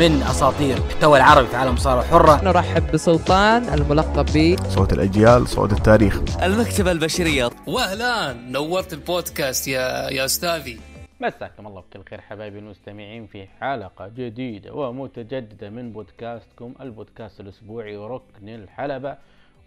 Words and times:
من 0.00 0.22
أساطير 0.22 0.76
المحتوى 0.76 1.18
العربي 1.18 1.46
في 1.46 1.56
عالم 1.56 1.74
الصارة 1.74 2.00
الحرة 2.00 2.44
نرحب 2.44 2.92
بسلطان 2.92 3.64
الملقب 3.64 4.26
ب 4.34 4.56
صوت 4.68 4.92
الأجيال 4.92 5.48
صوت 5.48 5.72
التاريخ. 5.72 6.42
المكتبة 6.42 6.92
البشرية. 6.92 7.50
واهلا 7.66 8.32
نورت 8.32 8.92
البودكاست 8.92 9.68
يا 9.68 10.10
يا 10.10 10.24
أستاذي. 10.24 10.80
مساكم 11.20 11.66
الله 11.66 11.80
بكل 11.80 12.02
خير 12.10 12.20
حبايبي 12.20 12.58
المستمعين 12.58 13.26
في 13.26 13.46
حلقة 13.60 14.08
جديدة 14.08 14.72
ومتجددة 14.72 15.70
من 15.70 15.92
بودكاستكم 15.92 16.74
البودكاست 16.80 17.40
الأسبوعي 17.40 17.96
ركن 17.96 18.48
الحلبة 18.48 19.16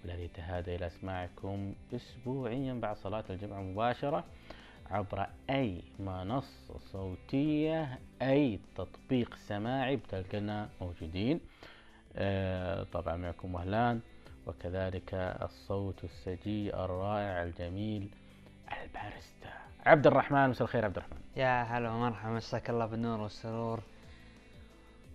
والذي 0.04 0.24
يتهادى 0.24 0.76
إلى 0.76 0.88
أسماعكم 0.88 1.74
أسبوعيا 1.96 2.74
بعد 2.74 2.96
صلاة 3.04 3.24
الجمعة 3.30 3.62
مباشرة. 3.62 4.24
عبر 4.94 5.28
أي 5.50 5.82
منصة 6.00 6.78
صوتية 6.92 8.00
أي 8.22 8.60
تطبيق 8.76 9.36
سماعي 9.36 9.96
بتلقنا 9.96 10.70
موجودين 10.82 11.40
آه 12.16 12.84
طبعا 12.84 13.16
معكم 13.18 13.56
وهلان 13.56 14.00
وكذلك 14.48 15.14
الصوت 15.14 16.04
السجي 16.04 16.76
الرائع 16.76 17.44
الجميل 17.44 18.10
البارستا 18.84 19.54
عبد 19.86 20.08
الرحمن 20.08 20.50
مساء 20.50 20.64
الخير 20.64 20.86
عبد 20.86 20.98
الرحمن. 20.98 21.18
يا 21.36 21.64
هلا 21.64 21.90
ومرحبا 21.92 22.32
مساك 22.34 22.70
الله 22.70 22.86
بالنور 22.86 23.22
والسرور. 23.22 23.80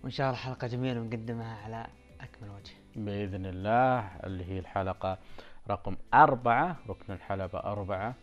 وإن 0.03 0.11
شاء 0.11 0.27
الله 0.27 0.39
حلقه 0.39 0.67
جميلة 0.67 1.01
ونقدمها 1.01 1.57
على 1.65 1.87
أكمل 2.21 2.49
وجه. 2.49 2.73
بإذن 2.95 3.45
الله 3.45 3.99
اللي 4.23 4.45
هي 4.45 4.59
الحلقة 4.59 5.17
رقم 5.69 5.95
أربعة 6.13 6.75
ركن 6.89 7.13
الحلبة 7.13 7.59
أربعة. 7.59 8.13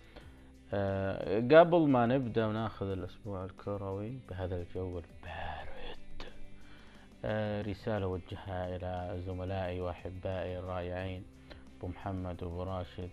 قبل 0.72 1.88
ما 1.88 2.06
نبدأ 2.06 2.46
وناخذ 2.46 2.86
الأسبوع 2.90 3.44
الكروي 3.44 4.18
بهذا 4.30 4.56
الجو 4.56 4.98
البارد. 4.98 5.96
أه 7.24 7.62
رسالة 7.62 8.06
وجهها 8.06 8.76
إلى 8.76 9.22
زملائي 9.26 9.80
وأحبائي 9.80 10.58
الرائعين 10.58 11.24
أبو 11.78 11.86
محمد 11.88 12.42
وأبو 12.42 12.62
راشد. 12.62 13.10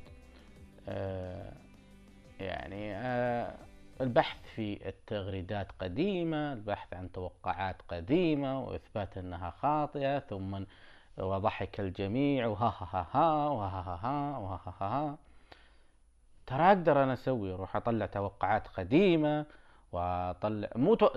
أه 0.89 1.51
يعني 2.39 2.93
البحث 4.01 4.37
في 4.55 4.89
التغريدات 4.89 5.67
قديمة 5.79 6.53
البحث 6.53 6.93
عن 6.93 7.11
توقعات 7.11 7.81
قديمة 7.87 8.59
وإثبات 8.63 9.17
أنها 9.17 9.49
خاطئة 9.49 10.19
ثم 10.19 10.63
وضحك 11.17 11.79
الجميع 11.79 12.47
وها 12.47 12.67
ها 12.79 12.87
ها 12.91 13.07
ها 13.13 13.47
وها 13.47 13.79
ها 13.81 13.99
ها 14.03 14.37
وها 14.37 14.59
ها 14.65 14.73
ها 14.79 14.87
ها. 14.87 15.17
ترى 16.47 16.61
أقدر 16.61 17.03
أنا 17.03 17.13
أسوي 17.13 17.53
أروح 17.53 17.75
أطلع 17.75 18.05
توقعات 18.05 18.67
قديمة 18.67 19.45
وأطلع 19.91 20.69
مو 20.75 20.95
تو... 20.95 21.09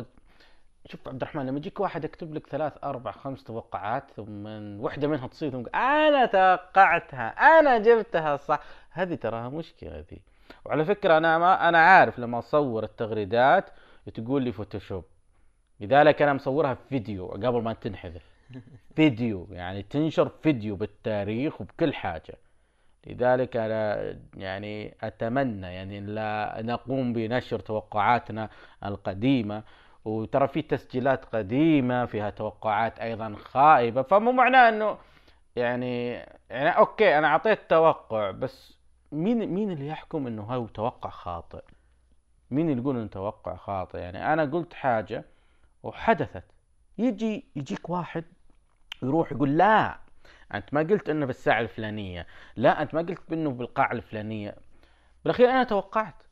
شوف 0.86 1.08
عبد 1.08 1.22
الرحمن 1.22 1.46
لما 1.46 1.58
يجيك 1.58 1.80
واحد 1.80 2.04
يكتب 2.04 2.34
لك 2.34 2.46
ثلاث 2.46 2.72
أربع 2.84 3.10
خمس 3.10 3.44
توقعات 3.44 4.10
ثم 4.10 4.46
واحدة 4.80 5.08
منها 5.08 5.26
تصير 5.26 5.50
ثم 5.50 5.76
أنا 5.76 6.26
توقعتها 6.26 7.28
أنا 7.58 7.78
جبتها 7.78 8.36
صح 8.36 8.60
هذه 8.90 9.14
تراها 9.14 9.48
مشكلة 9.48 10.04
ذي. 10.10 10.20
وعلى 10.64 10.84
فكرة 10.84 11.16
أنا 11.16 11.38
ما 11.38 11.68
أنا 11.68 11.78
عارف 11.78 12.18
لما 12.18 12.38
أصور 12.38 12.84
التغريدات 12.84 13.70
تقول 14.14 14.42
لي 14.42 14.52
Photoshop. 14.52 15.04
لذلك 15.80 16.22
أنا 16.22 16.32
مصورها 16.32 16.74
في 16.74 16.88
فيديو 16.88 17.26
قبل 17.26 17.62
ما 17.62 17.72
تنحذف. 17.72 18.22
فيديو 18.96 19.48
يعني 19.50 19.82
تنشر 19.82 20.28
فيديو 20.28 20.76
بالتاريخ 20.76 21.60
وبكل 21.60 21.94
حاجة. 21.94 22.38
لذلك 23.06 23.56
أنا 23.56 24.14
يعني 24.36 24.96
أتمنى 25.02 25.66
يعني 25.66 26.00
لا 26.00 26.56
نقوم 26.60 27.12
بنشر 27.12 27.60
توقعاتنا 27.60 28.50
القديمة. 28.84 29.62
وترى 30.04 30.48
في 30.48 30.62
تسجيلات 30.62 31.24
قديمة 31.24 32.06
فيها 32.06 32.30
توقعات 32.30 32.98
أيضا 32.98 33.34
خائبة. 33.34 34.02
فمو 34.02 34.32
معناه 34.32 34.68
أنه 34.68 34.98
يعني 35.56 36.12
يعني 36.50 36.70
أوكي 36.70 37.18
أنا 37.18 37.26
أعطيت 37.26 37.70
توقع 37.70 38.30
بس 38.30 38.78
مين 39.12 39.48
مين 39.48 39.70
اللي 39.70 39.86
يحكم 39.86 40.26
أنه 40.26 40.42
هو 40.42 40.66
توقع 40.66 41.10
خاطئ؟ 41.10 41.62
مين 42.50 42.70
اللي 42.70 42.82
يقول 42.82 42.96
أنه 42.96 43.06
توقع 43.06 43.56
خاطئ؟ 43.56 43.98
يعني 43.98 44.32
أنا 44.32 44.44
قلت 44.44 44.74
حاجة 44.74 45.24
وحدثت. 45.82 46.44
يجي 46.98 47.44
يجيك 47.56 47.90
واحد 47.90 48.24
يروح 49.02 49.32
يقول 49.32 49.58
لا 49.58 49.98
أنت 50.54 50.74
ما 50.74 50.80
قلت 50.80 51.08
إنه 51.08 51.26
بالساعة 51.26 51.60
الفلانية 51.60 52.26
لا 52.56 52.82
أنت 52.82 52.94
ما 52.94 53.00
قلت 53.00 53.32
إنه 53.32 53.50
بالقاعة 53.50 53.92
الفلانية. 53.92 54.56
بالأخير 55.24 55.50
أنا 55.50 55.64
توقعت. 55.64 56.22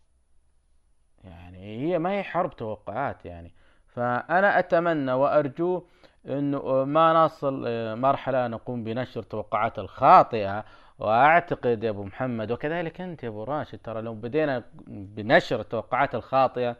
يعني 1.24 1.80
هي 1.80 1.98
ما 1.98 2.10
هي 2.10 2.22
حرب 2.22 2.56
توقعات 2.56 3.26
يعني. 3.26 3.54
فأنا 3.86 4.58
أتمنى 4.58 5.12
وأرجو 5.12 5.86
إنه 6.26 6.84
ما 6.84 7.24
نصل 7.24 7.64
مرحله 7.98 8.46
نقوم 8.46 8.84
بنشر 8.84 9.22
توقعات 9.22 9.78
الخاطئة. 9.78 10.64
وأعتقد 10.98 11.84
يا 11.84 11.90
أبو 11.90 12.04
محمد 12.04 12.52
وكذلك 12.52 13.00
أنت 13.00 13.22
يا 13.22 13.28
أبو 13.28 13.44
راشد 13.44 13.78
ترى 13.78 14.02
لو 14.02 14.14
بدينا 14.14 14.64
بنشر 14.86 15.60
التوقعات 15.60 16.14
الخاطئة 16.14 16.76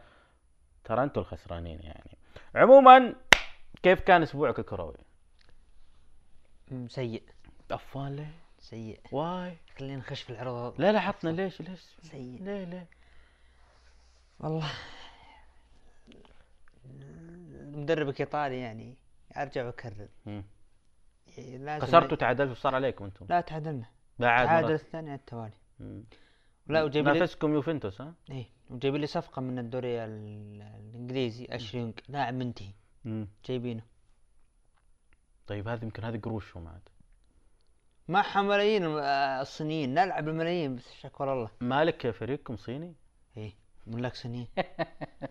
ترى 0.83 1.03
أنتم 1.03 1.21
الخسرانين 1.21 1.79
يعني. 1.79 2.17
عموما 2.55 3.15
كيف 3.83 3.99
كان 3.99 4.21
أسبوعك 4.21 4.59
الكروي؟ 4.59 4.95
سيء. 6.87 7.23
افان 7.71 8.15
ليه؟ 8.15 8.31
سيء. 8.59 8.99
why. 9.11 9.57
خلينا 9.79 9.97
نخش 9.97 10.21
في 10.21 10.29
العروض 10.29 10.81
لا 10.81 10.91
لا 10.91 10.99
حطنا 10.99 11.29
ليش؟ 11.29 11.61
ليش؟ 11.61 11.79
سيء. 12.01 12.43
ليه 12.43 12.63
ليه؟ 12.63 12.87
والله. 14.39 14.71
مدربك 17.61 18.19
إيطالي 18.19 18.59
يعني. 18.59 18.95
أرجع 19.37 19.65
وأكرر. 19.65 20.07
لازم 21.37 21.85
خسرتوا 21.87 22.17
تعادلتوا 22.17 22.53
صار 22.55 22.75
عليكم 22.75 23.05
أنتم. 23.05 23.25
لا 23.29 23.41
تعادلنا. 23.41 23.85
بعد 24.19 24.45
تعادل 24.47 24.71
الثاني 24.73 25.09
على 25.09 25.19
التوالي. 25.19 25.53
مم. 25.79 26.03
لا 26.67 26.83
وجايب 26.83 27.07
لي 27.07 27.19
نافسكم 27.19 27.53
يوفنتوس 27.53 28.01
ها؟ 28.01 28.13
إيه 28.31 28.45
وجايب 28.69 28.95
لي 28.95 29.07
صفقة 29.07 29.41
من 29.41 29.59
الدوري 29.59 30.05
ال- 30.05 30.61
الإنجليزي 30.61 31.47
Ashley 31.49 31.73
Young 31.73 31.93
لاعب 32.09 32.33
منتهي. 32.33 32.71
جايبينه. 33.45 33.83
طيب 35.47 35.67
هذه 35.67 35.83
يمكن 35.83 36.03
هذه 36.03 36.17
قروشهم 36.17 36.67
عاد 36.67 36.89
معها 38.07 38.41
ملايين 38.41 38.85
آه، 38.85 39.41
الصينيين 39.41 39.93
نلعب 39.93 40.27
الملايين 40.27 40.75
بس 40.75 40.91
شكر 41.01 41.33
الله. 41.33 41.49
مالك 41.61 42.11
فريقكم 42.11 42.57
صيني؟ 42.57 42.95
إيه 43.37 43.53
ملاك 43.87 44.15
صينيين 44.15 44.47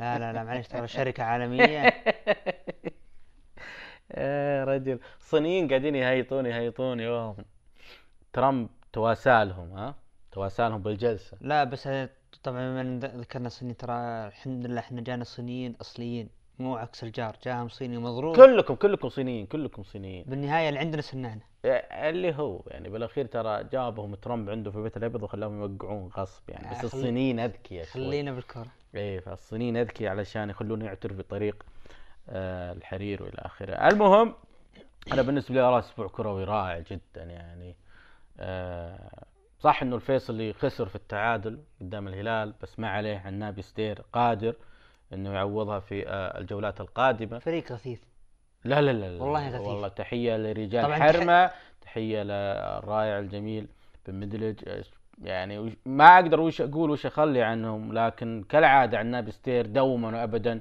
لا 0.01 0.19
لا 0.19 0.33
لا 0.33 0.45
معلش 0.45 0.69
ترى 0.69 0.89
شركة 0.89 1.23
عالمية. 1.23 1.65
يا 4.17 4.65
رجل. 4.65 5.01
الصينيين 5.21 5.69
قاعدين 5.69 5.95
يهيطون 5.95 6.47
يهيطون 6.47 7.01
يوم. 7.01 7.37
ترامب 8.33 8.69
تواسالهم 8.93 9.73
ها؟ 9.73 9.95
تواسالهم 10.33 10.83
بالجلسة. 10.83 11.37
لا 11.41 11.65
بس 11.65 11.89
طبعا 12.43 12.83
بما 12.83 12.99
ذكرنا 13.07 13.47
الصينيين 13.47 13.77
ترى 13.77 13.95
الحمد 14.27 14.67
لله 14.67 14.81
إحنا 14.81 15.01
جانا 15.01 15.25
صينيين 15.25 15.77
أصليين. 15.81 16.29
مو 16.59 16.77
عكس 16.77 17.05
الجار 17.05 17.37
جاهم 17.45 17.69
صيني 17.69 17.99
مضروب. 17.99 18.37
كلكم 18.37 18.75
كلكم 18.75 19.09
صينيين 19.09 19.47
كلكم 19.47 19.83
صينيين. 19.83 20.25
بالنهاية 20.29 20.69
اللي 20.69 20.81
عندنا 20.81 21.03
سنانا 21.03 21.41
اللي 21.65 22.35
هو 22.35 22.61
يعني 22.67 22.89
بالأخير 22.89 23.27
ترى 23.27 23.65
جابهم 23.65 24.15
ترامب 24.15 24.51
عنده 24.51 24.71
في 24.71 24.77
البيت 24.77 24.97
الأبيض 24.97 25.23
وخلاهم 25.23 25.61
يوقعون 25.61 26.11
غصب 26.17 26.43
يعني. 26.51 26.71
بس 26.71 26.75
آه، 26.77 26.79
خلي- 26.79 26.85
الصينيين 26.87 27.41
أذكياء. 27.41 27.85
خلينا 27.87 28.33
بالكره 28.33 28.67
إيه 28.95 29.21
فالصينيين 29.21 29.77
أذكياء 29.77 30.11
علشان 30.11 30.51
يخلونه 30.51 30.85
يعترف 30.85 31.17
بطريق 31.17 31.65
آه 32.29 32.73
الحرير 32.73 33.23
وإلى 33.23 33.39
آخره. 33.39 33.73
المهم 33.73 34.35
أنا 35.13 35.23
بالنسبة 35.23 35.55
لي 35.55 35.61
أرى 35.61 35.79
أسبوع 35.79 36.09
كروي 36.09 36.45
رائع 36.45 36.79
جدا 36.79 37.23
يعني. 37.23 37.77
آه 38.41 39.25
صح 39.61 39.83
إنه 39.83 39.97
الفيصلي 39.97 40.53
خسر 40.53 40.87
في 40.89 40.97
التعادل 40.97 41.59
قدام 41.81 42.09
الهلال 42.09 42.55
بس 42.63 42.79
ما 42.79 42.89
عليه 42.91 43.29
النابي 43.29 43.63
ستير 43.63 44.03
قادر. 44.13 44.55
إنه 45.15 45.33
يعوضها 45.33 45.81
في 45.81 46.09
آه 46.09 46.39
الجولات 46.39 46.81
القادمة. 46.81 47.39
فريق 47.39 47.73
غثيث. 47.73 48.01
لا 48.65 48.81
لا 48.81 48.93
لا, 48.93 49.17
لا 49.17 49.23
والله 49.23 49.49
غثيث. 49.49 49.61
والله 49.61 49.89
تحية 49.89 50.37
لرجال 50.37 50.95
حرمة 50.95 51.51
تحية 51.81 52.23
للرائع 52.23 53.19
الجميل 53.19 53.67
بن 54.07 54.15
مدلج. 54.15 54.83
يعني 55.23 55.77
ما 55.87 56.15
أقدر 56.15 56.41
وش 56.41 56.61
أقول 56.61 56.91
وش 56.91 57.07
أخلي 57.07 57.43
عنهم 57.43 57.93
لكن 57.93 58.45
كالعادة 58.49 58.99
عن 58.99 59.07
نابي 59.07 59.31
ستير 59.31 59.67
دوما 59.67 60.21
وابدا 60.21 60.61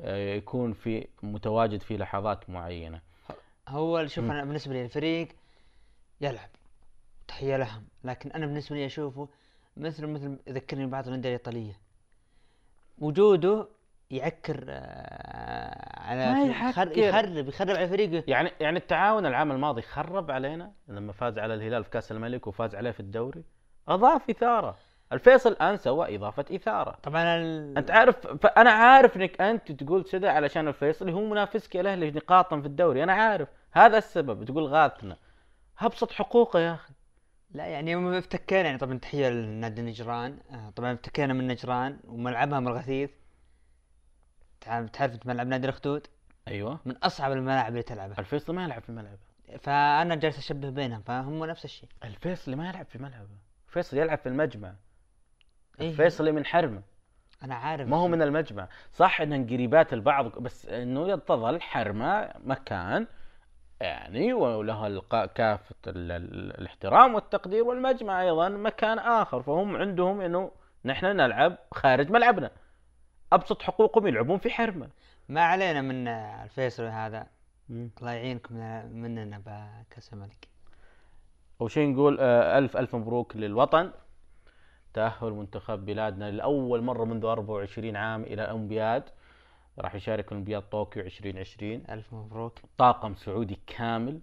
آه، 0.00 0.34
يكون 0.34 0.72
في 0.72 1.06
متواجد 1.22 1.80
في 1.80 1.96
لحظات 1.96 2.50
معينة. 2.50 3.00
هو 3.68 4.06
شوف 4.06 4.24
أنا 4.24 4.44
بالنسبة 4.44 4.72
لي 4.74 4.84
الفريق 4.84 5.28
يلعب 6.20 6.48
تحية 7.28 7.56
لهم. 7.56 7.84
لكن 8.04 8.30
أنا 8.30 8.46
بالنسبة 8.46 8.76
لي 8.76 8.86
أشوفه 8.86 9.28
مثل 9.76 10.06
مثل 10.06 10.38
يذكرني 10.46 10.86
ببعض 10.86 11.08
الأندية 11.08 11.28
الإيطالية. 11.28 11.78
وجوده 12.98 13.66
يعكر 14.12 14.64
آه، 14.68 16.00
على 16.00 16.48
يحكر. 16.50 16.98
يخرب 16.98 17.48
يخرب 17.48 17.70
على 17.70 17.88
فريقه. 17.88 18.24
يعني 18.26 18.50
يعني 18.60 18.78
التعاون 18.78 19.26
العام 19.26 19.52
الماضي 19.52 19.82
خرب 19.82 20.30
علينا 20.30 20.72
لما 20.88 21.12
فاز 21.12 21.38
على 21.38 21.54
الهلال 21.54 21.84
في 21.84 21.90
كأس 21.90 22.12
الملك 22.12 22.46
وفاز 22.46 22.74
عليه 22.74 22.90
في 22.90 23.00
الدوري؟ 23.00 23.44
أضاف 23.88 24.30
إثارة. 24.30 24.76
الفيصل 25.12 25.52
الان 25.52 25.76
سوى 25.76 26.16
إضافة 26.16 26.44
إثارة. 26.54 26.98
طبعا 27.02 27.36
ال... 27.36 27.78
أنت 27.78 27.90
عارف 27.90 28.26
فأنا 28.26 28.70
عارف 28.70 29.16
إنك 29.16 29.40
أنت 29.40 29.72
تقول 29.72 30.04
كذا 30.04 30.30
علشان 30.30 30.68
الفيصل 30.68 31.10
هو 31.10 31.20
منافسك 31.20 31.76
الاهلي 31.76 32.10
نقاطا 32.10 32.60
في 32.60 32.66
الدوري. 32.66 33.02
أنا 33.02 33.12
عارف. 33.12 33.48
هذا 33.72 33.98
السبب. 33.98 34.44
تقول 34.44 34.64
غاثنا. 34.64 35.16
ابسط 35.80 36.12
حقوقه 36.12 36.60
يا 36.60 36.74
أخي. 36.74 36.92
لا 37.50 37.66
يعني 37.66 37.90
يوم 37.90 38.14
افتكينا 38.14 38.62
يعني 38.62 38.78
طبعا 38.78 38.98
تحية 38.98 39.28
لنادي 39.28 39.82
نجران. 39.82 40.38
آه، 40.50 40.70
طبعا 40.76 40.92
افتكينا 40.92 41.32
من 41.32 41.46
نجران 41.46 41.98
وملعبها 42.04 42.60
من 42.60 42.68
الغثيث. 42.68 43.10
تعرف 44.64 44.90
تعرف 44.90 45.26
ملعب 45.26 45.46
نادي 45.46 45.68
الخدود 45.68 46.06
أيوه. 46.48 46.80
من 46.84 46.96
أصعب 46.96 47.32
الملاعب 47.32 47.68
اللي 47.72 47.82
تلعبها. 47.82 48.18
الفيصل 48.18 48.54
ما 48.54 48.64
يلعب 48.64 48.82
في 48.82 48.92
ملعبه 48.92 49.18
فأنا 49.60 50.14
جالس 50.14 50.38
أشبه 50.38 50.70
بينهم 50.70 51.02
فهم 51.02 51.44
نفس 51.44 51.64
الشيء. 51.64 51.88
الفيصل 52.04 52.54
ما 52.56 52.68
يلعب 52.68 52.86
في 52.86 52.98
ملعبه 52.98 53.28
الفيصل 53.68 53.96
يلعب 53.98 54.18
في 54.18 54.28
المجمع. 54.28 54.74
إيه. 55.80 55.88
الفيصلي 55.90 56.32
من 56.32 56.44
حرمه 56.46 56.82
أنا 57.42 57.54
عارف. 57.54 57.88
ما 57.88 57.96
هو 57.96 58.08
من 58.08 58.22
المجمع. 58.22 58.68
صح 58.92 59.20
انهم 59.20 59.46
قريبات 59.46 59.92
البعض 59.92 60.38
بس 60.38 60.66
إنه 60.66 61.16
تظل 61.16 61.60
حرمه 61.60 62.30
مكان 62.44 63.06
يعني 63.80 64.32
وله 64.32 64.86
الق- 64.86 65.24
كافة 65.26 65.74
ال- 65.86 66.12
ال- 66.12 66.60
الاحترام 66.60 67.14
والتقدير 67.14 67.64
والمجمع 67.64 68.22
أيضا 68.22 68.48
مكان 68.48 68.98
آخر. 68.98 69.42
فهم 69.42 69.76
عندهم 69.76 70.20
إنه 70.20 70.50
نحن 70.84 71.06
نلعب 71.06 71.58
خارج 71.72 72.10
ملعبنا. 72.10 72.50
أبسط 73.34 73.62
حقوقهم 73.62 74.06
يلعبون 74.06 74.38
في 74.38 74.50
حرمة. 74.50 74.88
ما 75.28 75.40
علينا 75.42 75.80
من 75.82 76.08
آه، 76.08 76.44
الفيصل 76.44 76.82
هذا. 76.84 77.26
الله 77.70 78.10
يعينكم 78.12 78.54
من- 78.54 79.02
مننا 79.02 79.38
بكاس 79.46 80.12
الملك. 80.12 80.48
أول 81.60 81.70
شيء 81.70 81.92
نقول 81.92 82.16
آه، 82.20 82.58
الف 82.58 82.76
ألف 82.76 82.96
مبروك 82.96 83.36
للوطن. 83.36 83.90
تأهل 84.94 85.32
منتخب 85.32 85.84
بلادنا 85.84 86.30
لأول 86.30 86.82
مرة 86.82 87.04
منذ 87.04 87.24
24 87.24 87.96
عام 87.96 88.22
إلى 88.22 88.44
الأولمبياد. 88.44 89.02
راح 89.78 89.94
يشارك 89.94 90.26
في 90.28 90.32
أولمبياد 90.32 90.62
طوكيو 90.62 91.02
2020 91.02 91.84
ألف 91.90 92.14
مبروك. 92.14 92.58
طاقم 92.78 93.14
سعودي 93.14 93.58
كامل. 93.66 94.20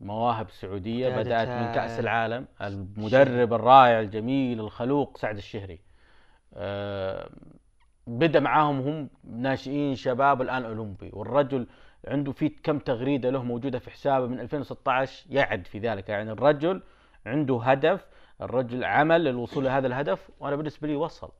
مواهب 0.00 0.50
سعودية 0.50 1.06
قيادة 1.08 1.22
بدأت 1.22 1.48
من 1.48 1.54
آه، 1.78 2.00
العالم. 2.00 2.46
المدرب 2.62 3.52
الرائع 3.52 4.00
الجميل 4.00 4.60
الخلوق 4.60 5.16
سعد 5.18 5.36
الشهري. 5.36 5.80
بدأ 8.06 8.40
معاهم 8.40 8.80
هم 8.80 9.10
ناشئين 9.24 9.94
شباب 9.94 10.42
الآن 10.42 10.64
أولمبي 10.64 11.10
والرجل 11.12 11.66
عنده 12.08 12.32
في 12.32 12.48
كم 12.48 12.78
تغريدة 12.78 13.30
له 13.30 13.42
موجودة 13.42 13.78
في 13.78 13.90
حسابه 13.90 14.26
من 14.26 14.40
2016 14.40 15.26
يعد 15.30 15.66
في 15.66 15.78
ذلك. 15.78 16.08
يعني 16.08 16.32
الرجل 16.32 16.82
عنده 17.26 17.60
هدف 17.62 18.06
الرجل 18.40 18.84
عمل 18.84 19.24
للوصول 19.24 19.64
لهذا 19.64 19.86
الهدف 19.86 20.30
وأنا 20.40 20.56
بالنسبة 20.56 20.88
لي 20.88 20.96
وصل. 20.96 21.32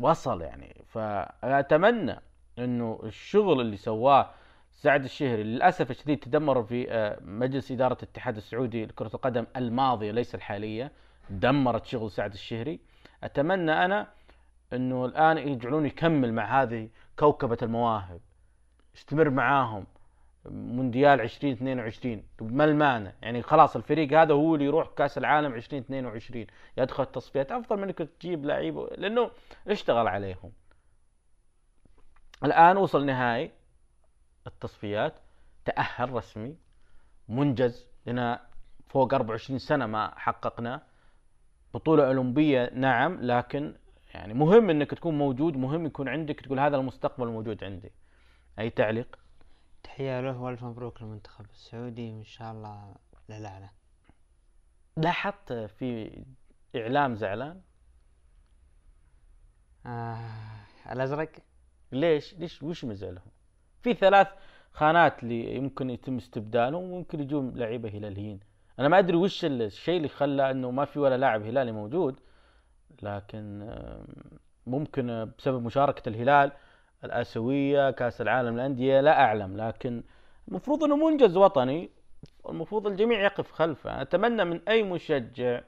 وصل 0.00 0.42
يعني. 0.42 0.84
فأتمنى 0.86 2.20
إنه 2.58 3.00
الشغل 3.04 3.60
اللي 3.60 3.76
سواه 3.76 4.30
سعد 4.70 5.04
الشهري 5.04 5.42
للأسف 5.42 5.90
الشديد 5.90 6.18
تدمر 6.18 6.62
في 6.62 6.90
آه، 6.90 7.18
مجلس 7.22 7.72
إدارة 7.72 7.96
الاتحاد 8.02 8.36
السعودي 8.36 8.86
لكرة 8.86 9.10
القدم 9.14 9.46
الماضية 9.56 10.10
ليس 10.10 10.34
الحالية 10.34 10.92
دمرت 11.30 11.86
شغل 11.86 12.10
سعد 12.10 12.32
الشهري. 12.32 12.80
أتمنى 13.24 13.84
أنا 13.84 14.08
إنه 14.72 15.04
الآن 15.04 15.38
يجعلون 15.38 15.86
يكمل 15.86 16.32
مع 16.32 16.62
هذه 16.62 16.88
كوكبة 17.18 17.58
المواهب 17.62 18.20
استمر 18.96 19.30
معاهم 19.30 19.86
مونديال 20.50 21.20
2022 21.20 22.22
ما 22.40 22.64
المانع؟ 22.64 23.12
يعني 23.22 23.42
خلاص 23.42 23.76
الفريق 23.76 24.20
هذا 24.20 24.34
هو 24.34 24.54
اللي 24.54 24.66
يروح 24.66 24.88
كأس 24.96 25.18
العالم 25.18 25.54
2022 25.54 26.46
يدخل 26.78 27.02
التصفيات. 27.02 27.52
أفضل 27.52 27.76
من 27.76 27.82
إنك 27.82 27.98
تجيب 27.98 28.44
لعيبه 28.44 28.88
لأنه 28.98 29.30
اشتغل 29.68 30.08
عليهم. 30.08 30.52
الآن 32.44 32.76
وصل 32.76 33.06
نهائي 33.06 33.50
التصفيات 34.46 35.14
تأهل 35.64 36.10
رسمي 36.10 36.56
منجز 37.28 37.86
لنا 38.06 38.46
فوق 38.88 39.14
24 39.14 39.58
سنة 39.58 39.86
ما 39.86 40.12
حققناه 40.16 40.82
بطولة 41.74 42.06
أولمبية 42.06 42.70
نعم 42.74 43.20
لكن 43.20 43.74
يعني 44.14 44.34
مهم 44.34 44.70
إنك 44.70 44.90
تكون 44.90 45.18
موجود 45.18 45.56
مهم 45.56 45.86
يكون 45.86 46.08
عندك 46.08 46.40
تقول 46.40 46.60
هذا 46.60 46.76
المستقبل 46.76 47.26
موجود 47.26 47.64
عندي. 47.64 47.92
أي 48.58 48.70
تعليق؟ 48.70 49.18
تحية 49.82 50.20
له 50.20 50.40
والف 50.40 50.64
مبروك 50.64 51.02
للمنتخب 51.02 51.44
السعودي 51.50 52.12
وإن 52.12 52.24
شاء 52.24 52.52
الله 52.52 52.94
للاعلى 53.28 53.70
لاحظت 54.96 55.52
في 55.52 56.22
إعلام 56.76 57.14
زعلان؟ 57.14 57.60
آه 59.86 60.18
الأزرق؟ 60.90 61.30
ليش؟ 61.92 62.34
ليش؟ 62.34 62.62
وش 62.62 62.84
مزعلهم؟ 62.84 63.30
في 63.82 63.94
ثلاث 63.94 64.28
خانات 64.72 65.22
اللي 65.22 65.54
يمكن 65.56 65.90
يتم 65.90 66.16
استبدالهم 66.16 66.82
وممكن 66.82 67.20
يجون 67.20 67.54
لعيبة 67.56 67.88
هلاليين. 67.88 68.40
أنا 68.78 68.88
ما 68.88 68.98
أدري 68.98 69.16
وش 69.16 69.44
الشيء 69.44 69.96
اللي 69.96 70.08
خلى 70.08 70.50
إنه 70.50 70.70
ما 70.70 70.84
في 70.84 70.98
ولا 70.98 71.16
لاعب 71.16 71.42
هلالي 71.42 71.72
موجود. 71.72 72.20
لكن 73.04 73.74
ممكن 74.66 75.10
آه، 75.10 75.28
بسبب 75.38 75.62
مشاركة 75.62 76.08
الهلال 76.08 76.52
الآسيوية 77.04 77.90
كأس 77.90 78.20
العالم 78.20 78.54
للأندية 78.54 79.00
لا 79.00 79.20
أعلم. 79.20 79.56
لكن 79.56 80.02
المفروض 80.48 80.84
إنه 80.84 80.96
منجز 80.96 81.36
وطني 81.36 81.90
المفروض 82.48 82.86
الجميع 82.86 83.20
يقف 83.20 83.52
خلفه. 83.52 84.02
أتمنى 84.02 84.44
من 84.44 84.60
أي 84.68 84.82
مشجع 84.82 85.60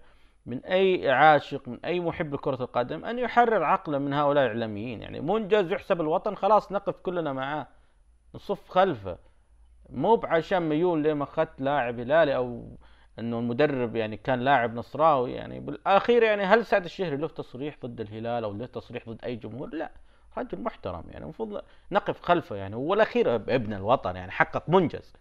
من 0.46 0.64
أي 0.64 1.10
عاشق 1.10 1.68
من 1.68 1.78
أي 1.84 2.00
محب 2.00 2.34
لكرة 2.34 2.62
القدم 2.62 3.04
أن 3.04 3.18
يحرر 3.18 3.64
عقله 3.64 3.98
من 3.98 4.12
هؤلاء 4.12 4.44
الإعلاميين. 4.44 5.02
يعني 5.02 5.20
منجز 5.20 5.72
يحسب 5.72 6.00
الوطن 6.00 6.34
خلاص 6.34 6.72
نقف 6.72 7.00
كلنا 7.00 7.32
معاه. 7.32 7.66
نصف 8.34 8.68
خلفه. 8.68 9.18
مو 9.90 10.16
بعشان 10.16 10.68
ميول 10.68 11.02
لما 11.02 11.24
اخذت 11.24 11.60
لاعب 11.60 12.00
هلالي 12.00 12.36
أو 12.36 12.76
إنه 13.18 13.38
المدرب 13.38 13.96
يعني 13.96 14.16
كان 14.16 14.40
لاعب 14.40 14.74
نصراوي 14.74 15.32
يعني 15.32 15.60
بالأخير 15.60 16.22
يعني 16.22 16.42
هل 16.42 16.66
سعد 16.66 16.84
الشهري 16.84 17.16
له 17.16 17.28
تصريح 17.28 17.76
ضد 17.84 18.00
الهلال 18.00 18.44
أو 18.44 18.52
له 18.52 18.66
تصريح 18.66 19.08
ضد 19.08 19.24
أي 19.24 19.36
جمهور؟ 19.36 19.74
لا 19.74 19.90
رجل 20.38 20.60
محترم 20.60 21.04
يعني 21.10 21.24
المفروض 21.24 21.62
نقف 21.92 22.22
خلفه 22.22 22.56
يعني. 22.56 22.76
هو 22.76 22.94
الأخير 22.94 23.34
ابن 23.34 23.72
الوطن 23.72 24.16
يعني 24.16 24.30
حقق 24.30 24.68
منجز. 24.68 25.12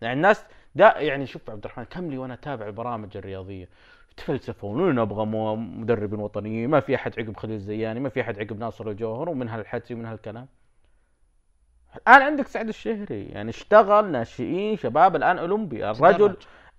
يعني 0.00 0.14
الناس 0.14 0.44
دا 0.74 0.98
يعني 0.98 1.26
شوف 1.26 1.50
عبد 1.50 1.64
الرحمن 1.64 1.84
كم 1.84 2.10
لي 2.10 2.18
وأنا 2.18 2.34
أتابع 2.34 2.66
البرامج 2.66 3.16
الرياضية؟ 3.16 3.68
يتفلسفون 4.12 4.94
نبغى 4.94 5.26
مدربين 5.56 6.20
وطنيين 6.20 6.70
ما 6.70 6.80
في 6.80 6.94
أحد 6.94 7.20
عقب 7.20 7.36
خليل 7.36 7.56
الزياني 7.56 8.00
ما 8.00 8.08
في 8.08 8.20
أحد 8.20 8.38
عقب 8.38 8.58
ناصر 8.58 8.90
الجوهر 8.90 9.28
ومن 9.28 9.48
هالحكي 9.48 9.94
ومن 9.94 10.06
هالكلام. 10.06 10.46
الآن 11.96 12.22
عندك 12.22 12.46
سعد 12.46 12.68
الشهري 12.68 13.24
يعني 13.24 13.50
اشتغل 13.50 14.10
ناشئين 14.10 14.76
شباب 14.76 15.16
الآن 15.16 15.38
اولمبي 15.38 15.90
الرجل. 15.90 16.36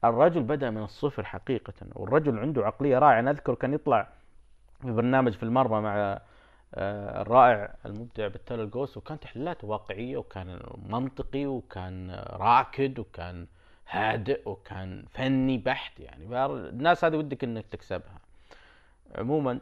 الرجل 0.10 0.44
بدأ 0.44 0.70
من 0.70 0.84
الصفر 0.84 1.26
حقيقة 1.26 1.74
والرجل 1.94 2.40
عنده 2.40 2.66
عقلية 2.66 3.00
رائعة. 3.00 3.20
أنا 3.20 3.32
أذكر 3.32 3.56
كان 3.56 3.74
يطلع 3.74 4.08
في 4.82 4.92
برنامج 4.92 5.34
في 5.34 5.44
المرمى 5.44 5.82
مع 5.82 6.22
آه، 6.76 7.22
الرائع 7.22 7.76
المبدع 7.86 8.28
بالتالي 8.28 8.64
القوس 8.64 8.98
وكان 8.98 9.20
تحليلاته 9.20 9.68
واقعية 9.68 10.18
وكان 10.18 10.60
منطقي 10.90 11.46
وكان 11.46 12.12
راكد 12.30 13.00
وكان 13.00 13.48
هادئ 13.90 14.50
وكان 14.50 15.06
فني 15.10 15.58
بحت 15.58 16.00
يعني. 16.00 16.46
الناس 16.46 17.06
هذه 17.06 17.16
ودك 17.16 17.44
إنك 17.44 17.66
تكسبها. 17.66 18.20
عموما 19.16 19.60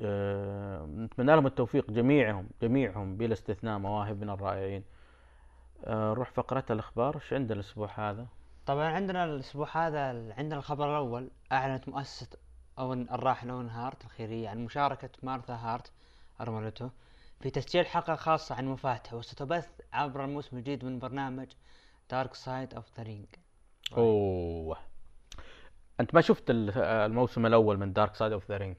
آه، 0.00 0.86
نتمنى 0.86 1.32
لهم 1.32 1.46
التوفيق 1.46 1.90
جميعهم 1.90 2.48
جميعهم 2.62 3.16
بلا 3.16 3.32
استثناء 3.32 3.78
مواهبنا 3.78 4.34
الرائعين. 4.34 4.84
آه، 5.84 6.10
نروح 6.10 6.30
فقرة 6.30 6.64
الأخبار. 6.70 7.14
إيش 7.14 7.32
عندنا 7.32 7.60
الأسبوع 7.60 7.90
هذا؟ 7.94 8.26
طبعا 8.66 8.84
عندنا 8.84 9.24
الأسبوع 9.24 9.68
هذا 9.86 10.34
عندنا 10.38 10.58
الخبر 10.58 10.90
الأول 10.90 11.30
أعلنت 11.52 11.88
مؤسسة 11.88 12.28
Owen 12.78 13.10
الراحل 13.10 13.50
Owen 13.50 13.68
Hart 13.68 14.04
الخيرية 14.04 14.48
عن 14.48 14.64
مشاركة 14.64 15.10
مارثا 15.22 15.54
هارت 15.54 15.92
ارملته 16.40 16.90
في 17.40 17.50
تسجيل 17.50 17.86
حلقة 17.86 18.14
خاصة 18.14 18.54
عن 18.54 18.66
وفاتها 18.68 19.14
وستبث 19.16 19.68
عبر 19.92 20.24
الموسم 20.24 20.56
الجديد 20.56 20.84
من 20.84 20.98
برنامج 20.98 21.46
Dark 22.10 22.34
Side 22.34 22.74
of 22.74 22.84
the 22.96 23.02
Ring 23.02 23.26
أوه. 23.96 24.76
أنت 26.00 26.14
ما 26.14 26.20
شفت 26.20 26.50
ال- 26.50 26.78
الموسم 26.78 27.46
الأول 27.46 27.76
من 27.78 27.92
Dark 27.92 28.14
Side 28.14 28.32
of 28.32 28.48
the 28.48 28.56
Ring 28.56 28.76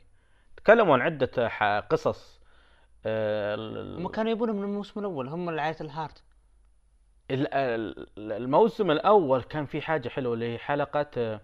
تكلموا 0.57 0.93
عن 0.93 1.01
عدة 1.01 1.49
ح- 1.49 1.79
قصص 1.79 2.39
آه، 3.05 3.55
هم 3.97 4.07
كانوا 4.07 4.31
يبونه 4.31 4.53
من 4.53 4.63
الموسم 4.63 4.99
الأول 4.99 5.27
هم 5.27 5.49
اللي 5.49 5.61
عائله 5.61 5.81
الهارت. 5.81 6.17
ال- 6.17 6.26
ال- 6.26 6.26
الموسم 7.31 8.91
الأول 8.91 9.43
كان 9.43 9.65
في 9.65 9.81
حاجة 9.81 10.09
حلوة 10.09 10.33
اللي 10.33 10.53
هي 10.53 10.57
حلقه 10.57 11.07
آه، 11.17 11.41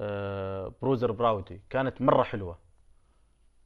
آه، 0.00 0.72
Bruiser 0.82 1.12
Brody. 1.12 1.62
كانت 1.70 2.02
مرة 2.02 2.22
حلوة. 2.22 2.58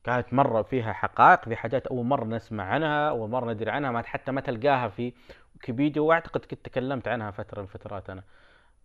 كانت 0.05 0.33
مرة 0.35 0.63
فيها 0.63 0.93
حقائق 0.93 1.45
في 1.45 1.57
حاجات 1.57 1.87
أول 1.87 2.05
مرة 2.07 2.25
نسمع 2.25 2.65
عنها 2.65 3.09
أول 3.09 3.31
مرة 3.31 3.53
ندري 3.53 3.71
عنها 3.71 3.91
ما 3.91 4.03
حتى 4.03 4.33
ما 4.33 4.41
تلقاها 4.41 4.89
في 4.89 5.13
ويكيبيديا 5.55 6.03
وأعتقد 6.03 6.41
كنت 6.45 6.65
تكلمت 6.65 7.09
عنها 7.09 7.31
فترة 7.31 7.59
من 7.61 7.65
الفترات 7.65 8.11
أنا. 8.11 8.23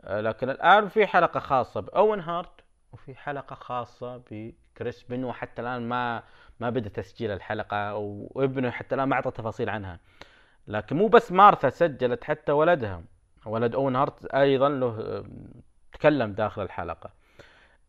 آه، 0.03 0.21
لكن 0.21 0.49
الآن 0.49 0.87
في 0.87 1.07
حلقة 1.07 1.39
خاصة 1.39 1.79
ب 1.79 1.87
Owen 1.87 2.19
Hart 2.19 2.61
وفي 2.93 3.15
حلقة 3.15 3.55
خاصة 3.55 4.21
ب 4.31 4.43
Chris 4.43 5.03
Benoit 5.03 5.23
وحتى 5.23 5.61
الآن 5.61 5.89
ما 5.89 6.23
ما 6.59 6.69
بدأ 6.69 6.89
تسجيل 6.89 7.31
الحلقة 7.31 7.95
وابنه 7.95 8.69
حتى 8.71 8.95
الآن 8.95 9.09
ما 9.09 9.15
أعطى 9.15 9.31
تفاصيل 9.31 9.69
عنها. 9.69 9.99
لكن 10.69 10.95
مو 10.95 11.07
بس 11.07 11.31
مارثا 11.31 11.69
سجلت 11.69 12.23
حتى 12.23 12.51
ولدها. 12.51 13.03
ولد 13.45 13.75
Owen 13.75 13.95
Hart 13.95 14.25
أيضا 14.25 14.69
له 14.69 15.23
تكلم 15.93 16.33
داخل 16.33 16.61
الحلقة. 16.61 17.09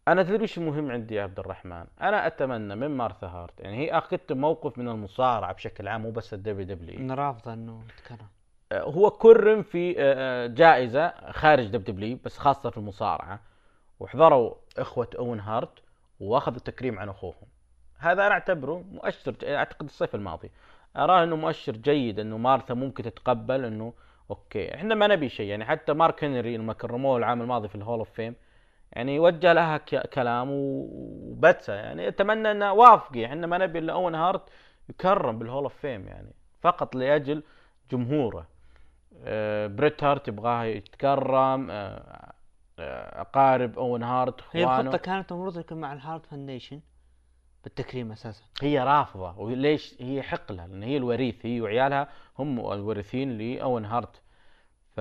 أنا 0.08 0.22
تدري 0.22 0.42
وش 0.42 0.58
المهم 0.58 0.90
عندي 0.90 1.14
يا 1.14 1.22
عبد 1.22 1.38
الرحمن؟ 1.38 1.84
أنا 2.00 2.26
أتمنى 2.26 2.74
من 2.76 2.96
مارثا 2.96 3.26
هارت 3.26 3.60
يعني 3.60 3.76
هي 3.76 3.98
أخذت 3.98 4.32
موقف 4.32 4.78
من 4.78 4.88
المصارعة 4.88 5.52
بشكل 5.52 5.88
عام 5.88 6.02
مو 6.02 6.10
بس 6.10 6.34
ال 6.34 6.66
WWE 6.66 7.00
أنا 7.00 7.14
رافضة 7.14 7.52
إنه 7.52 7.82
يتكرر. 7.84 8.26
هو 8.72 9.10
كرم 9.10 9.62
في 9.62 9.90
آه، 9.90 9.94
آه، 9.98 10.46
جائزة 10.46 11.14
خارج 11.30 11.66
WWE 11.66 12.18
بس 12.24 12.38
خاصة 12.38 12.70
في 12.70 12.78
المصارعة. 12.78 13.40
وحضروا 14.00 14.54
إخوة 14.78 15.08
Owen 15.18 15.40
Hart 15.40 15.78
وأخذوا 16.20 16.58
تكريم 16.58 16.98
عن 16.98 17.08
أخوهم. 17.08 17.48
هذا 17.98 18.26
أنا 18.26 18.32
أعتبره 18.32 18.84
مؤشر 18.92 19.34
أعتقد 19.44 19.84
الصيف 19.84 20.14
الماضي. 20.14 20.50
أراه 20.96 21.24
أنه 21.24 21.36
مؤشر 21.36 21.76
جيد 21.76 22.18
أنه 22.20 22.38
مارثا 22.38 22.74
ممكن 22.74 23.02
تتقبل 23.02 23.64
أنه 23.64 23.92
okay. 24.30 24.74
إحنا 24.74 24.94
ما 24.94 25.06
نبي 25.06 25.28
شيء 25.28 25.46
يعني 25.46 25.64
حتى 25.64 25.92
مارك 25.92 26.24
هنري 26.24 26.56
لما 26.56 26.72
كرموه 26.72 27.16
العام 27.16 27.42
الماضي 27.42 27.68
في 27.68 27.74
ال 27.74 27.79
Hall 27.79 27.98
of 27.98 28.10
Fame 28.10 28.34
يعني 28.92 29.18
وجه 29.18 29.52
لها 29.52 29.76
كلام 30.14 30.48
وبتسه 30.50 31.74
يعني 31.74 32.08
أتمنى 32.08 32.50
إنه 32.50 32.72
وافقي. 32.72 33.26
إحنا 33.26 33.46
ما 33.46 33.58
نبي 33.58 33.78
إلا 33.78 33.92
اون 33.92 34.14
هارت 34.14 34.42
يكرم 34.88 35.38
بال 35.38 35.46
Hall 35.46 35.62
of 35.62 35.76
Fame 35.76 36.08
يعني 36.08 36.32
فقط 36.60 36.94
لأجل 36.94 37.42
جمهوره. 37.90 38.46
آه، 39.24 39.66
بريت 39.66 40.04
هارت 40.04 40.28
يبغاه 40.28 40.64
يتكرم 40.64 41.70
آه، 41.70 42.32
آه، 42.78 43.20
أقارب 43.20 43.78
اون 43.78 44.02
هارت 44.02 44.40
هي 44.52 44.64
إخوانه. 44.64 44.80
الخطة 44.80 44.98
كانت 44.98 45.32
المفروض 45.32 45.58
يكون 45.58 45.78
مع 45.78 45.92
ال 45.92 45.99
Hart 45.99 46.26
Foundation 46.26 46.80
بالتكريم 47.64 48.12
أساسا. 48.12 48.42
هي 48.62 48.78
رافضة. 48.78 49.38
وليش 49.38 49.94
هي 50.02 50.22
حقلها 50.22 50.66
لأن 50.66 50.82
هي 50.82 50.96
الوريث 50.96 51.46
هي 51.46 51.60
وعيالها 51.60 52.08
هم 52.38 52.72
الورثين 52.72 53.38
لاون 53.38 53.84
هارت. 53.84 54.22
ف 54.96 55.00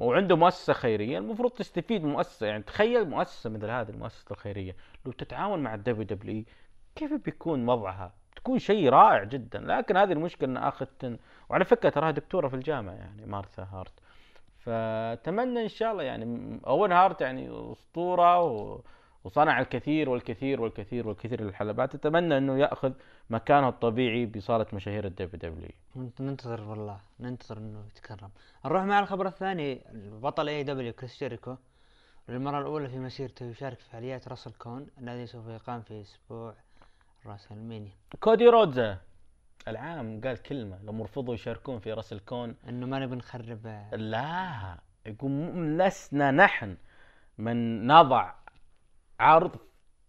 وعنده 0.00 0.36
مؤسسة 0.36 0.72
خيرية. 0.72 1.18
المفروض 1.18 1.50
تستفيد 1.50 2.04
من 2.04 2.12
مؤسسة. 2.12 2.46
يعني 2.46 2.62
تخيل 2.62 3.08
مؤسسة 3.08 3.50
مثل 3.50 3.70
هذه 3.70 3.90
المؤسسة 3.90 4.26
الخيرية. 4.30 4.76
لو 5.06 5.12
تتعاون 5.12 5.58
مع 5.58 5.74
ال 5.74 6.04
WWE 6.04 6.44
كيف 6.94 7.12
بيكون 7.12 7.68
وضعها؟ 7.68 8.12
تكون 8.36 8.58
شيء 8.58 8.88
رائع 8.88 9.24
جدا. 9.24 9.60
لكن 9.60 9.96
هذه 9.96 10.12
المشكلة 10.12 10.48
إن 10.48 10.56
اخذت 10.56 11.18
وعلى 11.50 11.64
فكرة 11.64 11.88
تراها 11.88 12.10
دكتورة 12.10 12.48
في 12.48 12.56
الجامعة 12.56 12.92
يعني 12.92 13.26
مارثا 13.26 13.62
هارت. 13.72 13.92
فاتمنى 14.58 15.62
إن 15.62 15.68
شاء 15.68 15.92
الله 15.92 16.02
يعني 16.02 16.60
اون 16.66 16.92
هارت 16.92 17.20
يعني 17.20 17.72
أسطورة 17.72 18.42
و... 18.42 18.80
وصنع 19.24 19.60
الكثير 19.60 20.10
والكثير 20.10 20.60
والكثير 20.60 21.08
والكثير 21.08 21.40
للحلبات 21.42 21.94
أتمنى 21.94 22.38
إنه 22.38 22.58
يأخذ 22.58 22.92
مكانه 23.30 23.68
الطبيعي 23.68 24.26
بصالة 24.26 24.66
مشاهير 24.72 25.04
ال 25.06 25.52
WWE 25.52 25.70
ننت- 25.96 26.20
ننتظر 26.20 26.60
والله 26.62 27.00
ننتظر 27.20 27.58
إنه 27.58 27.84
يتكرم. 27.86 28.30
نروح 28.64 28.82
مع 28.84 29.00
الخبر 29.00 29.26
الثاني 29.26 29.80
بطل 29.94 30.48
AEW 30.48 30.92
كريس 30.92 31.18
جيريكو. 31.20 31.56
للمرة 32.28 32.58
الأولى 32.60 32.88
في 32.88 32.98
مسيرته 32.98 33.46
يشارك 33.46 33.78
في 33.78 33.90
فعاليات 33.90 34.28
WrestleCon 34.28 34.86
الذي 34.98 35.26
سوف 35.26 35.46
يقام 35.48 35.80
في 35.82 36.00
أسبوع 36.00 36.54
WrestleMania 37.26 37.92
كودي 38.20 38.46
رودز 38.48 38.98
العام 39.68 40.20
قال 40.24 40.42
كلمة 40.42 40.78
لما 40.82 41.04
رفضوا 41.04 41.34
يشاركون 41.34 41.78
في 41.78 41.92
WrestleCon 41.92 42.56
إنه 42.68 42.86
ما 42.86 42.98
نبي 42.98 43.16
نخرب 43.16 43.66
لا 43.92 44.78
يقول 45.06 45.32
لسنا 45.78 46.30
نحن 46.30 46.76
من 47.38 47.86
نضع 47.86 48.32
عرض 49.20 49.56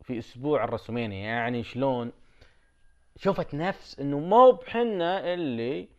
في 0.04 0.20
أسبوع 0.20 0.64
الرسومينيا 0.64 1.26
يعني 1.26 1.64
شلون؟ 1.64 2.12
شفت 3.18 3.56
نفس 3.56 4.00
إنه 4.00 4.20
مو 4.20 4.52
بحنا 4.52 5.34
اللي 5.34 5.90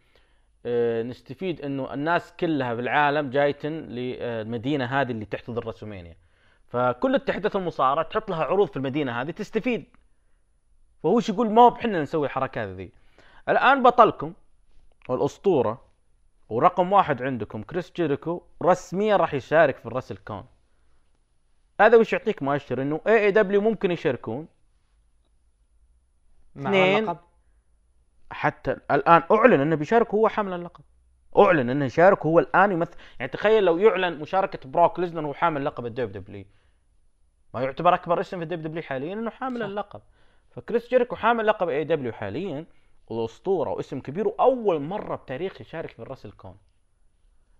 آه، 0.66 1.02
نستفيد 1.02 1.60
إنه 1.60 1.94
الناس 1.94 2.32
كلها 2.40 2.74
بالعالم 2.74 3.30
جايتن 3.30 3.72
للمدينة 3.72 4.84
هذه 4.84 5.10
اللي 5.10 5.24
تحتضن 5.24 5.58
الرسومينيا 5.58 6.16
فكل 6.66 7.14
اتحادات 7.14 7.56
المصارعه 7.56 8.04
تحط 8.08 8.30
لها 8.30 8.44
عروض 8.44 8.68
في 8.68 8.76
المدينة 8.76 9.20
هذه 9.20 9.30
تستفيد. 9.30 9.84
فهو 11.02 11.16
وش 11.16 11.28
يقول؟ 11.28 11.50
ما 11.50 11.68
بحنا 11.68 12.02
نسوي 12.02 12.26
الحركات 12.26 12.68
ذي 12.68 12.92
الآن 13.48 13.82
بطلكم 13.82 14.32
والأسطورة 15.08 15.84
ورقم 16.48 16.92
واحد 16.92 17.22
عندكم 17.22 17.62
كريس 17.62 17.92
جيريكو 17.92 18.42
رسميا 18.62 19.16
راح 19.16 19.34
يشارك 19.34 19.76
في 19.76 19.86
ال 19.86 20.16
WrestleCon. 20.16 20.44
هذا 21.80 21.96
وش 21.96 22.12
يعطيك 22.12 22.42
مؤشر؟ 22.42 22.82
إنه 22.82 23.00
AEW 23.06 23.60
ممكن 23.60 23.90
يشاركون. 23.90 24.48
مع 26.54 26.70
اثنين. 26.70 26.98
اللقب. 26.98 27.18
حتى 28.30 28.76
الآن 28.90 29.22
أعلن 29.30 29.60
إنه 29.60 29.76
بيشارك 29.76 30.14
هو 30.14 30.28
حامل 30.28 30.52
اللقب. 30.52 30.84
أعلن 31.38 31.70
إنه 31.70 31.84
يشارك 31.84 32.26
هو 32.26 32.38
الآن 32.38 32.72
يمثل. 32.72 32.96
يعني 33.18 33.32
تخيل 33.32 33.64
لو 33.64 33.78
يعلن 33.78 34.18
مشاركة 34.18 34.68
بروك 34.68 34.98
ليزنر 34.98 35.24
وهو 35.24 35.34
حامل 35.34 35.64
لقب 35.64 35.86
ال 35.86 36.12
WWE 36.12 36.44
ما 37.54 37.62
يعتبر 37.62 37.94
أكبر 37.94 38.20
اسم 38.20 38.38
في 38.38 38.42
ال 38.42 38.62
WWE 38.62 38.82
حاليا 38.82 39.12
إنه 39.12 39.30
حامل 39.30 39.60
صح. 39.60 39.66
اللقب. 39.66 40.02
فكريس 40.50 40.88
جيريكو 40.88 41.16
حامل 41.16 41.46
لقب 41.46 41.68
AEW 41.68 42.12
حاليا. 42.12 42.66
والاسطوره 43.08 43.70
واسم 43.70 44.00
كبير 44.00 44.28
وأول 44.28 44.80
مرة 44.80 45.16
بتاريخ 45.16 45.60
يشارك 45.60 45.90
في 45.90 45.98
ال 45.98 46.32
WrestleCon. 46.32 46.56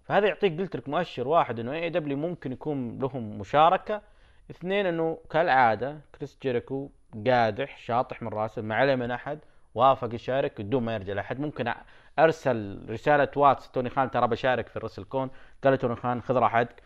فهذا 0.07 0.27
يعطيك 0.27 0.61
قلت 0.61 0.77
لك 0.77 0.89
مؤشر 0.89 1.29
واحد 1.29 1.61
إنه 1.61 1.73
AEW 1.73 2.17
ممكن 2.17 2.53
يكون 2.53 2.99
لهم 2.99 3.39
مشاركة. 3.39 4.03
اثنين 4.51 4.87
إنه 4.87 5.19
كالعادة 5.31 6.01
كريس 6.15 6.39
جيريكو 6.43 6.91
قادح 7.27 7.79
شاطح 7.79 8.23
من 8.23 8.29
راسه 8.29 8.63
ما 8.63 8.75
عليه 8.75 8.95
من 8.95 9.11
أحد 9.11 9.39
وافق 9.75 10.15
يشارك 10.15 10.61
بدون 10.61 10.83
ما 10.83 10.95
يرجع 10.95 11.13
لأحد. 11.13 11.41
ممكن 11.41 11.75
أرسل 12.19 12.87
رسالة 12.91 13.29
واتس 13.37 13.71
توني 13.71 13.91
خان 13.91 14.11
ترى 14.11 14.29
بشارك 14.29 14.69
في 14.69 14.77
ال 14.77 15.05
WrestleCon. 15.05 15.31
قال 15.65 15.79
توني 15.79 15.97
خان 15.97 16.23
خذ 16.23 16.35
راحتك. 16.35 16.83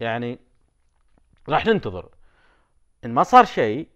يعني 0.00 0.38
راح 1.48 1.66
ننتظر. 1.66 2.08
إن 3.04 3.14
ما 3.14 3.22
صار 3.22 3.44
شيء 3.44 3.88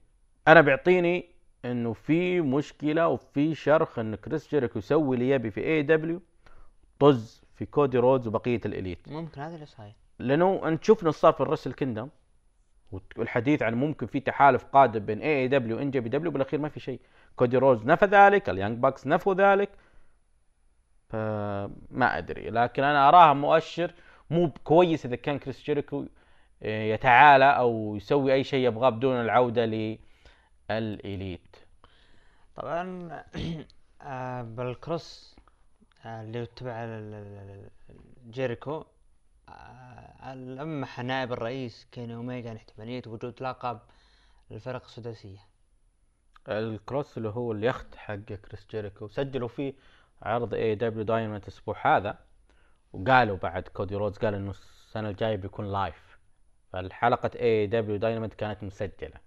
أنا 0.48 0.60
بيعطيني 0.60 1.30
إنه 1.64 1.92
في 1.92 2.40
مشكلة 2.40 3.08
وفي 3.08 3.54
شرخ 3.54 3.98
إن 3.98 4.14
كريس 4.14 4.50
جيريكو 4.50 4.78
يسوي 4.78 5.16
اللي 5.16 5.30
يبي 5.30 5.50
في 5.50 5.64
AEW 5.64 6.22
طز. 6.98 7.45
في 7.56 7.66
كودي 7.66 7.98
رودز 7.98 8.26
وبقية 8.26 8.60
ال 8.66 8.72
Elite. 8.72 9.08
ممكن 9.08 9.40
هذا 9.40 9.54
اللي 9.54 9.66
صاير. 9.66 9.92
لأنه 10.18 10.68
انت 10.68 10.84
شفنا 10.84 11.10
صار 11.10 11.32
في 11.32 11.40
ال 11.40 11.44
Wrestle 11.44 11.72
Kingdom 11.72 12.08
والحديث 13.16 13.62
عن 13.62 13.74
ممكن 13.74 14.06
في 14.06 14.20
تحالف 14.20 14.64
قادم 14.64 15.06
بين 15.06 15.20
AEW 15.20 15.76
و 15.76 15.90
NJPW 15.90 16.30
بالأخير 16.30 16.60
ما 16.60 16.68
في 16.68 16.80
شيء. 16.80 17.00
كودي 17.36 17.56
رودز 17.56 17.86
نفى 17.86 18.04
ذلك 18.04 18.48
ال 18.48 18.53
Young 18.53 18.78
Bucks 18.78 19.06
نفوا 19.06 19.34
ذلك. 19.34 19.70
فما 21.08 22.18
أدري. 22.18 22.50
لكن 22.50 22.82
أنا 22.82 23.08
أراها 23.08 23.32
مؤشر 23.32 23.94
مو 24.30 24.50
كويس 24.64 25.06
إذا 25.06 25.16
كان 25.16 25.38
كريس 25.38 25.62
جيريكو 25.64 26.06
آه، 26.62 26.82
يتعالى 26.82 27.44
أو 27.44 27.96
يسوي 27.96 28.32
أي 28.34 28.44
شيء 28.44 28.66
يبغاه 28.66 28.90
بدون 28.90 29.20
العودة 29.20 29.64
لل 30.70 30.92
Elite. 30.92 31.56
طبعا 32.56 33.08
آه، 34.02 34.42
بالكروس 34.42 35.35
اللي 36.06 36.46
تبع 36.46 37.00
جيريكو. 38.30 38.84
آه، 39.48 40.34
لمح 40.34 41.00
نائب 41.00 41.32
الرئيس 41.32 41.86
كيني 41.92 42.14
اوميجا 42.14 42.50
عن 42.50 42.56
احتمالية 42.56 43.02
وجود 43.06 43.42
لقب 43.42 43.80
للفرق 44.50 44.84
السداسية. 44.84 45.38
الكروس 46.48 47.18
اللي 47.18 47.28
هو 47.28 47.52
اليخت 47.52 47.96
حق 47.96 48.14
كريس 48.14 48.66
جيريكو 48.70 49.08
سجلوا 49.08 49.48
فيه 49.48 49.74
عرض 50.22 50.54
AEW 50.54 50.74
Dynamite 50.74 51.42
الأسبوع 51.42 51.96
هذا 51.96 52.18
وقالوا 52.92 53.36
بعد 53.36 53.68
كودي 53.68 53.94
رودز 53.94 54.18
قال 54.18 54.34
إنه 54.34 54.50
السنة 54.50 55.08
الجاية 55.08 55.36
بيكون 55.36 55.72
live 55.72 56.18
فالحلقة 56.72 57.30
AEW 57.40 57.66
Dynamite 57.66 58.34
كانت 58.34 58.64
مسجلة. 58.64 59.20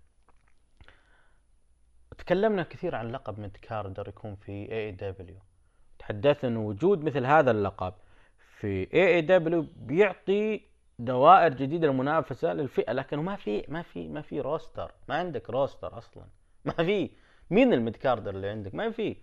تكلمنا 2.17 2.63
كثير 2.63 2.95
عن 2.95 3.11
لقب 3.11 3.39
mid 3.39 3.57
carder 3.57 4.07
يكون 4.07 4.35
في 4.35 4.71
AEW 4.71 5.39
تحدثنا 6.09 6.49
انه 6.49 6.59
وجود 6.59 7.03
مثل 7.03 7.25
هذا 7.25 7.51
اللقب 7.51 7.93
في 8.59 8.93
AEW 8.93 9.65
بيعطي 9.75 10.61
دوائر 10.99 11.53
جديدة 11.53 11.87
للمنافسة 11.87 12.53
للفئة 12.53 12.93
لكنه 12.93 13.21
ما 13.21 13.35
في 13.35 13.65
ما 13.67 13.81
في 13.81 14.07
ما 14.07 14.21
في 14.21 14.41
roster 14.41 14.91
ما 15.09 15.15
عندك 15.15 15.49
roster 15.49 15.97
أصلا. 15.97 16.23
ما 16.65 16.73
في. 16.73 17.09
مين 17.49 17.73
ال 17.73 17.79
mid 17.79 17.95
carder 17.95 18.35
اللي 18.35 18.49
عندك؟ 18.49 18.75
ما 18.75 18.91
في. 18.91 19.15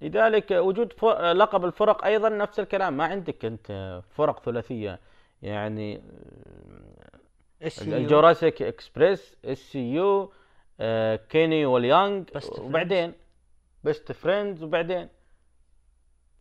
لذلك 0.00 0.50
وجود 0.50 0.92
لقب 1.14 1.64
الفرق 1.64 2.04
أيضا 2.04 2.28
نفس 2.28 2.60
الكلام. 2.60 2.96
ما 2.96 3.04
عندك 3.04 3.44
أنت 3.44 4.00
فرق 4.10 4.42
ثلاثية. 4.44 5.00
يعني 5.42 6.00
ال 7.82 7.91
Jurassic 7.91 8.62
Express 8.62 9.36
SCU 9.44 10.32
كيني 11.28 11.66
وال 11.66 11.81
Young. 11.81 12.28
وبعدين 12.58 13.12
Best 13.84 14.12
Friends 14.12 14.62
وبعدين 14.62 15.08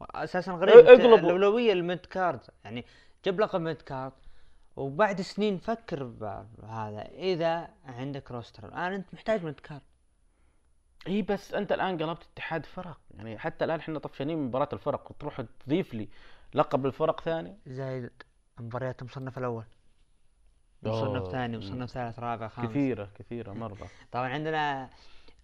أساسا 0.01 0.51
غريب 0.51 0.75
اقلبوا. 0.75 1.17
الأولوية 1.17 1.73
لل 1.73 1.86
mid 1.86 2.05
card. 2.05 2.39
يعني 2.63 2.85
جاب 3.25 3.39
لقب 3.39 3.61
mid 3.61 3.81
card 3.81 4.13
وبعد 4.75 5.21
سنين 5.21 5.57
فكر 5.57 6.03
بهذا. 6.03 7.01
إذا 7.01 7.69
عندك 7.85 8.31
roster 8.31 8.67
الآن 8.67 8.93
أنت 8.93 9.13
محتاج 9.13 9.43
mid 9.43 9.53
card 9.53 9.81
إي 11.07 11.21
بس 11.21 11.53
أنت 11.53 11.71
الآن 11.71 11.97
قلبت 11.97 12.27
اتحاد 12.33 12.65
فرق. 12.65 12.99
يعني 13.17 13.39
حتى 13.39 13.65
الآن 13.65 13.79
إحنا 13.79 13.99
طفشانين 13.99 14.37
من 14.37 14.47
مباراة 14.47 14.69
الفرق 14.73 15.11
وتروح 15.11 15.41
تضيف 15.65 15.93
لي 15.93 16.09
لقب 16.53 16.85
الفرق 16.85 17.21
ثاني؟ 17.21 17.57
زايد 17.67 18.09
مباريات 18.59 19.01
المصنف 19.01 19.37
الأول. 19.37 19.63
مصنف 20.83 21.31
ثاني 21.31 21.57
مصنف 21.57 21.89
ثالث 21.89 22.19
رابع 22.19 22.47
خامس. 22.47 22.69
كثيرة 22.69 23.09
كثيرة 23.15 23.53
مرة. 23.53 23.87
طبعا 24.11 24.29
عندنا 24.29 24.89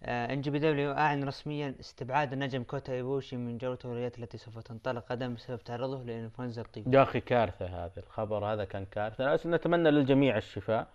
NJPW 0.04 0.92
أعلن 0.92 1.24
رسميا 1.24 1.74
استبعاد 1.80 2.32
النجم 2.32 2.62
كوتا 2.62 2.92
إيبوشي 2.92 3.36
من 3.36 3.58
جولة 3.58 3.72
الولايات 3.72 4.18
التي 4.18 4.38
سوف 4.38 4.58
تنطلق 4.58 5.12
غدا 5.12 5.34
بسبب 5.34 5.58
تعرضه 5.58 6.04
لإنفلونزا 6.04 6.62
الطيور 6.62 6.94
يا 6.94 7.02
أخي 7.02 7.20
كارثة 7.20 7.66
هذا 7.66 7.92
الخبر 7.96 8.44
هذا 8.44 8.64
كان 8.64 8.84
كارثة. 8.84 9.48
نتمنى 9.50 9.90
للجميع 9.90 10.36
الشفاء 10.36 10.88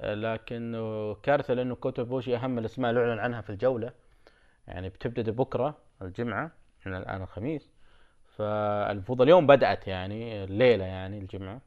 آه، 0.00 0.14
لكنه 0.14 1.14
كارثة 1.14 1.54
لأنه 1.54 1.74
كوتا 1.74 2.02
إيبوشي 2.02 2.36
أهم 2.36 2.58
الأسماء 2.58 2.90
اللي 2.90 3.00
أعلن 3.00 3.18
عنها 3.18 3.40
في 3.40 3.50
الجولة. 3.50 3.92
يعني 4.68 4.88
بتبتدي 4.88 5.30
بكرة 5.30 5.78
الجمعة 6.02 6.50
إحنا 6.80 6.98
الآن 6.98 7.22
الخميس. 7.22 7.70
فالمفروض 8.36 9.22
اليوم 9.22 9.46
بدأت 9.46 9.88
يعني 9.88 10.44
الليلة 10.44 10.84
يعني 10.84 11.18
الجمعة. 11.18 11.60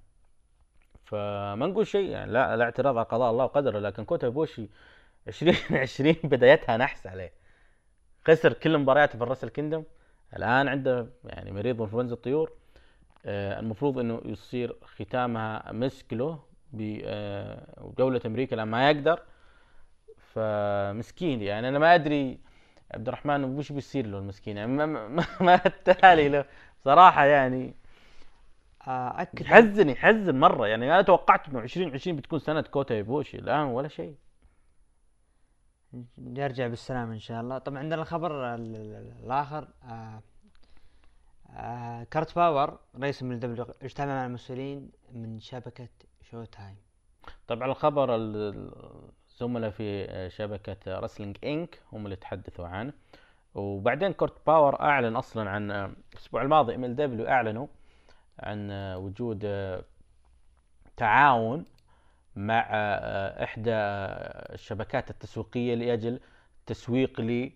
فما 1.05 1.67
نقول 1.67 1.87
شيء 1.87 2.09
يعني 2.09 2.31
لا 2.31 2.57
لا 2.57 2.63
اعتراض 2.63 2.97
على 2.97 3.05
قضاء 3.05 3.31
الله 3.31 3.43
وقدره 3.43 3.79
لكن 3.79 4.05
كوتا 4.05 4.29
إيبوشي 4.29 4.69
2020 5.29 6.15
بدايتها 6.23 6.77
نحس 6.77 7.07
عليه. 7.07 7.31
خسر 8.27 8.53
كل 8.53 8.77
مبارياته 8.77 9.17
في 9.17 9.23
ال 9.23 9.26
Wrestle 9.27 9.49
Kingdom 9.49 9.83
الآن 10.35 10.67
عنده 10.67 11.07
يعني 11.25 11.51
مريض 11.51 11.81
انفلونزا 11.81 12.13
الطيور. 12.15 12.51
آه 13.25 13.59
المفروض 13.59 13.99
إنه 13.99 14.21
يصير 14.25 14.75
ختامها 14.83 15.71
مسك 15.71 16.13
له 16.13 16.39
بدولة 16.73 18.21
أمريكا 18.25 18.55
لما 18.55 18.65
ما 18.65 18.89
يقدر. 18.91 19.19
فمسكين 20.33 21.41
يعني. 21.41 21.69
أنا 21.69 21.79
ما 21.79 21.95
أدري 21.95 22.39
عبد 22.93 23.07
الرحمن 23.07 23.43
وش 23.43 23.71
بيصير 23.71 24.05
له 24.07 24.17
المسكين. 24.19 24.57
يعني 24.57 24.71
ما, 24.71 24.85
ما, 24.85 25.25
ما 25.41 25.61
التالي 25.65 26.29
له 26.29 26.45
صراحة 26.85 27.25
يعني. 27.25 27.75
أكد. 28.87 29.41
يحزن 29.41 29.89
يحزن 29.89 30.39
مرة 30.39 30.67
يعني. 30.67 30.85
أنا 30.93 31.01
توقعت 31.01 31.49
إنه 31.49 31.59
2020 31.59 32.17
بتكون 32.17 32.39
سنة 32.39 32.61
كوتا 32.61 32.95
يبوشي 32.95 33.37
الآن 33.39 33.65
ولا 33.65 33.87
شيء. 33.87 34.15
يرجع 36.17 36.67
بالسلامة 36.67 37.13
إن 37.13 37.19
شاء 37.19 37.41
الله. 37.41 37.57
طبعا 37.57 37.79
عندنا 37.79 38.01
الخبر 38.01 38.55
ال- 38.55 38.75
ال- 38.75 39.13
الآخر 39.25 39.67
آه 39.83 40.21
آه 41.49 42.03
كارت 42.03 42.35
باور 42.35 42.79
رئيس 42.99 43.23
من 43.23 43.31
الدبليو 43.31 43.65
اجتمع 43.81 44.05
مع 44.15 44.25
المسؤولين 44.25 44.91
من 45.11 45.39
شبكة 45.39 45.87
شو 46.21 46.43
تايم 46.43 46.75
طبعا 47.47 47.67
الخبر 47.67 48.15
ال- 48.15 48.71
الزملاء 49.29 49.69
في 49.69 50.07
شبكة 50.29 50.99
Wrestling 50.99 51.37
إنك 51.43 51.79
هم 51.93 52.05
اللي 52.05 52.15
تحدثوا 52.15 52.67
عنه. 52.67 52.93
وبعدين 53.55 54.13
كورت 54.13 54.33
باور 54.47 54.79
أعلن 54.79 55.15
أصلا 55.15 55.49
عن 55.49 55.71
الأسبوع 56.13 56.41
الماضي 56.41 56.75
MLW 56.75 57.27
أعلنوا 57.27 57.67
عن 58.39 58.71
وجود 58.95 59.45
تعاون 60.97 61.65
مع 62.39 62.67
إحدى 63.43 63.71
الشبكات 64.53 65.09
التسويقية 65.09 65.75
لأجل 65.75 66.19
تسويق 66.65 67.21
ل 67.21 67.51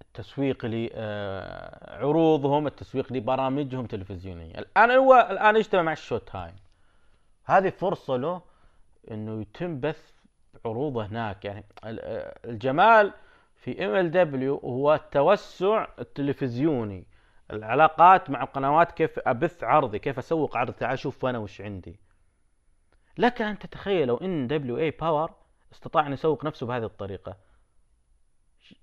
التسويق 0.00 0.66
لعروضهم 0.66 2.66
التسويق 2.66 3.12
لبرامجهم 3.12 3.84
التلفزيونية. 3.84 4.58
الآن 4.58 4.90
هو 4.90 5.28
الآن 5.30 5.56
يجتمع 5.56 5.82
مع 5.82 5.92
ال 5.92 6.18
Showtime 6.18 6.54
هذه 7.44 7.68
فرصة 7.68 8.16
له 8.16 8.42
إنه 9.10 9.40
يتم 9.40 9.80
بث 9.80 10.12
عروضه 10.64 11.06
هناك. 11.06 11.44
يعني 11.44 11.64
ال- 11.84 12.00
الجمال 12.50 13.12
في 13.56 13.86
MLW 13.86 14.56
هو 14.56 14.94
التوسع 14.94 15.86
التلفزيوني. 15.98 17.04
العلاقات 17.50 18.30
مع 18.30 18.42
القنوات 18.42 18.92
كيف 18.92 19.18
أبث 19.18 19.64
عرضي 19.64 19.98
كيف 19.98 20.18
أسوق 20.18 20.56
عرض 20.56 20.72
تعال 20.72 20.98
شوف 20.98 21.26
أنا 21.26 21.38
وش 21.38 21.60
عندي. 21.60 22.00
لك 23.18 23.42
أن 23.42 23.58
تتخيل 23.58 24.08
لو 24.08 24.16
NWA 24.16 24.46
Power 24.46 25.30
استطاع 25.72 26.06
أن 26.06 26.12
يسوق 26.12 26.44
نفسه 26.44 26.66
بهذه 26.66 26.84
الطريقة. 26.84 27.36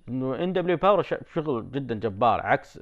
إنه 0.10 0.44
NWA 0.44 0.54
Power 0.54 1.04
شغل 1.34 1.72
جدا 1.72 1.96
جبار 1.96 2.42
عكس 2.42 2.80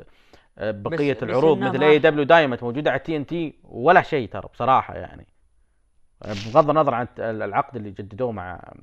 آه، 0.58 0.72
بقية 0.72 1.14
بس 1.14 1.24
العروض 1.24 1.58
إنه 1.58 1.70
مثل 1.70 1.84
AEW 1.84 2.24
دايما 2.24 2.58
موجودة 2.62 2.92
على 2.92 3.00
TNT 3.00 3.60
ولا 3.64 4.02
شيء 4.02 4.30
ترى 4.30 4.50
بصراحة 4.54 4.94
يعني. 4.96 5.28
بغض 6.22 6.70
النظر 6.70 6.94
عن 6.94 7.08
العقد 7.20 7.76
اللي 7.76 7.92
جددوه 7.92 8.32
مع 8.32 8.74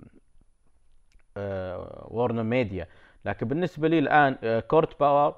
WarnerMedia 2.08 2.88
لكن 3.24 3.48
بالنسبة 3.48 3.88
لي 3.88 3.98
الآن 3.98 4.38
آه، 4.44 4.60
كورت 4.60 5.00
باور 5.00 5.36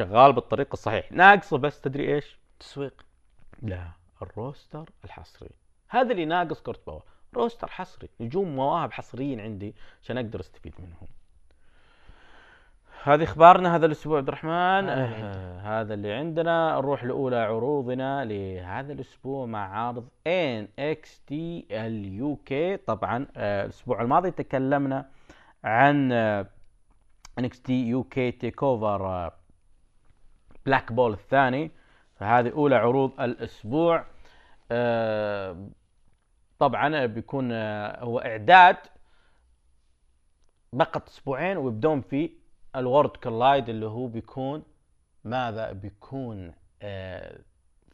شغال 0.00 0.32
بالطريقة 0.32 0.72
الصحيح. 0.72 1.12
ناقصه 1.12 1.58
بس 1.58 1.80
تدري 1.80 2.14
إيش؟ 2.14 2.38
تسويق. 2.60 3.06
لا 3.62 3.82
ال 4.22 4.32
roster 4.32 4.90
الحصري. 5.04 5.50
هذا 5.88 6.12
اللي 6.12 6.24
ناقص 6.24 6.60
كورت 6.60 6.86
باور 6.86 7.02
roster 7.34 7.66
حصري. 7.66 8.08
نجوم 8.20 8.56
مواهب 8.56 8.92
حصريين 8.92 9.40
عندي 9.40 9.74
عشان 10.02 10.18
أقدر 10.18 10.40
أستفيد 10.40 10.74
منهم. 10.78 11.08
هذه 13.02 13.24
إخبارنا 13.24 13.76
هذا 13.76 13.86
الأسبوع 13.86 14.18
عبد 14.18 14.28
الرحمن. 14.28 14.88
هذا 14.88 15.04
اللي 15.04 15.24
آه 15.24 15.80
هذا 15.80 15.94
اللي 15.94 16.12
عندنا. 16.12 16.74
نروح 16.74 17.04
لأولى 17.04 17.36
عروضنا 17.36 18.24
لهذا 18.24 18.92
الأسبوع 18.92 19.46
مع 19.46 19.86
عرض 19.86 20.08
NXT 20.26 21.66
ال 21.70 22.36
UK 22.36 22.76
طبعا 22.76 23.26
آه 23.36 23.64
الأسبوع 23.64 24.02
الماضي 24.02 24.30
تكلمنا 24.30 25.08
عن 25.64 26.12
ان 26.12 27.44
إكس 27.44 27.62
تي 27.62 27.88
يو 27.88 28.04
كي 28.04 28.30
تيك 28.30 28.62
اوفر 28.62 29.32
بلاك 30.66 30.92
بول 30.92 31.12
الثاني 31.12 31.70
فهذه 32.14 32.50
أولى 32.52 32.76
عروض 32.76 33.20
الأسبوع. 33.20 34.04
آه، 34.72 35.68
طبعا 36.58 37.06
بيكون 37.06 37.52
آه، 37.52 38.04
هو 38.04 38.18
إعداد 38.18 38.76
فقط 40.78 41.08
أسبوعين 41.08 41.56
ويبدون 41.56 42.00
في 42.00 42.30
ال 42.76 42.81
Worlds 42.81 43.10
Collide 43.16 43.68
اللي 43.68 43.86
هو 43.86 44.06
بيكون 44.06 44.62
ماذا؟ 45.24 45.72
بيكون 45.72 46.52
آه، 46.82 47.38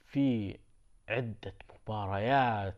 في 0.06 0.58
عدة 1.08 1.54
مباريات 1.88 2.74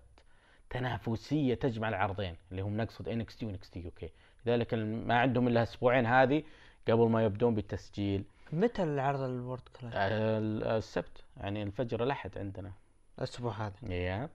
تنافسية 0.71 1.55
تجمع 1.55 1.89
العرضين 1.89 2.37
اللي 2.51 2.63
هم 2.63 2.77
نقصد 2.77 3.09
NXT 3.09 3.37
و 3.37 3.47
NXT 3.47 3.85
UK. 3.85 4.11
لذلك 4.47 4.75
ما 4.75 5.19
عندهم 5.19 5.49
إلا 5.49 5.63
أسبوعين 5.63 6.07
هذه 6.07 6.43
قبل 6.89 7.09
ما 7.09 7.25
يبدون 7.25 7.55
بالتسجيل. 7.55 8.25
متى 8.53 8.83
العرض 8.83 9.21
ال 9.21 9.27
Worlds 9.27 9.63
Collide؟ 9.81 9.93
آه، 9.97 10.39
السبت 10.79 11.25
يعني 11.37 11.63
الفجر 11.63 12.03
الأحد 12.03 12.39
عندنا. 12.39 12.73
الأسبوع 13.19 13.53
هذا. 13.53 13.93
يا. 13.95 14.29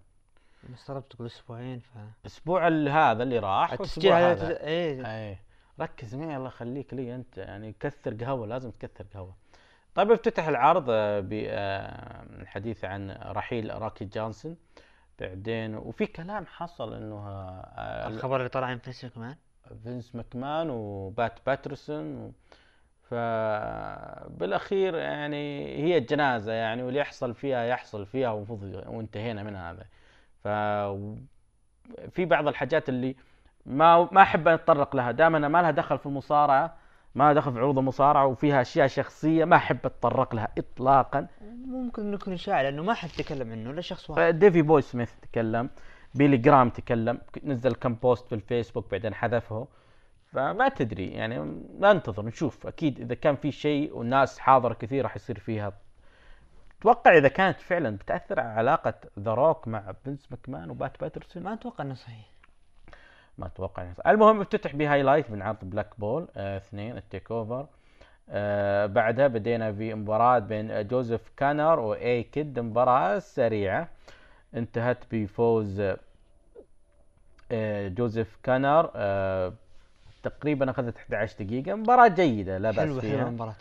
استغربت 0.74 1.12
تقول 1.12 1.28
أسبوعين 1.28 1.80
ف 1.80 1.90
الأسبوع 2.22 2.68
ال- 2.68 2.90
هذا 2.90 3.24
اللي 3.24 3.40
راح 3.40 3.74
التسجيل 3.74 4.12
هذا. 4.14 4.32
هذا 4.48 4.64
إيه. 4.64 5.06
اي 5.32 5.38
ركز 5.80 6.16
معي 6.16 6.38
الله 6.38 6.48
يخليك 6.48 6.94
لي 6.94 7.16
أنت 7.16 7.38
يعني 7.38 7.76
كثر 7.80 8.14
قهوة 8.14 8.48
لازم 8.48 8.72
تكثر 8.72 9.06
قهوة. 9.14 9.36
طيب 9.96 10.12
افتتح 10.12 10.48
العرض 10.48 10.86
آه، 10.90 11.20
بالحديث 11.20 12.86
عن 12.86 13.12
رحيل 13.12 13.82
راكي 13.82 14.06
جونسون. 14.06 14.58
بعدين 15.20 15.76
وفي 15.76 16.06
كلام 16.06 16.46
حصل 16.46 16.94
إنه 16.94 17.28
آه، 17.30 18.08
الخبر 18.08 18.36
اللي 18.38 18.50
طلع 18.50 18.68
عن 18.68 18.78
فينس 18.78 19.06
كمان 19.06 19.36
فينس 19.84 20.16
ماكمان 20.16 20.70
وبات 20.70 21.40
باترسون 21.46 22.18
و... 22.18 22.32
فبالأخير 23.10 24.96
يعني 24.96 25.66
هي 25.84 25.98
الجنازة 25.98 26.52
يعني 26.54 26.84
واللي 26.84 27.00
يحصل 27.00 27.34
فيها 27.34 27.64
يحصل 27.64 28.06
فيها 28.06 28.30
ومفروض 28.30 28.84
وانتهينا 28.88 29.44
من 29.44 29.56
هذا. 29.56 29.86
ف 30.44 30.48
في 32.10 32.26
بعض 32.26 32.48
الحاجات 32.48 32.90
اللي 32.90 33.16
ما 33.66 34.10
ما 34.12 34.22
أحب 34.22 34.48
أتطرق 34.48 34.96
لها. 34.96 35.12
انها 35.12 35.48
ما 35.48 35.62
لها 35.62 35.72
دخل 35.72 35.98
في 35.98 36.06
المصارعة 36.06 36.76
ما 37.16 37.24
لها 37.24 37.34
دخل 37.34 37.54
في 37.54 37.60
عروض 37.60 37.78
المصارعة 37.78 38.26
وفيها 38.26 38.62
أشياء 38.62 38.88
شخصية 38.88 39.46
ما 39.46 39.56
أحب 39.56 39.78
أتطرق 39.86 40.36
لها 40.36 40.48
اطلاقا. 40.58 41.28
ممكن 41.66 42.02
انه 42.02 42.14
يكون 42.14 42.34
اشاعه 42.34 42.62
لأنه 42.62 42.84
ما 42.84 42.94
حد 42.94 43.10
تكلم 43.10 43.52
عنه 43.52 43.70
إلا 43.70 43.82
شخص 43.82 44.10
واحد. 44.10 44.40
ديفي 44.40 44.62
بوي 44.62 44.82
سميث 44.82 45.12
تكلم 45.22 45.70
بيلي 46.16 46.38
جرام 46.38 46.70
تكلم 46.70 47.20
نزل 47.44 47.74
كم 47.76 47.96
post 47.96 48.28
في 48.28 48.36
الفيسبوك 48.36 48.92
بعدين 48.92 49.14
حذفه. 49.14 49.68
فما 50.34 50.70
تدري 50.70 51.12
يعني 51.12 51.40
ننتظر 51.80 52.26
نشوف. 52.26 52.68
أكيد 52.68 53.00
إذا 53.00 53.16
كان 53.16 53.36
في 53.36 53.52
شيء 53.52 53.96
والناس 53.96 54.40
حاضرة 54.40 54.74
كثير 54.74 55.04
راح 55.04 55.16
يصير 55.16 55.40
فيها. 55.40 55.74
أتوقع 56.80 57.18
إذا 57.18 57.28
كانت 57.28 57.62
فعلا 57.62 57.98
بتأثر 57.98 58.40
على 58.40 58.50
علاقة 58.50 58.94
ذا 59.20 59.34
روك 59.34 59.68
مع 59.68 59.94
فينس 60.06 60.32
ماكمان 60.32 60.70
وبات 60.70 61.00
باترسون. 61.02 61.44
ما 61.44 61.54
أتوقع 61.54 61.84
إنه 61.84 61.94
صحيح. 61.94 62.26
ما 63.38 63.46
أتوقع 63.46 63.84
يعني 63.84 63.96
المهم 64.08 64.42
افتتح 64.42 64.76
ب 64.76 64.82
highlight 64.82 65.32
من 65.32 65.42
عرض 65.42 65.58
بلاك 65.62 66.00
بول 66.00 66.28
آه 66.38 66.58
اثنين 66.58 66.98
ال 66.98 67.32
TakeOver. 67.32 67.68
آه 68.30 68.86
بعدها 68.86 69.28
بدينا 69.28 69.74
في 69.74 69.94
مباراة 69.94 70.40
بين 70.40 70.88
جوزيف 70.88 71.32
كانر 71.38 71.80
و 71.80 72.24
A-Kid. 72.24 72.60
مباراة 72.60 73.20
سريعة. 73.20 73.90
انتهت 74.54 74.98
بفوز 75.12 75.82
آه 77.52 77.88
جوزيف 77.88 78.38
كانر 78.44 78.92
آه 78.96 79.54
تقريبا 80.24 80.70
أخذت 80.72 80.98
11 80.98 81.44
دقيقة. 81.44 81.76
مباراة 81.76 82.08
جيدة 82.08 82.58
لا 82.58 82.72
بأس 82.72 82.80
حلوة 82.80 83.00
فيها. 83.00 83.18
حلوة 83.18 83.28
المباراة. 83.28 83.56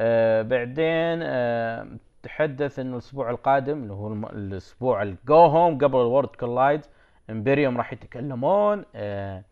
آه 0.00 0.42
بعدين 0.42 1.18
آه 1.22 1.86
تحدث 2.22 2.78
إنه 2.78 2.92
الأسبوع 2.92 3.30
القادم 3.30 3.82
اللي 3.82 3.92
هو 3.92 4.12
الأسبوع 4.12 5.02
ال 5.02 5.13
go 5.13 5.36
home 5.36 5.78
قبل 5.78 5.98
ال 6.00 6.04
Worlds 6.04 6.28
Collide 6.28 6.80
Imperium 7.30 7.76
راح 7.76 7.92
يتكلمون. 7.92 8.84
آه 8.94 9.42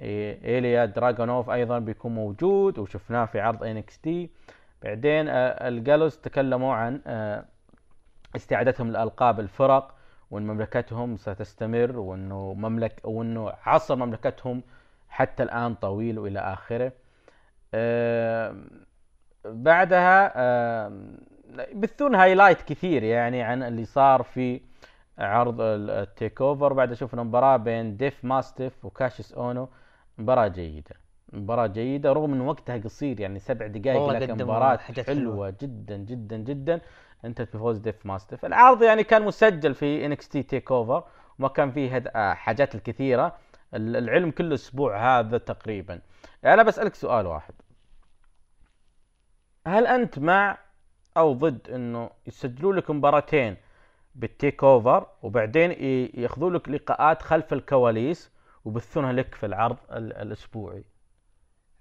إيليا 0.00 0.84
دراجونوف 0.84 1.50
أيضا 1.50 1.78
بيكون 1.78 2.14
موجود 2.14 2.78
وشفناه 2.78 3.24
في 3.24 3.40
عرض 3.40 3.64
NXT. 3.64 4.30
بعدين 4.82 5.28
آه 5.28 5.68
ال 5.68 5.75
Gallus 5.75 6.20
تكلموا 6.20 6.74
عن 6.74 7.00
آه 7.06 7.44
استعادتهم 8.36 8.90
لألقاب 8.90 9.40
الفرق 9.40 9.94
وإن 10.30 10.46
مملكتهم 10.46 11.16
ستستمر 11.16 11.98
وإنه 11.98 12.54
مملك 12.54 13.00
وإنه 13.04 13.52
عصر 13.66 13.96
مملكتهم 13.96 14.62
حتى 15.12 15.42
الآن 15.42 15.74
طويل 15.74 16.18
والى 16.18 16.38
آخره 16.40 16.92
آه 17.74 18.56
بعدها 19.44 20.32
آم، 20.86 21.16
يبثون 21.72 22.14
highlight 22.14 22.62
كثير 22.62 23.02
يعني 23.02 23.42
عن 23.42 23.62
اللي 23.62 23.84
صار 23.84 24.22
في 24.22 24.60
عرض 25.18 25.60
ال- 25.60 25.90
ال 25.90 26.40
TakeOver 26.42 26.72
بعد 26.72 26.92
شفنا 26.94 27.22
مباراة 27.22 27.56
بين 27.56 27.96
ديف 27.96 28.24
ماستيف 28.24 28.84
وكاشيس 28.84 29.32
أونو 29.32 29.68
مباراة 30.18 30.48
جيدة 30.48 30.96
مباراة 31.32 31.66
جيدة 31.66 32.12
رغم 32.12 32.32
ان 32.32 32.40
وقتها 32.40 32.76
قصير 32.78 33.20
يعني 33.20 33.38
سبع 33.38 33.66
دقائق 33.66 33.98
لكن 34.10 34.32
مباراة 34.44 34.76
حلوة, 34.76 35.04
حلوة. 35.20 35.50
جدا 35.60 35.96
جدا 35.96 36.36
جدا 36.36 36.80
انتهت 37.24 37.56
بفوز 37.56 37.78
ديف 37.78 38.06
ماستيف 38.06 38.44
العرض 38.44 38.82
يعني 38.82 39.04
كان 39.04 39.22
مسجل 39.22 39.74
في 39.74 40.06
NXT 40.06 40.42
TakeOver 40.42 41.04
وما 41.38 41.48
كان 41.48 41.70
فيه. 41.70 41.96
آه، 42.16 42.32
حاجات 42.34 42.74
الكثيرة 42.74 43.26
ال- 43.26 43.32
العلم 43.74 44.30
كل 44.30 44.52
أسبوع 44.52 45.18
هذا 45.18 45.38
تقريبا. 45.38 46.00
أنا 46.44 46.62
بسألك 46.62 46.94
سؤال 46.94 47.26
واحد. 47.26 47.54
هل 49.66 49.86
أنت 49.86 50.18
مع 50.18 50.58
أو 51.16 51.32
ضد 51.32 51.70
إنه 51.70 52.10
يسجلوا 52.26 52.72
لك 52.72 52.90
مباراتين 52.90 53.56
بالتيك 54.14 54.64
أوفر 54.64 55.06
وبعدين 55.22 55.70
يأخذوا 56.14 56.50
لك 56.50 56.68
لقاءات 56.68 57.22
خلف 57.22 57.52
الكواليس 57.52 58.30
ويبثونها 58.64 59.12
لك 59.12 59.34
في 59.34 59.46
العرض 59.46 59.76
ال- 59.92 60.12
الأسبوعي؟ 60.12 60.84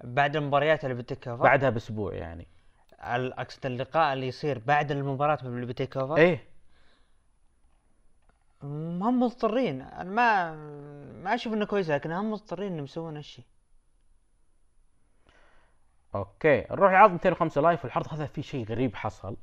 بعد 0.04 0.36
المباريات 0.36 0.84
اللي 0.84 0.96
بالتيك 0.96 1.28
أوفر؟ 1.28 1.44
بعدها 1.44 1.70
بأسبوع 1.70 2.14
يعني. 2.14 2.48
أقصد 3.00 3.66
اللقاء 3.66 4.14
اللي 4.14 4.28
يصير 4.28 4.60
بعد 4.60 4.92
المباراة 4.92 5.38
اللي 5.44 5.66
بالتيك 5.66 5.98
أوفر؟ 5.98 6.18
إيه. 6.18 6.44
هم 8.64 9.20
مضطرين. 9.20 9.82
أنا 9.82 10.10
ما 10.10 10.56
ما 11.24 11.34
أشوف 11.34 11.54
إنه 11.54 11.66
كويس 11.66 11.90
لكن 11.90 12.12
هم 12.12 12.32
مضطرين 12.32 12.72
إنهم 12.72 12.84
يسوون 12.84 13.16
هالشيء 13.16 13.46
okay 16.16 16.66
نروح 16.72 16.92
لعرض 16.92 17.12
205 17.12 17.62
Live. 17.62 17.86
والعرض 17.86 18.14
هذا 18.14 18.26
فيه 18.26 18.42
شيء 18.42 18.66
غريب 18.66 18.96
حصل. 18.96 19.38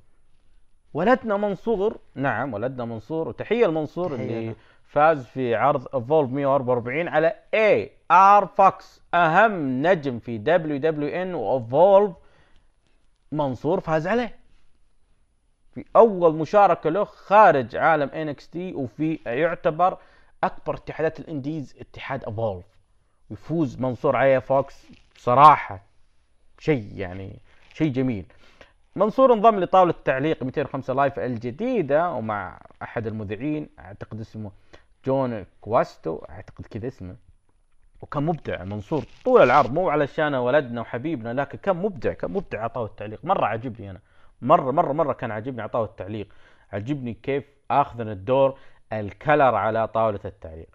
ولدنا 0.94 1.36
منصور. 1.36 1.98
نعم 2.14 2.54
ولدنا 2.54 2.84
منصور. 2.84 3.28
وتحية 3.28 3.66
لمنصور 3.66 4.16
تحية 4.16 4.38
اللي. 4.38 4.54
فاز 4.84 5.26
في 5.26 5.54
عرض 5.54 5.96
Evolve 5.96 6.30
144 6.30 7.08
على 7.08 7.34
اي 7.54 7.92
ار 8.10 8.46
فوكس 8.46 9.02
أهم 9.14 9.86
نجم 9.86 10.18
في 10.18 10.38
WWN 10.38 11.34
و 11.34 11.46
Evolve 11.46 12.16
منصور 13.32 13.80
فاز 13.80 14.06
عليه. 14.06 14.37
في 15.78 15.84
أول 15.96 16.34
مشاركة 16.34 16.90
له 16.90 17.04
خارج 17.04 17.76
عالم 17.76 18.08
NXT 18.08 18.74
وفي 18.74 19.18
يعتبر 19.26 19.98
أكبر 20.44 20.74
اتحادات 20.74 21.20
ال 21.20 21.28
indies 21.28 21.76
اتحاد 21.80 22.24
Evolve 22.24 22.64
ويفوز 23.30 23.78
منصور 23.78 24.16
على 24.16 24.38
فوكس 24.38 24.86
بصراحه 25.16 25.82
شيء 26.58 26.92
يعني 26.94 27.38
شيء 27.74 27.92
جميل. 27.92 28.26
منصور 28.96 29.32
انضم 29.32 29.60
لطاولة 29.60 29.94
تعليق 30.04 30.42
205 30.42 30.94
Live 30.94 31.18
الجديدة 31.18 32.10
ومع 32.12 32.60
أحد 32.82 33.06
المذيعين 33.06 33.68
أعتقد 33.78 34.20
اسمه 34.20 34.50
جون 35.04 35.46
كواستو 35.60 36.18
أعتقد 36.30 36.66
كذا 36.66 36.88
اسمه. 36.88 37.16
وكان 38.00 38.22
مبدع 38.22 38.64
منصور 38.64 39.04
طول 39.24 39.42
العرض 39.42 39.72
مو 39.72 39.88
علشان 39.88 40.34
ولدنا 40.34 40.80
وحبيبنا 40.80 41.32
لكن 41.32 41.58
كان 41.58 41.76
مبدع 41.76 42.12
كان 42.12 42.30
مبدع 42.30 42.64
عطاه 42.64 42.84
التعليق 42.84 43.24
مرة 43.24 43.46
عجبني 43.46 43.90
أنا. 43.90 44.00
مرة 44.42 44.70
مرة 44.70 44.92
مرة 44.92 45.12
كان 45.12 45.30
عجبني 45.30 45.62
عطاه 45.62 45.84
التعليق. 45.84 46.28
عجبني 46.72 47.14
كيف 47.14 47.44
أخذنا 47.70 48.12
الدور 48.12 48.58
ال 48.92 49.03
color 49.03 49.54
على 49.54 49.88
طاولة 49.88 50.20
التعليق. 50.24 50.68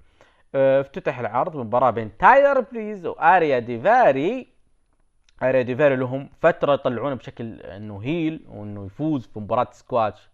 آه، 0.56 0.82
افتتح 0.82 1.20
العرض 1.20 1.58
بمباراة 1.58 1.90
بين 1.92 2.18
تايلر 2.18 2.60
بريز 2.60 3.06
وآريا 3.06 3.60
ديفاري 3.60 4.48
آريا 5.44 5.62
ديفيري 5.62 5.96
لهم 5.96 6.30
فترة 6.42 6.74
يطلعونه 6.74 7.16
بشكل 7.16 7.62
إنه 7.62 8.00
heel 8.04 8.46
وإنه 8.48 8.86
يفوز 8.86 9.28
في 9.28 9.40
مباراة 9.40 9.68
سكواتش. 9.72 10.30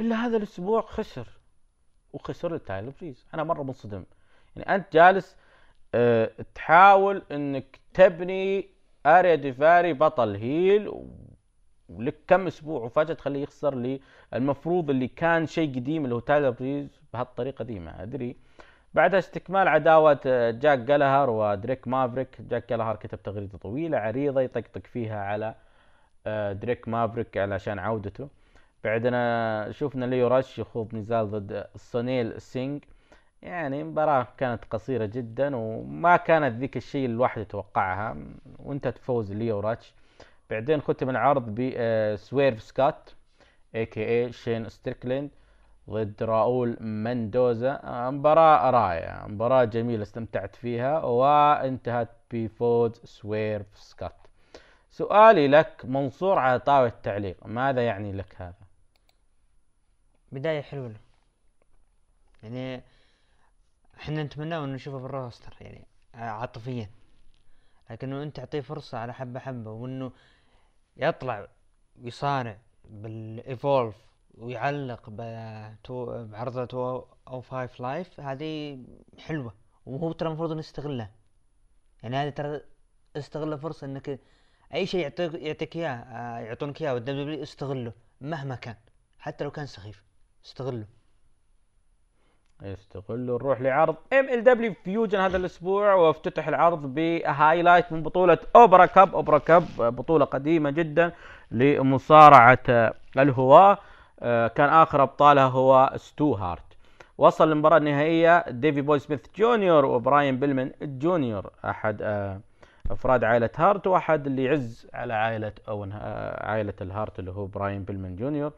إلا 0.00 0.16
هذا 0.16 0.36
الأسبوع 0.36 0.80
خسر 0.80 1.28
وخسر 2.12 2.54
لتايلر 2.54 2.92
بريز 3.00 3.26
أنا 3.34 3.44
مرة 3.44 3.62
منصدم. 3.62 4.04
يعني 4.56 4.74
أنت 4.74 4.92
جالس 4.92 5.36
أه 5.94 6.30
تحاول 6.54 7.22
إنك 7.32 7.80
تبني 7.94 8.68
آريا 9.06 9.34
ديفاري 9.34 9.92
بطل 9.92 10.36
heel 10.36 10.88
ولك 11.88 12.14
كم 12.28 12.46
أسبوع 12.46 12.80
وفجاه 12.82 13.14
تخليه 13.14 13.42
يخسر 13.42 13.74
لي. 13.74 14.00
المفروض 14.34 14.90
اللي 14.90 15.08
كان 15.08 15.46
شيء 15.46 15.74
قديم 15.76 16.04
اللي 16.04 16.14
هو 16.14 16.20
تايلر 16.20 16.50
بريز 16.50 17.00
بهالطريقة 17.12 17.62
دي 17.64 17.78
ما 17.80 18.02
أدري. 18.02 18.36
بعدها 18.94 19.18
استكمال 19.18 19.68
عداوة 19.68 20.20
آه، 20.26 20.50
جاك 20.50 20.78
جالهر 20.78 21.30
ودريك 21.30 21.88
مافريك. 21.88 22.40
جاك 22.40 22.68
جالهر 22.70 22.96
كتب 22.96 23.22
تغريدة 23.22 23.58
طويلة 23.58 23.98
عريضة 23.98 24.40
يطقطق 24.40 24.86
فيها 24.86 25.20
على 25.24 25.54
آه، 26.26 26.52
دريك 26.52 26.88
مافريك 26.88 27.36
علشان 27.38 27.78
عودته. 27.78 28.28
بعدنا 28.84 29.68
شفنا 29.70 30.04
ليو 30.04 30.26
راش 30.28 30.58
يخوض 30.58 30.94
نزال 30.94 31.30
ضد 31.30 31.66
سونيل 31.76 32.40
سينج 32.40 32.84
يعني 33.42 33.84
مباراة 33.84 34.26
كانت 34.38 34.64
قصيرة 34.70 35.06
جدا 35.06 35.56
وما 35.56 36.16
كانت 36.16 36.54
ذيك 36.56 36.76
الشيء 36.76 37.04
اللي 37.04 37.14
الواحد 37.14 37.40
يتوقعها. 37.42 38.16
وانتهت 38.58 38.98
فوز 38.98 39.32
ليو 39.32 39.60
راش 39.60 39.94
بعدين 40.50 40.80
ختم 40.80 41.10
العرض 41.10 41.54
بسويرف 41.54 42.62
سكوت 42.62 43.14
a.k.a. 43.74 44.32
شين 44.32 44.68
ستريكليند 44.68 45.30
ضد 45.90 46.22
راؤول 46.22 46.76
مندوزا. 46.80 47.80
آه، 47.84 48.10
مباراة 48.10 48.70
رائعة 48.70 49.26
مباراة 49.26 49.64
جميلة 49.64 50.02
استمتعت 50.02 50.56
فيها 50.56 50.98
وانتهت 50.98 52.08
بفوز 52.30 53.00
سويرف 53.04 53.78
سكوت. 53.78 54.12
سؤالي 54.90 55.48
لك 55.48 55.84
منصور 55.84 56.38
على 56.38 56.58
طاولة 56.60 56.88
التعليق 56.88 57.46
ماذا 57.46 57.86
يعني 57.86 58.12
لك 58.12 58.34
هذا؟ 58.36 58.54
بداية 60.32 60.60
حلوة. 60.60 60.94
يعني 62.42 62.82
إحنا 64.00 64.22
نتمنى 64.22 64.56
انه 64.56 64.66
نشوفه 64.74 64.98
بال 64.98 65.12
roster 65.12 65.56
يعني 65.60 65.86
آه، 66.14 66.18
عاطفيا. 66.18 66.90
لكنه 67.90 68.22
انت 68.22 68.36
تعطيه 68.36 68.60
فرصة 68.60 68.98
على 68.98 69.14
حبة 69.14 69.40
حبة 69.40 69.70
وانه 69.70 70.12
يطلع 70.98 71.48
ويصارع 71.96 72.58
بال 72.84 73.12
Evolve 73.12 73.96
ويعلق 74.34 75.10
بعرض 75.10 76.64
Two 76.64 77.04
O 77.28 77.40
Five 77.40 77.80
Live 77.80 78.20
هذه 78.20 78.84
حلوة 79.18 79.54
وهو 79.86 80.12
ترى 80.12 80.28
المفروض 80.28 80.50
إنه 80.50 80.60
يستغلها. 80.60 81.10
يعني 82.02 82.16
هذه 82.16 82.30
ترى 82.30 82.60
استغل 83.16 83.58
فرصة 83.58 83.84
إنك 83.84 84.20
أي 84.74 84.86
شيء 84.86 85.00
يعطيك 85.00 85.34
يعطيك 85.34 85.76
إياه 85.76 85.88
آه، 85.88 86.38
يعطونك 86.38 86.82
إياه 86.82 86.94
وال 86.94 87.26
W 87.26 87.42
استغله 87.42 87.92
مهما 88.20 88.54
كان 88.54 88.76
حتى 89.18 89.44
لو 89.44 89.50
كان 89.50 89.66
سخيف 89.66 90.04
استغله. 90.44 90.86
يستغلوا 92.62 93.38
نروح 93.38 93.60
لعرض 93.60 93.96
MLW 94.12 94.44
Fusion 94.44 95.18
هذا 95.20 95.36
الأسبوع 95.36 95.94
وافتتح 95.94 96.48
العرض 96.48 96.94
ب 96.94 97.04
highlight 97.04 97.92
من 97.92 98.02
بطولة 98.02 98.38
Opera 98.56 98.86
Cup 98.86 99.14
Opera 99.14 99.38
Cup 99.38 99.64
بطولة 99.78 100.24
قديمة 100.24 100.70
جدا 100.70 101.12
لمصارعة 101.50 102.58
آه، 102.68 102.94
الهواة. 103.18 103.78
آه، 104.20 104.48
كان 104.48 104.68
آخر 104.68 105.02
أبطالها 105.02 105.44
هو 105.44 105.92
ستو 105.96 106.34
هارت 106.34 106.62
وصل 107.18 107.52
المباراة 107.52 107.76
النهائية 107.76 108.44
ديفي 108.50 108.80
بوي 108.80 108.98
سميث 108.98 109.20
جونيور 109.36 109.84
وبراين 109.84 110.38
بيلمن 110.38 110.70
جونيور 110.82 111.50
أحد 111.64 111.98
آه، 112.02 112.40
أفراد 112.90 113.24
عائلة 113.24 113.50
هارت 113.56 113.86
وأحد 113.86 114.26
اللي 114.26 114.44
يعز 114.44 114.86
على 114.94 115.14
عائلة 115.14 115.52
أوين 115.68 115.92
آه، 115.92 116.46
عائلة 116.46 116.72
الهارت 116.80 117.18
اللي 117.18 117.30
هو 117.30 117.46
براين 117.46 117.84
بيلمن 117.84 118.16
جونيور 118.16 118.52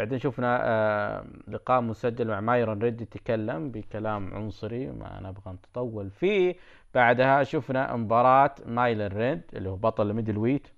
بعدين 0.00 0.18
شفنا 0.18 0.60
آه، 0.62 1.24
لقاء 1.48 1.80
مسجل 1.80 2.28
مع 2.28 2.40
مايرون 2.40 2.78
ريد 2.82 3.00
يتكلم 3.00 3.70
بكلام 3.70 4.34
عنصري 4.34 4.86
ما 4.86 5.20
نبغى 5.22 5.52
نتطول 5.54 6.10
فيه. 6.10 6.54
بعدها 6.94 7.42
شفنا 7.42 7.96
مباراة 7.96 8.54
مايرون 8.66 9.12
ريد 9.16 9.40
اللي 9.54 9.68
هو 9.68 9.76
بطل 9.76 10.10
ال 10.10 10.38
middleweight 10.38 10.68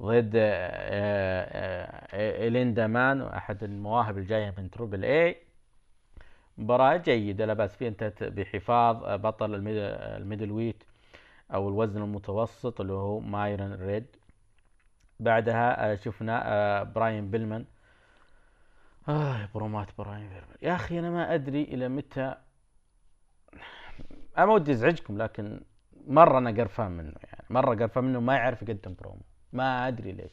ضد 0.00 0.32
آه، 0.36 0.40
آه، 0.40 2.06
آه، 2.12 2.48
إليندا 2.48 2.86
مان 2.86 3.22
أحد 3.22 3.64
المواهب 3.64 4.18
الجاية 4.18 4.54
من 4.58 4.70
Triple 4.70 5.04
A 5.04 5.36
مباراة 6.58 6.96
جيدة 6.96 7.46
لا 7.46 7.52
بأس 7.54 7.76
فيها 7.76 7.88
انتهت 7.88 8.24
بحفاظ 8.24 8.96
بطل 9.20 9.54
ال 9.54 9.58
mid- 9.58 9.72
ال 9.72 9.76
middleweight 10.20 10.84
أو 11.54 11.68
الوزن 11.68 12.02
المتوسط 12.02 12.80
اللي 12.80 12.92
هو 12.92 13.20
مايرون 13.20 13.72
ريد. 13.72 14.06
بعدها 15.20 15.94
شفنا 15.96 16.82
براين 16.82 17.30
بيلمان 17.30 17.64
آه 19.10 19.48
برومات 19.54 19.88
براين 19.98 20.28
بيلمان 20.28 20.56
يا 20.62 20.74
أخي 20.74 20.98
أنا 20.98 21.10
ما 21.10 21.34
أدري 21.34 21.62
إلى 21.62 21.88
متى. 21.88 22.34
أنا 24.38 24.46
ما 24.46 24.52
ودي 24.52 24.72
أزعجكم 24.72 25.18
لكن 25.18 25.60
مرة 26.06 26.38
أنا 26.38 26.50
قرفان 26.50 26.92
منه 26.92 27.12
يعني. 27.24 27.44
مرة 27.50 27.74
قرفان 27.74 28.04
منه 28.04 28.20
ما 28.20 28.34
يعرف 28.34 28.62
يقدم 28.62 28.94
برومو. 29.00 29.22
ما 29.52 29.88
أدري 29.88 30.12
ليش. 30.12 30.32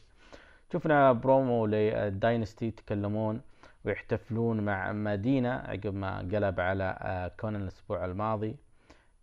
شفنا 0.72 1.12
promo 1.12 1.66
لل 1.66 1.88
Dynasty 1.88 2.66
يتكلمون 2.66 3.40
ويحتفلون 3.84 4.60
مع 4.60 4.92
مدينة 4.92 5.50
عقب 5.52 5.94
ما 5.94 6.18
قلب 6.18 6.60
على 6.60 6.98
آه، 7.00 7.28
كونان 7.40 7.62
الأسبوع 7.62 8.04
الماضي. 8.04 8.56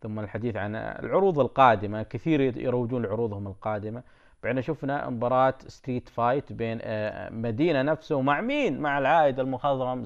ثم 0.01 0.19
الحديث 0.19 0.55
عن 0.55 0.75
العروض 0.75 1.39
القادمة. 1.39 2.03
كثير 2.03 2.57
يروجون 2.57 3.05
لعروضهم 3.05 3.47
القادمة. 3.47 4.03
بعدين 4.43 4.61
شفنا 4.61 5.09
مباراة 5.09 5.53
street 5.67 6.09
fight 6.09 6.53
بين 6.53 6.79
آه، 6.81 7.29
مدينة 7.29 7.81
نفسه 7.81 8.15
ومع 8.15 8.41
مين؟ 8.41 8.79
مع 8.79 8.97
العائد 8.97 9.39
المخضرم 9.39 10.05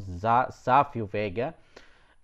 سافيو 0.49 1.07
فيجا. 1.07 1.53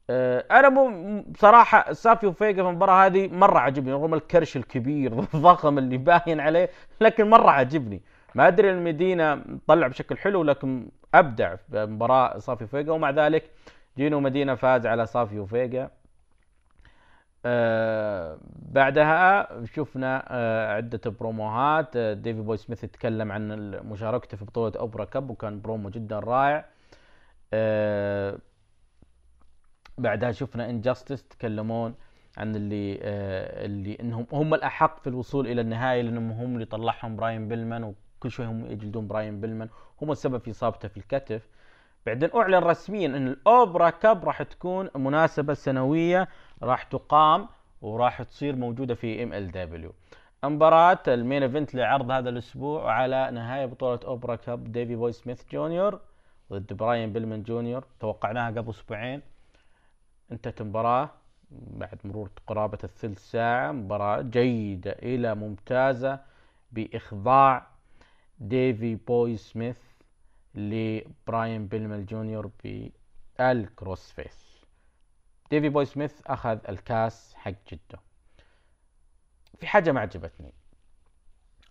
آه، 0.10 0.46
أنا 0.52 0.70
مو 0.70 1.22
بصراحة 1.22 1.94
سافيو 1.94 2.32
فيجا 2.32 2.64
في 2.64 2.70
المباراة 2.70 3.06
هذه 3.06 3.28
مرة 3.28 3.60
عجبني 3.60 3.94
رغم 3.94 4.14
الكرش 4.14 4.58
الكبير 4.58 5.20
الضخم 5.20 5.78
اللي 5.78 5.98
باين 5.98 6.40
عليه 6.40 6.70
لكن 7.02 7.30
مرة 7.30 7.50
عجبني. 7.52 8.02
ما 8.36 8.48
أدري 8.48 8.72
المدينة 8.72 9.42
طلع 9.68 9.88
بشكل 9.88 10.18
حلو 10.18 10.44
لكن 10.44 10.88
أبدع 11.14 11.56
في 11.56 11.86
مباراة 11.86 12.38
سافيو 12.40 12.68
فيجا 12.68 12.92
ومع 12.92 13.10
ذلك 13.10 13.44
جينو 13.98 14.20
مدينة 14.20 14.56
فاز 14.56 14.86
على 14.88 15.06
سافيو 15.06 15.46
فيجا. 15.46 15.90
آه 17.46 18.38
بعدها 18.72 19.48
شفنا 19.66 20.26
آه 20.28 20.74
عدة 20.74 21.12
بروموهات. 21.20 21.96
آه 21.96 22.14
ديفي 22.14 22.42
بوي 22.42 22.58
سميث 22.58 22.84
يتكلم 22.84 23.32
عن 23.32 23.72
مشاركته 23.72 24.38
في 24.38 24.46
بطولة 24.46 24.74
Opera 24.80 25.06
Cup 25.06 25.30
وكان 25.30 25.62
برومو 25.62 25.90
جدا 25.90 26.20
رائع. 26.20 26.66
بعدها 29.98 30.32
شفنا 30.32 30.70
Injustice 30.70 31.24
تكلمون 31.28 31.96
عن 32.38 32.56
اللي 32.56 33.00
اللي 33.66 33.98
إنهم 34.00 34.28
هم 34.32 34.54
الأحق 34.54 35.00
في 35.00 35.08
الوصول 35.08 35.48
إلى 35.48 35.62
النهايه 35.62 36.02
لأنهم 36.02 36.32
هم 36.32 36.54
اللي 36.54 36.66
طلعهم 36.66 37.16
براين 37.16 37.48
بيلمان 37.48 37.84
وكل 37.84 38.32
شوي 38.32 38.46
هم 38.46 38.66
يجلدون 38.66 39.08
براين 39.08 39.42
بيلمان 39.42 39.70
هم 40.02 40.12
السبب 40.12 40.38
في 40.38 40.52
إصابته 40.52 40.88
في 40.88 40.98
الكتف. 40.98 41.48
بعدين 42.06 42.30
أعلن 42.36 42.56
رسميا 42.56 43.08
إن 43.08 43.28
ال 43.28 43.38
Opera 43.38 43.90
Cup 43.90 44.26
راح 44.26 44.44
تكون 44.44 44.90
مناسبة 44.96 45.54
سنوية 45.54 46.28
راح 46.64 46.84
تقام 46.84 47.48
وراح 47.82 48.24
تصير 48.24 48.56
موجودة 48.56 48.96
في 48.96 49.24
MLW 49.24 49.92
مباراة 50.44 51.00
ال 51.08 51.15
main 51.15 51.44
event 51.44 51.76
لعرض 51.76 52.12
هذا 52.12 52.30
الأسبوع 52.30 52.92
على 52.92 53.32
نهاية 53.32 53.66
بطولة 53.66 54.00
Opera 54.06 54.36
Cup 54.36 54.72
ديفي 54.72 54.96
بوي 54.96 55.12
سميث 55.12 55.44
جونيور 55.52 56.00
ضد 56.52 56.74
براين 56.74 57.14
بيلمان 57.14 57.44
جونيور. 57.44 57.86
توقعناها 58.00 58.52
قبل 58.52 58.70
أسبوعين. 58.70 59.22
انتهت 60.32 60.62
المباراة 60.62 61.10
بعد 61.52 62.00
مرور 62.04 62.30
قرابة 62.48 62.78
الثلث 62.84 63.32
ساعة. 63.32 63.72
مباراة 63.72 64.22
جيدة 64.22 64.92
إلى 64.92 65.36
ممتازة 65.36 66.20
بإخضاع 66.72 67.68
ديفي 68.40 68.96
بوي 68.96 69.38
سميث 69.38 69.78
لبراين 70.56 71.68
بيلمان 71.68 72.06
جونيور 72.06 72.50
بال 72.64 74.12
crossface 74.12 74.45
ديفي 75.52 75.70
بوي 75.70 75.86
سميث 75.86 76.22
أخذ 76.28 76.60
الكاس 76.70 77.36
حق 77.36 77.54
جده. 77.72 78.00
في 79.60 79.68
حاجة 79.68 79.92
ما 79.92 80.02
عجبتني. 80.02 80.54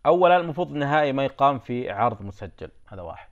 أولا 0.06 0.36
المفروض 0.36 0.72
النهائي 0.72 1.12
ما 1.12 1.24
يقام 1.24 1.58
في 1.58 1.90
عرض 1.90 2.22
مسجل 2.22 2.70
هذا 2.88 3.02
واحد. 3.02 3.28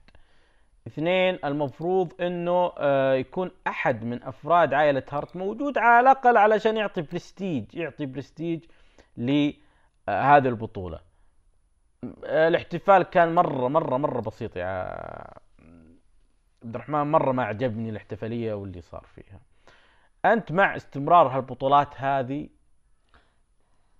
اثنين 0.87 1.39
المفروض 1.45 2.21
إنه 2.21 2.71
آه، 2.77 3.13
يكون 3.13 3.51
أحد 3.67 4.03
من 4.03 4.23
أفراد 4.23 4.73
عائلة 4.73 5.03
هارت 5.11 5.35
موجود 5.35 5.77
على 5.77 5.99
الأقل 5.99 6.37
علشان 6.37 6.77
يعطي 6.77 7.01
برستيج 7.01 7.75
يعطي 7.75 8.05
برستيج 8.05 8.65
لهذه 9.17 10.47
البطولة. 10.47 10.99
آه، 12.25 12.47
الاحتفال 12.47 13.03
كان 13.03 13.35
مرة 13.35 13.67
مرة 13.67 13.97
مرة 13.97 14.21
بسيط 14.21 14.57
يا 14.57 14.65
عبد 16.63 16.75
الرحمن 16.75 17.11
مرة 17.11 17.31
ما 17.31 17.43
عجبني 17.43 17.89
الاحتفالية 17.89 18.53
واللي 18.53 18.81
صار 18.81 19.05
فيها. 19.15 19.39
أنت 20.25 20.51
مع 20.51 20.75
استمرار 20.75 21.27
هالبطولات 21.27 21.89
هذه؟ 21.95 22.49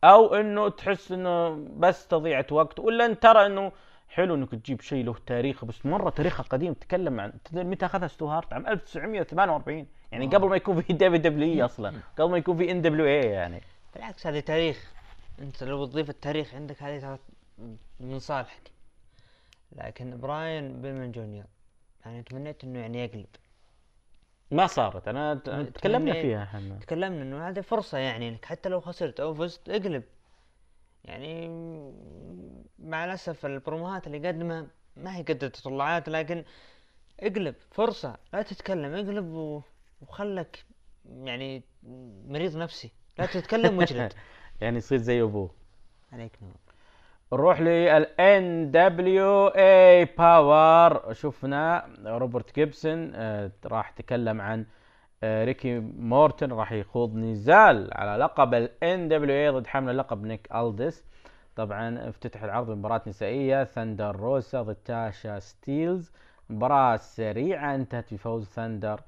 أو 0.04 0.36
إنه 0.36 0.70
تحس 0.70 1.12
إنه 1.12 1.50
بس 1.78 2.08
تضيعة 2.08 2.46
وقت؟ 2.52 2.80
ولا 2.80 3.06
انت 3.06 3.24
ترى 3.24 3.46
إنه 3.46 3.72
حلو 4.10 4.36
إنك 4.36 4.52
تجيب 4.52 4.82
شيء 4.82 5.06
له 5.06 5.16
تاريخ؟ 5.26 5.66
بس 5.66 5.86
مرة 5.86 6.10
تاريخه 6.10 6.44
قديم 6.44 6.74
تتكلم 6.74 7.20
عن 7.20 7.34
تدري 7.44 7.64
متى 7.64 7.86
أخذها 7.86 8.08
ستو 8.08 8.28
هارت؟ 8.28 8.54
عام 8.54 8.68
1948 8.68 9.88
يعني 10.12 10.28
قبل 10.28 10.50
ما 10.50 10.56
يكون 10.56 10.82
في 10.82 10.94
WW 10.94 11.66
أصلا. 11.66 11.94
قبل 12.18 12.32
ما 12.32 12.38
يكون 12.38 12.58
في 12.58 12.72
NWA 12.72 13.30
يعني. 13.30 13.62
بالعكس 13.94 14.28
هذه 14.28 14.40
تاريخ. 14.40 14.94
أنت 15.40 15.64
لو 15.64 15.86
تضيف 15.86 16.10
التاريخ 16.10 16.56
عندك 16.56 16.84
هذه 16.84 17.00
ترى 17.00 17.20
من 18.00 18.20
صالحك. 18.20 18.72
لكن 19.72 20.18
براين 20.18 20.82
بيلمان 20.82 21.12
جونيور 21.12 21.46
يعني 22.06 22.24
تمنيت 22.24 22.64
إنه 22.64 22.80
يعني 22.80 23.04
يقلب. 23.04 23.28
ما 24.54 24.68
صارت. 24.68 25.08
أنا 25.08 25.36
تكلمنا 25.74 26.14
فيها 26.14 26.44
إحنا. 26.44 26.80
تكلمنا 26.80 27.22
إنه 27.22 27.50
هذه 27.50 27.62
فرصة 27.62 27.98
يعني 27.98 28.30
إنك 28.30 28.46
حتى 28.46 28.70
لو 28.70 28.82
خسرت 28.82 29.20
أو 29.20 29.34
فزت 29.34 29.70
اقلب. 29.70 30.04
يعني 31.06 31.48
مع 32.80 33.06
الأسف 33.06 33.46
البروموهات 33.46 34.08
اللي 34.08 34.28
قدمها 34.28 34.68
ما 34.98 35.18
هي 35.18 35.22
قد 35.22 35.44
التطلعات 35.44 36.10
لكن 36.10 36.44
اقلب 37.20 37.56
فرصة 37.72 38.18
لا 38.34 38.42
تتكلم 38.42 38.94
اقلب 38.94 39.26
و... 39.26 39.62
وخلك 40.02 40.66
يعني 41.24 41.64
مريض 42.28 42.58
نفسي. 42.58 42.92
لا 43.20 43.26
تتكلم 43.26 43.78
واجلد 43.78 44.14
يعني 44.62 44.78
يصير 44.78 44.98
زي 44.98 45.22
أبوه. 45.22 45.52
عليك 46.12 46.38
نور. 46.42 46.54
نروح 47.34 47.62
لل 47.62 48.06
NWA 48.06 48.72
Power 48.72 51.14
شفنا 51.14 51.90
روبرت 52.06 52.56
جيبسون 52.56 53.12
آه، 53.16 53.52
راح 53.66 53.90
تكلم 53.90 54.42
عن 54.42 54.66
آه، 55.24 55.46
ريكي 55.46 55.80
مورتن 55.98 56.52
راح 56.52 56.72
يخوض 56.72 57.16
نزال 57.16 57.90
على 57.94 58.24
لقب 58.24 58.54
ال 58.54 59.08
NWA 59.08 59.50
ضد 59.50 59.68
حامل 59.68 59.90
اللقب 59.92 60.24
نيك 60.24 60.48
الدس 60.56 61.06
طبعا 61.56 62.10
افتتح 62.10 62.44
العرض 62.44 62.72
بمباراة 62.72 63.02
نسائية 63.08 63.64
ثاندر 63.64 64.16
روسا 64.16 64.62
ضد 64.62 64.76
تاشا 64.76 65.40
ستيلز. 65.40 66.12
مباراة 66.50 66.96
سريعة 66.96 67.76
انتهت 67.76 68.14
بفوز 68.14 68.46
ثاندر 68.46 69.02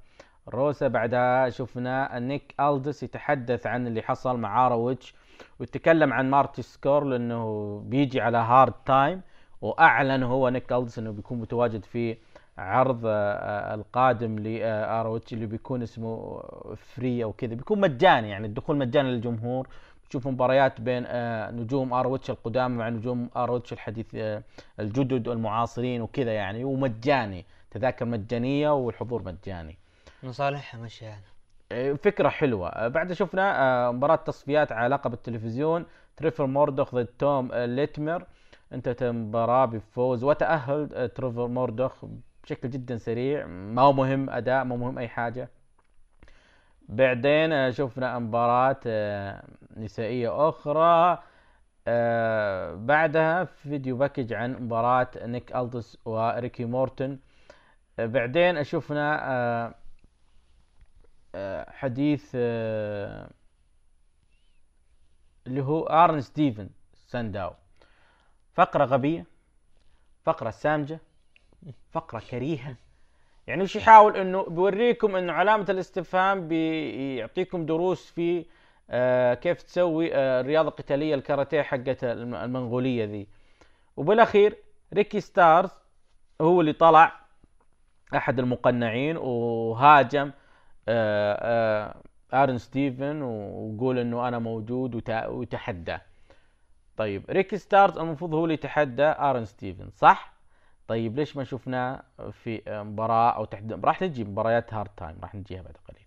روسا. 0.50 0.88
بعدها 0.88 1.50
شفنا 1.50 2.20
نيك 2.20 2.56
الدس 2.60 3.04
يتحدث 3.04 3.68
عن 3.68 3.88
اللي 3.88 4.02
حصل 4.02 4.40
مع 4.40 4.68
ROH 4.68 5.16
ويتكلم 5.60 6.14
عن 6.14 6.30
مارتي 6.30 6.62
سكورل 6.62 7.04
لأنه 7.04 7.80
بيجي 7.86 8.22
على 8.22 8.38
Hard 8.38 8.74
Time 8.86 9.22
وأعلن 9.62 10.24
هو 10.24 10.50
نيك 10.50 10.74
الدس 10.74 11.00
إنه 11.00 11.12
بيكون 11.12 11.40
متواجد 11.40 11.86
في 11.86 12.18
عرض 12.58 13.06
آه، 13.06 13.10
آه، 13.12 13.76
القادم 13.76 14.40
ل 14.40 14.63
ROH 14.63 15.34
اللي 15.34 15.46
بيكون 15.46 15.82
اسمه 15.82 16.42
Free 16.76 17.24
أو 17.24 17.34
كذا. 17.34 17.56
بيكون 17.56 17.80
مجاني 17.80 18.30
يعني 18.30 18.48
الدخول 18.48 18.78
مجاني 18.78 19.12
للجمهور. 19.12 19.68
تشوف 20.10 20.28
مباريات 20.28 20.82
بين 20.82 21.04
آه، 21.08 21.52
نجوم 21.52 21.94
ROH 21.94 22.30
القدامى 22.30 22.78
مع 22.78 22.90
نجوم 22.90 23.30
ROH 23.36 23.74
الحديث 23.74 24.06
آه، 24.16 24.44
الجدد 24.80 25.28
والمعاصرين 25.28 26.02
وكذا 26.02 26.32
يعني 26.34 26.64
ومجاني. 26.64 27.46
تذاكر 27.72 28.06
مجانية 28.06 28.70
والحضور 28.74 29.24
مجاني. 29.24 29.78
من 30.24 30.32
صالحها 30.32 30.82
مشي 30.82 31.06
يعني 31.06 31.22
فكرة 31.74 32.30
حلوة. 32.30 32.70
آه، 32.70 32.88
بعد 32.88 33.14
شفنا 33.14 33.62
آه، 33.88 33.92
مباراة 33.92 34.16
تصفيات 34.16 34.72
على 34.72 34.96
لقب 34.96 35.14
التلفزيون. 35.14 35.86
تريفر 36.18 36.46
موردوخ 36.46 36.96
ضد 36.96 37.06
توم 37.06 37.52
آه، 37.52 37.66
ليتمر 37.66 38.26
انتهت 38.74 39.04
المباراة 39.04 39.66
بفوز 39.66 40.24
وتأهل 40.24 40.90
آه، 40.94 41.06
تريفر 41.08 41.48
موردوخ 41.48 42.06
بشكل 42.44 42.70
جدا 42.70 42.98
سريع. 42.98 43.46
ما 43.48 43.82
هو 43.82 43.94
مهم 43.94 44.30
أداء 44.30 44.64
ما 44.64 44.76
هو 44.76 44.80
مهم 44.80 44.98
أي 45.00 45.08
حاجة. 45.08 45.50
بعدين 46.90 47.72
شفنا 47.72 48.20
مباراة 48.20 48.80
نسائية 49.78 50.50
أخرى. 50.50 51.24
بعدها 52.88 53.44
video 53.44 53.98
package 53.98 54.34
عن 54.34 54.54
مباراة 54.54 55.08
نيك 55.22 55.56
ألدس 55.56 55.98
وريكي 56.06 56.66
مورتن. 56.66 57.20
بعدين 57.98 58.64
شفنا 58.64 59.76
حديث 61.70 62.32
آه، 62.36 63.30
اللي 65.48 65.62
هو 65.62 65.84
آرن 65.84 66.22
ستيفن 66.22 66.70
سانداو. 67.08 67.52
فقرة 68.54 68.86
غبية 68.86 69.26
فقرة 70.24 70.50
سامجة 70.50 71.00
فقرة 71.92 72.20
كريهة. 72.32 72.76
يعني 73.48 73.64
وش 73.64 73.76
يحاول 73.76 74.18
إنه 74.18 74.44
بيوريكم 74.44 75.16
إنه 75.16 75.34
علامة 75.34 75.66
الاستفهام 75.70 76.48
بيعطيكم 76.48 77.66
دروس 77.66 78.12
في 78.12 78.46
آه 78.90 79.34
كيف 79.34 79.62
تسوي 79.62 80.16
آه 80.16 80.42
الرياضة 80.42 80.70
القتالية 80.70 81.16
الكاراتيه 81.16 81.62
حقت 81.62 82.04
الم- 82.04 82.36
المنغولية 82.36 83.06
ذي. 83.06 83.28
وبالأخير 83.98 84.58
ريكي 84.94 85.20
ستاركس 85.20 85.70
هو 86.42 86.62
اللي 86.62 86.74
طلع 86.74 87.20
أحد 88.16 88.40
المقنعين 88.40 89.18
وهاجم 89.18 90.28
آه 90.28 90.32
آه 90.32 90.45
آرن 92.34 92.58
ستيفن 92.58 93.22
وقول 93.22 94.00
إنه 94.00 94.28
أنا 94.28 94.40
موجود 94.40 94.96
وت- 94.96 95.10
وتحداه 95.28 96.02
طيب 96.98 97.26
ريكي 97.30 97.58
ستاركس 97.58 97.98
المفروض 97.98 98.34
هو 98.34 98.44
اللي 98.44 98.54
يتحدى 98.54 99.04
آرن 99.04 99.46
ستيفن 99.46 99.90
صح؟ 99.90 100.34
طيب 100.88 101.16
ليش 101.16 101.38
ما 101.38 101.44
شفناه 101.44 102.04
في 102.32 102.62
مباراة 102.68 103.30
أو 103.32 103.46
تحديد 103.46 103.86
راح 103.86 104.02
نجي 104.02 104.24
مباريات 104.24 104.74
Hard 104.74 104.90
Time 104.98 105.18
راح 105.22 105.36
نجيها 105.36 105.62
بعد 105.62 105.78
قليل. 105.90 106.06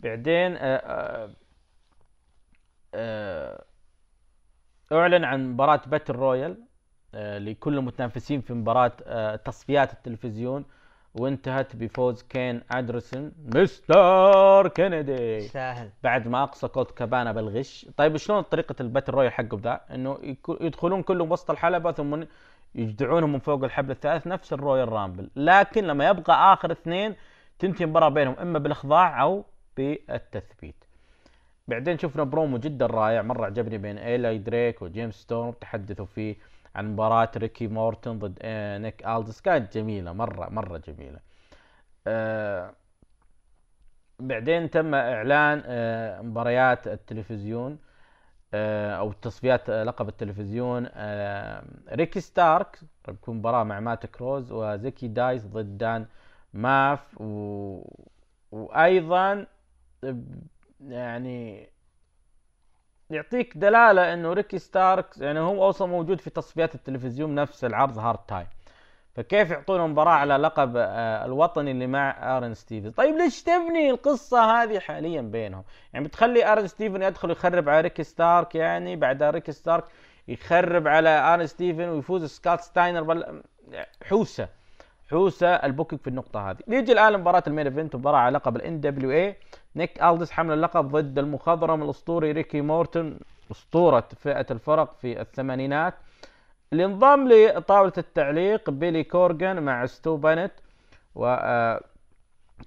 بعدين 0.00 0.56
آه، 0.56 0.76
آه، 0.76 1.30
آه، 2.94 3.64
أعلن 4.92 5.24
عن 5.24 5.52
مباراة 5.52 5.80
battle 5.86 6.14
royal 6.14 6.56
آه، 7.14 7.38
لكل 7.38 7.78
المتنافسين 7.78 8.40
في 8.40 8.52
مباراة 8.54 8.92
آه، 9.06 9.36
تصفيات 9.36 9.92
التلفزيون. 9.92 10.64
وانتهت 11.14 11.76
بفوز 11.76 12.22
كين 12.22 12.62
أندرسون. 12.70 13.32
مستر 13.54 14.68
كينيدي. 14.68 15.12
يستاهل. 15.12 15.90
بعد 16.02 16.28
ما 16.28 16.42
أقصى 16.42 16.68
كولت 16.68 16.90
كابانا 16.90 17.32
بالغش. 17.32 17.86
طيب 17.96 18.16
شلون 18.16 18.42
طريقة 18.42 18.74
ال 18.80 18.85
battle 18.85 19.12
royal 19.12 19.32
حقهم 19.32 19.60
ذا 19.60 19.80
إنه 19.94 20.18
يدخلون 20.60 21.02
كلهم 21.02 21.32
وسط 21.32 21.50
الحلبة 21.50 21.92
ثم 21.92 22.22
يجدعونهم 22.74 23.32
من 23.32 23.38
فوق 23.38 23.64
الحبل 23.64 23.90
الثالث 23.90 24.26
نفس 24.26 24.52
ال 24.52 24.92
Royal 24.92 25.08
Rumble. 25.08 25.30
لكن 25.36 25.84
لما 25.84 26.08
يبقى 26.08 26.52
آخر 26.52 26.72
اثنين 26.72 27.14
تنتهي 27.58 27.84
المباراه 27.84 28.08
بينهم 28.08 28.34
إما 28.38 28.58
بالإخضاع 28.58 29.22
أو 29.22 29.44
بالتثبيت. 29.76 30.84
بعدين 31.68 31.98
شفنا 31.98 32.24
برومو 32.24 32.58
جدا 32.58 32.86
رائع 32.86 33.22
مرة 33.22 33.46
عجبني 33.46 33.78
بين 33.78 33.98
إيلاي 33.98 34.38
دريك 34.38 34.82
وجيمس 34.82 35.14
ستورم 35.14 35.50
تحدثوا 35.50 36.06
فيه. 36.06 36.36
عن 36.74 36.92
مباراة 36.92 37.30
ريكي 37.36 37.66
مورتن 37.68 38.18
ضد 38.18 38.38
آه، 38.42 38.78
نيك 38.78 39.06
ألدس. 39.06 39.40
كانت 39.40 39.74
جميلة 39.78 40.12
مرة 40.12 40.48
مرة 40.48 40.78
جميلة. 40.78 41.18
آه، 42.06 42.72
بعدين 44.18 44.70
تم 44.70 44.94
إعلان 44.94 45.62
آه، 45.66 46.22
مباريات 46.22 46.88
التلفزيون 46.88 47.78
أو 48.54 49.12
تصفيات 49.12 49.70
لقب 49.70 50.08
التلفزيون 50.08 50.88
ريكي 51.92 52.20
ستارك 52.20 52.80
بتكون 53.08 53.36
مباراة 53.36 53.64
مع 53.64 53.80
مات 53.80 54.06
كروز 54.06 54.52
وزكي 54.52 55.08
دايس 55.08 55.46
ضد 55.46 55.78
دان 55.78 56.06
ماف. 56.54 57.20
و... 57.20 57.82
وأيضا 58.52 59.46
يعني 60.80 61.68
يعطيك 63.10 63.56
دلالة 63.56 64.14
إنه 64.14 64.32
ريكي 64.32 64.58
ستارك 64.58 65.06
يعني 65.18 65.40
هو 65.40 65.68
أصلا 65.70 65.88
موجود 65.88 66.20
في 66.20 66.30
تصفيات 66.30 66.74
التلفزيون 66.74 67.34
نفس 67.34 67.64
العرض 67.64 67.98
Hard 67.98 68.18
Time. 68.28 68.46
فكيف 69.14 69.50
يعطونه 69.50 69.86
مباراة 69.86 70.12
على 70.12 70.36
لقب 70.36 70.76
آه، 70.76 71.24
الوطني 71.24 71.70
اللي 71.70 71.86
مع 71.86 72.36
آرن 72.36 72.54
ستيفن 72.54 72.90
طيب 72.90 73.16
ليش 73.16 73.42
تبني 73.42 73.90
القصة 73.90 74.62
هذه 74.62 74.78
حاليا 74.78 75.20
بينهم؟ 75.22 75.64
يعني 75.92 76.04
بتخلي 76.04 76.52
آرن 76.52 76.66
ستيفن 76.66 77.02
يدخل 77.02 77.30
يخرب 77.30 77.68
على 77.68 77.80
ريكي 77.80 78.02
ستارك 78.02 78.54
يعني 78.54 78.96
بعد 78.96 79.22
ريكي 79.22 79.52
ستارك 79.52 79.84
يخرب 80.28 80.88
على 80.88 81.08
آرن 81.08 81.46
ستيفن 81.46 81.88
ويفوز 81.88 82.24
سكات 82.24 82.60
ستاينر 82.60 83.02
بل... 83.02 83.42
حوسة. 84.04 84.48
حوسة 85.10 85.48
ال 85.48 85.54
booking 85.54 86.00
في 86.00 86.08
النقطة 86.10 86.50
هذه. 86.50 86.58
نيجي 86.68 86.92
الآن 86.92 87.12
لمباراة 87.12 87.42
ال 87.46 87.50
main 87.50 87.66
event 87.66 87.96
مباراة 87.96 88.18
على 88.18 88.34
لقب 88.38 88.56
ال 88.56 88.80
NWA 88.80 89.36
نيك 89.76 90.02
ألدس 90.02 90.30
حامل 90.30 90.54
اللقب 90.54 90.88
ضد 90.96 91.18
المخضرم 91.18 91.82
الأسطوري 91.82 92.32
ريكي 92.32 92.60
مورتون 92.60 93.18
أسطورة 93.50 94.08
فئة 94.16 94.46
الفرق 94.50 94.94
في 95.00 95.20
الثمانينات. 95.20 95.94
اللي 96.72 96.84
انضم 96.84 97.28
لطاولة 97.28 97.92
التعليق 97.98 98.70
بيلي 98.70 99.04
كورغان 99.04 99.62
مع 99.62 99.86
ستو 99.86 100.16
بينيت 100.16 100.52
و 101.14 101.26
آه، 101.26 101.80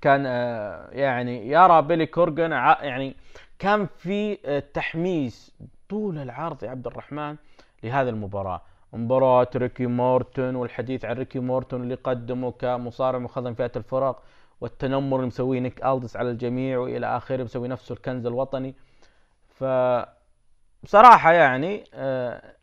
كان 0.02 0.24
آه، 0.28 0.90
يعني 0.92 1.48
يرى 1.50 1.82
بيلي 1.82 2.06
كورغان 2.06 2.54
ع- 2.54 2.84
يعني 2.84 3.16
كان 3.60 3.88
في 3.98 4.38
آه، 4.46 4.64
تحميس 4.74 5.52
طول 5.90 6.18
العرض 6.18 6.64
يا 6.64 6.70
عبد 6.70 6.88
الرحمن 6.88 7.36
لهذه 7.84 8.10
المباراة. 8.10 8.62
مباراة 8.94 9.48
ريكي 9.56 9.86
مورتون 9.86 10.56
والحديث 10.56 11.06
عن 11.06 11.16
ريكي 11.16 11.40
مورتون 11.40 11.84
اللي 11.84 11.96
قدمه 11.96 12.52
كمصارع 12.52 13.20
مخضرم 13.20 13.54
فئة 13.54 13.72
الفرق 13.76 14.24
والتنمر 14.62 15.18
اللي 15.18 15.28
مسويه 15.28 15.60
نيك 15.60 15.86
الدس 15.86 16.18
على 16.18 16.32
الجميع 16.32 16.78
وإلى 16.80 17.18
آخره 17.18 17.44
مسوي 17.44 17.68
نفسه 17.68 17.94
الكنز 17.94 18.26
الوطني. 18.26 18.76
ف 19.56 19.64
بصراحة 20.84 21.32
يعني 21.32 21.84
آه، 21.94 22.56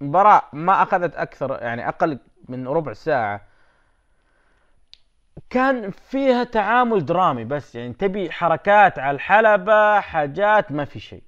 مباراة 0.00 0.42
ما 0.52 0.82
أخذت 0.82 1.16
أكثر 1.16 1.58
يعني 1.62 1.88
أقل 1.88 2.18
من 2.48 2.68
ربع 2.68 2.92
ساعة. 2.92 3.40
كان 5.50 5.90
فيها 5.90 6.44
تعامل 6.44 7.04
درامي 7.04 7.44
بس 7.44 7.74
يعني 7.74 7.92
تبي 7.92 8.30
حركات 8.30 8.98
على 8.98 9.14
الحلبة 9.14 10.00
حاجات 10.00 10.72
ما 10.72 10.84
في 10.84 11.00
شيء. 11.00 11.22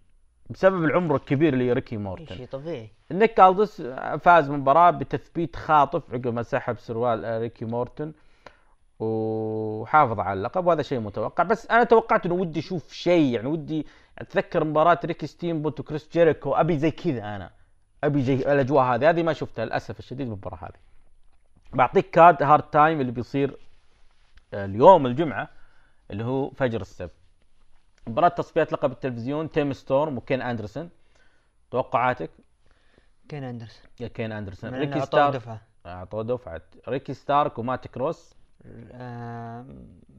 بسبب 0.50 0.84
العمر 0.84 1.16
الكبير 1.16 1.54
لريكي 1.54 1.96
مورتون 1.96 2.36
شيء 2.36 2.46
طبيعي. 2.46 2.90
نيك 3.12 3.40
الدس 3.40 3.82
فاز 4.20 4.50
مباراة 4.50 4.90
بتثبيت 4.90 5.56
خاطف 5.56 6.14
عقب 6.14 6.28
ما 6.28 6.42
سحب 6.42 6.78
سروال 6.78 7.24
آه، 7.24 7.38
ريكي 7.38 7.64
مورتون 7.64 8.14
وحافظ 8.98 10.20
على 10.20 10.38
اللقب 10.38 10.66
وهذا 10.66 10.82
شيء 10.82 11.00
متوقع. 11.00 11.44
بس 11.44 11.66
أنا 11.66 11.84
توقعت 11.84 12.26
إنه 12.26 12.34
ودي 12.34 12.60
أشوف 12.60 12.92
شيء 12.92 13.34
يعني 13.34 13.48
ودي 13.48 13.86
أتذكر 14.18 14.64
مباراة 14.64 15.00
ريكي 15.04 15.26
ستيمبوت 15.26 15.80
وكريس 15.80 16.08
جيريكو 16.12 16.54
أبي 16.54 16.78
زي 16.78 16.90
كذا 16.90 17.36
أنا. 17.36 17.50
أبي 18.04 18.22
زي 18.22 18.34
الأجواء 18.34 18.84
هذه. 18.84 19.10
هذه 19.10 19.22
ما 19.22 19.32
شفتها 19.32 19.64
للأسف 19.64 19.98
الشديد 19.98 20.26
بالمباراة 20.28 20.58
هذه. 20.64 20.78
بعطيك 21.72 22.10
card 22.10 22.42
Hard 22.42 22.62
Time 22.62 23.00
اللي 23.00 23.12
بيصير 23.12 23.56
آه، 24.54 24.64
اليوم 24.64 25.06
الجمعة 25.06 25.48
اللي 26.10 26.24
هو 26.24 26.50
فجر 26.50 26.80
السبت. 26.80 27.25
مباراة 28.08 28.28
تصفيات 28.28 28.72
لقب 28.72 28.92
التلفزيون 28.92 29.50
تيم 29.50 29.72
ستورم 29.72 30.16
وكين 30.16 30.42
أندرسون. 30.42 30.90
توقعاتك؟ 31.70 32.30
كين 33.28 33.44
أندرسون. 33.44 33.90
يا 34.00 34.08
كين 34.08 34.32
أندرسون. 34.32 34.74
ريكي 34.74 35.00
ستارك. 35.00 35.34
دفعة. 35.34 35.60
أعطوه 35.86 36.22
دفعة. 36.22 36.62
ريكي 36.88 37.14
ستارك 37.14 37.58
ومات 37.58 37.86
كروس. 37.88 38.34
آه 38.92 39.66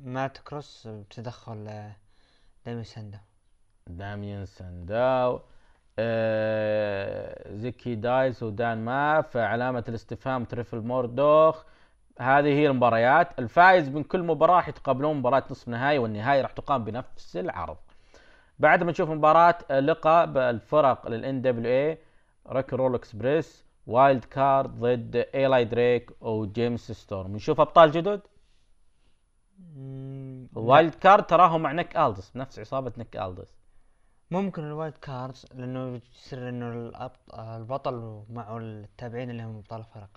مات 0.04 0.38
كروس 0.38 0.88
بتدخل 0.88 1.68
آه 1.68 1.96
دايمي 2.66 2.84
ساندا 2.84 3.20
داميان 3.88 4.46
سانداو 4.46 5.42
آه، 6.00 7.56
زيكي 7.56 7.96
دايس 7.96 8.44
ودان 8.44 8.86
ماف. 8.86 9.38
علامة 9.38 9.84
الاستفهام 9.90 10.46
تريفر 10.46 10.82
موردوخ 10.82 11.64
هذه 12.20 12.48
هي 12.48 12.68
المباريات. 12.68 13.40
الفائز 13.40 13.90
من 13.90 14.04
كل 14.04 14.24
مباراة 14.24 14.56
راح 14.56 14.68
يتقابلون 14.68 15.18
مباراة 15.18 15.44
نصف 15.52 15.68
نهائي 15.68 15.98
والنهائي 15.98 16.42
راح 16.42 16.52
تقام 16.52 16.84
بنفس 16.84 17.38
العرض. 17.38 17.78
بعد 18.60 18.84
ما 18.84 18.92
نشوف 18.92 19.10
مباراة 19.10 19.80
لقب 19.80 20.38
الفرق 20.38 21.08
لل 21.08 21.21
NWA 21.21 21.42
Rock 21.42 22.74
Roll 22.74 22.96
Express 22.96 23.66
Wild 23.88 24.26
Card 24.26 24.80
ضد 24.80 25.16
إيلاي 25.36 25.66
دريك 25.66 26.12
وجيمس 26.22 26.92
ستورم. 26.92 27.36
نشوف 27.36 27.62
أبطال 27.62 27.92
جدد؟ 27.92 28.22
Wild 30.56 30.96
Card 30.96 31.26
تراهم 31.26 31.62
مع 31.62 31.72
نيك 31.72 31.98
ألدس 31.98 32.36
نفس 32.36 32.60
عصابة 32.60 32.92
نيك 32.98 33.18
ألدس. 33.18 33.58
ممكن 34.32 34.64
ال 34.64 34.71
Wild 34.71 34.98
Cards 34.98 35.46
لأنه 35.56 36.02
يصير 36.16 36.50
إنه 36.50 36.92
البطل 37.34 38.24
معه 38.30 38.58
التابعين 38.58 39.30
اللي 39.30 39.44
هم 39.44 39.56
أبطال 39.58 39.80
الفرق. 39.80 40.10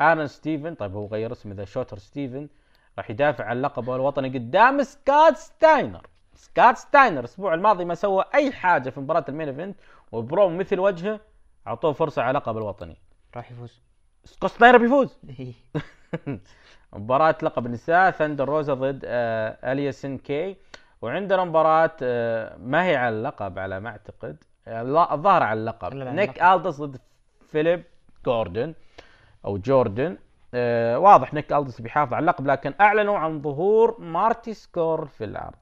آرن 0.00 0.26
ستيفن 0.26 0.74
طيب 0.74 0.94
هو 0.94 1.06
غير 1.06 1.32
اسمه 1.32 1.54
the 1.54 1.64
shooter 1.64 1.98
ستيفن 1.98 2.48
راح 2.98 3.10
يدافع 3.10 3.44
عن 3.44 3.62
لقبه 3.62 3.96
الوطني 3.96 4.28
قدام 4.28 4.82
سكات 4.82 5.36
ستاينر. 5.36 6.06
سكات 6.34 6.76
ستاينر 6.78 7.18
الأسبوع 7.18 7.54
الماضي 7.54 7.84
ما 7.84 7.94
سوى 7.94 8.24
أي 8.34 8.52
حاجة 8.52 8.90
في 8.90 9.00
مباراة 9.00 9.24
ال 9.28 9.32
main 9.32 9.48
event 9.48 9.76
وب 10.12 10.25
promo 10.25 10.58
مثل 10.58 10.78
وجهه 10.80 11.20
أعطوه 11.66 11.92
فرصة 11.92 12.22
على 12.22 12.38
لقب 12.38 12.56
الوطني. 12.56 12.96
راح 13.36 13.50
يفوز. 13.50 13.80
سكوت 14.24 14.50
ستاينر 14.50 14.78
بيفوز؟ 14.78 15.18
مباراة 16.92 17.36
لقب 17.42 17.66
النساء 17.66 18.10
ثندر 18.10 18.48
روزا 18.48 18.74
ضد 18.74 19.00
آه 19.04 19.72
أليسون 19.72 20.18
كي. 20.18 20.56
وعندنا 21.02 21.44
مباراة 21.44 21.90
آه 22.02 22.56
ما 22.56 22.84
هي 22.84 22.96
على 22.96 23.16
اللقب 23.16 23.58
على 23.58 23.80
ما 23.80 23.88
أعتقد 23.90 24.36
آه، 24.68 25.14
الظاهر 25.14 25.42
على 25.42 25.60
اللقب. 25.60 25.94
نيك. 25.94 26.42
ألدس 26.42 26.80
ضد 26.80 27.00
فليب 27.52 27.84
جوردن. 28.26 28.74
أو 29.44 29.58
جوردن. 29.58 30.16
آه 30.54 30.98
واضح 30.98 31.34
نيك 31.34 31.52
ألدس 31.52 31.80
بيحافظ 31.80 32.14
على 32.14 32.22
اللقب 32.22 32.46
لكن 32.46 32.74
أعلنوا 32.80 33.18
عن 33.18 33.42
ظهور 33.42 34.00
مارتي 34.00 34.54
سكيرل 34.54 35.06
في 35.06 35.24
العرض. 35.24 35.54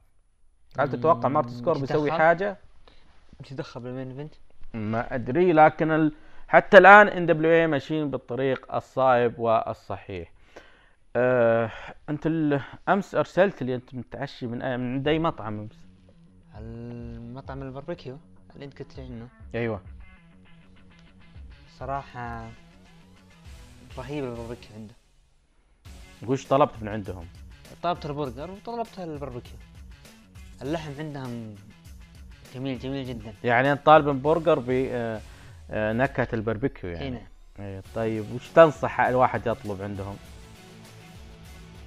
هل 0.79 0.89
تتوقع 0.91 1.29
مارتي 1.29 1.49
سكيرل 1.49 1.77
بيسوي؟ 1.77 2.11
حاجة؟ 2.11 2.57
مش 3.39 3.51
يدخل 3.51 3.79
بال 3.79 3.89
main 3.89 4.09
event؟ 4.09 4.33
ما 4.73 5.15
أدري 5.15 5.53
لكن 5.53 5.91
ال... 5.91 6.13
حتى 6.47 6.77
الآن 6.77 7.07
NWA 7.07 7.67
ماشيين 7.67 8.11
بالطريق 8.11 8.75
الصائب 8.75 9.39
والصحيح. 9.39 10.31
آه 11.15 11.71
أنت 12.09 12.27
أمس 12.89 13.15
أرسلت 13.15 13.63
لي 13.63 13.75
أنت 13.75 13.95
متعشي 13.95 14.47
من 14.47 14.61
أي- 14.61 14.79
من 14.79 15.07
أي 15.07 15.19
مطعم 15.19 15.59
أمس؟ 15.59 15.87
المطعم 16.57 17.61
الباربيكيو 17.61 18.17
اللي 18.55 18.65
أنت 18.65 18.79
قلت 18.79 18.97
لي 18.99 19.03
عنه. 19.03 19.27
أيوه. 19.55 19.81
صراحة 21.77 22.47
رهيب 23.97 24.23
الباربيكيو 24.23 24.75
عنده. 24.75 24.93
وش 26.27 26.45
طلبت 26.45 26.73
من 26.81 26.87
عندهم. 26.87 27.25
طلبت 27.83 28.05
البرجر 28.05 28.51
وطلبت 28.51 28.99
الباربيكيو. 28.99 29.53
اللحم 30.61 30.91
عندهم 30.99 31.55
جميل 32.55 32.79
جميل 32.79 33.07
جدا. 33.07 33.33
يعني 33.43 33.71
أنت 33.71 33.85
طالب 33.85 34.21
برجر 34.21 34.59
بنكهه 34.59 36.27
الباربيكيو 36.33 36.89
يعني. 36.89 37.07
هنا 37.07 37.21
إيه، 37.59 37.83
طيب 37.95 38.25
وش 38.35 38.47
تنصح 38.55 38.99
الواحد 38.99 39.47
يطلب 39.47 39.81
عندهم؟ 39.81 40.17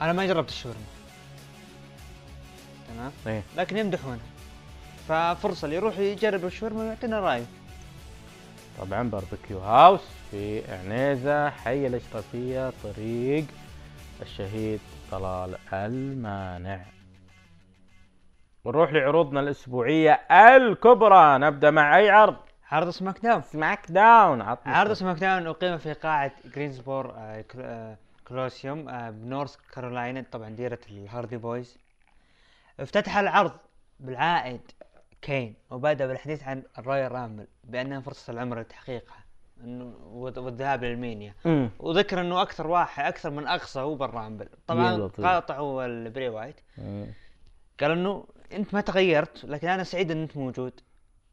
أنا 0.02 0.12
ما 0.12 0.26
جربت 0.26 0.48
الشاورما. 0.48 0.84
تمام؟ 2.88 3.12
إيه. 3.26 3.42
لكن 3.56 3.76
يمدحونه. 3.76 4.20
ففرصة 5.08 5.64
اللي 5.64 5.76
يروح 5.76 5.98
يجرب 5.98 6.44
الشاورما 6.44 6.80
ويعطينا 6.80 7.20
رأيه. 7.20 7.46
طبعا 8.78 9.10
Barbecue 9.10 9.58
House 9.58 10.00
في 10.30 10.72
عنيزة 10.72 11.50
حي 11.50 11.86
الاشرفية 11.86 12.72
طريق 12.82 13.44
الشهيد 14.22 14.80
طلال 15.10 15.56
المانع. 15.72 16.80
ونروح 18.64 18.92
لعروضنا 18.92 19.40
الأسبوعية 19.40 20.12
الكبرى. 20.30 21.38
نبدأ 21.38 21.70
مع 21.70 21.98
أي 21.98 22.10
عرض؟ 22.10 22.36
عرض 22.70 22.90
SmackDown. 22.90 23.42
SmackDown. 23.42 24.42
عرض 24.66 24.92
Smack. 24.92 25.18
Down 25.18 25.46
أقيم 25.46 25.78
في 25.78 25.92
قاعة 25.92 26.32
جرينسبورو 26.44 27.10
آه، 27.16 27.44
آه، 27.58 27.96
coliseum 28.28 28.88
آه، 28.88 29.10
بنورث 29.10 29.56
كارولاينا 29.74 30.24
طبعا 30.32 30.48
ديرة 30.50 30.78
الهاردي 30.90 31.36
بويز. 31.36 31.78
افتتح 32.80 33.16
العرض 33.16 33.52
بالعائد 34.00 34.60
كين 35.22 35.54
وبدأ 35.70 36.06
بالحديث 36.06 36.42
عن 36.42 36.62
ال 36.78 37.12
Royal 37.12 37.28
Rumble 37.28 37.46
بأنها 37.64 38.00
فرصة 38.00 38.30
العمر 38.32 38.60
لتحقيقها 38.60 39.24
والذ- 39.64 40.38
والذهاب 40.38 40.84
لل 40.84 40.97
Mania. 40.97 41.34
وذكر 41.78 42.20
إنه 42.20 42.42
أكثر 42.42 42.66
واحد 42.66 43.04
أكثر 43.04 43.30
من 43.30 43.46
أقصى 43.46 43.80
هو 43.80 43.94
بال 43.94 44.08
Rumble 44.08 44.48
طبعا 44.66 44.96
لطيف. 44.96 45.26
قاطعه 45.26 45.84
بري 45.86 46.28
وايت. 46.28 46.60
قال 47.80 47.90
إنه 47.90 48.24
أنت 48.52 48.74
ما 48.74 48.80
تغيرت 48.80 49.44
لكن 49.44 49.68
أنا 49.68 49.84
سعيد 49.84 50.10
إن 50.10 50.22
أنت 50.22 50.36
موجود 50.36 50.80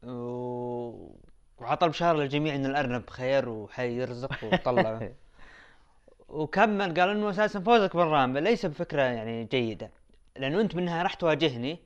و... 0.02 1.10
وعطى 1.58 1.86
البشارة 1.86 2.16
للجميع 2.18 2.54
إن 2.54 2.66
الأرنب 2.66 3.10
بخير 3.10 3.48
وحي 3.48 3.96
يرزق 4.00 4.44
وطلع 4.44 5.08
وكمل 6.28 7.00
قال 7.00 7.08
إنه 7.10 7.30
أساسا 7.30 7.60
فوزك 7.60 7.96
بال 7.96 8.08
Rumble 8.08 8.42
ليس 8.42 8.66
بفكرة 8.66 9.02
يعني 9.02 9.44
جيدة 9.44 9.90
لأنه 10.36 10.60
أنت 10.60 10.76
منها 10.76 11.02
راح 11.02 11.14
تواجهني 11.14 11.78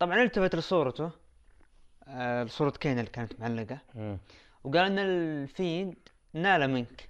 طبعا 0.00 0.22
التفت 0.22 0.54
لصورته. 0.54 1.10
آه 2.08 2.44
صورة 2.44 2.70
كين 2.70 2.98
اللي 2.98 3.10
كانت 3.10 3.40
معلقة. 3.40 3.78
مم. 3.94 4.18
وقال 4.64 4.86
إن 4.86 4.98
الفيند 4.98 5.96
نال 6.34 6.70
منك. 6.70 7.08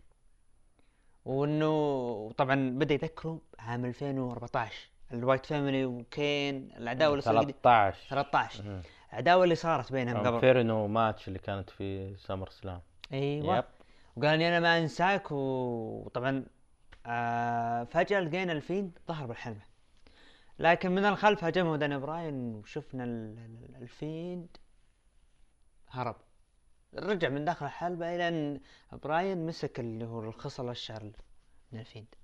وإنه 1.25 2.33
طبعا 2.37 2.71
بدأ 2.71 2.95
يذكره 2.95 3.41
عام 3.59 3.85
2014 3.85 4.89
ال 5.13 5.18
Wyatt 5.18 5.47
Family 5.47 5.85
وكين 5.85 6.73
العداوة 6.77 7.13
اللي 7.13 7.23
صارت 7.23 7.45
13 7.63 8.09
13 8.11 8.63
مم. 8.65 8.83
العداوة 9.13 9.45
اللي 9.45 9.55
صارت 9.55 9.93
بينهم 9.93 10.27
قبل. 10.27 10.41
inferno 10.41 10.87
match 10.87 11.29
اللي 11.29 11.39
كانت 11.39 11.71
في 11.71 12.17
SummerSlam. 12.17 12.81
أيوه. 13.13 13.59
yep. 13.59 13.65
وقال 14.17 14.35
إني 14.35 14.49
أنا 14.49 14.61
ما 14.61 14.79
أنساك. 14.79 15.33
وطبعا 15.33 16.45
آه 17.07 17.85
فجأة 17.85 18.21
لقينا 18.21 18.53
الفيند 18.53 18.99
ظهر 19.09 19.27
بالحلبه 19.27 19.70
لكن 20.61 20.91
من 20.95 21.05
الخلف 21.05 21.45
هجمه 21.45 21.77
دانيال 21.77 21.99
براين 21.99 22.55
وشفنا 22.55 23.05
ال- 23.05 23.39
ال- 23.39 23.77
الفيند 23.83 24.57
هرب. 25.89 26.17
رجع 26.95 27.29
من 27.29 27.45
داخل 27.45 27.67
الحلبة 27.67 28.15
إلى 28.15 28.29
أن 28.29 28.61
براين 28.93 29.47
مسك 29.47 29.81
اللي 29.81 30.05
هو 30.05 30.21
الخصل 30.21 30.71
الشعر 30.71 31.13
من 31.73 31.81
الفيند 31.81 32.15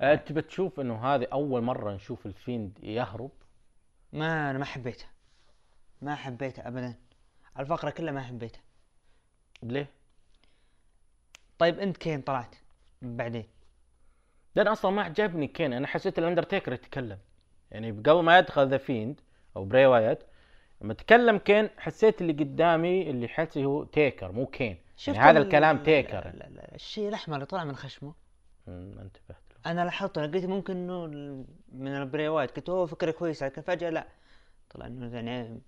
أنت 0.00 0.32
بتشوف 0.32 0.80
إنه 0.80 1.04
هذه 1.14 1.26
أول 1.32 1.62
مرة 1.62 1.92
نشوف 1.94 2.26
الفيند 2.26 2.78
يهرب؟ 2.82 3.30
ما 4.12 4.50
أنا 4.50 4.58
ما 4.58 4.64
حبيته. 4.64 5.06
ما 6.02 6.14
حبيته 6.14 6.68
أبدا. 6.68 6.94
الفقرة 7.58 7.90
كلها 7.90 8.12
ما 8.12 8.22
حبيتها 8.22 8.62
ليه؟ 9.62 9.90
طيب 11.58 11.78
أنت 11.78 11.96
كين 11.96 12.20
طلعت؟ 12.22 12.54
بعدين. 13.02 13.44
لأن 14.54 14.68
أصلا 14.68 14.90
ما 14.90 15.02
عجبني 15.02 15.46
كين 15.46 15.72
أنا 15.72 15.86
حسيت 15.86 16.18
الاندرتيكر 16.18 16.72
يتكلم. 16.72 17.18
يعني 17.70 17.90
قبل 17.90 18.20
ما 18.22 18.38
يدخل 18.38 18.68
ذا 18.68 18.76
فيند 18.78 19.20
أو 19.56 19.64
بري 19.64 19.86
وايت 19.86 20.18
لما 20.80 20.94
تكلم 20.94 21.38
كين 21.38 21.68
حسيت 21.78 22.20
اللي 22.20 22.32
قدامي 22.32 23.10
اللي 23.10 23.28
حسي 23.28 23.64
هو 23.64 23.84
تيكر 23.84 24.32
مو 24.32 24.46
كين. 24.46 24.78
يعني 25.06 25.18
هذا 25.18 25.38
ال- 25.38 25.44
الكلام 25.44 25.76
ال- 25.76 25.82
تيكر 25.82 26.18
ال- 26.18 26.42
ال- 26.42 26.74
الشيء 26.74 27.08
الأحمر 27.08 27.34
اللي 27.34 27.46
طلع 27.46 27.64
من 27.64 27.76
خشمه. 27.76 28.14
ما 28.66 29.02
انتبهت 29.02 29.42
له. 29.50 29.70
أنا 29.72 29.84
لاحظته 29.84 30.22
قلت 30.22 30.44
ممكن 30.44 30.90
ال- 30.90 31.44
من 31.72 31.96
البري 31.96 32.28
وايت 32.28 32.56
قلت 32.56 32.70
هو 32.70 32.86
فكرة 32.86 33.10
كويسة 33.10 33.46
لكن 33.46 33.62
فجأة 33.62 33.90
لا. 33.90 34.06
طلع 34.70 34.86
إنه 34.86 35.14
يعني 35.16 35.60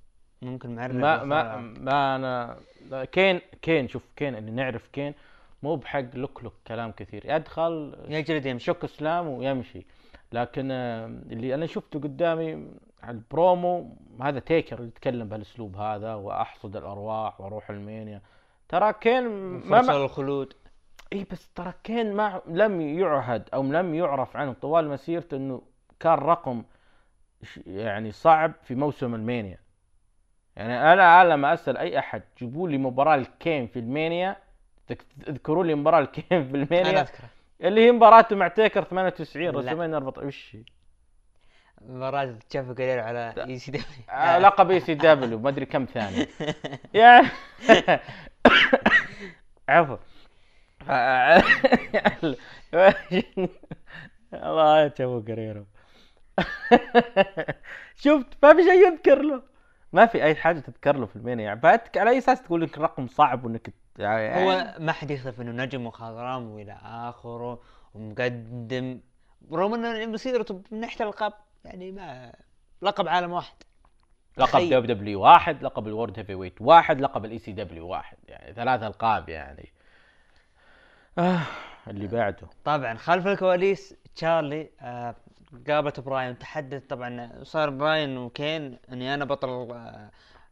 ممكن 0.42 0.74
معرض 0.74 0.94
ما 0.94 1.24
ما. 1.24 1.56
ما 1.56 2.16
أنا 2.16 2.60
لا، 2.90 3.04
كين 3.04 3.40
كين 3.62 3.88
شوف 3.88 4.02
كين 4.16 4.34
اللي 4.36 4.50
نعرف 4.50 4.86
كين 4.88 5.14
مو 5.62 5.76
بحق 5.76 6.14
لوك 6.14 6.44
لوك 6.44 6.54
كلام 6.66 6.92
كثير. 6.92 7.22
يدخل 7.24 7.96
يجرد 8.08 8.46
يمشي 8.46 8.64
شك 8.64 8.84
إسلام 8.84 9.28
ويمشي. 9.28 9.86
لكن 10.32 10.70
آه، 10.70 11.06
اللي 11.06 11.54
أنا 11.54 11.66
شفته 11.66 12.00
قدامي 12.00 12.68
على 13.02 13.16
البرومو 13.16 13.96
هذا 14.20 14.38
تيكر 14.38 14.78
اللي 14.78 14.88
يتكلم 14.88 15.28
بهالأسلوب 15.28 15.76
هذا 15.76 16.14
وأحصد 16.14 16.76
الأرواح 16.76 17.40
وأروح 17.40 17.70
ألمانيا. 17.70 18.22
ترى 18.68 18.92
كين 18.92 19.28
ما, 19.28 19.60
فرصة 19.60 19.92
ما 19.92 19.98
للخلود 19.98 20.54
إي 21.12 21.26
بس 21.30 21.52
ترى 21.52 21.72
كين 21.84 22.12
ما 22.12 22.42
لم 22.46 22.80
يعهد 22.80 23.48
أو 23.54 23.62
لم 23.62 23.94
يعرف 23.94 24.36
عنه 24.36 24.52
طوال 24.52 24.88
مسيرته 24.88 25.36
إنه 25.36 25.62
كان 26.00 26.12
رقم 26.12 26.64
يعني 27.66 28.12
صعب 28.12 28.52
في 28.62 28.74
موسم 28.74 29.14
ال 29.14 29.20
Mania. 29.20 29.58
يعني 30.56 30.92
أنا 30.92 31.24
لما 31.24 31.52
أسأل 31.52 31.76
أي 31.76 31.98
أحد 31.98 32.22
جيبوا 32.38 32.68
لي 32.68 32.78
مباراة 32.78 33.14
الكين 33.14 33.66
في 33.66 33.78
ال 33.78 33.88
Mania 33.88 34.36
تذكروا 35.26 35.64
لي 35.64 35.74
مباراة 35.74 36.00
الكين 36.00 36.24
في 36.28 36.36
أنا 36.36 36.62
ال 36.62 36.68
Mania 36.68 37.00
أذكره 37.00 37.28
اللي 37.62 37.86
هي 37.86 37.92
مباراته 37.92 38.36
مع 38.36 38.48
تيكر 38.48 38.84
98 38.84 39.46
لا. 39.46 39.58
WrestleMania 39.58 39.94
14 39.94 40.26
وش 40.26 40.56
هي؟ 40.56 40.64
مباراة 41.80 42.38
تشافي 42.50 42.72
قليل 42.72 42.98
على 42.98 43.34
إي 43.38 43.58
سي 43.58 43.70
دبليو. 43.70 43.86
آه، 44.10 44.38
لقب 44.38 44.70
ECW 44.70 45.38
ما 45.38 45.48
أدري 45.48 45.66
كم 45.66 45.84
ثانية. 45.84 46.28
يعني 46.94 47.28
عفوا. 49.68 49.96
الله 54.34 54.80
يا 54.80 54.92
ابو 55.00 55.20
قريرو 55.20 55.66
شفت؟ 58.02 58.26
ما 58.42 58.54
في 58.54 58.62
شيء 58.62 58.92
يذكر 58.92 59.22
له. 59.22 59.42
ما 59.92 60.06
في 60.06 60.24
أي 60.24 60.34
حاجة 60.34 60.58
تذكر 60.58 60.96
له 60.96 61.06
في 61.06 61.16
المينيا 61.16 61.44
يعني 61.44 61.60
على 61.96 62.10
أي 62.10 62.18
أساس 62.18 62.42
تقول 62.42 62.60
لك 62.60 62.78
رقم 62.78 63.06
صعب 63.06 63.44
وإنك 63.44 63.74
يعني 63.98 64.44
هو 64.44 64.74
ما 64.78 64.92
حد 64.92 65.10
يختلف 65.10 65.40
إنه 65.40 65.64
نجم 65.64 65.86
وخضرام 65.86 66.50
وإلى 66.50 66.78
آخره 66.82 67.60
ومقدم. 67.94 69.00
رغم 69.52 69.74
إنه 69.74 70.06
مسيرته 70.06 70.62
من 70.70 70.80
ناحية 70.80 71.02
الألقاب 71.04 71.32
يعني 71.64 71.92
ما 71.92 72.32
لقب 72.82 73.08
عالم 73.08 73.32
واحد. 73.32 73.54
لقب. 74.36 74.60
WW 74.60 75.20
واحد 75.20 75.62
لقب 75.62 75.88
ال 75.88 76.18
World 76.18 76.34
Heavyweight 76.34 76.62
واحد 76.62 77.00
لقب 77.00 77.24
ال 77.24 77.38
ECW 77.38 77.88
واحد. 77.88 78.16
يعني 78.28 78.52
ثلاث 78.52 78.82
ألقاب 78.82 79.28
يعني. 79.28 79.72
آه 81.18 81.40
اللي 81.88 82.06
بعده. 82.06 82.48
طبعا 82.64 82.94
خلف 82.94 83.26
الكواليس 83.26 83.94
تشارلي 84.14 84.70
آه 84.80 85.14
قابلت 85.68 86.00
براين. 86.00 86.38
تحدث 86.38 86.86
طبعا 86.86 87.42
صار 87.42 87.70
براين 87.70 88.18
وكين 88.18 88.78
إني 88.92 89.14
أنا 89.14 89.24
بطل 89.24 89.48
آه 89.48 90.10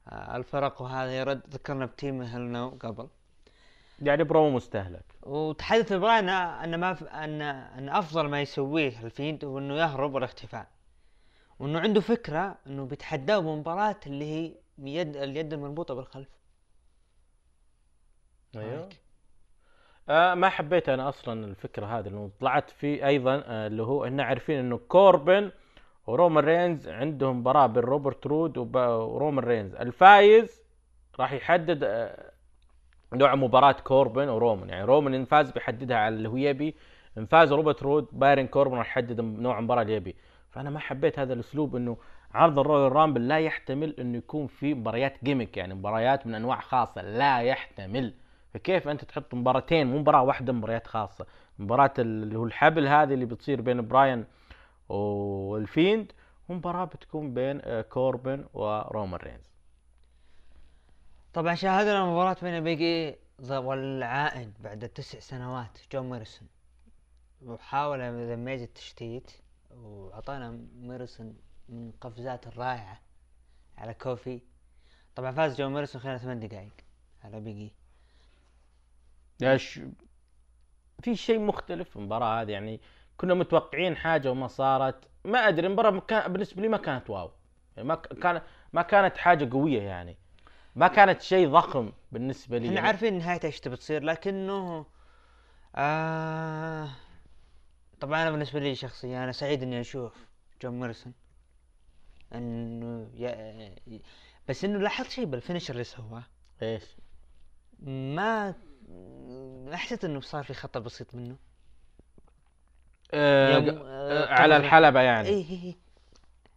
آه 0.08 0.36
الفرق 0.36 0.82
وهذا 0.82 1.18
يرد. 1.18 1.40
ذكرنا 1.50 1.86
ب 1.86 1.94
Team 1.94 2.22
Hell 2.22 2.40
No 2.40 2.78
قبل. 2.80 3.08
يعني 4.00 4.24
برومو 4.24 4.56
مستهلك. 4.56 5.04
وتحدث 5.22 5.92
براين 5.92 6.28
ان 6.28 6.80
ما 6.80 6.94
في 6.94 7.04
ان 7.04 7.42
أن 7.42 7.88
أفضل 7.88 8.28
ما 8.28 8.40
يسويه 8.40 9.04
الفيند 9.04 9.44
هو 9.44 9.58
أنه 9.58 9.74
يهرب 9.74 10.14
والاختفاء 10.14 10.66
وأنه 11.58 11.80
عنده 11.80 12.00
فكرة 12.00 12.58
أنه 12.66 12.84
بيتحداه 12.84 13.38
بمباراه 13.38 13.96
اللي 14.06 14.24
هي 14.24 14.54
يد 14.78 15.16
اليد 15.16 15.52
المربوطة 15.52 15.94
بالخلف. 15.94 16.28
أيوه. 18.56 18.88
آه 20.08 20.34
ما 20.34 20.48
حبيت 20.48 20.88
أنا 20.88 21.08
أصلا 21.08 21.44
الفكرة 21.44 21.86
هذه 21.86 22.08
انه 22.08 22.30
طلعت 22.40 22.70
في 22.70 23.06
أيضا 23.06 23.42
آه 23.46 23.66
اللي 23.66 23.82
هو 23.82 24.04
إحنا 24.04 24.22
عارفين 24.24 24.58
إنه 24.58 24.78
كوربن 24.88 25.50
ورومان 26.06 26.44
رينز 26.44 26.88
عندهم 26.88 27.38
مباراة 27.40 27.66
بين 27.66 27.82
روبرت 27.82 28.26
رود 28.26 28.58
ورومان 28.58 29.44
رينز. 29.44 29.74
الفايز 29.74 30.62
راح 31.20 31.32
يحدد 31.32 31.84
آه 31.84 32.32
نوع 33.12 33.34
مباراة 33.34 33.72
كوربن 33.72 34.28
ورومان 34.28 34.68
يعني 34.68 34.84
رومان 34.84 35.14
إن 35.14 35.24
فاز 35.24 35.50
بيحددها 35.50 35.96
على 35.96 36.14
اللي 36.14 36.28
هو 36.28 36.36
يبي 36.36 36.74
إن 37.18 37.26
فاز 37.26 37.52
روبرت 37.52 37.82
رود 37.82 38.06
بارون 38.12 38.46
كوربن 38.46 38.76
راح 38.76 38.86
يحدد 38.86 39.20
نوع 39.20 39.58
المباراة 39.58 39.82
اللي 39.82 39.94
يبي. 39.94 40.16
فأنا 40.50 40.70
ما 40.70 40.78
حبيت 40.78 41.18
هذا 41.18 41.32
الأسلوب 41.32 41.76
إنه 41.76 41.96
عرض 42.34 42.58
الرويال 42.58 42.92
رامبل 42.92 43.28
لا 43.28 43.38
يحتمل 43.38 43.94
إنه 44.00 44.18
يكون 44.18 44.46
في 44.46 44.74
مباريات 44.74 45.24
gimmick 45.24 45.56
يعني 45.56 45.74
مباريات 45.74 46.26
من 46.26 46.34
أنواع 46.34 46.60
خاصة 46.60 47.02
لا 47.02 47.40
يحتمل. 47.40 48.14
فكيف 48.54 48.88
أنت 48.88 49.04
تحط 49.04 49.34
مباراتين؟ 49.34 49.86
مو 49.86 49.98
مباراة 49.98 50.22
واحدة 50.22 50.52
مباريات 50.52 50.86
خاصة. 50.86 51.26
مباراة 51.58 51.92
اللي 51.98 52.38
هو 52.38 52.44
الحبل 52.44 52.88
هذه 52.88 53.14
اللي 53.14 53.24
بتصير 53.24 53.60
بين 53.60 53.88
براين 53.88 54.24
والفيند 54.88 56.12
ومباراة 56.48 56.84
بتكون 56.84 57.34
بين 57.34 57.60
آه، 57.64 57.82
كوربن 57.82 58.44
ورومان 58.54 59.20
رينز. 59.20 59.49
طبعا 61.34 61.54
شاهدنا 61.54 62.04
مباراة 62.04 62.36
بين 62.42 62.64
بيج 62.64 63.03
إي 63.03 63.16
والعائد 63.40 64.52
بعد 64.60 64.88
تسع 64.88 65.20
سنوات 65.20 65.78
جون 65.92 66.10
موريسون 66.10 66.48
وحاول 67.42 68.00
ذا 68.00 68.24
ميز 68.24 68.60
التشتيت 68.60 69.30
وعطانا 69.70 70.60
موريسون 70.74 71.36
من 71.68 71.92
قفزات 72.00 72.46
الرائعة 72.46 73.00
على 73.78 73.94
كوفي. 73.94 74.40
طبعا 75.14 75.32
فاز 75.32 75.56
جون 75.58 75.72
موريسون 75.72 76.00
خلال 76.00 76.20
ثمان 76.20 76.40
دقائق 76.40 76.72
على 77.24 77.40
بيج 77.40 77.64
إي 77.64 77.72
إيش 79.42 79.80
في 81.02 81.16
شيء 81.16 81.38
مختلف 81.38 81.90
في 81.90 81.96
المباراة 81.96 82.42
هذه 82.42 82.50
يعني 82.50 82.80
كنا 83.16 83.34
متوقعين 83.34 83.96
حاجة 83.96 84.30
وما 84.30 84.46
صارت. 84.46 85.08
ما 85.24 85.48
أدري 85.48 85.66
المباراة 85.66 86.26
بالنسبة 86.28 86.62
لي 86.62 86.68
ما 86.68 86.76
كانت 86.76 87.10
wow. 87.10 87.30
يعني 87.76 87.88
ما 87.88 87.94
كان 87.94 88.42
ما 88.72 88.82
كانت 88.82 89.16
حاجة 89.16 89.50
قوية 89.52 89.82
يعني. 89.82 90.16
ما 90.76 90.88
كانت 90.88 91.20
شيء 91.22 91.48
ضخم 91.48 91.92
بالنسبة 92.12 92.58
لي 92.58 92.64
إحنا 92.66 92.74
يعني. 92.76 92.86
عارفين 92.86 93.18
نهايته 93.18 93.46
إيش 93.46 93.60
تبي 93.60 93.76
تصير 93.76 94.02
لكنه 94.02 94.86
آه 95.76 96.88
طبعا 98.00 98.22
أنا 98.22 98.30
بالنسبة 98.30 98.60
لي 98.60 98.74
شخصيا 98.74 99.24
أنا 99.24 99.32
سعيد 99.32 99.62
إني 99.62 99.80
أشوف 99.80 100.12
جون 100.62 100.80
موريسون 100.80 101.12
إنه 102.34 103.10
يا 103.14 103.74
بس 104.48 104.64
إنه 104.64 104.78
لاحظت 104.78 105.10
شيء 105.10 105.24
بال 105.24 105.34
finisher 105.34 105.72
اللي 105.74 105.84
سواه. 105.84 106.22
إيش؟ 106.62 106.82
ما 107.82 108.54
حسيت 109.72 110.04
إنه 110.04 110.20
صار 110.20 110.44
في 110.44 110.54
خطا 110.54 110.80
بسيط 110.80 111.14
منه. 111.14 111.36
يوم- 113.14 113.70
ق- 113.70 113.82
آه، 113.84 114.24
آه 114.24 114.32
على 114.32 114.54
طبعاً. 114.54 114.66
الحلبة 114.66 115.00
يعني. 115.00 115.28
اي 115.28 115.34
اي 115.34 115.62
اي 115.64 115.76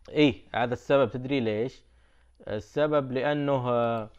إيه 0.09 0.36
هذا 0.55 0.74
السبب. 0.74 1.11
تدري 1.11 1.39
ليش؟ 1.39 1.82
السبب 2.48 3.12
لأنه 3.12 3.70
آه 3.70 4.10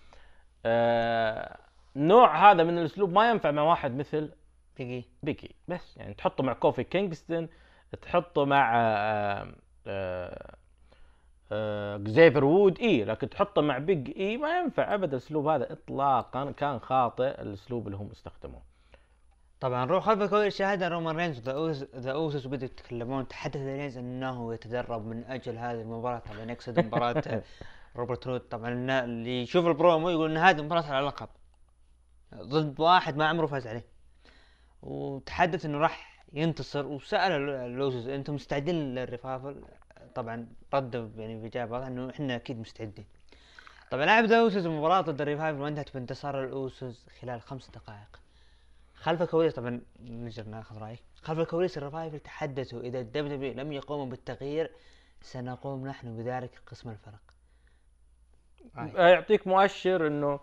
آه 0.66 1.59
نوع 1.97 2.51
هذا 2.51 2.64
من 2.64 2.79
الأسلوب 2.79 3.12
ما 3.12 3.31
ينفع 3.31 3.51
مع 3.51 3.62
واحد 3.62 3.97
مثل 3.97 4.33
دقيقة 4.77 5.07
بيج 5.22 5.42
إي. 5.42 5.55
بس. 5.68 5.97
يعني 5.97 6.14
تحطه 6.14 6.45
مع 6.45 6.53
كوفي 6.53 6.85
كينغستون 6.85 7.49
تحطه 8.03 8.45
مع 8.45 8.72
آه 8.77 9.55
آه 9.87 10.57
وودز 12.42 12.78
اي 12.79 13.05
لكن 13.05 13.29
تحطه 13.31 13.62
مع 13.62 13.79
بيج 13.79 14.18
اي 14.18 14.37
ما 14.37 14.59
ينفع 14.59 14.95
ابدا 14.95 15.12
الأسلوب 15.12 15.47
هذا 15.47 15.72
اطلاقا. 15.72 16.51
كان 16.51 16.79
خاطئ 16.79 17.43
الأسلوب 17.43 17.87
اللي 17.87 17.97
هم 17.99 18.11
استخدموه. 18.11 18.62
طبعا 19.61 19.85
روح 19.85 20.05
خلف 20.05 20.22
الكواليس 20.22 20.57
شاهدنا 20.57 20.89
رومان 20.89 21.16
رينز 21.16 21.41
ذا 21.97 22.12
اوسوز 22.12 22.47
بدأوا 22.47 22.64
يتكلمون 22.64 23.29
تحدث 23.29 23.57
رينز 23.57 23.99
إنه 23.99 24.55
يتدرب 24.55 25.07
من 25.07 25.25
أجل 25.25 25.59
هذه 25.59 25.81
المباراة 25.81 26.18
طبعا 26.18 26.51
يقصد 26.51 26.81
مباراة. 26.87 27.22
روبرت 27.97 28.26
رود 28.26 28.40
طبعا 28.40 28.68
اللي 29.05 29.42
يشوف 29.42 29.66
البرومو 29.66 30.11
يقول 30.11 30.30
إن 30.30 30.36
هذه 30.36 30.62
مباراة 30.62 30.82
على 30.82 31.01
اللقب 31.01 31.28
ضد 32.34 32.80
واحد 32.80 33.16
ما 33.16 33.26
عمره 33.26 33.47
فاز 33.47 33.66
عليه. 33.66 33.84
وتحدث 34.82 35.64
إنه 35.64 35.78
راح 35.78 36.24
ينتصر 36.32 36.86
وسأل 36.86 37.32
ال- 37.32 37.51
الاوسوز 37.51 38.09
أنتم 38.09 38.34
مستعدين 38.34 38.95
للريفايفل 38.95 39.64
طبعا 40.14 40.49
ردوا 40.74 41.09
يعني 41.16 41.42
بإجابة 41.42 41.72
واضحة 41.72 41.88
إنه 41.88 42.11
إحنا 42.11 42.36
أكيد 42.36 42.59
مستعدين. 42.59 43.07
طبعا 43.90 44.05
لعب 44.05 44.24
ذا 44.24 44.40
اوسوز 44.40 44.66
المباراة 44.66 45.01
ضد 45.01 45.20
الريفايفل 45.20 45.61
وانتهت 45.61 45.95
بانتصار 45.95 46.45
الاوسوز 46.45 47.07
خلال 47.20 47.42
خمس 47.42 47.70
دقائق. 47.70 48.20
خلف 48.95 49.22
الكواليس 49.22 49.55
طبعا 49.55 49.80
نجر 50.01 50.45
ناخذ 50.45 50.78
رأيك. 50.78 51.03
خلف 51.22 51.38
الكواليس 51.38 51.78
الريفايفل 51.78 52.20
تحدثوا 52.20 52.80
إذا 52.80 53.01
الدبليو 53.01 53.36
دبليو 53.36 53.53
لم 53.53 53.72
يقوموا 53.72 54.07
بالتغيير 54.07 54.70
سنقوم 55.22 55.86
نحن 55.86 56.16
بذلك 56.16 56.51
قسم 56.66 56.90
الفرق. 56.90 57.34
يعطيك 58.94 59.46
مؤشر 59.46 60.06
إنه 60.06 60.40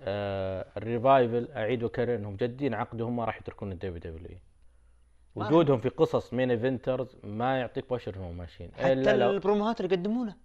آه 0.00 0.66
الريفايفل 0.76 1.48
اعيد 1.52 1.82
واكرر 1.82 2.14
انهم 2.14 2.36
جادين 2.36 2.74
عقدهم 2.74 3.16
ما 3.16 3.24
راح 3.24 3.36
يتركون 3.40 3.72
الدبليو 3.72 3.98
دبليو 3.98 4.38
ما 5.36 5.46
وجودهم 5.46 5.78
في 5.78 5.88
قصص 5.88 6.32
main 6.32 6.50
eventers 6.50 7.16
ما 7.22 7.58
يعطيك 7.60 7.92
مؤشر 7.92 8.16
إنهم 8.16 8.36
ماشيين. 8.36 8.70
حتى 8.74 9.16
لو 9.16 9.30
البروموهات 9.30 9.80
اللي 9.80 9.94
يقدمونه 9.94 10.36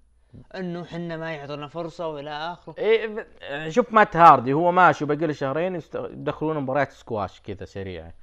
إنه 0.56 0.86
حنا 0.86 1.18
ما 1.18 1.32
يعطونا 1.36 1.68
فرصة 1.68 2.08
وإلى 2.08 2.30
آخره. 2.30 2.76
إيه 2.78 3.70
شوف 3.70 3.94
مات 3.94 4.16
هاردي 4.16 4.54
هو 4.54 4.72
ماشي 4.72 5.04
وباقي 5.04 5.28
له 5.28 5.34
شهرين 5.34 5.82
يدخلون 5.96 6.58
مباريات 6.60 6.92
سكواش 6.92 7.42
كذا 7.42 7.66
سريعه 7.66 8.14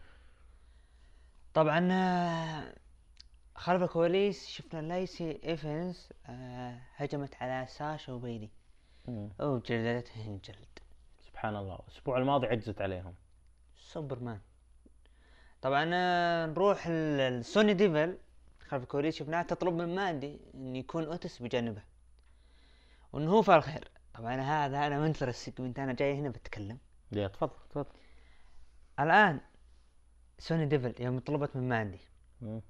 طبعا 1.55 1.89
خلف 3.55 3.83
الكواليس 3.83 4.47
شفنا 4.49 4.81
لايسي 4.81 5.41
إيفنز 5.45 6.09
آه، 6.27 6.79
هجمت 6.97 7.35
على 7.41 7.67
ساشا 7.67 8.13
وبيلي 8.13 8.51
وجلدتهن 9.09 10.41
جلد 10.45 10.79
سبحان 11.21 11.57
الله 11.57 11.75
الأسبوع 11.75 12.19
الماضي 12.19 12.47
عجزت 12.47 12.81
عليهم. 12.81 13.15
سوبرمان. 13.77 14.41
طبعا 15.63 15.91
آه، 15.95 16.47
نروح 16.47 16.89
ل- 16.89 17.41
لسوني 17.41 17.75
ديفل. 17.75 18.19
خلف 18.69 18.83
الكواليس 18.83 19.15
شفناها 19.17 19.43
تطلب 19.43 19.75
من 19.75 19.95
ماندي 19.95 20.41
إن 20.55 20.77
يكون 20.77 21.05
أوتس 21.05 21.43
بجانبه. 21.43 21.83
وانه 23.13 23.31
هو 23.31 23.43
فعل 23.43 23.63
خير. 23.63 23.91
طبعا 24.15 24.35
هذا 24.41 24.87
أنا 24.87 24.99
منتظر 25.01 25.29
ال 25.29 25.35
segment 25.35 25.79
أنا 25.79 25.93
جاي 25.93 26.15
هنا 26.15 26.29
بتكلم. 26.29 26.79
يا 27.13 27.29
تفضل 27.29 27.53
تفضل. 27.71 27.91
الآن 29.01 29.41
سوني 30.39 30.67
ديفل 30.67 30.95
يوم 31.03 31.19
طلبت 31.19 31.57
من 31.57 31.69
ماندي. 31.69 32.01
مم. 32.41 32.61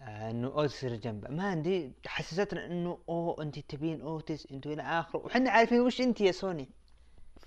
آه، 0.00 0.30
إنه 0.30 0.48
اوتس 0.48 0.74
يصير 0.74 0.94
جنبه. 0.96 1.28
ماندي 1.28 1.92
حسستنا 2.06 2.66
إنه 2.66 2.98
أوه 3.08 3.42
أنت 3.42 3.58
تبين 3.58 4.00
اوتس 4.00 4.46
أنتوا 4.52 4.72
إلى 4.72 4.82
آخره. 4.82 5.18
وحنا 5.20 5.50
عارفين 5.50 5.80
وش 5.80 6.00
أنت 6.00 6.20
يا 6.20 6.32
سوني. 6.32 6.68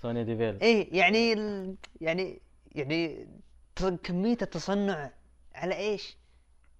سوني 0.02 0.24
ديفيل. 0.24 0.60
إيه 0.60 0.96
يعني 0.98 1.32
ال- 1.32 1.76
يعني 2.00 2.40
يعني 2.72 3.28
كمية 4.04 4.38
التصنع 4.42 5.10
على 5.54 5.74
إيش؟ 5.76 6.16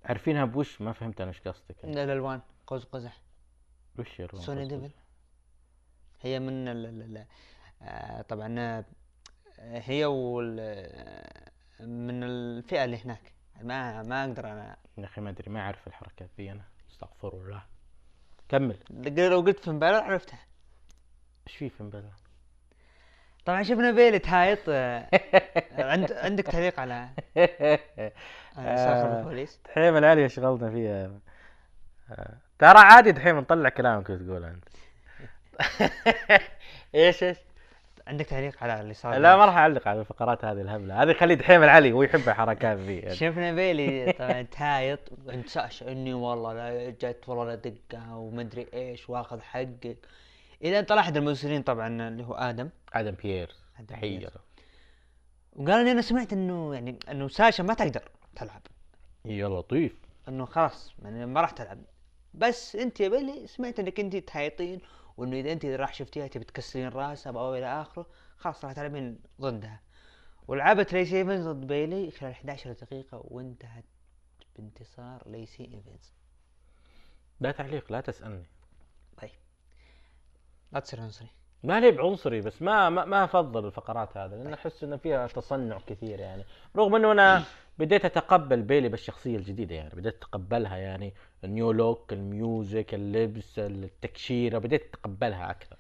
عارفينها 0.04 0.44
بوش؟ 0.44 0.80
ما 0.80 0.92
فهمت 0.92 1.20
أنا 1.20 1.30
إيش 1.30 1.40
قصدك. 1.40 1.84
من 1.84 1.98
الألوان. 1.98 2.40
قوس 2.66 2.84
قزح. 2.84 3.20
وش 3.98 4.20
يروون 4.20 4.42
سوني؟ 4.44 4.66
ديفل 4.68 4.90
هي 6.20 6.40
من 6.40 6.68
ال 6.68 6.86
ال 6.86 7.02
ال 7.02 7.26
آه، 7.82 8.22
طبعا 8.22 8.58
آه، 8.60 8.84
هي 9.58 10.04
وال 10.04 10.56
من 11.80 12.22
الفئة 12.22 12.84
اللي 12.84 12.96
هناك. 12.96 13.32
ما 13.64 14.02
ما 14.02 14.24
أقدر 14.24 14.52
أنا. 14.52 14.76
يا 14.98 15.04
أخي 15.04 15.20
ما 15.20 15.30
أدري 15.30 15.50
ما 15.50 15.60
أعرف 15.60 15.86
الحركات 15.86 16.30
ذي 16.38 16.52
أنا. 16.52 16.64
أستغفر 16.90 17.28
الله. 17.34 17.62
كمل. 18.48 18.78
لو 19.30 19.40
قلت 19.40 19.58
فين 19.60 19.78
بالر 19.78 19.94
عرفتها. 19.94 20.38
إيش 21.48 21.56
في 21.56 21.68
فين 21.70 21.90
بالله 21.90 22.12
طبعا 23.44 23.62
شفنا 23.62 23.90
بيلي 23.90 24.18
تهايط 24.18 24.58
آه، 24.68 25.08
عند 25.92 26.12
عندك 26.12 26.44
تعليق 26.44 26.80
على 26.80 27.08
سالفة 28.56 29.18
البوليس. 29.18 29.60
دحيم 29.64 29.96
العالية 29.96 30.26
شغلنا 30.26 30.70
فيها. 30.70 31.20
آه. 32.10 32.38
ترى 32.58 32.78
عادي 32.78 33.12
دحيم 33.12 33.38
نطلع 33.38 33.68
كلامك 33.68 34.10
وتقول 34.10 34.44
أنت. 34.44 34.64
إيش 36.94 37.22
إيش؟ 37.22 37.38
عندك 38.06 38.26
تعليق 38.26 38.62
على 38.62 38.80
اللي 38.80 38.94
صار 38.94 39.16
لا 39.16 39.36
ما 39.36 39.44
راح 39.44 39.56
أعلق 39.56 39.88
على 39.88 40.00
الفقرات 40.00 40.44
هذه 40.44 40.60
الهبله 40.60 41.02
هذه 41.02 41.12
خلي 41.12 41.34
دحيم 41.34 41.62
العلي 41.62 41.92
هو 41.92 42.02
يحب 42.02 42.28
الحركات 42.28 42.78
ذي. 42.78 42.98
يعني. 42.98 43.14
شفنا 43.14 43.52
بيلي 43.52 44.12
طبعا 44.12 44.42
تهايط 44.42 45.00
عند 45.28 45.46
ساشا 45.46 45.92
إني 45.92 46.14
والله 46.14 46.52
لا 46.54 46.90
جت 46.90 47.28
والله 47.28 47.44
لا 47.44 47.54
دقها 47.54 48.14
ومدري 48.14 48.66
إيش 48.74 49.10
وأخذ 49.10 49.40
حقك. 49.40 49.96
إلى 50.64 50.78
ان 50.78 50.84
طلع 50.84 51.00
احد 51.00 51.16
الممثلين 51.16 51.62
طبعا 51.62 52.08
اللي 52.08 52.24
هو 52.24 52.34
آدم. 52.34 52.68
آدم 52.92 53.10
بيير. 53.22 53.50
تحية 53.88 54.28
وقال 55.56 55.84
لي 55.84 55.92
أنا 55.92 56.02
سمعت 56.02 56.32
إنه 56.32 56.74
يعني 56.74 56.98
إنه 57.10 57.28
ساشا 57.28 57.62
ما 57.62 57.74
تقدر 57.74 58.02
تلعب. 58.36 58.62
يا 59.24 59.48
لطيف. 59.48 59.92
إنه 60.28 60.44
خلاص 60.44 60.94
يعني 61.02 61.26
ما 61.26 61.40
راح 61.40 61.50
تلعب. 61.50 61.78
بس 62.34 62.76
أنت 62.76 63.00
يا 63.00 63.08
بيلي 63.08 63.46
سمعت 63.46 63.80
إنك 63.80 64.00
أنت 64.00 64.16
تهايطين 64.16 64.80
وإنه 65.16 65.36
إذا 65.36 65.52
أنت 65.52 65.64
راح 65.64 65.94
شفتيها 65.94 66.26
تبي 66.26 66.44
تكسرين 66.44 66.88
رأسها 66.88 67.32
أو 67.32 67.54
إلى 67.54 67.66
آخره 67.82 68.06
خلاص 68.36 68.64
راح 68.64 68.72
تلعبين 68.72 69.18
ضدها. 69.40 69.80
ولعبت 70.48 70.92
ليسي 70.92 71.18
ايفنز 71.18 71.48
ضد 71.48 71.66
بيلي 71.66 72.10
خلال 72.10 72.30
11 72.30 72.72
دقيقة 72.72 73.22
وانتهت 73.24 73.84
بانتصار 74.56 75.22
ليسي 75.26 75.64
ايفنز 75.64 76.12
لا 77.40 77.50
تعليق 77.50 77.92
لا 77.92 78.00
تسألني. 78.00 78.46
طيب. 79.16 79.30
لا 80.72 80.80
تصير 80.80 81.00
عنصري. 81.00 81.28
ما 81.62 81.80
لي 81.80 81.90
بعنصري 81.90 82.40
بس 82.40 82.62
ما 82.62 82.90
ما, 82.90 83.04
ما 83.04 83.24
أفضل 83.24 83.66
الفقرات 83.66 84.16
هذه 84.16 84.30
لأن 84.30 84.52
أحس 84.52 84.84
انه 84.84 84.96
فيها 84.96 85.26
تصنع 85.26 85.78
كثير 85.86 86.20
يعني. 86.20 86.44
رغم 86.76 86.94
إنه 86.94 87.12
أنا 87.12 87.44
بديت 87.78 88.04
أتقبل 88.04 88.62
بيلي 88.62 88.88
بالشخصية 88.88 89.36
الجديدة 89.36 89.74
يعني 89.74 89.94
بديت 89.94 90.14
أتقبلها 90.14 90.76
يعني 90.76 91.14
ال 91.44 91.51
new 91.51 91.72
look 91.72 92.12
ال 92.12 92.26
music 92.26 92.94
اللبس 92.94 93.58
التكشيرة 93.58 94.58
بديت 94.58 94.82
أتقبلها 94.82 95.50
أكثر. 95.50 95.76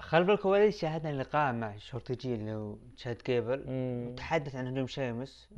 خلف 0.00 0.30
الكواليس 0.30 0.80
شاهدنا 0.80 1.22
لقاء 1.22 1.52
مع 1.52 1.76
شورتي 1.76 2.14
جي 2.14 2.34
اللي 2.34 2.52
هو 2.52 2.76
تشاد 2.96 3.22
جيبل 3.26 3.64
مم. 3.66 4.14
تحدث 4.16 4.54
عن 4.54 4.66
هجوم 4.66 4.86
شيمس. 4.86 5.48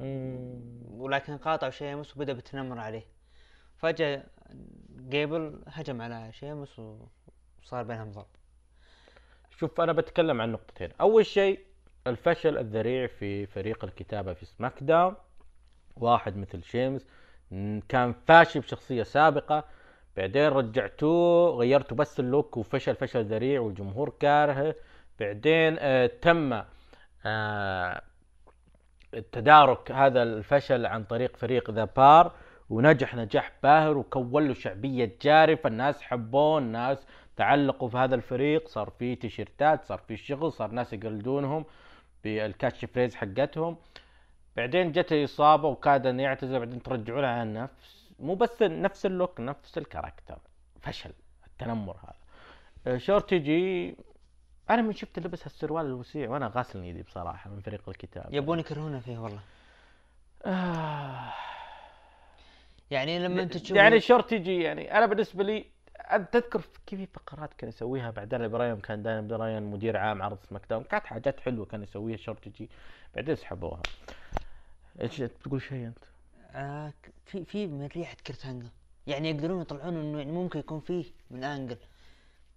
ولكن 0.91 1.37
قاطع 1.37 1.71
شيمس 1.71 2.17
وبدأ 2.17 2.33
بالتنمر 2.33 2.79
عليه. 2.79 3.07
فجأة 3.77 4.25
گيبل 5.09 5.63
هجم 5.67 6.03
على 6.03 6.33
شيمس 6.33 6.81
وصار 7.63 7.83
بينهم 7.85 8.11
ضرب. 8.13 8.27
شوف 9.51 9.81
أنا 9.81 9.93
بتكلم 9.93 10.41
عن 10.41 10.53
نقطتين. 10.53 10.89
أول 11.01 11.27
شيء 11.27 11.61
الفشل 12.07 12.59
الذريع 12.59 13.07
في 13.07 13.47
فريق 13.47 13.85
الكتابة 13.85 14.33
في 14.33 14.47
سماك 14.47 14.83
داون. 14.83 15.15
واحد 16.03 16.37
مثل 16.37 16.63
شيمس. 16.63 17.07
كان 17.89 18.15
فاشل 18.27 18.61
بشخصية 18.61 19.03
سابقة. 19.03 19.65
بعدين 20.17 20.49
رجعتوه 20.49 21.51
غيرتوا 21.51 21.97
بس 21.97 22.21
اللوك 22.21 22.57
وفشل 22.57 22.95
فشل 22.95 23.25
ذريع 23.25 23.61
والجمهور 23.61 24.13
كارهه. 24.21 24.75
بعدين 25.21 25.77
آه 25.79 26.07
تم 26.07 26.63
آه 27.27 28.03
تدارك 29.33 29.93
هذا 29.93 30.23
الفشل 30.23 30.87
عن 30.87 31.05
طريق 31.05 31.37
فريق 31.37 31.71
The 31.71 31.85
Bar. 31.85 32.33
ونجح 32.71 33.15
نجاح 33.15 33.53
باهر 33.63 33.97
وكون 33.97 34.49
له 34.49 34.55
شعبية 34.55 35.17
جارفة. 35.23 35.69
الناس 35.69 36.03
حبوه 36.03 36.59
الناس 36.59 37.07
تعلقوا 37.37 37.89
في 37.89 37.97
هذا 37.97 38.15
الفريق. 38.15 38.69
صار 38.69 38.91
في 38.99 39.17
تيشيرتات 39.17 39.85
صار 39.85 39.99
في 39.99 40.17
شغل 40.17 40.53
صار 40.53 40.71
ناس 40.71 40.93
يقلدونهم 40.93 41.65
بال 42.25 42.42
catch 42.42 42.85
phrase 42.85 43.15
حقتهم. 43.15 43.77
بعدين 44.57 44.93
جت 44.93 45.13
اصابه 45.13 45.69
وكاد 45.69 46.07
أن 46.07 46.21
يعتزل 46.21 46.59
بعدين 46.59 46.83
ترجعوا 46.83 47.21
له 47.21 47.27
على 47.27 47.53
نفس 47.53 48.11
مو 48.19 48.35
بس 48.35 48.63
نفس 48.63 49.07
اللوك 49.07 49.41
نفس 49.41 49.79
ال 49.79 49.84
character. 49.84 50.39
فشل 50.81 51.13
التنمر 51.47 51.97
هذا. 51.97 52.15
آه، 52.87 52.99
شورتي 52.99 53.39
جي 53.39 53.97
أنا 54.71 54.83
من 54.83 54.93
شفت 54.93 55.19
لبس 55.19 55.45
هالسروال 55.45 55.87
الوسيع 55.87 56.31
وأنا 56.31 56.53
غاسل 56.55 56.83
ايدي 56.83 57.03
بصراحة 57.03 57.51
من 57.51 57.61
فريق 57.61 57.89
الكتاب. 57.89 58.35
يبون 58.35 58.59
يكرهونه 58.59 59.01
فيه 59.01 59.19
والله. 59.19 59.41
آه. 60.47 61.33
يعني 62.91 63.19
لما 63.19 63.43
أنت 63.43 63.57
تشوف 63.57 63.77
يعني 63.77 64.01
شورتي 64.01 64.39
جي 64.39 64.61
يعني 64.63 64.99
أنا 64.99 65.07
بالنسبة 65.07 65.45
لي 65.45 65.65
تذكر 66.33 66.59
في 66.59 66.79
كيف 66.87 67.09
فقرات 67.15 67.55
كان 67.55 67.69
يسويها؟ 67.69 68.11
بعدين 68.11 68.49
براين 68.49 68.77
كان 68.81 69.03
دانيال 69.03 69.29
براين 69.29 69.63
مدير 69.63 69.97
عام 69.97 70.23
عرض 70.23 70.39
سماك 70.49 70.63
داون. 70.71 70.83
كانت 70.83 71.07
حاجات 71.07 71.41
حلوة 71.41 71.67
كان 71.67 71.83
يسويها 71.83 72.17
شورتي 72.17 72.51
جي. 72.51 72.69
بعدين 73.17 73.37
سحبوها. 73.37 73.81
إيش 75.01 75.17
تقول 75.17 75.63
شيء 75.63 75.87
أنت؟ 75.87 76.05
آه 76.55 76.93
في 77.27 77.45
في 77.45 77.67
من 77.67 77.87
ريحة 77.87 78.17
كيرت 78.27 78.47
انجل 78.47 78.69
يعني 79.07 79.31
يقدرون 79.31 79.61
يطلعون 79.61 79.97
إنه 79.97 80.19
يعني 80.19 80.33
ممكن 80.33 80.59
يكون 80.59 80.81
فيه 80.81 81.05
من 81.31 81.45
انجل 81.45 81.77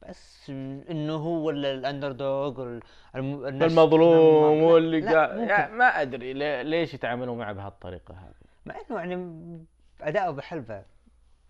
بس 0.10 0.50
إنه 0.50 1.14
هو 1.16 1.50
ال- 1.50 1.66
الاندر 1.66 2.12
دوغ 2.12 2.80
المظلوم 3.16 4.64
واللي 4.64 5.14
قاعد. 5.14 5.38
يعني 5.40 5.74
ما 5.74 6.02
أدري 6.02 6.34
ليش 6.64 6.94
يتعاملوا 6.94 7.36
معه 7.36 7.54
بهالطريقة 7.54 8.14
هذه؟ 8.14 8.34
مع 8.66 8.76
إنه 8.90 9.00
يعني 9.00 9.66
أداؤه 10.02 10.32
بحلبة. 10.32 10.84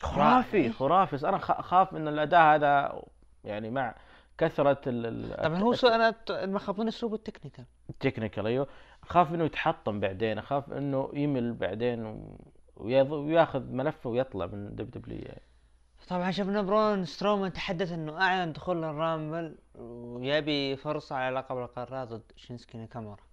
خرافي 0.03 0.71
خرافي. 0.71 1.29
أنا 1.29 1.37
خ- 1.37 1.51
أخاف 1.51 1.95
ان 1.95 2.07
الأداء 2.07 2.41
هذا 2.55 3.01
يعني 3.43 3.69
مع 3.69 3.95
كثرة 4.37 4.81
ال- 4.87 5.37
طبعا 5.43 5.57
هو 5.59 5.73
أنا 5.73 6.15
المخاضين 6.29 6.87
اسلوبه 6.87 7.15
ال 7.15 7.20
technical. 7.20 7.65
ال 7.89 7.95
technical 7.95 8.47
أيوه. 8.47 8.67
أخاف 9.03 9.33
إنه 9.33 9.43
يتحطم 9.43 9.99
بعدين 9.99 10.37
أخاف 10.37 10.73
إنه 10.73 11.09
يمل 11.13 11.53
بعدين 11.53 12.25
وياخذ 12.77 13.61
ملفه 13.63 14.09
ويطلع 14.09 14.45
من 14.45 14.75
دب 14.75 14.91
دبليو 14.91 15.31
طبعا 16.07 16.31
شفنا 16.31 16.61
برون 16.61 17.05
سترومان 17.05 17.53
تحدث 17.53 17.91
إنه 17.91 18.21
أعلن 18.21 18.53
دخول 18.53 18.83
الرامبل 18.83 19.57
ويبي 19.75 20.75
فرصة 20.75 21.15
على 21.15 21.35
لقب 21.35 21.57
القارات 21.57 22.07
ضد 22.07 22.31
شينسكي 22.35 22.77
ناكامورا. 22.77 23.23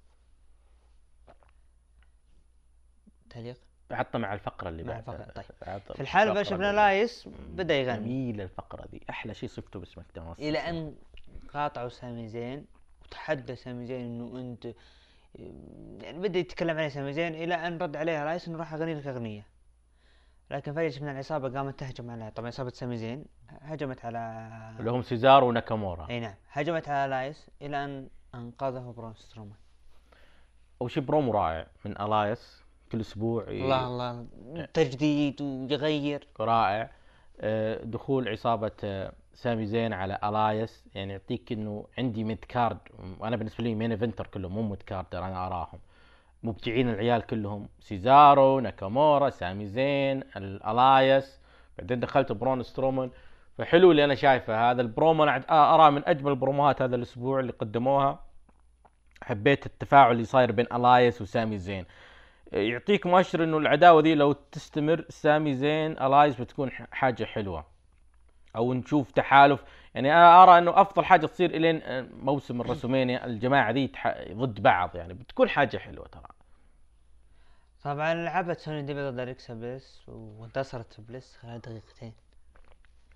تعليق 3.30 3.56
حطه 3.92 4.18
مع 4.18 4.34
الفقرة 4.34 4.68
اللي 4.68 4.82
مع 4.82 4.92
بعدها 4.92 5.14
الفقرة، 5.14 5.32
طيب. 5.32 5.44
عطى 5.62 5.94
في 5.94 6.00
الحلبة 6.00 6.40
الفقرة 6.40 6.56
شفنا 6.56 6.72
الايس 6.72 7.28
بدأ 7.48 7.74
يغني. 7.74 7.96
جميله 7.98 8.44
الفقرة 8.44 8.86
دي. 8.86 9.02
أحلى 9.10 9.34
شيء 9.34 9.48
صفته 9.48 9.80
بسمك 9.80 10.04
داون 10.14 10.34
إلى 10.38 10.58
أن 10.58 10.94
قاطعوا 11.54 11.88
سامي 11.88 12.28
زين 12.28 12.66
وتحدى 13.04 13.56
سامي 13.56 13.86
زين 13.86 14.00
إنه 14.00 14.40
أنت 14.40 14.74
يعني 16.04 16.18
بدأ 16.18 16.38
يتكلم 16.38 16.78
عليه 16.78 16.88
سامي 16.88 17.12
زين 17.12 17.34
إلى 17.34 17.54
أن 17.54 17.78
رد 17.78 17.96
عليه 17.96 18.24
الايس 18.24 18.48
إنه 18.48 18.58
راح 18.58 18.74
أغني 18.74 18.94
لك 18.94 19.06
أغنية. 19.06 19.46
لكن 20.50 20.72
فجاه 20.72 20.88
شفنا 20.88 21.12
العصابة 21.12 21.58
قامت 21.58 21.80
تهجم 21.80 22.10
على 22.10 22.30
طبعا 22.30 22.48
عصابه 22.48 22.70
سامي 22.70 22.96
زين 22.96 23.24
هجمت 23.48 24.04
على 24.04 24.50
اللي 24.78 24.90
هم 24.90 25.02
سيزارو 25.02 25.48
وناكامورا. 25.48 26.06
أي 26.10 26.20
نعم 26.20 26.34
هجمت 26.52 26.88
على 26.88 27.10
لايس 27.10 27.50
إلى 27.62 27.84
أن 27.84 28.08
أنقذه 28.34 28.94
برون 28.96 29.14
سترومان. 29.14 29.56
شيء 30.86 31.02
برومو 31.02 31.32
رائع 31.32 31.66
من 31.84 32.00
ألايس 32.00 32.59
كل 32.92 33.00
أسبوع 33.00 33.44
الله 33.48 33.86
الله. 33.86 34.26
تجديد 34.74 35.42
ويغير. 35.42 36.26
رائع 36.40 36.90
آه، 37.40 37.84
دخول 37.84 38.28
عصابة 38.28 38.72
آه، 38.84 39.12
سامي 39.34 39.66
زين 39.66 39.92
على 39.92 40.18
ألايس. 40.24 40.84
يعني 40.94 41.12
يعطيك 41.12 41.52
إنه 41.52 41.86
عندي 41.98 42.24
mid 42.24 42.44
card. 42.48 42.78
وأنا 43.18 43.36
بالنسبة 43.36 43.64
لي 43.64 43.74
main 43.74 43.90
eventer 43.90 44.26
كلهم 44.26 44.52
مو 44.54 44.62
mid 44.62 44.82
card 44.82 45.14
أنا 45.14 45.46
أراهم. 45.46 45.78
مبدعين 46.42 46.88
العيال 46.88 47.26
كلهم. 47.26 47.68
سيزارو 47.80 48.60
ناكامورا 48.60 49.30
سامي 49.30 49.66
زين 49.66 50.22
الألايس. 50.36 51.40
بعدين 51.78 52.00
دخلت 52.00 52.32
برون 52.32 52.62
سترومان 52.62 53.10
فحلو 53.58 53.90
اللي 53.90 54.04
أنا 54.04 54.14
شايفه. 54.14 54.70
هذا 54.70 54.82
البرومو 54.82 55.22
أنا 55.22 55.44
آه، 55.50 55.74
ارى 55.74 55.90
من 55.90 56.02
أجمل 56.08 56.30
البروموهات 56.30 56.82
هذا 56.82 56.96
الأسبوع 56.96 57.40
اللي 57.40 57.52
قدموها. 57.52 58.24
حبيت 59.22 59.66
التفاعل 59.66 60.12
اللي 60.12 60.24
صاير 60.24 60.52
بين 60.52 60.66
ألايس 60.72 61.22
وسامي 61.22 61.58
زين. 61.58 61.84
يعطيك 62.52 63.06
مؤشر 63.06 63.44
إنه 63.44 63.58
العداوة 63.58 64.02
دي 64.02 64.14
لو 64.14 64.32
تستمر 64.32 65.04
سامي 65.08 65.54
زين 65.54 65.92
ألايس 65.92 66.34
بتكون 66.34 66.70
حاجة 66.70 67.24
حلوة. 67.24 67.64
أو 68.56 68.74
نشوف 68.74 69.10
تحالف. 69.10 69.64
يعني 69.94 70.12
أنا 70.12 70.42
أرى 70.42 70.58
إنه 70.58 70.80
أفضل 70.80 71.04
حاجة 71.04 71.26
تصير 71.26 71.50
إلين 71.50 71.82
آه، 71.82 72.06
موسم 72.22 72.60
الرسومينيا 72.60 73.26
الجماعة 73.26 73.70
ذي 73.70 73.88
تح- 73.88 74.24
ضد 74.32 74.62
بعض 74.62 74.96
يعني. 74.96 75.14
بتكون 75.14 75.48
حاجة 75.48 75.76
حلوة 75.78 76.06
ترى. 76.06 76.22
طبعا 77.84 78.14
لعبت 78.14 78.58
سوني 78.58 78.82
ديفيد 78.82 79.02
ضد 79.02 79.18
اليكسا 79.18 79.54
بليس 79.54 80.02
وانتصرت 80.08 81.00
بليس 81.00 81.36
خلال 81.42 81.60
دقيقتين. 81.60 82.12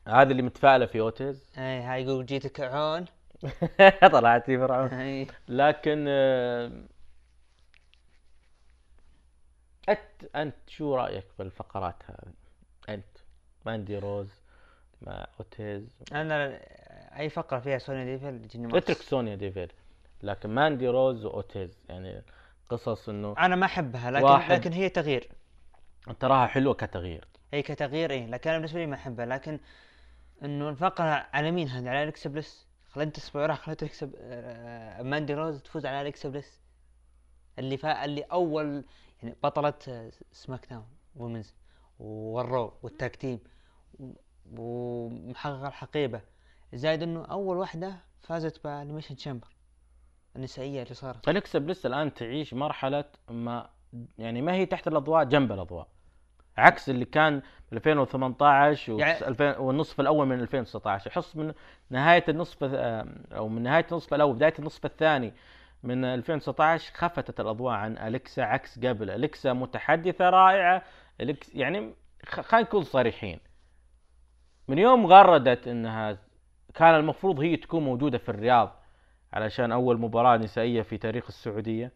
هذا 0.09 0.31
اللي 0.31 0.43
متفائلة 0.43 0.87
في 0.87 1.01
أوتيز؟ 1.01 1.51
اي 1.59 1.81
هاي 1.83 2.03
يقول 2.05 2.27
جيتك 2.27 2.61
عون. 2.61 3.05
طلعت 4.13 4.47
في 4.47 4.59
فرعون. 4.59 4.89
اي 4.89 5.27
لكن 5.49 6.05
انت 9.89 10.37
أنت 10.37 10.55
شو 10.67 10.95
رأيك 10.95 11.25
بالفقرات 11.39 11.97
هذه؟ 12.07 12.33
أنت 12.89 13.17
ماندي 13.67 13.99
روز 13.99 14.29
مع 15.03 15.27
أوتيز؟ 15.41 15.97
أنا 16.13 16.61
أي 17.19 17.29
فقرة 17.29 17.59
فيها 17.59 17.79
سونيا 17.79 18.05
ديفيل 18.05 18.49
تجيني 18.49 18.67
مقص. 18.67 18.77
اترك 18.77 18.97
سونيا 18.97 19.35
ديفيل 19.35 19.73
لكن 20.23 20.51
ماندي 20.51 20.89
روز 20.89 21.25
وأوتيز 21.25 21.79
يعني 21.89 22.23
قصص 22.69 23.09
إنه 23.09 23.35
أنا 23.39 23.57
ما 23.57 23.67
أحبها 23.67 24.11
لكن 24.11 24.25
واحد. 24.25 24.53
لكن 24.53 24.73
هي 24.73 24.89
تغيير. 24.89 25.29
تراها 26.21 26.47
حلوة 26.47 26.75
كتغيير. 26.75 27.29
هي 27.53 27.63
كتغيير 27.63 28.11
إيه 28.11 28.27
لكن 28.27 28.51
أنا 28.51 28.59
بالنسبة 28.59 28.79
لي 28.81 28.87
ما 28.87 28.95
أحبها 28.95 29.27
لكن 29.27 29.61
إنه 30.45 30.69
الفقرة 30.69 31.27
على 31.33 31.51
مين 31.51 31.69
هذه؟ 31.69 31.89
على 31.89 32.03
أليكسا 32.03 32.31
بليس. 32.31 32.67
خلينا 32.91 33.09
انت 33.09 33.19
أسبوع 33.19 33.47
راح 33.47 33.61
خليت 33.61 33.83
اليكسا 33.83 34.07
ب- 34.07 34.15
آه، 34.19 35.03
ماندي 35.03 35.35
روز 35.35 35.63
تفوز 35.63 35.87
على 35.87 36.01
أليكسا 36.01 36.29
بليس. 36.29 36.61
اللي 37.59 37.77
فا 37.77 38.05
اللي 38.05 38.23
أول 38.23 38.85
يعني 39.25 39.37
بطلة 39.43 39.75
آه، 39.89 40.11
سماك 40.33 40.67
داون 40.71 40.85
women's 41.17 41.55
والرو 41.99 42.73
وال 42.83 42.96
tag 42.96 43.17
team 43.17 43.39
ومحققة 44.57 45.69
الحقيبة. 45.69 46.21
زائد 46.75 47.03
إنه 47.03 47.25
أول 47.25 47.57
واحدة 47.57 47.97
فازت 48.21 48.65
بال 48.65 48.73
Elimination 48.73 49.17
Chamber 49.17 49.47
النسائية 50.37 50.83
اللي 50.83 50.95
صارت. 50.95 51.29
اليكسا 51.29 51.59
بليس 51.59 51.87
الآن 51.87 52.15
تعيش 52.15 52.55
مرحلة 52.55 53.05
ما 53.31 53.71
يعني 54.19 54.43
ما 54.43 54.53
هي 54.53 54.67
تحت 54.67 54.89
الأضواء 54.89 55.25
جنب 55.25 55.53
الأضواء. 55.53 55.89
عكس 56.57 56.89
اللي 56.91 57.05
كان 57.05 57.39
ب 57.73 57.75
2018 57.75 58.93
و 58.93 58.99
يعني- 58.99 59.27
2000 59.29 59.59
والنصف 59.59 60.01
الأول 60.01 60.27
من 60.27 60.41
2019 60.41 61.11
احس 61.11 61.37
من 61.37 61.55
نهاية 61.91 62.25
النصف 62.29 62.65
أو 62.65 63.49
من 63.49 63.63
نهاية 63.63 63.87
النصف 63.93 64.15
الأول 64.15 64.35
بداية 64.37 64.55
النصف 64.59 64.87
الثاني. 64.87 65.33
من 65.85 66.05
2019 66.05 66.95
خفتت 66.95 67.41
الأضواء 67.41 67.75
عن 67.75 67.99
أليكسا 67.99 68.41
عكس 68.41 68.79
قبل. 68.79 69.11
أليكسا 69.11 69.53
متحدثة 69.53 70.31
رائعة. 70.31 70.83
اليكس 71.21 71.55
يعني 71.55 71.95
خلينا 72.25 72.67
نكون 72.69 72.83
صريحين. 72.83 73.41
من 74.69 74.79
يوم 74.79 75.07
غردت 75.07 75.69
إنها 75.69 76.19
كان 76.75 76.95
المفروض 76.95 77.41
هي 77.41 77.57
تكون 77.57 77.85
موجودة 77.85 78.19
في 78.19 78.29
الرياض 78.29 78.77
علشان 79.33 79.73
أول 79.73 80.01
مباراة 80.01 80.37
نسائية 80.37 80.83
في 80.83 80.99
تاريخ 80.99 81.25
السعودية 81.29 81.93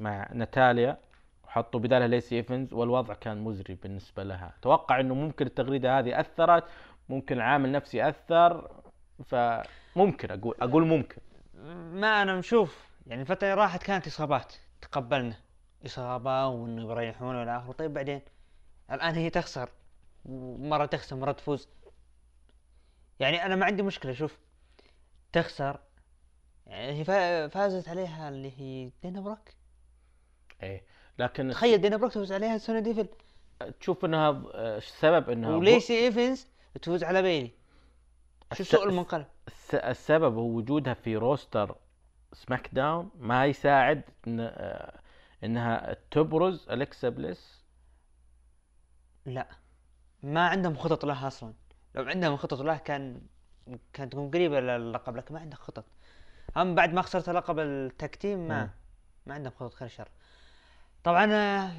مع 0.00 0.28
ناتاليا 0.32 0.98
وحطوا 1.44 1.80
بدالها 1.80 2.08
ليسي 2.08 2.36
إيفنز 2.36 2.72
والوضع 2.72 3.14
كان 3.14 3.44
مزري 3.44 3.74
بالنسبة 3.74 4.22
لها. 4.22 4.54
أتوقع 4.60 5.00
إنه 5.00 5.14
ممكن 5.14 5.46
التغريدة 5.46 5.98
هذه 5.98 6.20
أثرت 6.20 6.64
ممكن 7.08 7.36
العامل 7.36 7.66
النفسي 7.66 8.08
أثر 8.08 8.70
فممكن 9.24 10.30
أقول 10.30 10.54
أقول 10.60 10.86
ممكن. 10.86 11.16
ما 11.92 12.22
أنا 12.22 12.38
نشوف 12.38 12.85
يعني 13.06 13.22
الفترة 13.22 13.48
اللي 13.52 13.62
راحت 13.62 13.82
كانت 13.82 14.06
إصابات 14.06 14.52
تقبلنا. 14.82 15.36
إصابة 15.86 16.46
وإنه 16.46 16.82
يريحون 16.90 17.36
والى 17.36 17.56
آخره. 17.56 17.72
طيب 17.72 17.94
بعدين؟ 17.94 18.20
الآن 18.92 19.14
هي 19.14 19.30
تخسر. 19.30 19.68
مرة 20.58 20.86
تخسر 20.86 21.16
مرة 21.16 21.32
تفوز. 21.32 21.68
يعني 23.20 23.46
أنا 23.46 23.56
ما 23.56 23.66
عندي 23.66 23.82
مشكلة 23.82 24.12
شوف. 24.12 24.38
تخسر. 25.32 25.80
يعني 26.66 26.98
هي 27.00 27.04
فا- 27.04 27.48
فازت 27.48 27.88
عليها 27.88 28.28
اللي 28.28 28.52
هي 28.60 28.90
دانا 29.02 29.20
بروك 29.20 29.48
إيه. 30.62 30.82
لكن 31.18 31.50
تخيل 31.50 31.80
دانا 31.80 31.96
بروك 31.96 32.10
تفوز 32.12 32.32
عليها 32.32 32.58
سونيا 32.58 32.80
ديفل. 32.80 33.08
تشوف 33.80 34.04
إنها 34.04 34.30
السبب 34.54 35.30
إنها 35.30 35.56
وليسي 35.56 35.98
إيفنز 36.06 36.46
تفوز 36.82 37.04
على 37.04 37.22
بيلي. 37.22 37.50
شو 38.54 38.62
الس- 38.62 38.70
سوء 38.70 38.84
المنقلب؟ 38.88 39.26
الس- 39.48 39.74
السبب 39.74 40.34
هو 40.34 40.48
وجودها 40.56 40.94
في 40.94 41.16
roster 41.16 41.76
سماك 42.36 42.68
داون 42.72 43.10
ما 43.18 43.46
يساعد 43.46 44.02
إن 44.26 44.40
آه، 44.40 45.00
إنها 45.44 45.96
تبرز 46.10 46.68
اليكسا 46.70 47.08
بليس؟ 47.08 47.64
لا. 49.26 49.48
ما 50.22 50.48
عندهم 50.48 50.76
خطط 50.76 51.04
لها 51.04 51.26
أصلا. 51.26 51.52
لو 51.94 52.04
عندهم 52.04 52.36
خطط 52.36 52.60
لها 52.60 52.76
كان 52.76 53.20
كانت 53.92 54.12
تكون 54.12 54.30
قريبة 54.30 54.60
للقب 54.60 55.16
لكن 55.16 55.34
ما 55.34 55.40
عندك 55.40 55.58
خطط. 55.58 55.84
هم 56.56 56.74
بعد 56.74 56.92
ما 56.92 57.02
خسرت 57.02 57.30
لقب 57.30 57.58
ال 57.58 57.69
tag 57.69 58.03
team 58.03 58.48
ما. 58.48 58.70
ما 59.26 59.34
عندهم 59.34 59.52
خطط 59.52 59.74
خير 59.74 59.88
شر 59.88 60.08
طبعا 61.04 61.32
آه، 61.32 61.70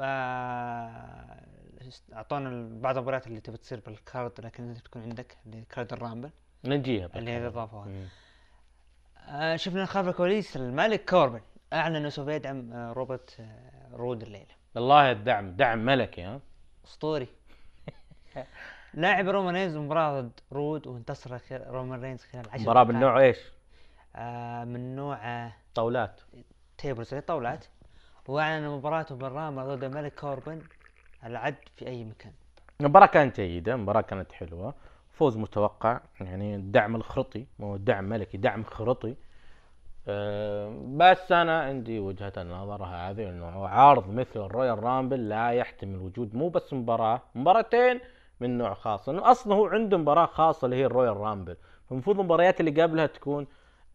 آه، 0.00 1.46
أعطونا 2.12 2.68
بعض 2.80 2.96
المباريات 2.96 3.26
اللي 3.26 3.40
تبي 3.40 3.56
تصير 3.56 3.80
بال 3.80 4.00
card 4.00 4.40
لكن 4.40 4.68
انت 4.68 4.78
تكون 4.78 5.02
عندك 5.02 5.36
اللي 5.46 5.64
card 5.70 5.92
الرامبل. 5.92 6.30
نجيها 6.64 7.06
اللي 7.16 7.30
هي 7.30 7.40
بالكلام. 7.50 8.08
آه، 9.28 9.56
شفنا 9.56 9.86
خلف 9.86 10.08
الكواليس 10.08 10.56
الملك 10.56 11.10
كوربن. 11.10 11.40
أعلن 11.72 11.96
أنه 11.96 12.08
سوف 12.08 12.28
يدعم 12.28 12.72
آه، 12.72 12.92
روبرت 12.92 13.36
آه، 13.40 13.96
رود 13.96 14.22
الليلة. 14.22 14.54
والله 14.74 15.10
الدعم 15.10 15.50
دعم 15.52 15.78
ملكي 15.84 16.22
ها؟ 16.22 16.40
أسطوري. 16.84 17.28
لاعب 18.94 19.28
رومان 19.28 19.54
رينز 19.54 19.76
مباراة 19.76 20.20
ضد 20.20 20.40
رود 20.52 20.86
وانتصر 20.86 21.38
رومان 21.52 22.00
رينز 22.02 22.24
خلال 22.24 22.50
10 22.50 22.62
مباراة 22.62 22.84
من. 22.84 23.00
نوع 23.00 23.20
إيش؟ 23.20 23.38
آه 24.16 24.64
من 24.64 24.96
نوع 24.96 25.16
آه 25.16 25.52
طاولات. 25.74 26.20
tables 26.78 27.04
زي 27.04 27.20
طاولات. 27.20 27.64
وأعلن 28.28 28.68
مباراته 28.68 29.14
بالرامبل 29.14 29.74
ضد 29.74 29.84
الملك 29.84 30.14
كوربن 30.14 30.62
العد 31.24 31.54
في 31.76 31.86
أي 31.86 32.04
مكان. 32.04 32.32
المباراة 32.80 33.06
كانت 33.06 33.40
جيدة 33.40 33.74
المباراة 33.74 34.00
كانت 34.00 34.32
حلوة. 34.32 34.74
فوز 35.20 35.36
متوقع 35.36 36.00
يعني 36.20 36.56
الدعم 36.56 36.96
الخرطي 36.96 37.46
مو 37.58 37.76
دعم 37.76 38.04
ملكي 38.04 38.36
دعم 38.36 38.64
خرطي. 38.64 39.14
أه 40.08 40.82
بس 40.86 41.32
أنا 41.32 41.60
عندي 41.60 41.98
وجهة 41.98 42.32
النظر 42.36 42.84
هذه 42.84 43.28
إنه 43.28 43.68
عرض 43.68 44.10
مثل 44.10 44.40
الرويال 44.40 44.82
رامبل 44.82 45.28
لا 45.28 45.50
يحتمل 45.50 45.96
وجود 45.98 46.34
مو 46.34 46.48
بس 46.48 46.72
مباراة 46.72 47.22
مباراتين 47.34 48.00
من 48.40 48.58
نوع 48.58 48.74
خاص. 48.74 49.08
انه 49.08 49.30
أصلا 49.30 49.54
هو 49.54 49.66
عنده 49.66 49.96
مباراة 49.98 50.26
خاصة 50.26 50.64
اللي 50.64 50.76
هي 50.76 50.86
الرويال 50.86 51.16
رامبل 51.16 51.56
فالمفروض 51.88 52.20
المباريات 52.20 52.60
اللي 52.60 52.82
قبلها 52.82 53.06
تكون 53.06 53.46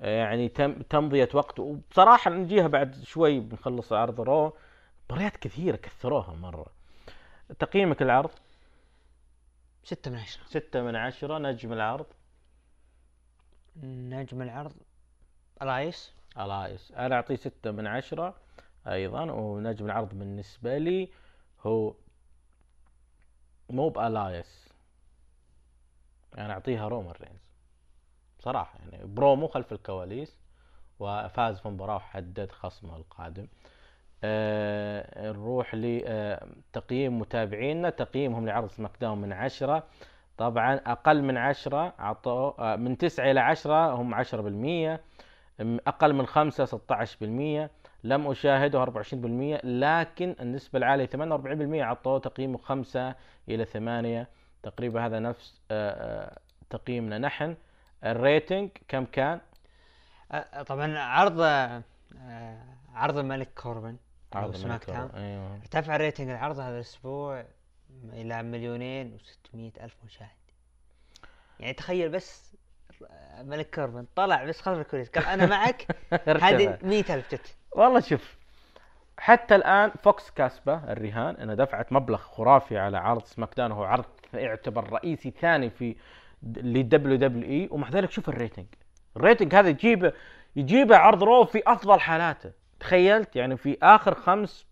آه، 0.01 0.17
يعني 0.17 0.49
تم 0.49 0.73
تمضية 0.73 1.29
وقت. 1.33 1.59
وبصراحة 1.59 2.31
نجيها 2.31 2.67
بعد 2.67 2.95
شوي 3.03 3.39
بنخلص 3.39 3.93
عرض 3.93 4.21
رو. 4.21 4.53
مباريات 5.09 5.37
كثيرة 5.37 5.75
كثروها 5.75 6.33
مرة. 6.33 6.65
تقييمك 7.59 8.01
العرض 8.01 8.29
ستة 9.85 10.11
من 10.11 10.17
عشرة. 10.17 10.43
ستة 10.45 10.81
من 10.81 10.95
عشرة 10.95 11.37
نجم 11.37 11.73
العرض. 11.73 12.05
نجم 13.83 14.41
العرض. 14.41 14.75
ألايس؟ 15.61 16.13
ألايس. 16.37 16.91
أنا 16.91 17.15
أعطيه 17.15 17.35
ستة 17.35 17.71
من 17.71 17.87
عشرة 17.87 18.35
أيضا 18.87 19.31
ونجم 19.31 19.85
العرض 19.85 20.09
بالنسبة 20.09 20.77
لي 20.77 21.09
هو 21.65 21.95
مو 23.69 23.89
بألايس. 23.89 24.69
أنا 26.37 26.53
أعطيها 26.53 26.87
رومان 26.87 27.15
رينز. 27.21 27.45
بصراحة 28.39 28.79
يعني 28.79 29.05
برومو 29.05 29.47
خلف 29.47 29.73
الكواليس 29.73 30.37
وفاز 30.99 31.59
في 31.59 31.67
مباراة 31.67 31.95
وحدد 31.95 32.51
خصمه 32.51 32.95
القادم. 32.95 33.47
نروح 35.17 35.75
لتقييم 35.75 37.19
متابعينا. 37.19 37.89
تقييمهم 37.89 38.45
لعرض 38.45 38.69
سماك 38.69 38.91
داون 39.01 39.21
من 39.21 39.33
عشرة. 39.33 39.83
طبعا 40.37 40.75
أقل 40.75 41.23
من 41.23 41.37
عشرة 41.37 41.93
عطوا 41.99 42.73
آه 42.73 42.75
من 42.75 42.97
تسعة 42.97 43.31
إلى 43.31 43.39
عشرة 43.39 43.93
هم 43.93 44.13
عشرة 44.13 44.41
بالمية. 44.41 45.01
أقل 45.61 46.13
من 46.13 46.25
خمسة 46.25 46.65
16% 46.65 47.69
لم 48.03 48.27
أشاهده 48.27 48.79
24% 48.85 48.85
لكن 49.63 50.35
النسبة 50.39 50.79
العالية 50.79 51.05
48% 51.05 51.81
عطوه 51.83 52.19
تقييمه 52.19 52.57
5 52.57 53.15
إلى 53.49 53.65
8 53.65 54.27
تقريبا 54.63 55.05
هذا 55.05 55.19
نفس 55.19 55.61
آه، 55.71 55.91
آه، 55.91 56.37
تقييمنا. 56.69 57.17
نحن 57.17 57.55
ال 58.03 58.13
rating 58.13 58.69
كم 58.87 59.05
كان؟ 59.05 59.39
آه 60.31 60.63
طبعا 60.63 60.97
عرض 60.99 61.41
آه 61.41 61.83
عرض 62.93 63.17
الملك 63.17 63.49
كوربن. 63.61 63.97
عرض 64.35 64.55
سماك 64.55 64.85
داون 64.89 65.09
أيوه. 65.15 65.55
ارتفع 65.55 65.97
rating 65.97 66.29
العرض 66.29 66.59
هذا 66.59 66.75
الأسبوع؟ 66.75 67.45
إلى 68.13 68.43
مليونين 68.43 69.13
وستمية 69.13 69.71
ألف 69.81 69.95
مشاهد. 70.05 70.29
يعني 71.59 71.73
تخيل 71.73 72.09
بس 72.09 72.55
ملك 73.41 73.75
كوربن 73.75 74.05
طلع 74.15 74.43
بس 74.43 74.61
خلف 74.61 74.79
الكواليس 74.79 75.09
قال 75.09 75.25
أنا 75.25 75.45
معك 75.45 75.87
هذه 76.27 76.69
ارتفع. 76.69 76.87
مئة 76.87 77.15
ألف 77.15 77.35
جت. 77.35 77.55
والله 77.71 77.99
شوف 77.99 78.37
حتى 79.17 79.55
الآن 79.55 79.91
فوكس 80.03 80.31
كاسبة 80.31 80.91
الرهان 80.91 81.35
انها 81.35 81.55
دفعت 81.55 81.93
مبلغ 81.93 82.17
خرافي 82.17 82.77
على 82.77 82.97
عرض 82.97 83.23
سماك 83.25 83.57
داون 83.57 83.71
وهو 83.71 83.83
عرض 83.83 84.05
يعتبر 84.33 84.89
رئيسي 84.93 85.31
ثاني 85.31 85.69
في 85.69 85.95
للدبليو 86.43 87.17
دبليو 87.17 87.49
إي. 87.49 87.67
ومع 87.71 87.89
ذلك 87.89 88.11
شوف 88.11 88.29
ال 88.29 88.34
rating. 88.34 88.65
ال 89.17 89.23
rating 89.23 89.55
هذا 89.55 89.69
يجيبه 89.69 90.13
يجيبه 90.55 90.97
عرض 90.97 91.23
رو 91.23 91.45
في 91.45 91.63
أفضل 91.67 91.99
حالاته. 91.99 92.51
تخيلت 92.79 93.35
يعني 93.35 93.57
في 93.57 93.77
آخر 93.83 94.15
خمس 94.15 94.65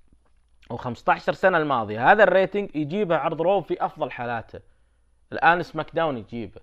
أو 0.72 0.78
15 0.78 1.34
سنة 1.34 1.58
الماضية 1.58 2.12
هذا 2.12 2.24
ال 2.24 2.31
rating 2.31 2.76
يجيبه 2.76 3.18
عرض 3.18 3.42
رو 3.42 3.62
في 3.62 3.86
أفضل 3.86 4.12
حالاته. 4.12 4.60
الآن 5.32 5.64
سماك 5.64 5.96
داون 5.96 6.18
يجيبه. 6.18 6.62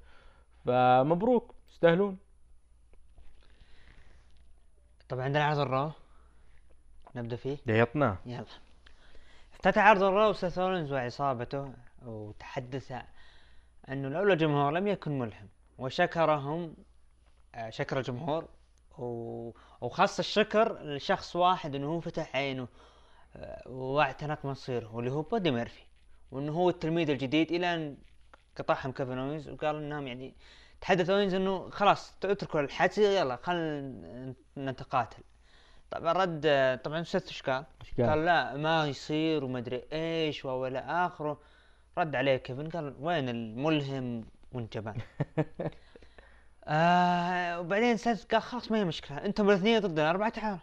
فمبروك 0.67 1.55
يستاهلون. 1.71 2.19
طبعا 5.09 5.25
عندنا 5.25 5.45
عرض 5.45 5.59
الرو؟ 5.59 5.91
نبدأ 7.15 7.37
فيه؟ 7.37 7.57
ضبطناه 7.67 8.17
يلا. 8.27 8.45
افتتح 9.53 9.83
عرض 9.83 10.03
الرو 10.03 10.33
سيث 10.33 10.59
رولينز 10.59 10.93
وعصابته 10.93 11.73
وتحدث 12.07 12.93
أنه 13.89 14.09
لولا 14.09 14.33
الجمهور 14.33 14.71
لم 14.73 14.87
يكن 14.87 15.19
ملهم 15.19 15.49
وشكرهم 15.79 16.75
آه، 17.55 17.71
شكر 17.71 17.99
الجمهور 17.99 18.49
و... 19.03 19.53
وخص 19.81 20.19
الشكر 20.19 20.83
لشخص 20.83 21.37
واحد 21.37 21.75
إنه 21.75 21.87
هو 21.87 22.01
فتح 22.01 22.37
عينه 22.37 22.69
آه، 23.37 23.69
واعتنق 23.69 24.45
مصيره 24.45 24.95
واللي 24.95 25.11
هو 25.11 25.23
بادي 25.23 25.51
ميرفي. 25.51 25.83
وإنه 26.31 26.53
هو 26.53 26.71
التلميذ 26.71 27.11
الجديد 27.11 27.53
إلى 27.53 27.75
أن 27.75 27.97
قطعهم 28.57 28.93
كيفن 28.93 29.19
أوينز 29.19 29.49
وقال 29.49 29.77
إنهم 29.77 30.07
يعني 30.07 30.35
تحدث 30.81 31.11
أوينز 31.11 31.35
إنه 31.35 31.71
خلاص 31.71 32.15
اتركوا 32.25 32.61
الحكي 32.61 33.17
يلا 33.17 33.37
خلينا 33.37 34.35
نتقاتل. 34.59 35.23
طبعا 35.91 36.13
رد 36.13 36.47
طبعا 36.85 37.03
سيث 37.03 37.29
إيش 37.29 37.43
قال؟ 37.43 38.25
لا 38.25 38.57
ما 38.57 38.87
يصير 38.87 39.45
وما 39.45 39.59
أدري 39.59 39.83
إيش 39.93 40.45
والى 40.45 40.79
آخره. 40.79 41.41
رد 41.99 42.17
عليه 42.17 42.37
كيفن 42.37 42.69
قال 42.69 42.95
وين 43.01 43.29
الملهم 43.29 44.25
والجبان؟ 44.53 44.97
آه 46.65 47.61
وبعدين 47.61 47.97
سيث 47.97 48.25
قال 48.25 48.43
خلاص 48.43 48.71
ما 48.71 48.79
هي 48.79 48.85
مشكلة. 48.85 49.25
أنتم 49.25 49.51
الاثنين 49.51 49.81
ضدنا 49.81 50.11
اربعه 50.11 50.29
تعالوا 50.29 50.59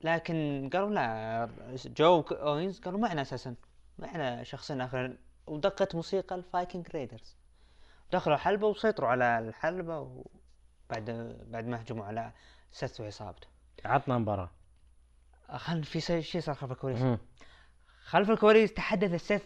لكن 0.00 0.70
قالوا 0.72 0.90
لا 0.90 1.48
جو 1.86 2.20
أوينز 2.20 2.80
قالوا 2.80 3.00
معنا 3.00 3.22
أساسا. 3.22 3.54
معنا 3.98 4.44
شخصين 4.44 4.80
آخرين. 4.80 5.18
ودقت 5.46 5.94
موسيقى 5.94 6.34
الفايكنج 6.34 6.88
رايدرز. 6.88 7.36
دخلوا 8.12 8.36
الحلبة 8.36 8.66
وسيطروا 8.66 9.08
على 9.08 9.38
الحلبة 9.38 9.98
وبعد 9.98 11.36
بعد 11.46 11.66
ما 11.66 11.82
هجموا 11.82 12.04
على 12.04 12.32
سيث 12.70 13.00
وعصابته. 13.00 13.48
عطنا 13.84 14.18
مباراة. 14.18 14.50
خلنا 15.56 15.82
في 15.82 16.00
شيء 16.00 16.40
صار 16.40 16.54
خلف 16.54 16.72
الكواليس. 16.72 17.18
خلف 18.04 18.30
الكواليس 18.30 18.72
تحدث 18.74 19.14
السيث 19.14 19.44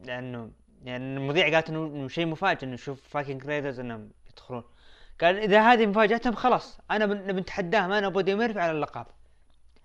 لأنه 0.00 0.50
يعني 0.84 1.16
المذيع 1.16 1.54
قالت 1.54 1.70
انه 1.70 2.08
شيء 2.08 2.26
مفاجئ 2.26 2.64
إنه 2.64 2.74
نشوف 2.74 3.08
فايكنج 3.08 3.46
ريدرز 3.46 3.80
إنهم 3.80 4.10
يدخلون. 4.30 4.64
قال 5.20 5.38
إذا 5.38 5.72
هذه 5.72 5.86
مفاجأتهم 5.86 6.34
خلاص 6.34 6.78
أنا 6.90 7.06
بن- 7.06 7.26
نبي 7.26 7.40
نتحداهم 7.40 7.92
أنا 7.92 8.06
وبودي 8.06 8.34
ميرفي 8.34 8.60
على 8.60 8.72
اللقب. 8.72 9.06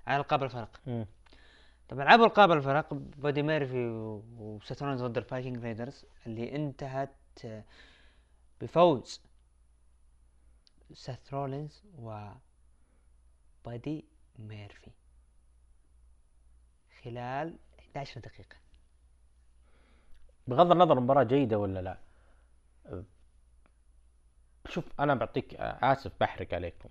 على 0.08 0.18
القاب 0.22 0.44
الفرق. 0.44 0.80
طبعا 1.90 2.04
لعبوا 2.06 2.26
القاب 2.26 2.52
الفرق 2.52 2.94
بودي 2.94 3.42
ميرفي 3.44 3.88
و- 3.88 4.24
وسيث 4.38 4.82
رولينز 4.84 5.04
ضد 5.04 5.18
الفايكنج 5.18 5.58
رايدرز 5.64 6.06
اللي 6.26 6.56
انتهت 6.56 7.16
آه، 7.46 7.64
بفوز 8.62 9.22
سيث 10.94 11.34
رولينز 11.34 11.84
وبودي 11.98 12.36
ميرفي. 14.40 14.92
خلال 17.04 17.58
11 17.80 18.22
دقيقة. 18.22 18.56
بغض 20.50 20.72
النظر 20.72 20.98
المباراة 20.98 21.24
جيدة 21.24 21.60
ولا 21.60 21.80
لا. 21.80 21.98
شوف 24.70 24.86
أنا 25.00 25.16
بعطيك 25.16 25.56
آسف 25.60 26.12
بحرق 26.22 26.54
عليكم. 26.54 26.90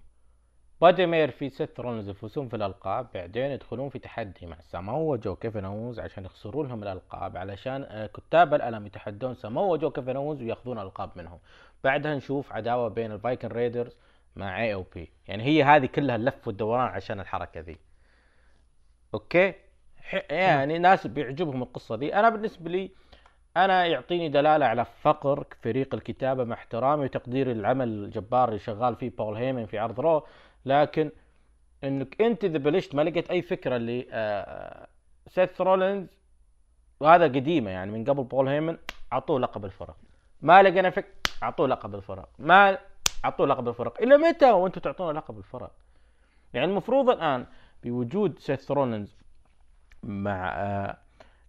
بادي 0.80 1.06
ميرفي 1.06 1.48
سيث 1.50 1.80
رولينز 1.80 2.08
يفوزون 2.08 2.48
في 2.48 2.56
الألقاب 2.56 3.06
بعدين 3.14 3.50
يدخلون 3.50 3.88
في 3.88 3.98
تحدي 3.98 4.46
مع 4.46 4.56
سامو 4.60 5.16
جو 5.16 5.36
كيفن 5.36 5.64
أوينز 5.64 6.00
عشان 6.00 6.24
يخسرون 6.24 6.68
لهم 6.68 6.82
الألقاب 6.82 7.36
علشان 7.36 7.82
آه، 7.88 8.06
كتاب 8.06 8.54
الألم 8.54 8.86
يتحدون 8.86 9.34
سامو 9.34 9.76
جو 9.76 9.90
كيفن 9.90 10.16
أوينز 10.16 10.42
ويأخذون 10.42 10.78
الالقاب 10.78 11.10
منهم. 11.16 11.38
بعدها 11.84 12.14
نشوف 12.14 12.52
عداوة 12.52 12.88
بين 12.88 13.12
الفايكنج 13.12 13.48
رايدرز 13.48 13.96
مع 14.36 14.62
AOP 14.62 15.10
يعني 15.28 15.42
هي 15.42 15.64
هذه 15.64 15.86
كلها 15.86 16.16
اللف 16.16 16.46
والدوران 16.46 16.88
عشان 16.88 17.20
الحركة 17.20 17.60
ذي. 17.60 17.76
أوكي؟ 19.14 19.54
يعني 20.30 20.78
ناس 20.78 21.06
بيعجبهم 21.06 21.62
القصة 21.62 21.96
دي 21.96 22.14
أنا 22.14 22.28
بالنسبة 22.28 22.70
لي 22.70 22.90
أنا 23.64 23.86
يعطيني 23.86 24.28
دلالة 24.28 24.66
على 24.66 24.84
فقر 25.02 25.46
فريق 25.62 25.94
الكتابة 25.94 26.44
مع 26.44 26.54
احترامي 26.54 27.04
وتقديري 27.04 27.54
للعمل 27.54 27.88
الجبار 27.88 28.48
اللي 28.48 28.58
شغال 28.58 28.96
فيه 28.96 29.10
بول 29.18 29.36
هيمن 29.36 29.66
في 29.66 29.78
عرض 29.78 30.00
رو. 30.00 30.26
لكن 30.64 31.10
إنك 31.84 32.22
أنت 32.22 32.44
إذا 32.44 32.58
بلشت 32.58 32.94
ما 32.94 33.02
لقيت 33.02 33.30
أي 33.30 33.42
فكرة 33.42 33.76
اللي 33.76 34.06
آه، 34.10 34.86
سيث 35.28 35.60
رولينز 35.60 36.08
وهذا 37.00 37.24
قديمة 37.24 37.70
يعني 37.70 37.90
من 37.90 38.04
قبل 38.04 38.24
بول 38.24 38.48
هيمن 38.48 38.76
أعطوه 39.12 39.40
لقب 39.40 39.64
الفرق. 39.64 39.96
ما 40.42 40.62
لقينا 40.62 40.90
فك 40.90 41.06
أعطوه 41.42 41.68
لقب 41.68 41.94
الفرق. 41.94 42.28
ما 42.38 42.78
أعطوه 43.24 43.46
لقب 43.46 43.68
الفرق. 43.68 44.02
إلى 44.02 44.16
متى 44.16 44.50
وأنتم 44.50 44.80
تعطونه 44.80 45.12
لقب 45.12 45.38
الفرق؟ 45.38 45.70
يعني 46.54 46.66
المفروض 46.66 47.10
الآن 47.10 47.46
بوجود 47.84 48.38
سيث 48.38 48.70
رولينز 48.70 49.16
مع 50.02 50.52
آه، 50.56 50.96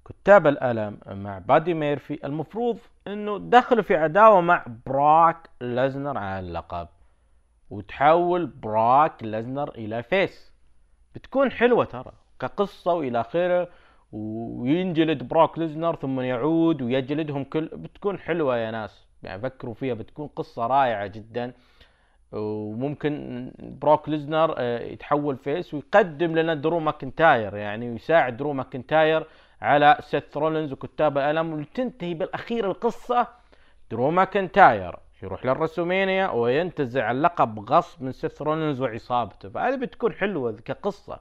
كتاب 0.09 0.47
الألم 0.47 0.97
مع 1.07 1.37
بادي 1.39 1.73
ميرفي 1.73 2.19
المفروض 2.23 2.77
إنه 3.07 3.39
دخلوا 3.39 3.83
في 3.83 3.95
عداوة 3.95 4.41
مع 4.41 4.65
بروك 4.85 5.49
ليسنر 5.61 6.17
على 6.17 6.47
اللقب. 6.47 6.87
وتحول 7.69 8.45
بروك 8.45 9.23
ليسنر 9.23 9.69
إلى 9.69 10.03
face. 10.03 10.53
بتكون 11.15 11.51
حلوة 11.51 11.85
ترى 11.85 12.11
كقصة 12.39 12.93
وإلى 12.93 13.21
آخره 13.21 13.67
وينجلد 14.11 15.27
بروك 15.27 15.59
ليسنر 15.59 15.95
ثم 15.95 16.19
يعود 16.19 16.81
ويجلدهم 16.81 17.43
كل 17.43 17.65
بتكون 17.65 18.19
حلوة 18.19 18.57
يا 18.57 18.71
ناس. 18.71 19.07
يعني 19.23 19.41
فكروا 19.41 19.73
فيها 19.73 19.93
بتكون 19.93 20.27
قصة 20.27 20.67
رائعة 20.67 21.07
جدا. 21.07 21.53
وممكن 22.31 23.51
بروك 23.59 24.09
ليسنر 24.09 24.55
آه، 24.57 24.79
يتحول 24.79 25.37
face 25.37 25.73
ويقدم 25.73 26.35
لنا 26.35 26.53
درو 26.53 26.79
ماكنتاير 26.79 27.55
يعني 27.55 27.89
ويساعد 27.89 28.37
درو 28.37 28.53
ماكنتاير 28.53 29.27
على 29.61 29.97
سيث 30.01 30.37
رولينز 30.37 30.71
وكتاب 30.71 31.17
الألم 31.17 31.53
وتنتهي 31.53 32.13
بالأخير 32.13 32.71
القصة. 32.71 33.27
درو 33.91 34.11
ماكنتاير 34.11 34.95
يروح 35.23 35.45
لل 35.45 35.57
WrestleMania 35.57 36.29
وينتزع 36.29 37.11
اللقب 37.11 37.59
غصب 37.71 38.03
من 38.03 38.11
سيث 38.11 38.41
رولينز 38.41 38.81
وعصابته. 38.81 39.49
فهذه 39.49 39.75
بتكون 39.75 40.13
حلوة 40.13 40.51
كقصه 40.51 41.19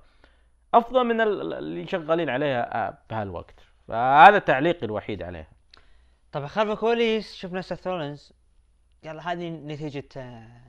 أفضل 0.75 1.05
من 1.05 1.21
ال- 1.21 1.55
اللي 1.55 1.87
شغالين 1.87 2.29
عليها 2.31 2.89
آه، 2.89 2.99
بهالوقت 3.11 3.61
فهذا 3.89 4.39
تعليقي 4.39 4.87
الوحيد 4.87 5.23
عليها. 5.23 5.49
طبعا 6.33 6.47
خلف 6.47 6.71
الكواليس 6.71 7.35
شفنا 7.35 7.61
سيث 7.61 7.87
رولينز. 7.87 8.33
يلا 9.05 9.33
هذه 9.33 9.49
نتيجة 9.51 10.09
آه، 10.17 10.21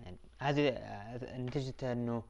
يعني 0.04 0.18
هذه 0.40 0.70
آه، 0.70 1.38
نتيجة 1.38 1.92
إنه 1.92 2.24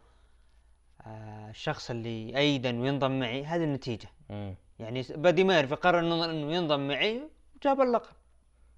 الشخص 1.50 1.90
اللي 1.90 2.38
ايدا 2.38 2.82
وينضم 2.82 3.20
معي 3.20 3.46
هذه 3.46 3.64
النتيجة. 3.64 4.08
مم. 4.30 4.56
يعني 4.80 5.04
بادي 5.16 5.44
ميرفي 5.44 5.76
قرر 5.76 6.00
انه 6.00 6.26
ينضم 6.56 6.88
معي 6.88 7.22
وجاب 7.56 7.82
اللقب. 7.82 8.14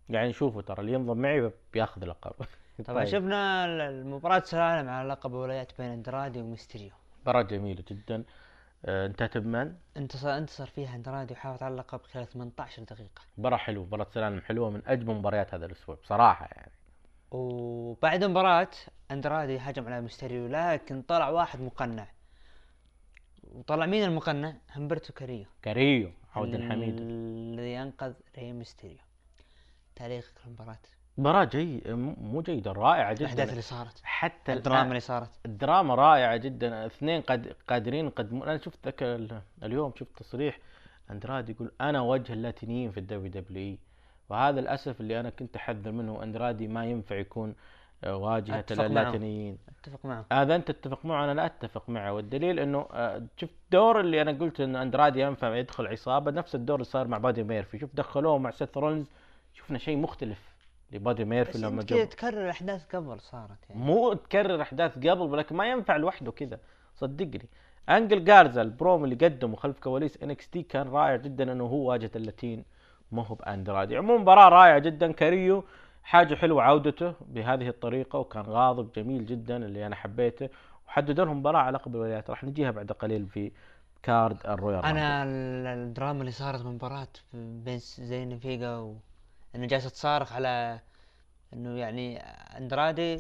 يعني 0.10 0.34
شوفوا 0.34 0.62
ترى 0.62 0.82
اللي 0.82 0.94
ينضم 0.94 1.18
معي 1.18 1.52
بياخذ 1.74 2.06
لقب 2.06 2.32
طبعا 2.86 3.00
طيب. 3.04 3.06
شفنا 3.08 3.66
ال- 3.66 3.82
المباراة 3.82 4.40
سلالم 4.40 4.90
على 4.90 5.10
لقب 5.10 5.32
الولايات 5.32 5.72
بين 5.82 5.90
إندرادي 5.92 6.42
وميستيريو. 6.42 6.92
مباراة 7.22 7.42
جميلة 7.42 7.84
جدا. 7.88 8.24
آه، 8.86 9.06
انتهت 9.06 9.38
بمن؟ 9.38 9.74
انتصر 9.98 10.38
انتصر 10.38 10.66
فيها 10.66 10.96
إندرادي 10.96 11.34
وحافظ 11.34 11.64
على 11.64 11.72
اللقب 11.72 12.02
خلال 12.14 12.28
18 12.30 12.84
دقيقة. 12.84 13.22
مباراة 13.38 13.58
حلوة 13.58 13.84
مباراة 13.86 14.08
سلالم 14.14 14.42
حلوة 14.42 14.70
من 14.70 14.82
أجمل 14.88 15.16
مباريات 15.16 15.54
هذا 15.54 15.66
الأسبوع 15.66 15.96
بصراحة 16.04 16.46
يعني. 16.52 16.72
وبعد 17.32 18.24
المباراة 18.24 18.68
إندرادي 19.12 19.58
هجم 19.58 19.86
على 19.88 20.02
ميستيريو 20.02 20.48
لكن 20.48 21.02
طلع 21.02 21.30
واحد 21.30 21.62
مقنع. 21.62 22.08
وطلع 23.52 23.86
مين 23.86 24.04
المقنع؟ 24.04 24.54
همبرتو 24.76 25.14
كاريو. 25.14 25.46
كاريو 25.62 26.12
عود 26.36 26.56
الحميد. 26.56 26.96
الذي 27.00 27.82
انقذ 27.82 28.14
ري 28.38 28.54
ميستيريو. 28.54 28.98
تاريخ 29.96 30.32
المباراة. 30.46 30.78
مباراة 31.18 31.44
جيد 31.44 31.88
مو 31.88 32.42
جيدة 32.42 32.72
رائعة 32.72 33.12
الأحداث 33.12 33.34
جدا 33.34 33.52
اللي 33.52 33.62
صارت. 33.62 34.02
حتى 34.04 34.54
الدراما 34.54 34.88
اللي 34.88 35.00
صارت. 35.00 35.30
الدراما 35.46 35.96
رائعة 35.96 36.38
جدا. 36.38 36.86
اثنين 36.86 37.22
قد 37.22 37.56
قادرين 37.68 38.06
يقدمون. 38.06 38.50
أنا 38.50 38.58
شفت 38.58 38.80
ذاك 38.86 39.04
ال- 39.04 39.42
اليوم 39.64 39.94
شفت 40.00 40.18
تصريح 40.20 40.60
أندرادي 41.12 41.52
يقول 41.52 41.72
أنا 41.82 42.02
وجه 42.02 42.34
اللاتينيين 42.34 42.92
في 42.92 43.00
ال 43.00 43.32
WWE. 43.32 43.78
وهذا 44.30 44.62
للأسف 44.62 45.02
اللي 45.02 45.20
أنا 45.20 45.30
كنت 45.30 45.56
أحذر 45.56 45.92
منه 45.92 46.24
أندرادي 46.24 46.68
ما 46.68 46.86
ينفع 46.86 47.16
يكون 47.16 47.56
واجهة. 48.08 48.66
اللاتينيين 48.72 49.58
أتفق 49.70 50.06
معه. 50.06 50.26
هذا 50.32 50.56
أنت 50.56 50.72
تتفق 50.72 51.06
معه 51.06 51.26
أنا 51.26 51.34
لا 51.34 51.46
أتفق 51.46 51.90
معه. 51.90 52.14
والدليل 52.14 52.60
إنه 52.60 52.88
آه، 52.94 53.24
شفت 53.38 53.54
دور 53.72 54.00
اللي 54.00 54.22
أنا 54.22 54.32
قلت 54.32 54.62
ان 54.62 54.76
اندرادي 54.76 55.22
ينفع 55.22 55.56
يدخل 55.56 55.88
عصابة 55.88 56.32
نفس 56.32 56.56
الدور 56.56 56.76
اللي 56.76 56.86
صار 56.86 57.08
مع 57.08 57.18
بادي 57.18 57.44
ميرفي. 57.44 57.80
شوف 57.80 57.90
دخلوه 57.96 58.38
مع 58.38 58.52
سيث 58.52 58.78
رولنز 58.78 59.06
شفنا 59.54 59.78
شيء 59.78 59.98
مختلف 59.98 60.52
لبادي 60.92 61.26
ميرفي 61.26 61.58
لما 61.58 61.84
جاب 61.84 62.10
تكرر 62.10 62.50
أحداث 62.50 62.96
قبل 62.96 63.20
صارت 63.20 63.70
يعني. 63.70 63.82
مو 63.82 64.14
تكرر 64.14 64.62
أحداث 64.62 64.96
قبل 64.96 65.22
ولكن 65.22 65.56
ما 65.56 65.72
ينفع 65.72 65.96
لوحده 65.96 66.32
كذا. 66.32 66.60
صدقني. 66.96 67.50
أنجل 67.90 68.24
جارزا 68.24 68.62
البروم 68.62 69.04
اللي 69.04 69.16
قدمه 69.16 69.56
خلف 69.56 69.80
كواليس 69.80 70.24
NXT 70.24 70.64
كان 70.64 70.88
رائع 70.88 71.16
جدا 71.16 71.52
إنه 71.52 71.64
هو 71.64 71.90
واجهة 71.90 72.12
اللاتين. 72.16 72.64
ما 73.12 73.26
هو 73.26 73.36
باندرادي 73.36 73.98
عموما 73.98 74.22
مباراة 74.22 74.50
رائعة 74.50 74.80
جدا. 74.80 75.12
كاريو 75.12 75.64
حاجة 76.04 76.36
حلوة 76.36 76.64
عودته 76.64 77.14
بهذه 77.22 77.68
الطريقة 77.68 78.20
وكان 78.20 78.44
غاضب 78.44 78.92
جميل 78.92 79.26
جدا 79.26 79.58
اللي 79.58 79.86
أنا 79.86 79.96
حبيته 79.96 80.50
وحددوا 80.88 81.26
لهم 81.26 81.38
مباراه 81.40 81.60
على 81.60 81.78
لقب 81.78 81.96
الولايات. 81.96 82.30
راح 82.30 82.44
نجيها 82.44 82.72
بعد 82.72 82.92
قليل 82.92 83.28
في 83.28 83.52
card 84.04 84.38
ال 84.46 84.52
Royal 84.52 84.86
أنا 84.86 85.24
ال- 85.24 85.68
الدراما 85.68 86.20
اللي 86.20 86.32
صارت 86.32 86.62
من 86.66 86.72
مباراة 86.76 87.08
بين 87.34 87.78
زيلينا 87.80 88.40
فيجا 88.40 88.76
و 88.76 88.96
انه 89.56 89.68
جالسة 89.68 89.90
تصارخ 89.90 90.34
على 90.34 90.80
إنه 91.54 91.78
يعني 91.78 92.18
أندرادي 92.58 93.14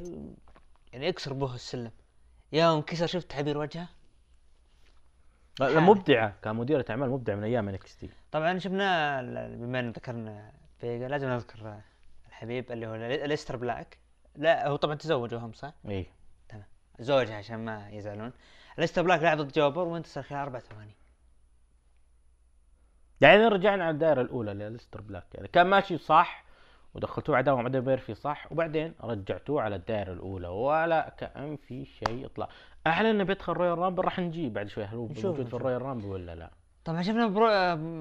يعني 0.93 1.07
يكسر 1.07 1.33
به 1.33 1.55
السلم. 1.55 1.91
يوم 2.53 2.75
انكسر 2.77 3.05
شفت 3.07 3.31
تعبير 3.31 3.57
وجهه؟ 3.57 3.87
لا، 5.59 5.79
مبدعة. 5.79 6.33
كمديره 6.41 6.85
أعمال 6.89 7.09
مبدعة 7.09 7.35
من 7.35 7.43
أيام 7.43 7.69
NXT. 7.69 8.09
طبعا 8.31 8.57
شفنا 8.59 9.21
بما 9.47 9.79
ان 9.79 9.91
ذكرنا 9.91 10.51
فيجا 10.79 11.07
لازم 11.07 11.27
نذكر 11.29 11.81
الحبيب 12.41 12.71
اللي 12.71 12.87
هو 12.87 12.95
أليستر 13.25 13.55
بلاك. 13.55 13.97
لا 14.35 14.67
هو 14.67 14.75
طبعا 14.75 14.95
تزوجوا 14.95 15.39
هم 15.39 15.53
صح؟ 15.53 15.73
إي. 15.89 16.07
تمام. 16.49 16.65
زوجها 16.99 17.35
عشان 17.35 17.65
ما 17.65 17.89
يزعلون. 17.89 18.31
أليستر 18.77 19.01
بلاك 19.01 19.21
لعب 19.21 19.37
ضد 19.37 19.51
jobber 19.51 19.83
وانتصر 19.83 20.23
خلال 20.23 20.39
أربع 20.39 20.59
ثواني. 20.59 20.95
يعني 23.21 23.47
رجعنا 23.47 23.83
على 23.83 23.93
الدائرة 23.93 24.21
الأولى 24.21 24.53
لأليستر 24.53 25.01
بلاك. 25.01 25.25
يعني 25.33 25.47
كان 25.47 25.67
ماشي 25.67 25.97
صح 25.97 26.43
ودخلتوه 26.93 27.37
عداوه 27.37 27.61
مع 27.61 27.67
ميرفي 27.67 28.13
صح 28.13 28.51
وبعدين 28.51 28.93
رجعتوه 29.01 29.61
على 29.61 29.75
الدائرة 29.75 30.13
الأولى. 30.13 30.47
ولا 30.47 31.15
كأن 31.17 31.57
في 31.57 31.85
شيء 31.85 32.25
يطلع 32.25 32.49
اعلن 32.87 33.05
إنه 33.05 33.23
بيدخل 33.23 33.53
Royal 33.53 33.77
Rumble 33.77 34.05
راح 34.05 34.19
نجيه 34.19 34.49
بعد 34.49 34.67
شوي. 34.67 34.83
هل 34.83 34.95
هو 34.95 35.07
موجود 35.07 35.47
في. 35.47 35.53
ال 35.53 35.81
Royal 35.81 35.92
Rumble 35.92 36.05
ولا 36.05 36.35
لا؟ 36.35 36.51
طبعا 36.85 37.01
شفنا 37.01 37.27
برو... 37.27 37.47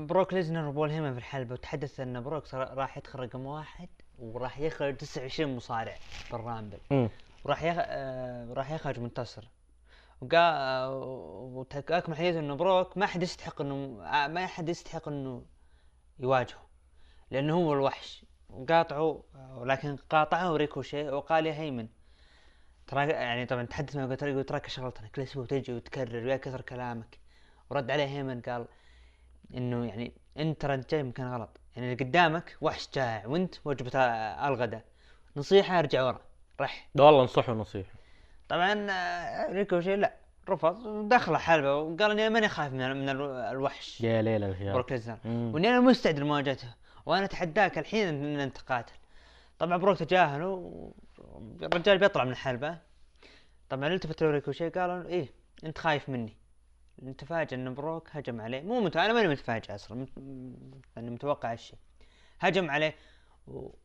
بروك 0.06 0.34
ليزنر 0.34 0.68
وبول 0.68 0.90
هيمن 0.90 1.12
في 1.12 1.18
الحلبة 1.18 1.52
وتحدث 1.52 2.00
إن 2.00 2.20
بروك 2.20 2.54
راح 2.54 2.98
يدخل 2.98 3.18
رقم 3.18 3.46
واحد. 3.46 3.88
وراح 4.20 4.58
يخرج 4.58 4.96
29 4.96 5.56
مصارع 5.56 5.94
بال 6.32 6.43
Rumble. 6.43 6.78
وراح 7.44 7.62
يخ... 7.62 7.76
آه... 7.78 8.52
راح 8.52 8.70
يخرج 8.70 9.00
منتصر. 9.00 9.48
وقال 10.20 10.54
آه... 10.54 10.94
وتأكد 11.54 12.14
حديث 12.14 12.36
إنه 12.36 12.54
بروك 12.54 12.98
ما 12.98 13.06
حد 13.06 13.22
يستحق 13.22 13.60
إنه 13.60 14.02
آه... 14.04 14.26
ما 14.28 14.46
حد 14.46 14.68
يستحق 14.68 15.08
إنه 15.08 15.44
يواجهه 16.18 16.66
لأنه 17.30 17.54
هو 17.54 17.72
الوحش. 17.72 18.24
وقاطعه 18.50 19.22
ولكن 19.54 19.96
قاطعه 19.96 20.56
ريكوشي 20.56 21.08
وقال 21.10 21.46
يا 21.46 21.52
هيمن 21.52 21.88
ترى 22.86 23.08
يعني 23.08 23.46
طبعا 23.46 23.64
تحدث 23.64 23.96
معه 23.96 24.06
قلت 24.06 24.24
له 24.24 24.42
تراك 24.42 24.68
شغلتنا 24.68 25.08
كل 25.08 25.22
أسبوع 25.22 25.46
تجي 25.46 25.72
وتكرر 25.72 26.26
ويا 26.26 26.36
كثر 26.36 26.60
كلامك. 26.60 27.18
ورد 27.70 27.90
عليه 27.90 28.04
هيمن 28.04 28.40
قال 28.40 28.66
إنه 29.54 29.86
يعني 29.86 30.12
أنت 30.36 30.60
ترى 30.60 30.76
جاي 30.76 31.02
مكان 31.02 31.34
غلط. 31.34 31.59
يعني 31.76 31.92
اللي 31.92 32.04
قدامك 32.04 32.56
وحش 32.60 32.88
جائع 32.94 33.26
وانت 33.26 33.54
وجبة 33.64 33.90
آه، 33.98 34.48
الغداء. 34.48 34.82
نصيحة 35.36 35.78
ارجع 35.78 36.02
ورا 36.02 36.20
رح. 36.60 36.88
والله 36.98 37.22
انصحه 37.22 37.52
نصيحة. 37.52 37.90
طبعا 38.48 38.86
آه، 38.90 39.52
ريكوشي 39.52 39.96
لا. 39.96 40.14
رفض 40.48 41.08
دخل 41.08 41.36
حلبة. 41.36 41.76
وقال 41.76 42.10
إني 42.10 42.28
ماني 42.28 42.48
خايف 42.48 42.72
من 42.72 42.96
من 42.96 43.08
الو- 43.08 43.50
الوحش. 43.50 44.00
يا 44.00 44.22
ليل 44.22 44.44
الهيال 44.44 44.72
بروك 44.72 44.92
ليزنر. 44.92 45.18
وإني 45.24 45.68
أنا 45.68 45.80
مستعد 45.80 46.18
لمواجهته 46.18 46.68
وأنا 47.06 47.24
أتحداك 47.24 47.78
الحين 47.78 48.08
ان 48.08 48.40
أنت 48.40 48.58
قاتل. 48.58 48.92
طبعا 49.58 49.76
بروك 49.76 49.98
تجاهله 49.98 50.92
الرجال 51.62 51.98
بيطلع 51.98 52.24
من 52.24 52.30
الحلبة. 52.30 52.78
طبعا 53.70 53.88
التفت 53.88 54.22
له 54.22 54.30
ريكوشي 54.30 54.68
قالوا 54.68 55.06
إيه 55.08 55.28
أنت 55.64 55.78
خايف 55.78 56.08
مني. 56.08 56.36
نتفاجئ 57.02 57.54
ان 57.54 57.74
بروك 57.74 58.08
هجم 58.12 58.40
عليه. 58.40 58.62
مو 58.62 58.80
مت... 58.80 58.96
أنا 58.96 59.12
ماني 59.12 59.28
متفاجئ 59.28 59.74
أصلا 59.74 59.98
مت... 59.98 60.08
يعني 60.96 61.10
متوقع 61.10 61.52
هالشيء. 61.52 61.78
هجم 62.40 62.70
عليه 62.70 62.94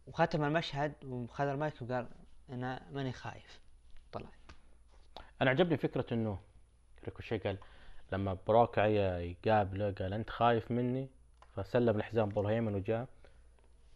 وختم 0.08 0.44
المشهد 0.44 0.94
وخذ 1.06 1.48
المايك 1.48 1.82
وقال 1.82 2.08
أنا 2.50 2.82
ماني 2.92 3.12
خايف. 3.12 3.60
طلع. 4.12 4.30
أنا 5.42 5.50
عجبني 5.50 5.78
فكرة 5.78 6.06
إنه 6.12 6.40
ريكوشي 7.06 7.38
قال 7.38 7.58
لما 8.12 8.38
بروك 8.48 8.80
عيا 8.80 9.20
يقابله 9.20 9.92
قال 9.92 10.14
أنت 10.14 10.30
خايف 10.30 10.72
مني؟ 10.72 11.10
فسلم 11.56 11.98
الحزام 11.98 12.30
بول 12.30 12.46
هيمن 12.46 12.76
وجاء. 12.76 13.08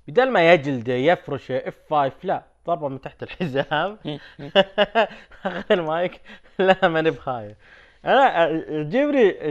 بدل 0.07 0.31
ما 0.31 0.53
يجلده 0.53 0.93
يفرشه 0.93 1.57
F5 1.57 2.13
لا 2.23 2.43
ضربه 2.67 2.87
من 2.87 3.01
تحت 3.01 3.23
الحزام. 3.23 3.99
أخذ 5.45 5.71
المايك. 5.71 6.21
لا 6.59 6.87
ماني 6.87 7.11
بخايف. 7.11 7.57
أنا 8.05 8.47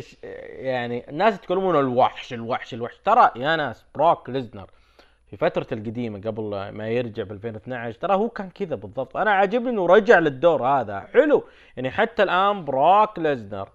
إيش- 0.01 0.16
يعني 0.59 1.11
الناس 1.11 1.34
يتكلمون 1.34 1.76
الوحش 1.78 2.32
الوحش 2.32 2.74
الوحش. 2.74 2.99
ترى 3.05 3.30
يا 3.36 3.57
ناس 3.57 3.84
بروك 3.94 4.30
ليزنر 4.30 4.70
في 5.30 5.36
فترة 5.36 5.66
القديمة 5.72 6.18
قبل 6.20 6.68
ما 6.72 6.88
يرجع 6.88 7.22
ب 7.22 7.32
2012 7.32 7.99
ترى 8.01 8.14
هو 8.14 8.28
كان 8.28 8.51
كذا 8.51 8.76
بالضبط. 8.76 9.16
أنا 9.16 9.30
عاجبني 9.30 9.70
إنه 9.70 9.86
رجع 9.86 10.18
للدور 10.18 10.66
هذا. 10.66 11.01
حلو. 11.01 11.44
يعني 11.76 11.90
حتى 11.90 12.22
الآن 12.22 12.64
بروك 12.64 13.18
ليزنر 13.18 13.68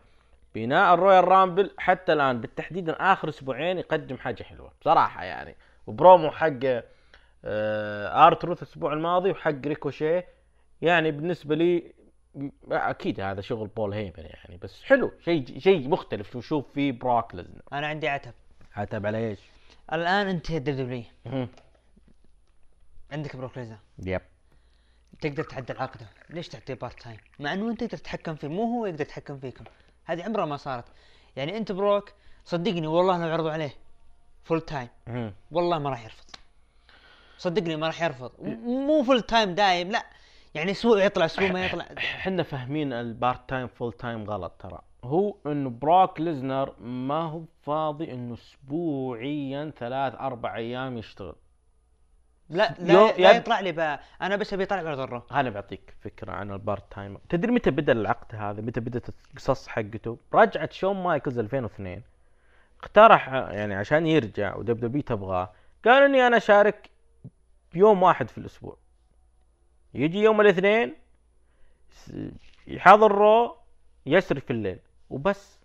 بناء 0.55 0.93
ال 0.93 1.27
Royal 1.27 1.47
Rumble 1.47 1.71
حتى 1.77 2.13
الآن 2.13 2.41
بالتحديد 2.41 2.89
آخر 2.89 3.29
أسبوعين 3.29 3.77
يقدم 3.77 4.17
حاجة 4.17 4.43
حلوة 4.43 4.71
بصراحة 4.81 5.23
يعني. 5.23 5.55
وبرومو 5.87 6.31
حق 6.31 6.49
آه 7.45 8.27
R-Truth 8.27 8.63
الأسبوع 8.63 8.93
الماضي 8.93 9.31
وحق 9.31 9.65
ريكوشيه. 9.65 10.25
يعني 10.81 11.11
بالنسبة 11.11 11.55
لي 11.55 11.93
أكيد 12.71 13.19
هذا 13.19 13.41
شغل 13.41 13.67
بول 13.67 13.93
هيمن 13.93 14.13
يعني 14.17 14.57
بس 14.57 14.83
حلو 14.83 15.11
شيء 15.25 15.59
شيء 15.59 15.89
مختلف 15.89 16.37
نشوف 16.37 16.73
فيه 16.73 16.91
بروك 16.91 17.35
ليزنر. 17.35 17.61
أنا 17.73 17.87
عندي 17.87 18.07
عتب. 18.07 18.33
عتب 18.75 19.05
على 19.05 19.29
إيش؟ 19.29 19.39
الآن 19.93 20.27
أنت 20.27 20.51
ال 20.51 20.75
WWE 20.75 21.03
مهم. 21.25 21.47
عندك 23.11 23.35
بروك 23.35 23.57
ليزنر. 23.57 23.77
yep. 23.99 24.21
تقدر 25.21 25.43
تعدل 25.43 25.77
عقده. 25.77 26.07
ليش 26.29 26.47
تعطيه 26.49 26.73
part 26.73 27.01
time 27.01 27.17
مع 27.39 27.53
إنه 27.53 27.69
أنت 27.71 27.83
تقدر 27.83 27.97
تتحكم 27.97 28.35
فيه 28.35 28.47
مو 28.47 28.63
هو 28.63 28.85
يقدر 28.85 29.01
يتحكم 29.01 29.39
فيكم. 29.39 29.65
هذه 30.05 30.23
عمرها 30.23 30.45
ما 30.45 30.57
صارت. 30.57 30.85
يعني 31.35 31.57
أنت 31.57 31.71
بروك 31.71 32.13
صدقني 32.45 32.87
والله 32.87 33.25
لو 33.25 33.33
عرضوا 33.33 33.51
عليه. 33.51 33.75
full 34.43 34.61
time. 34.61 34.89
والله 35.51 35.79
ما 35.79 35.89
راح 35.89 36.03
يرفض. 36.03 36.25
صدقني 37.37 37.75
ما 37.75 37.87
راح 37.87 38.01
يرفض. 38.01 38.31
مو 38.65 39.03
full 39.03 39.21
time 39.21 39.55
دايم 39.55 39.91
لا. 39.91 40.05
يعني 40.55 40.71
أسبوع 40.71 41.03
يطلع 41.03 41.25
أسبوع 41.25 41.51
ما 41.51 41.65
يطلع. 41.65 41.85
إحنا 41.97 42.43
فاهمين 42.43 42.93
ال 42.93 43.05
part 43.05 43.49
time 43.49 43.67
full 43.67 43.93
time 43.93 44.23
غلط 44.23 44.51
ترى. 44.59 44.81
هو 45.03 45.35
إنه 45.45 45.69
بروك 45.69 46.19
ليزنر 46.21 46.73
ما 46.79 47.21
هو 47.21 47.41
فاضي 47.61 48.11
إنه 48.13 48.33
اسبوعيا 48.33 49.73
ثلاث 49.77 50.15
أربع 50.15 50.55
أيام 50.55 50.97
يشتغل. 50.97 51.35
لا 52.49 52.75
يو- 52.79 52.85
لا, 53.07 53.17
لا 53.17 53.31
يطلع 53.31 53.59
لي 53.59 53.71
بقى 53.71 53.99
أنا 54.21 54.35
بس 54.35 54.53
أبي 54.53 54.65
بعرض 54.65 54.99
ال 54.99 55.04
Raw. 55.04 55.21
أنا 55.31 55.49
بعطيك 55.49 55.93
فكرة 56.01 56.31
عن 56.31 56.51
ال 56.51 56.60
part 56.60 56.93
time. 56.93 57.17
تدري 57.29 57.51
متى 57.51 57.71
بدأ 57.71 57.91
العقد 57.91 58.35
هذا؟ 58.35 58.61
متى 58.61 58.79
بدات 58.79 59.05
القصص 59.31 59.67
حقته؟ 59.67 60.17
رجعت 60.33 60.73
شون 60.73 61.03
مايكلز 61.03 61.39
2002 61.39 62.01
اقترح 62.81 63.27
يعني 63.33 63.75
عشان 63.75 64.07
يرجع 64.07 64.55
و 64.55 64.79
WWE 64.79 65.01
تبغاه. 65.01 65.51
قال 65.85 66.03
إني 66.03 66.27
أنا 66.27 66.37
أشارك 66.37 66.89
بيوم 67.73 68.03
واحد 68.03 68.29
في 68.29 68.37
الأسبوع. 68.37 68.77
يجي 69.93 70.19
يوم 70.19 70.41
الاثنين 70.41 70.93
يحضر 72.67 73.11
Raw 73.11 73.55
يسري 74.05 74.41
في 74.41 74.51
الليل. 74.51 74.79
وبس. 75.09 75.59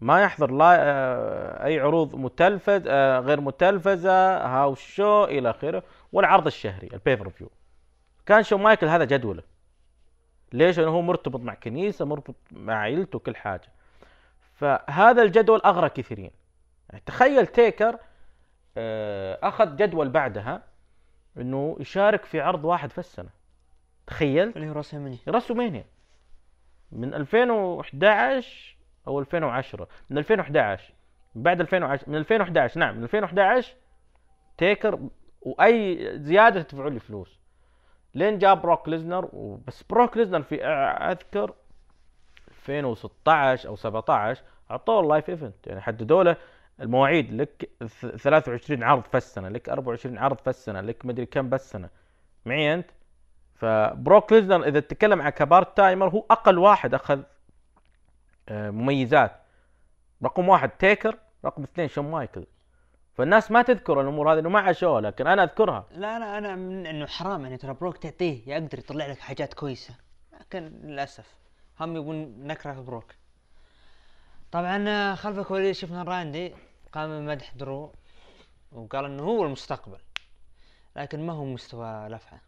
ما 0.00 0.22
يحضر 0.22 0.50
لا 0.50 0.76
آه، 0.78 1.64
أي 1.64 1.80
عروض 1.80 2.14
متلفز 2.14 2.82
آه، 2.86 3.20
غير 3.20 3.40
متلفزة 3.40 4.36
house 4.46 4.80
show 4.80 5.24
إلى 5.24 5.50
آخره. 5.50 5.82
والعرض 6.12 6.46
الشهري 6.46 6.88
ال 6.92 7.30
pay-per-view 7.30 7.50
كان 8.26 8.42
شون 8.42 8.56
مايكل 8.58 8.86
هذا 8.86 9.04
جدوله. 9.04 9.42
ليش؟ 10.52 10.78
لأنه 10.78 10.90
هو 10.90 11.02
مرتبط 11.02 11.40
مع 11.40 11.54
كنيسة 11.54 12.04
مرتبط 12.04 12.36
مع 12.52 12.74
عائلته 12.74 13.16
وكل 13.16 13.36
حاجة. 13.36 13.68
فهذا 14.54 15.22
الجدول 15.22 15.60
أغرى 15.64 15.88
كثيرين. 15.88 16.30
يعني 16.90 17.02
تخيل 17.06 17.46
تيكر 17.46 17.98
آه، 18.76 19.38
أخذ 19.42 19.76
جدول 19.76 20.08
بعدها. 20.08 20.62
إنه 21.38 21.76
يشارك 21.80 22.24
في 22.24 22.40
عرض 22.40 22.64
واحد 22.64 22.90
في 22.90 22.98
السنة. 22.98 23.30
تخيلت؟ 24.06 24.56
اللي 24.56 24.68
هو 24.68 24.72
راس 24.72 24.94
مني 24.94 25.18
WrestleMania 25.28 25.84
من 26.92 27.14
2011 27.14 28.76
أو 29.06 29.20
2010 29.20 29.88
من 30.10 30.18
2011 30.18 30.94
بعد 31.34 31.60
2010 31.60 32.10
من 32.10 32.16
2011 32.16 32.80
نعم 32.80 32.96
من 32.96 33.02
2011 33.02 33.74
تيكر 34.58 35.00
وأي 35.42 36.10
زيادة 36.18 36.62
تدفعوا 36.62 36.90
لي 36.90 37.00
فلوس. 37.00 37.38
لين 38.14 38.38
جاب 38.38 38.62
بروك 38.62 38.88
ليزنر 38.88 39.28
وبس 39.32 39.82
بروك 39.82 40.16
ليزنر 40.16 40.42
في 40.42 40.64
أذكر 40.64 41.54
2016 42.48 43.68
أو 43.68 43.76
17 43.76 44.42
أعطوه 44.70 45.00
ال 45.00 45.06
live 45.06 45.30
event 45.30 45.66
يعني 45.66 45.80
حددوا 45.80 46.24
له 46.24 46.36
المواعيد 46.80 47.32
لك 47.32 47.70
ث- 47.84 48.16
23 48.16 48.82
عرض 48.82 49.02
في 49.02 49.16
السنة 49.16 49.48
لك 49.48 49.68
24 49.68 50.18
عرض 50.18 50.38
في 50.38 50.50
السنة 50.50 50.80
لك 50.80 51.06
مدري 51.06 51.26
كم 51.26 51.48
بالسنة. 51.50 51.88
معي 52.44 52.74
أنت؟ 52.74 52.90
فبروك 53.54 54.32
ليزنر 54.32 54.68
إذا 54.68 54.80
تتكلم 54.80 55.22
عن 55.22 55.30
ك 55.30 55.76
part-timer 55.76 56.08
هو 56.08 56.24
أقل 56.30 56.58
واحد 56.58 56.94
أخذ 56.94 57.22
آه، 58.48 58.70
مميزات. 58.70 59.32
رقم 60.24 60.48
واحد 60.48 60.70
تيكر 60.70 61.18
رقم 61.44 61.62
اثنين 61.62 61.88
شون 61.88 62.10
مايكل. 62.10 62.46
فالناس 63.14 63.50
ما 63.50 63.62
تذكر 63.62 64.00
الأمور 64.00 64.32
هذه 64.32 64.38
إنه 64.38 64.48
ما 64.48 64.60
عاشوها 64.60 65.00
لكن 65.00 65.26
أنا 65.26 65.42
أذكرها. 65.42 65.86
لا 65.90 66.18
لا 66.18 66.38
أنا 66.38 66.56
من 66.56 66.86
إنه 66.86 67.06
حرام 67.06 67.42
يعني 67.42 67.56
ترى 67.56 67.74
بروك 67.74 67.96
تعطيه 67.96 68.48
يقدر 68.48 68.78
يطلع 68.78 69.06
لك 69.06 69.18
حاجات 69.18 69.54
كويسة. 69.54 69.94
لكن 70.40 70.62
للأسف 70.84 71.34
هم 71.80 71.96
يبون 71.96 72.46
نكره 72.46 72.72
بروك. 72.80 73.12
طبعا 74.54 75.14
خلف 75.14 75.38
الكواليس 75.38 75.78
شفنا 75.80 76.02
راندي 76.02 76.54
قام 76.92 77.08
بمدح 77.10 77.54
درو 77.54 77.92
وقال 78.72 79.04
إنه 79.04 79.22
هو 79.22 79.44
المستقبل 79.44 79.98
لكن 80.96 81.26
ما 81.26 81.32
هو 81.32 81.44
مستوى 81.44 82.08
لفعه 82.08 82.40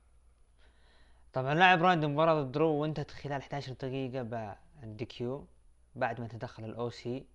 طبعا 1.33 1.55
لعب 1.55 1.83
راندي 1.83 2.07
مباراة 2.07 2.43
ضد 2.43 2.53
درو 2.53 2.69
وانتهت 2.71 3.11
خلال 3.11 3.41
11 3.43 3.73
دقيقة 3.73 4.23
بال 4.23 5.05
DQ 5.05 5.47
بعد 5.95 6.21
ما 6.21 6.29
تدخل 6.29 6.65
ال 6.65 6.91
OC. 6.91 7.27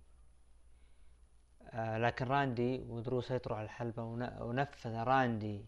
آه 1.70 1.98
لكن 1.98 2.24
راندي 2.26 2.84
ودرو 2.88 3.20
سيطروا 3.20 3.56
على 3.56 3.64
الحلبة 3.64 4.02
ون- 4.02 4.42
ونفذ 4.42 4.94
راندي 4.96 5.64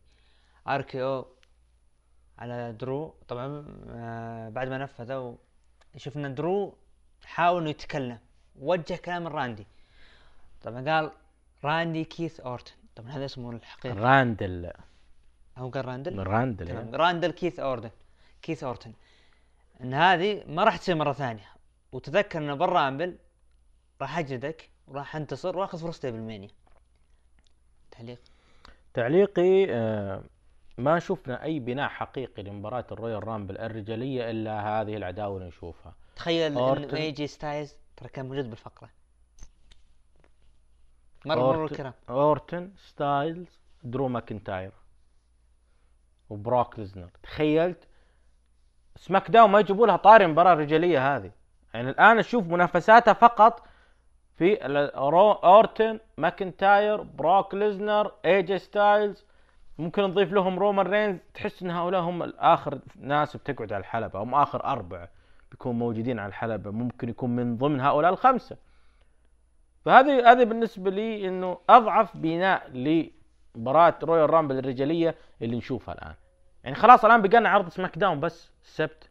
RKO 0.68 1.26
على 2.38 2.72
درو. 2.72 3.14
طبعا 3.28 3.64
آه 3.88 4.48
بعد 4.48 4.68
ما 4.68 4.78
نفذوا 4.78 5.36
شفنا 5.96 6.28
درو 6.28 6.74
حاول 7.24 7.60
إنه 7.62 7.70
يتكلم. 7.70 8.18
وجه 8.60 8.96
كلام 8.96 9.26
راندي. 9.26 9.66
طبعا 10.62 10.90
قال 10.90 11.10
راندي 11.64 12.04
كيث 12.04 12.40
أورتن. 12.40 12.72
طبعا 12.96 13.10
هذا 13.10 13.24
اسمه 13.24 13.50
الحقيقي 13.50 13.96
راندل. 13.96 14.70
هو 15.56 15.68
قال 15.68 15.84
راندل؟ 15.84 16.26
راندل 16.26 16.68
يعني. 16.68 16.96
راندل 16.96 17.30
كيث 17.30 17.60
اورتن 17.60 17.90
كيث 18.42 18.64
أورتن. 18.64 18.92
إن 19.80 19.94
هذه 19.94 20.44
ما 20.46 20.64
راح 20.64 20.76
تصير 20.76 20.94
مرة 20.94 21.12
ثانية. 21.12 21.54
وتذكر 21.92 22.38
انه 22.38 22.54
بال 22.54 22.70
Rumble 22.70 23.16
راح 24.00 24.18
اجلدك 24.18 24.70
وراح 24.88 25.16
أنتصر 25.16 25.58
وآخذ 25.58 25.78
فرصتي 25.78 26.10
بال 26.10 26.21
Mania 26.21 26.48
تعليق؟ 27.90 28.18
تعليقي 28.94 29.66
آه، 29.70 30.22
ما 30.78 30.98
شفنا 30.98 31.42
أي 31.42 31.60
بناء 31.60 31.88
حقيقي 31.88 32.42
لمباراة 32.42 32.84
ال 32.92 33.28
Royal 33.28 33.42
Rumble 33.42 33.58
الرجالية 33.58 34.30
إلا 34.30 34.60
هذه 34.60 34.96
العداوة 34.96 35.36
اللي 35.36 35.48
نشوفها. 35.48 35.94
تخيل 36.16 36.58
اي 36.94 37.10
جي 37.10 37.26
ستايلز 37.26 37.76
ترى 37.96 38.08
كان 38.08 38.28
موجود 38.28 38.50
بالفقرة. 38.50 38.88
مرة 41.26 41.34
مرور 41.34 41.68
أورتن- 41.68 41.72
الكرام 41.72 41.92
أورتن 42.10 42.70
ستايلز 42.76 43.60
درو 43.82 44.08
ماكنتاير 44.08 44.72
وبروك 46.30 46.78
ليزنر. 46.78 47.10
تخيلت 47.22 47.88
SmackDown 48.96 49.50
ما 49.50 49.60
يجيبوا 49.60 49.86
لها 49.86 49.96
طاري 49.96 50.24
المباراه 50.24 50.52
الرجاليه 50.52 51.16
هذه. 51.16 51.30
يعني 51.74 51.90
الآن 51.90 52.18
أشوف 52.18 52.46
منافساتها 52.46 53.12
فقط 53.14 53.66
في 54.36 54.58
أورتن 55.44 56.00
ماكنتاير 56.18 57.02
بروك 57.02 57.54
ليزنر 57.54 58.12
ايجي 58.24 58.58
ستايلز. 58.58 59.24
ممكن 59.78 60.02
نضيف 60.02 60.32
لهم 60.32 60.58
رومان 60.58 60.86
رينز. 60.86 61.18
تحس 61.34 61.62
إن 61.62 61.70
هؤلاء 61.70 62.00
هم 62.00 62.22
اخر 62.22 62.78
ناس 62.96 63.36
بتقعد 63.36 63.72
على 63.72 63.80
الحلبة 63.80 64.22
هم 64.22 64.34
آخر 64.34 64.64
أربعة. 64.64 65.08
بيكونوا 65.54 65.78
موجودين 65.78 66.18
على 66.18 66.28
الحلبة 66.28 66.70
ممكن 66.70 67.08
يكون 67.08 67.30
من 67.30 67.56
ضمن 67.56 67.80
هؤلاء 67.80 68.12
الخمسة. 68.12 68.56
فهذه 69.84 70.32
هذه 70.32 70.44
بالنسبة 70.44 70.90
لي 70.90 71.28
إنه 71.28 71.58
أضعف 71.68 72.16
بناء 72.16 72.70
لمباراة 72.70 73.94
Royal 74.02 74.30
Rumble 74.30 74.58
الرجالية 74.58 75.14
اللي 75.42 75.56
نشوفها 75.56 75.94
الآن. 75.94 76.14
يعني 76.64 76.76
خلاص 76.76 77.04
الآن 77.04 77.22
بقى 77.22 77.40
لنا 77.40 77.48
عرض 77.48 77.68
SmackDown 77.68 78.20
بس 78.20 78.50
السبت. 78.64 79.10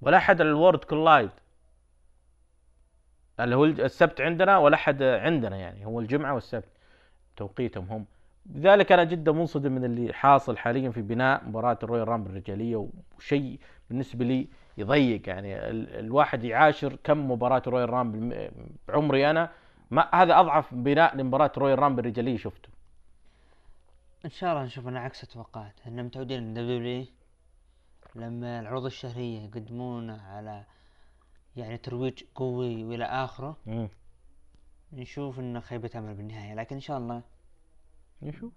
ولا 0.00 0.16
أحد 0.16 0.40
ال 0.40 0.46
Worlds 0.46 0.84
Collide 0.84 1.30
اللي 3.40 3.56
هو 3.56 3.64
السبت 3.64 4.20
عندنا 4.20 4.58
ولا 4.58 4.74
أحد 4.74 5.02
عندنا 5.02 5.56
يعني 5.56 5.86
هو 5.86 6.00
الجمعة 6.00 6.34
والسبت. 6.34 6.68
توقيتهم 7.36 7.86
هم. 7.90 8.04
لذلك 8.54 8.92
أنا 8.92 9.04
جدا 9.04 9.32
منصدم 9.32 9.72
من 9.72 9.84
اللي 9.84 10.12
حاصل 10.12 10.56
حاليا 10.56 10.90
في 10.90 11.02
بناء 11.02 11.44
مباراة 11.44 11.78
ال 11.82 12.08
Royal 12.08 12.18
Rumble 12.18 12.30
الرجالية 12.30 12.88
وشيء 13.18 13.58
بالنسبة 13.90 14.24
لي 14.24 14.48
يضيق 14.78 15.28
يعني. 15.28 15.68
ال- 15.70 15.96
الواحد 15.98 16.44
يعاشر 16.44 16.96
كم 17.04 17.30
مباراة 17.30 17.62
Royal 17.66 17.90
Rumble. 17.90 18.50
بعمري 18.88 19.30
أنا 19.30 19.52
ما 19.90 20.08
هذا 20.14 20.40
أضعف 20.40 20.74
بناء 20.74 21.16
لمباراة 21.16 21.52
Royal 21.58 21.78
Rumble 21.78 22.00
الرجاليه 22.00 22.36
شفته. 22.36 22.68
إن 24.24 24.30
شاء 24.30 24.52
الله 24.52 24.64
نشوف 24.64 24.88
أنا 24.88 25.00
عكس 25.00 25.22
التوقعات 25.22 25.80
إحنا 25.80 26.02
متعودين 26.02 26.54
WWE 26.54 27.06
لما 28.14 28.60
العروض 28.60 28.84
الشهرية 28.84 29.40
يقدمون 29.40 30.10
على 30.10 30.64
يعني 31.56 31.78
ترويج 31.78 32.22
قوي 32.34 32.84
وإلى 32.84 33.04
آخره 33.04 33.56
مم. 33.66 33.88
نشوف 34.92 35.38
إنه 35.38 35.60
خيبة 35.60 35.90
أمل 35.96 36.14
بالنهاية. 36.14 36.54
لكن 36.54 36.74
إن 36.74 36.80
شاء 36.80 36.98
الله 36.98 37.22
نشوف. 38.22 38.52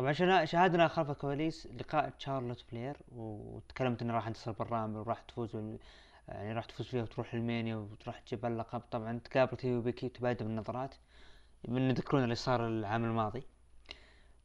طبعا 0.00 0.44
شاهدنا 0.44 0.88
خلف 0.88 1.10
الكواليس 1.10 1.66
لقاء 1.66 2.10
تشارلوت 2.10 2.60
فلير 2.60 2.96
وتكلمت 3.12 4.02
إنه 4.02 4.14
راح 4.14 4.26
تنتصر 4.26 4.52
بال 4.52 4.63
Rumble 4.63 4.98
وراح 4.98 5.20
تفوز. 5.20 5.56
يعني 6.28 6.52
راح 6.52 6.64
تفوز 6.64 6.86
فيها 6.86 7.02
وتروح 7.02 7.34
ال 7.34 7.41
Mania 7.41 7.76
وتروح 7.76 8.18
تجيب 8.18 8.46
اللقب. 8.46 8.80
طبعا 8.80 9.18
تقابلت 9.24 9.66
هي 9.66 9.74
وبيكي 9.74 10.06
وتبادل 10.06 10.46
النظرات 10.46 10.94
من 11.68 11.90
يذكرون 11.90 12.24
اللي 12.24 12.34
صار 12.34 12.66
العام 12.66 13.04
الماضي. 13.04 13.42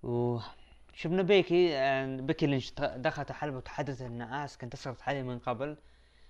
وشفنا 0.03 1.21
بيكي 1.21 1.77
آه، 1.77 2.17
بيكي 2.17 2.47
لينش 2.47 2.73
دخلت 2.79 3.29
الحلبة 3.29 3.57
وتحدثت 3.57 4.01
إن 4.01 4.21
اسكا 4.21 4.63
انتصرت 4.63 5.01
عليه 5.01 5.23
من 5.23 5.39
قبل. 5.39 5.77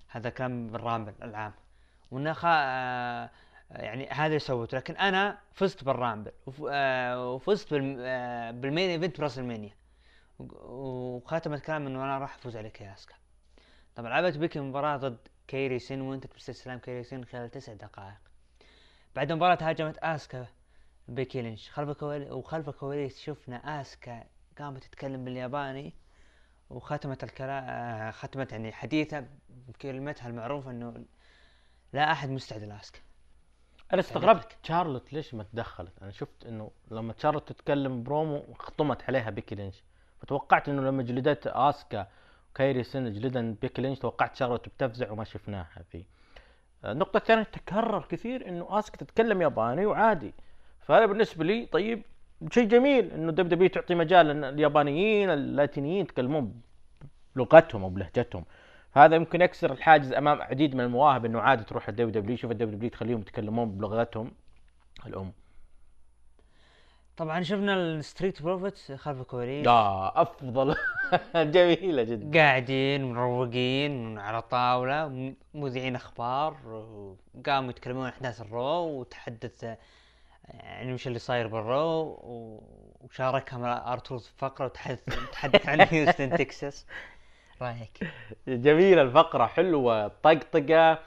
هذا 0.07 0.29
كلام 0.29 0.67
بال 0.67 0.79
Rumble 0.79 1.13
العام. 1.21 1.53
وانها 2.11 2.33
خا... 2.33 3.29
يعني 3.71 4.09
هذا 4.09 4.25
اللي 4.25 4.39
سوته 4.39 4.77
لكن 4.77 4.95
أنا 4.95 5.39
فزت 5.53 5.83
بال 5.83 5.94
Rumble. 5.94 6.31
آه، 6.69 7.29
وفزت. 7.33 7.73
آه، 7.73 8.51
بال 8.51 8.64
main 8.64 8.89
event 8.89 9.14
ب 9.14 9.19
WrestleMania 9.19 9.73
وختمت 10.39 11.61
كلام 11.61 11.87
إنه 11.87 12.03
أنا 12.03 12.17
راح 12.17 12.35
أفوز 12.35 12.57
عليك 12.57 12.81
يا 12.81 12.93
اسكا 12.93 13.15
طبعا 13.95 14.09
لعبت 14.09 14.37
بيكي 14.37 14.59
مباراة 14.59 14.97
ضد 14.97 15.27
كيري 15.47 15.79
سين 15.79 16.01
وانتهت 16.01 16.33
باستسلام 16.33 16.79
كيري 16.79 17.03
سين 17.03 17.25
خلال 17.25 17.51
تسع 17.51 17.73
دقائق. 17.73 18.17
بعد 19.15 19.31
المباراة 19.31 19.57
هاجمت 19.61 19.97
آسكا 19.97 20.47
بيكي 21.07 21.41
لينش 21.41 21.69
خلف 21.69 21.89
الكواليس 21.89 22.31
وخلف 22.31 22.69
الكواليس 22.69 23.19
شفنا 23.19 23.81
آسكا 23.81 24.23
قامت 24.57 24.83
تتكلم 24.83 25.25
بالياباني. 25.25 25.93
وختمت 26.69 27.23
الكلام 27.23 27.63
آه، 27.63 28.11
ختمت 28.11 28.51
يعني 28.51 28.71
حديثها 28.71 29.27
بكلمتها 29.49 30.27
المعروفة 30.27 30.71
إنه 30.71 31.05
لا 31.93 32.11
أحد 32.11 32.29
مستعد 32.29 32.63
لآسكا. 32.63 32.99
أنا 33.93 34.01
استغربت. 34.01 34.57
شارلوت 34.63 35.13
ليش 35.13 35.33
ما 35.33 35.43
تدخلت؟ 35.43 35.91
أنا 36.01 36.11
شفت 36.11 36.45
إنه 36.45 36.71
لما 36.91 37.13
شارلوت 37.17 37.49
تتكلم 37.49 38.03
برومو 38.03 38.43
خطمت 38.59 39.03
عليها 39.07 39.29
بيكي 39.29 39.55
لينش. 39.55 39.83
فتوقعت 40.21 40.69
إنه 40.69 40.81
لما 40.81 41.03
جلدت 41.03 41.47
آسكا 41.47 42.07
وكايري 42.51 42.83
سن 42.83 43.13
جلدا 43.13 43.55
بيكي 43.61 43.81
لينش 43.81 43.99
توقعت 43.99 44.35
شارلوت 44.35 44.69
بتفزع 44.69 45.11
وما 45.11 45.23
شفناها 45.23 45.83
فيه. 45.91 46.03
النقطة 46.85 47.17
الثانية 47.17 47.43
تكرر 47.43 48.05
كثير 48.09 48.47
إنه 48.47 48.79
آسكا 48.79 48.97
تتكلم 48.97 49.41
ياباني 49.41 49.85
وعادي. 49.85 50.33
فهذا 50.81 51.05
بالنسبة 51.05 51.43
لي 51.43 51.65
طيب 51.65 52.01
شيء 52.51 52.67
جميل 52.67 53.11
إنه 53.11 53.31
WWE 53.31 53.69
تعطي 53.69 53.95
مجال 53.95 54.29
ان 54.29 54.43
اليابانيين 54.43 55.29
اللاتينيين 55.29 56.01
يتكلمون 56.01 56.61
بلغتهم 57.35 57.83
أو 57.83 57.89
بلهجتهم. 57.89 58.45
فهذا 58.95 59.15
يمكن 59.15 59.41
يكسر 59.41 59.71
الحاجز 59.71 60.13
أمام 60.13 60.41
عديد 60.41 60.75
من 60.75 60.81
المواهب 60.83 61.25
إنه 61.25 61.39
عادي 61.41 61.63
تروح 61.63 61.89
ال 61.89 62.09
WWE 62.21 62.37
شوف 62.37 62.51
ال 62.51 62.75
WWE 62.75 62.89
تخليهم 62.89 63.19
يتكلمون 63.19 63.77
بلغتهم 63.77 64.31
الأم. 65.05 65.31
طبعا 67.17 67.41
شفنا 67.41 67.73
ال 67.73 67.83
Street 67.83 68.41
Profits 68.41 68.91
خلف 68.91 69.21
الكواليس. 69.21 69.65
لا 69.65 70.21
أفضل. 70.21 70.75
جميلة 71.35 72.03
جدا. 72.03 72.39
قاعدين 72.39 73.13
مروقين 73.13 74.17
على 74.19 74.41
طاولة 74.41 75.07
م- 75.07 75.35
مذيعين 75.53 75.95
أخبار 75.95 76.55
وقاموا 76.67 77.69
يتكلمون 77.69 78.05
عن 78.05 78.11
أحداث 78.11 78.41
ال 78.41 78.56
Raw 78.56 78.99
وتحدث 78.99 79.63
يعني 80.53 80.93
وش 80.93 81.07
اللي 81.07 81.19
صاير 81.19 81.47
بالرو 81.47 82.19
وشاركهم 83.01 83.63
ارتروث 83.63 84.27
في 84.27 84.37
فقرة 84.37 84.65
وتحدث 84.65 84.99
تحدث 85.31 85.69
عن 85.69 85.81
هيوستن 85.91 86.29
تكساس 86.37 86.85
رايك؟ 87.61 88.07
جميلة 88.47 89.01
الفقرة 89.01 89.45
حلوة 89.45 90.07
طقطقة. 90.07 90.99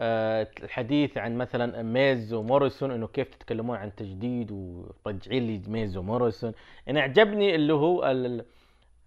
آه، 0.00 0.48
الحديث 0.62 1.18
عن 1.18 1.38
مثلا 1.38 1.82
ميز 1.82 2.32
وموريسون 2.32 2.90
إنه 2.90 3.06
كيف 3.06 3.28
تتكلمون 3.34 3.76
عن 3.76 3.94
تجديد 3.94 4.50
ورجعين 4.50 5.46
لي 5.46 5.62
ميز 5.68 5.96
وموريسون 5.96 6.52
أنا 6.88 7.00
عجبني 7.00 7.54
اللي 7.54 7.72
هو 7.72 8.10
ال- 8.10 8.44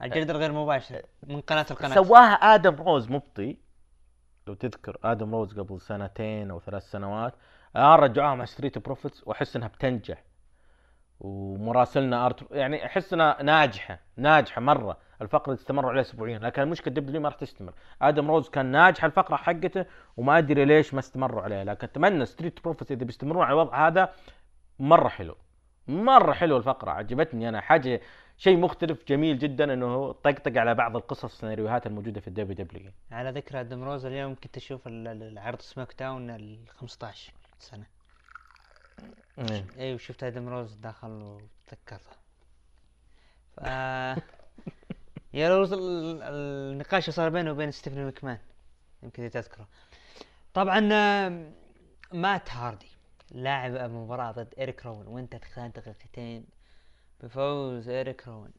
الجلد 0.01 0.29
الغير 0.29 0.51
مباشر 0.51 1.01
من 1.23 1.41
قناة 1.41 1.65
القناة 1.71 1.95
سواها 1.95 2.33
آدم 2.33 2.75
روز 2.75 3.09
مبطي. 3.09 3.57
لو 4.47 4.53
تذكر 4.53 4.97
آدم 5.03 5.35
روز 5.35 5.59
قبل 5.59 5.81
سنتين 5.81 6.51
أو 6.51 6.59
ثلاث 6.59 6.83
سنوات 6.91 7.33
الان 7.75 7.99
رجعوها 7.99 8.35
مع 8.35 8.45
ستريت 8.45 8.77
بروفيتس 8.77 9.27
وأحس 9.27 9.55
إنها 9.55 9.67
بتنجح. 9.67 10.23
ومراسلنا 11.19 12.25
ارت 12.25 12.51
يعني 12.51 12.85
احس 12.85 13.13
انها 13.13 13.43
ناجحة 13.43 13.99
ناجحة 14.17 14.61
مرة. 14.61 14.97
الفقره 15.21 15.53
استمروا 15.53 15.89
عليها 15.89 16.01
اسبوعيا 16.01 16.39
لكن 16.39 16.61
المشكلة 16.61 16.93
دبليو 16.93 17.21
ما 17.21 17.29
راح 17.29 17.37
تستمر. 17.37 17.73
آدم 18.01 18.31
روز 18.31 18.49
كان 18.49 18.65
ناجح 18.65 19.05
الفقره 19.05 19.35
حقته 19.35 19.85
وما 20.17 20.37
أدري 20.37 20.65
ليش 20.65 20.93
ما 20.93 20.99
استمروا 20.99 21.41
عليها 21.41 21.63
لكن 21.63 21.87
أتمنى 21.87 22.25
ستريت 22.25 22.63
بروفيتس 22.63 22.91
إذا 22.91 23.05
بيستمرون 23.05 23.43
على 23.43 23.53
الوضع 23.53 23.87
هذا 23.87 24.13
مرة 24.79 25.07
حلو. 25.07 25.35
مرة 25.87 26.33
حلو 26.33 26.57
الفقره 26.57 26.91
عجبتني 26.91 27.49
أنا. 27.49 27.61
حاجة 27.61 28.01
شيء 28.37 28.57
مختلف 28.57 29.03
جميل 29.07 29.37
جدا 29.39 29.73
إنه 29.73 30.11
طقطق 30.11 30.57
على 30.57 30.75
بعض 30.75 30.95
القصص 30.95 31.23
السيناريوهات 31.25 31.87
الموجودة 31.87 32.21
في 32.21 32.27
الدبليو 32.27 32.65
دبليو 32.65 32.91
على 33.11 33.29
ذكر 33.31 33.59
آدم 33.59 33.83
روز 33.83 34.05
اليوم 34.05 34.35
كنت 34.35 34.57
أشوف 34.57 34.87
ال- 34.87 35.07
ال- 35.07 35.23
العرض 35.23 35.61
سماك 35.61 35.93
داون 35.99 36.29
ال 36.29 36.59
15 36.69 37.33
سنة. 37.59 37.96
اي 39.77 39.93
وشفت 39.93 40.23
آدم 40.23 40.49
روز 40.49 40.73
داخل 40.75 41.09
وتذكرته 41.11 42.11
ف 43.57 43.59
يا 45.33 45.57
روز 45.57 45.73
ال- 45.73 46.21
النقاش 46.23 47.09
صار 47.09 47.29
بينه 47.29 47.51
وبين 47.51 47.71
ستيفن 47.71 48.07
مكمان 48.07 48.37
يمكن 49.03 49.29
تذكره. 49.29 49.67
طبعا 50.53 50.79
مات 52.13 52.51
هاردي 52.51 52.87
لاعب 53.31 53.71
مباراة 53.91 54.31
ضد 54.31 54.53
إيريك 54.57 54.85
روين 54.85 55.07
وانتهت 55.07 55.45
خلال 55.45 55.71
دقيقتين 55.71 56.45
بفوز 57.23 57.89
إيريك 57.89 58.27
روين. 58.27 58.51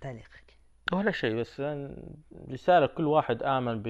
تعليقك 0.00 0.58
ولا 0.92 1.10
شيء 1.12 1.40
بس 1.40 1.62
رسالة 2.50 2.86
كل 2.86 3.04
واحد 3.04 3.42
آمن 3.42 3.82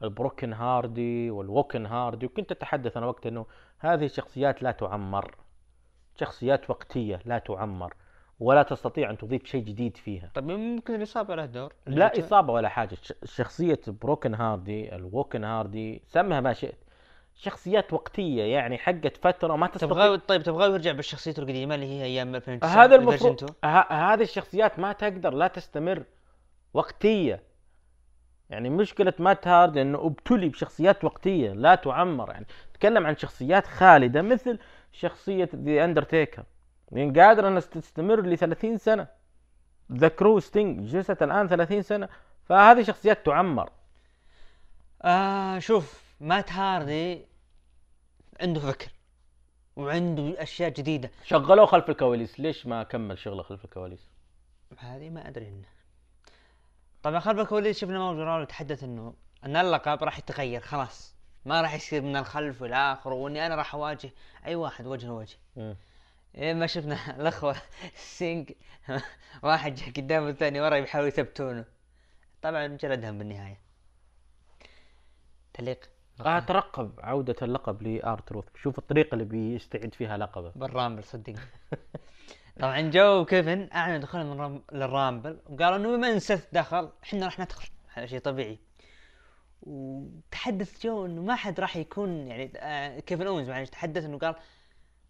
بالبروكن 0.00 0.52
هاردي 0.52 1.30
والوكن 1.30 1.86
هاردي 1.86 2.26
وكنت 2.26 2.52
أتحدث 2.52 2.96
أنا 2.96 3.06
وقت 3.06 3.26
أنه 3.26 3.46
هذه 3.78 4.06
شخصيات 4.06 4.62
لا 4.62 4.70
تعمر. 4.70 5.34
شخصيات 6.20 6.70
وقتية 6.70 7.20
لا 7.24 7.38
تعمر 7.38 7.94
ولا 8.40 8.62
تستطيع 8.62 9.10
أن 9.10 9.18
تضيف 9.18 9.44
شيء 9.44 9.64
جديد 9.64 9.96
فيها. 9.96 10.30
طيب 10.34 10.44
ممكن 10.44 10.94
الإصابة 10.94 11.34
له 11.34 11.44
دور؟ 11.46 11.72
لا 11.86 12.18
إصابة 12.18 12.52
ولا 12.52 12.68
حاجة. 12.68 12.96
شخصية 13.24 13.80
بروكن 13.86 14.34
هاردي 14.34 14.94
الوكن 14.94 15.44
هاردي 15.44 16.02
سمها 16.06 16.40
ما 16.40 16.52
شئت. 16.52 16.78
شخصيات 17.34 17.92
وقتية 17.92 18.42
يعني 18.42 18.78
حقت 18.78 19.16
فترة 19.16 19.56
ما 19.56 19.66
تستطيع 19.66 19.88
تبغى 19.88 20.18
طيب 20.18 20.42
تبغى 20.42 20.72
يرجع 20.72 20.92
بالشخصية 20.92 21.34
القديمة 21.38 21.74
اللي 21.74 21.86
هي 21.86 22.04
أيام 22.04 22.34
2009 22.34 22.84
هذا 22.84 22.96
المفروض 22.96 23.32
2. 23.42 23.52
ه- 23.64 23.92
هذه 24.12 24.22
الشخصيات 24.22 24.78
ما 24.78 24.92
تقدر 24.92 25.34
لا 25.34 25.46
تستمر. 25.48 26.04
وقتية. 26.74 27.42
يعني 28.50 28.70
مشكلة 28.70 29.12
مات 29.18 29.48
هاردي 29.48 29.76
إنه 29.76 30.06
أبتلي 30.06 30.48
بشخصيات 30.48 31.04
وقتية 31.04 31.52
لا 31.52 31.74
تعمر 31.74 32.30
يعني. 32.30 32.46
تكلم 32.74 33.06
عن 33.06 33.16
شخصيات 33.16 33.66
خالدة 33.66 34.22
مثل 34.22 34.58
شخصية 34.92 35.48
ذا 35.54 35.84
اندرتيكر 35.84 36.44
يعني 36.92 37.20
قادرة 37.20 37.48
إنها 37.48 37.60
تستمر 37.60 38.20
ل 38.20 38.38
30 38.38 38.78
سنة. 38.78 39.06
ذا 39.92 40.08
كرو 40.08 40.40
ستينج 40.40 40.86
جلست 40.86 41.22
الآن 41.22 41.48
30 41.48 41.82
سنة. 41.82 42.08
فهذه 42.44 42.82
شخصيات 42.82 43.26
تعمر. 43.26 43.70
آه 45.02 45.58
شوف 45.58 46.02
مات 46.20 46.52
هاردي 46.52 47.26
عنده 48.40 48.60
فكر 48.60 48.90
وعنده 49.76 50.42
أشياء 50.42 50.70
جديدة. 50.70 51.10
شغلوه 51.24 51.66
خلف 51.66 51.90
الكواليس. 51.90 52.40
ليش 52.40 52.66
ما 52.66 52.82
كمل 52.82 53.18
شغله 53.18 53.42
خلف 53.42 53.64
الكواليس؟ 53.64 54.10
هذه 54.78 55.10
ما 55.10 55.28
أدري 55.28 55.46
عنه. 55.46 55.77
طبعا 57.08 57.20
خلف 57.20 57.38
الكواليس 57.38 57.78
شفنا 57.78 57.98
موجو 57.98 58.16
رولي 58.16 58.42
يتحدث 58.42 58.84
إنه 58.84 59.14
إن 59.44 59.56
اللقب 59.56 60.04
راح 60.04 60.18
يتغير 60.18 60.60
خلاص. 60.60 61.16
ما 61.44 61.60
راح 61.62 61.74
يصير 61.74 62.02
من 62.02 62.16
الخلف 62.16 62.62
والى 62.62 62.76
اخره 62.76 63.14
وإني 63.14 63.46
أنا 63.46 63.54
راح 63.54 63.74
أواجه 63.74 64.10
أي 64.46 64.54
واحد 64.54 64.86
وجه 64.86 65.06
لوجه. 65.06 65.36
إيه 66.34 66.54
ما 66.54 66.66
شفنا 66.66 66.96
الأخوة 67.20 67.56
سينج 67.94 68.50
واحد 69.42 69.74
جاء 69.74 69.90
قدام 69.90 70.22
والثاني 70.22 70.60
ورا 70.60 70.76
يحاول 70.76 71.08
يثبتونه 71.08 71.64
طبعا 72.42 72.66
جلدهم 72.66 73.18
بالنهاية. 73.18 73.60
تعليق 75.54 75.90
اترقب 76.20 77.00
عودة 77.02 77.36
اللقب 77.42 77.82
لارتروث 77.82 78.44
شوف 78.62 78.78
الطريقة 78.78 79.14
اللي 79.14 79.24
بيستعد 79.24 79.94
فيها 79.94 80.16
لقبه. 80.16 80.52
بالرامبل 80.56 81.04
صدقني 81.04 81.38
طبعا 82.60 82.80
جو 82.80 83.20
وكيفن 83.20 83.68
أعلنوا 83.74 83.98
دخولهم 83.98 84.32
للرام- 84.36 84.74
للرامبل 84.76 85.40
وقالوا 85.46 85.76
إنه 85.76 85.88
بما 85.96 86.12
إن 86.12 86.18
سيث 86.18 86.44
دخل 86.52 86.92
إحنا 87.04 87.24
راح 87.24 87.40
ندخل. 87.40 87.68
هذا 87.94 88.06
شيء 88.06 88.18
طبيعي. 88.18 88.58
وتحدث 89.62 90.82
جو 90.86 91.06
إنه 91.06 91.22
ما 91.22 91.34
حد 91.36 91.60
راح 91.60 91.76
يكون 91.76 92.26
يعني 92.26 92.52
آه 92.56 93.00
كيفن 93.00 93.26
اونز 93.26 93.50
معلش 93.50 93.70
تحدث 93.70 94.04
إنه 94.04 94.18
قال 94.18 94.34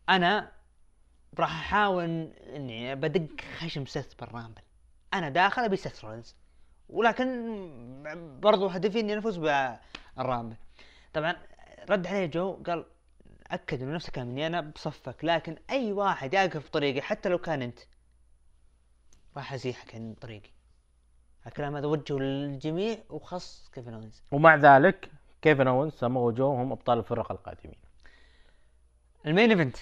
أنا 0.08 0.52
راح 1.38 1.50
أحاول 1.60 2.04
إني 2.54 2.94
بدق 2.94 3.40
خشم 3.58 3.86
سيث 3.86 4.14
بالرامبل. 4.14 4.62
أنا 5.14 5.28
داخل 5.28 5.62
أبي 5.62 5.76
سيث 5.76 6.04
رولز 6.04 6.36
ولكن 6.88 8.38
برضو 8.42 8.66
هدفي 8.66 9.00
إني 9.00 9.18
أفوز 9.18 9.36
بالرامبل. 10.16 10.56
طبعا 11.12 11.36
رد 11.90 12.06
عليه 12.06 12.26
جو 12.26 12.62
قال 12.66 12.84
أكد 13.50 13.82
انه 13.82 13.94
نفس 13.94 14.08
الكلام 14.08 14.30
أني 14.30 14.46
أنا 14.46 14.60
بصفك 14.60 15.24
لكن 15.24 15.56
أي 15.70 15.92
واحد 15.92 16.34
يقف 16.34 16.68
بطريقي 16.68 17.00
حتى 17.00 17.28
لو 17.28 17.38
كان 17.38 17.62
أنت. 17.62 17.78
راح 19.36 19.52
أزيحك 19.52 19.94
عن 19.94 20.14
طريقي. 20.20 20.50
الكلام 21.46 21.76
هذا 21.76 21.86
وجهه 21.86 22.16
للجميع 22.18 22.98
وخص 23.10 23.70
كيفن 23.74 23.94
اونز 23.94 24.22
ومع 24.32 24.56
ذلك 24.56 25.10
كيفن 25.42 25.66
اونز 25.68 25.92
سامو 25.92 26.26
جو 26.26 26.52
هم 26.54 26.72
أبطال 26.72 26.98
الفرق 26.98 27.32
القادمين. 27.32 27.78
ال 29.26 29.31
main 29.31 29.50
event. 29.50 29.76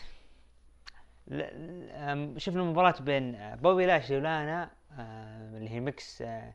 شفنا 2.38 2.62
مباراة 2.62 3.01
بين 3.01 3.34
آه، 3.34 3.55
بوبي 3.55 3.86
لاشلي 3.86 4.16
ولانا 4.16 4.70
آه، 4.98 5.56
اللي 5.56 5.70
هي 5.70 5.80
ميكس 5.80 6.22
آه، 6.22 6.55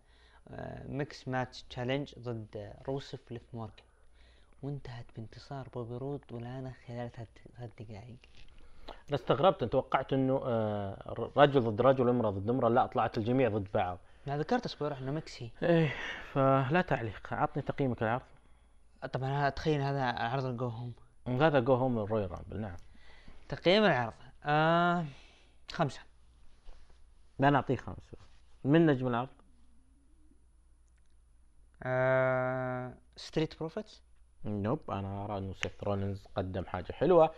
mixed 0.88 1.28
match 1.28 1.64
challenge 1.64 2.14
ضد 2.20 2.74
روسف 2.88 3.32
ليف 3.32 3.42
مورجان 3.54 3.86
وانتهت 4.62 5.06
بانتصار 5.16 5.70
بوبي 5.74 5.98
رود 5.98 6.22
ولانا 6.32 6.74
خلال 6.88 7.12
ثلاث 7.12 7.72
دقائق. 7.80 8.18
أنا 8.90 9.16
استغربت 9.16 9.62
أنا 9.62 9.72
توقعت 9.72 10.14
إنه 10.14 10.42
آه، 10.46 11.30
رجل 11.38 11.62
ضد 11.62 11.82
رجل 11.82 12.08
وأمرأة 12.08 12.30
ضد 12.30 12.50
امراه 12.50 12.70
لا 12.70 12.86
طلعت 12.86 13.18
الجميع 13.18 13.50
ضد 13.50 13.68
بعض. 13.74 14.00
ما 14.28 14.38
ذكرت 14.38 14.66
أسبوع 14.66 14.98
انه 14.98 15.12
ميكسي 15.12 15.52
إيه 15.64 15.94
فلا 16.34 16.82
تعليق. 16.82 17.34
عطني 17.34 17.64
تقييمك 17.64 18.04
العرض. 18.04 18.22
طبعا 19.14 19.48
اتخيل 19.48 19.82
هذا 19.82 20.04
عرض 20.04 20.46
ال 20.45 20.53
go 20.53 20.68
home. 20.68 20.94
هذا 21.28 21.60
go 21.60 21.74
home 21.74 21.99
الرويال 22.00 22.32
رامبل 22.32 22.62
نعم. 22.62 22.78
تقييم 23.50 23.84
العرض 23.84 24.14
آه 24.46 25.06
خمسة. 25.72 26.02
لا 27.40 27.50
نعطيه 27.50 27.76
خمسة. 27.76 28.18
من 28.64 28.86
نجم 28.86 29.08
العرض؟ 29.08 29.30
آه 31.84 32.94
ستريت 33.16 33.60
بروفيتس 33.60 34.04
nope 34.45 34.91
أنا 34.92 35.26
أرى 35.26 35.38
أنه 35.38 35.54
سيث 35.54 35.84
رولينز 35.84 36.28
قدم 36.36 36.66
حاجة 36.66 36.92
حلوة. 36.92 37.32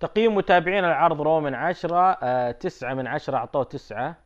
تقييم 0.00 0.34
متابعين 0.34 0.84
العرض 0.84 1.20
رو 1.20 1.40
من 1.40 1.54
عشرة 1.54 2.18
آه 2.22 2.50
تسعة 2.50 2.94
من 2.94 3.06
عشرة 3.06 3.36
أعطوه 3.36 3.64
تسعة 3.64 4.16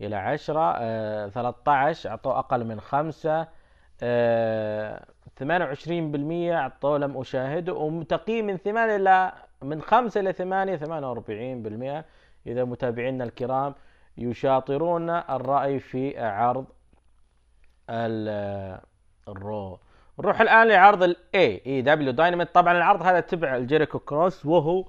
إلى 0.00 0.16
عشرة 0.16 0.74
آه 0.78 1.28
13 1.28 2.10
أعطوه 2.10 2.38
أقل 2.38 2.64
من 2.64 2.80
خمسة 2.80 3.48
آه 4.02 5.04
28% 5.40 5.44
أعطوه 6.52 6.98
لم 6.98 7.16
أشاهده 7.16 7.72
وتقييم 7.74 8.46
من 8.46 8.56
ثمانية 8.56 8.96
إلى 8.96 9.32
من 9.62 9.82
خمسة 9.82 10.20
إلى 10.20 10.32
ثمانية 10.32 10.76
48% 10.76 12.04
إذا 12.46 12.64
متابعينا 12.64 13.24
الكرام 13.24 13.74
يشاطرون 14.18 15.10
الرأي 15.10 15.78
في 15.80 16.18
عرض 16.20 16.64
ال- 17.90 18.80
الرو. 19.28 19.78
نروح 20.18 20.40
الآن 20.40 20.68
لعرض 20.68 21.02
الاي 21.02 21.62
اي 21.66 21.82
دبليو 21.82 22.12
دايناميت 22.12 22.54
طبعا 22.54 22.76
العرض 22.76 23.02
هذا 23.02 23.20
تبع 23.20 23.56
الجيريكو 23.56 23.98
كروز 23.98 24.46
وهو 24.46 24.84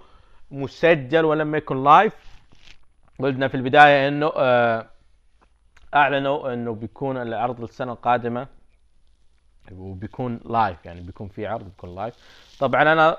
مسجل 0.51 1.25
ولم 1.25 1.55
يكن 1.55 1.83
live 1.83 2.13
قلنا 3.19 3.47
في 3.47 3.55
البداية 3.55 4.07
إنه 4.07 4.31
آه، 4.35 4.87
أعلنوا 5.95 6.53
إنه 6.53 6.73
بيكون 6.73 7.17
العرض 7.17 7.61
السنة 7.61 7.91
القادمة 7.91 8.47
وبيكون 9.71 10.39
live 10.45 10.85
يعني 10.85 11.01
بيكون 11.01 11.27
في 11.27 11.47
عرض 11.47 11.65
بيكون 11.65 11.95
live 11.95 12.15
طبعا 12.59 12.81
أنا 12.81 13.17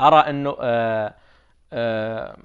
أرى 0.00 0.30
إنه 0.30 0.56
آه، 0.60 1.14
آه، 1.72 2.36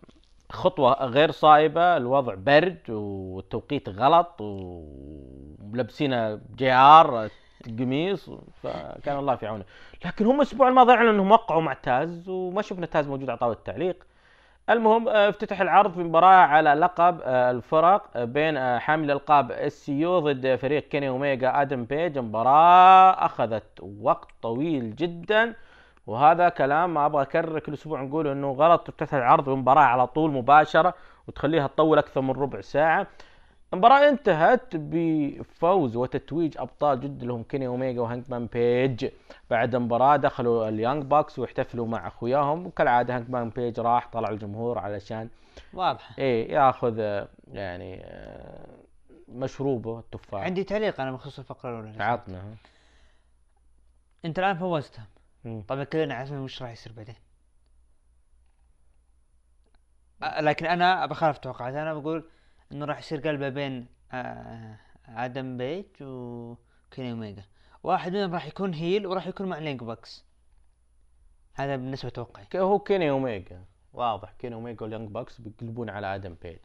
خطوة 0.52 1.06
غير 1.06 1.32
صائبة 1.32 1.98
الوضع 1.98 2.36
برد 2.36 2.90
والتوقيت 2.90 3.90
غلط 3.90 4.42
ولابسين 4.42 6.42
جي 6.56 6.72
آر 6.72 7.30
قميص 7.80 8.30
فكان 8.64 9.18
الله 9.20 9.36
في 9.36 9.48
عونه. 9.48 9.64
لكن 10.06 10.26
هم 10.26 10.36
الأسبوع 10.36 10.68
الماضي 10.68 10.94
أعلنوا 10.94 11.12
إنهم 11.12 11.32
وقعوا 11.32 11.62
مع 11.62 11.74
تاز 11.74 12.30
وما 12.30 12.62
شفنا 12.62 12.86
تاز 12.86 13.08
موجود 13.08 13.30
على 13.30 13.38
طاولة 13.38 13.56
التعليق. 13.56 14.04
المهم 14.70 15.08
آه، 15.08 15.30
افتتح 15.30 15.62
العرض 15.62 15.94
في 15.94 16.00
مباراة 16.00 16.28
على 16.46 16.74
لقب 16.74 17.20
آه، 17.24 17.52
الفرق 17.52 18.10
آه، 18.16 18.24
بين 18.26 18.80
حامل 18.80 19.12
ألقاب 19.12 19.52
إس 19.52 19.64
سي 19.64 19.90
يو 19.90 20.20
ضد 20.20 20.56
فريق 20.56 20.88
كيني 20.88 21.10
اوميجا 21.10 21.62
آدم 21.62 21.86
بيج. 21.86 22.18
مباراة 22.18 23.26
أخذت 23.26 23.64
وقت 24.02 24.28
طويل 24.42 24.96
جدا 24.96 25.54
وهذا 26.08 26.50
كلام 26.50 26.94
ما 26.94 27.06
أبغى 27.06 27.22
أكرر 27.22 27.60
كل 27.60 27.74
أسبوع 27.74 28.02
نقول 28.02 28.28
إنه 28.28 28.52
غلط. 28.52 28.88
تفتح 28.88 29.14
العرض 29.14 29.50
بمباراة 29.50 29.84
على 29.84 30.08
طول 30.08 30.32
مباشرة 30.32 30.94
وتخليها 31.28 31.68
تطول 31.68 31.98
أكثر 31.98 32.22
من 32.22 32.32
ربع 32.32 32.62
ساعة. 32.62 33.08
المباراة 33.74 34.10
انتهت 34.10 34.76
بفوز 34.76 35.96
وتتويج 35.96 36.58
أبطال 36.58 37.00
جدد 37.00 37.24
لهم 37.24 37.44
كيني 37.44 37.68
اوميجا 37.68 38.02
وهانج 38.02 38.26
مان 38.30 38.46
بيج. 38.46 39.12
بعد 39.50 39.76
المباراة 39.76 40.16
دخلوا 40.16 40.70
اليانج 40.70 41.04
باكس 41.04 41.40
واحتفلوا 41.40 41.88
مع 41.88 42.08
أخوياهم. 42.08 42.66
وكالعادة 42.66 43.16
هانج 43.16 43.30
مان 43.30 43.50
بيج 43.50 43.80
راح 43.80 44.08
طلع 44.08 44.30
الجمهور 44.30 44.80
علشان 44.80 45.30
واضحة 45.74 46.16
إيه 46.18 46.52
ياخذ 46.52 47.26
يعني 47.48 48.06
مشروبه 49.28 50.00
التفاح. 50.00 50.44
عندي 50.44 50.64
تعليق 50.64 51.02
أنا 51.02 51.12
بخصوص 51.12 51.40
الفقرة 51.40 51.80
الأولى. 51.80 52.04
عطنا 52.04 52.56
أنت 54.26 54.40
الآن 54.40 54.58
فوزتهم. 54.58 55.06
طبعا 55.68 55.84
كلنا 55.84 56.14
عارفين 56.16 56.38
وش 56.38 56.62
راح 56.62 56.72
يصير 56.72 56.94
بعدين. 56.94 57.16
لكن 60.40 60.66
أنا 60.66 61.06
بخالف 61.06 61.38
توقعاتي. 61.38 61.82
أنا 61.82 61.94
بقول 61.94 62.30
إنه 62.72 62.86
راح 62.86 63.00
يصير 63.00 63.20
قلبه 63.20 63.50
بين 63.50 63.86
آه، 64.12 64.78
آدم 65.08 65.58
بيج 65.58 65.86
وكيني 66.02 67.12
اوميجا 67.12 67.44
واحد 67.84 68.14
منهم 68.14 68.34
راح 68.34 68.48
يكون 68.48 68.74
heel 68.74 69.08
وراح 69.08 69.28
يكون 69.28 69.48
مع 69.48 69.58
اليانج 69.58 69.84
باكس 69.84 70.26
هذا 71.54 71.76
بالنسبة 71.76 72.10
توقعي. 72.10 72.46
هو 72.56 72.80
كيني 72.80 73.10
اوميجا 73.10 73.64
واضح 73.94 74.34
كيني 74.40 74.56
اوميجا 74.56 74.84
واليانج 74.84 75.10
باكس 75.12 75.42
بيقلبون 75.42 75.90
على 75.90 76.16
آدم 76.16 76.36
بيج. 76.44 76.58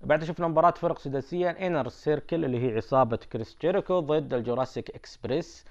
بعد 0.00 0.24
شفنا 0.24 0.48
مباراة 0.48 0.70
فرق 0.70 0.98
سداسية. 0.98 1.50
انر 1.50 1.88
سيركل 1.88 2.44
اللي 2.44 2.66
هي 2.66 2.76
عصابة 2.76 3.16
كريس 3.16 3.56
جيريكو 3.62 4.00
ضد 4.00 4.34
الجوراسيك 4.34 4.90
إكسبريس. 4.90 5.64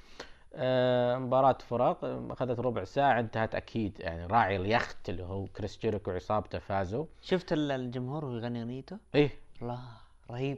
آه، 0.56 1.18
مباراة 1.18 1.58
فرق 1.70 2.00
أخذت 2.32 2.60
ربع 2.60 2.84
ساعة 2.84 3.20
انتهت 3.20 3.56
أكيد 3.56 4.00
يعني 4.00 4.26
راعي 4.26 4.56
اليخت 4.56 5.10
اللي 5.10 5.24
هو 5.24 5.46
كريس 5.46 5.80
جيريكو 5.80 6.12
وعصابته 6.12 6.60
فازوا. 6.60 7.06
شفت 7.22 7.54
ال- 7.54 7.72
الجمهور 7.72 8.26
وهو 8.26 8.36
يغني 8.36 8.62
أغنيته؟ 8.62 8.98
إيه. 9.16 9.43
الله 9.64 9.80
رهيب. 10.32 10.58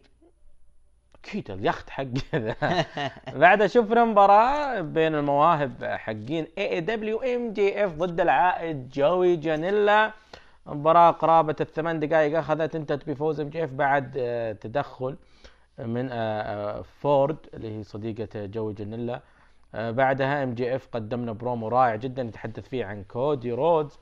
أكيد 1.15 1.52
اليخت 1.52 1.90
حق 1.90 2.03
ذا 2.36 2.56
بعد 3.44 3.65
شفنا 3.65 4.06
مباراة 4.06 4.82
بين 4.82 5.15
المواهب 5.15 5.84
حقين 5.84 6.48
اي 6.57 6.72
اي 6.72 6.82
دبليو 6.82 7.22
ام 7.22 7.53
جي 7.53 7.86
اف 7.86 7.94
ضد 7.94 8.19
العائد 8.22 8.90
جوي 8.90 9.36
جانيلا. 9.36 10.11
مباراة 10.65 11.11
قرابة 11.11 11.56
الثمان 11.61 11.99
دقائق 11.99 12.38
أخذت 12.38 12.76
انتهت 12.76 13.10
بفوز 13.10 13.40
MJF 13.40 13.72
بعد 13.72 14.14
آه، 14.18 14.52
تدخل 14.52 15.15
من 15.80 16.10
آه، 16.11 16.41
آه، 16.41 16.82
فورد 16.82 17.38
اللي 17.53 17.77
هي 17.80 17.84
صديقة 17.84 18.45
جوي 18.45 18.73
جانيلا. 18.73 19.22
بعدها 19.73 20.44
MJF 20.44 20.88
قدمنا 20.91 21.32
برومو 21.32 21.68
رائع 21.68 21.95
جدا 21.95 22.22
يتحدث 22.22 22.69
فيه 22.69 22.86
عن 22.86 23.03
كودي 23.03 23.52
رودز 23.52 23.99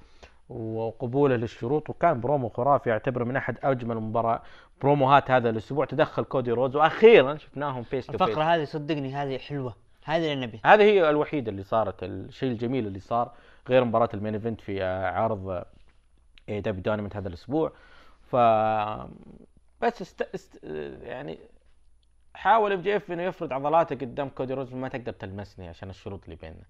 وقبوله 0.49 1.35
للشروط 1.35 1.89
وكان 1.89 2.19
برومو 2.19 2.49
خرافي 2.49 2.89
يعتبر 2.89 3.23
من 3.23 3.35
أحد 3.35 3.57
أجمل 3.63 3.95
مباراة 3.95 4.41
بروموهات 4.82 5.32
هذا 5.32 5.50
الأسبوع 5.50 5.86
تدخل 5.86 6.24
كودي 6.24 6.52
رودز. 6.52 6.76
وأخيرا 6.76 7.38
شفناهم 7.38 7.84
face 7.84 8.06
to 8.06 8.11
face 8.11 8.22
الفقرة 8.22 8.44
هذه 8.44 8.64
صدقني 8.64 9.14
هذه 9.14 9.38
حلوة 9.38 9.76
هذه 10.06 10.34
اللي 10.34 10.45
نبي 10.45 10.60
هذه 10.66 10.82
هي 10.82 11.10
الوحيدة 11.10 11.52
اللي 11.52 11.64
صارت 11.64 12.04
الشيء 12.04 12.52
الجميل 12.52 12.88
اللي 12.88 13.00
صار 13.00 13.32
غير 13.70 13.84
مباراة 13.84 14.10
ال 14.14 14.18
main 14.18 14.34
event 14.34 14.61
في 14.62 14.84
آه، 14.84 15.12
عرض 15.12 15.64
AEW 16.49 16.61
Dynamite 16.61 17.15
هذا 17.16 17.28
الأسبوع. 17.28 17.72
ف 18.22 18.36
بس 19.82 20.02
است... 20.02 20.22
است... 20.22 20.60
يعني 21.04 21.40
حاول 22.34 22.72
MJF 22.72 23.11
إنه 23.12 23.24
يفرض 23.24 23.54
عضلاته 23.54 23.95
قدام 23.95 24.30
كودي 24.30 24.54
رودز 24.53 24.73
ما 24.74 24.88
تقدر 24.88 25.12
تلمسني 25.12 25.68
عشان 25.68 25.90
الشروط 25.90 26.24
اللي 26.24 26.36
بيننا. 26.36 26.64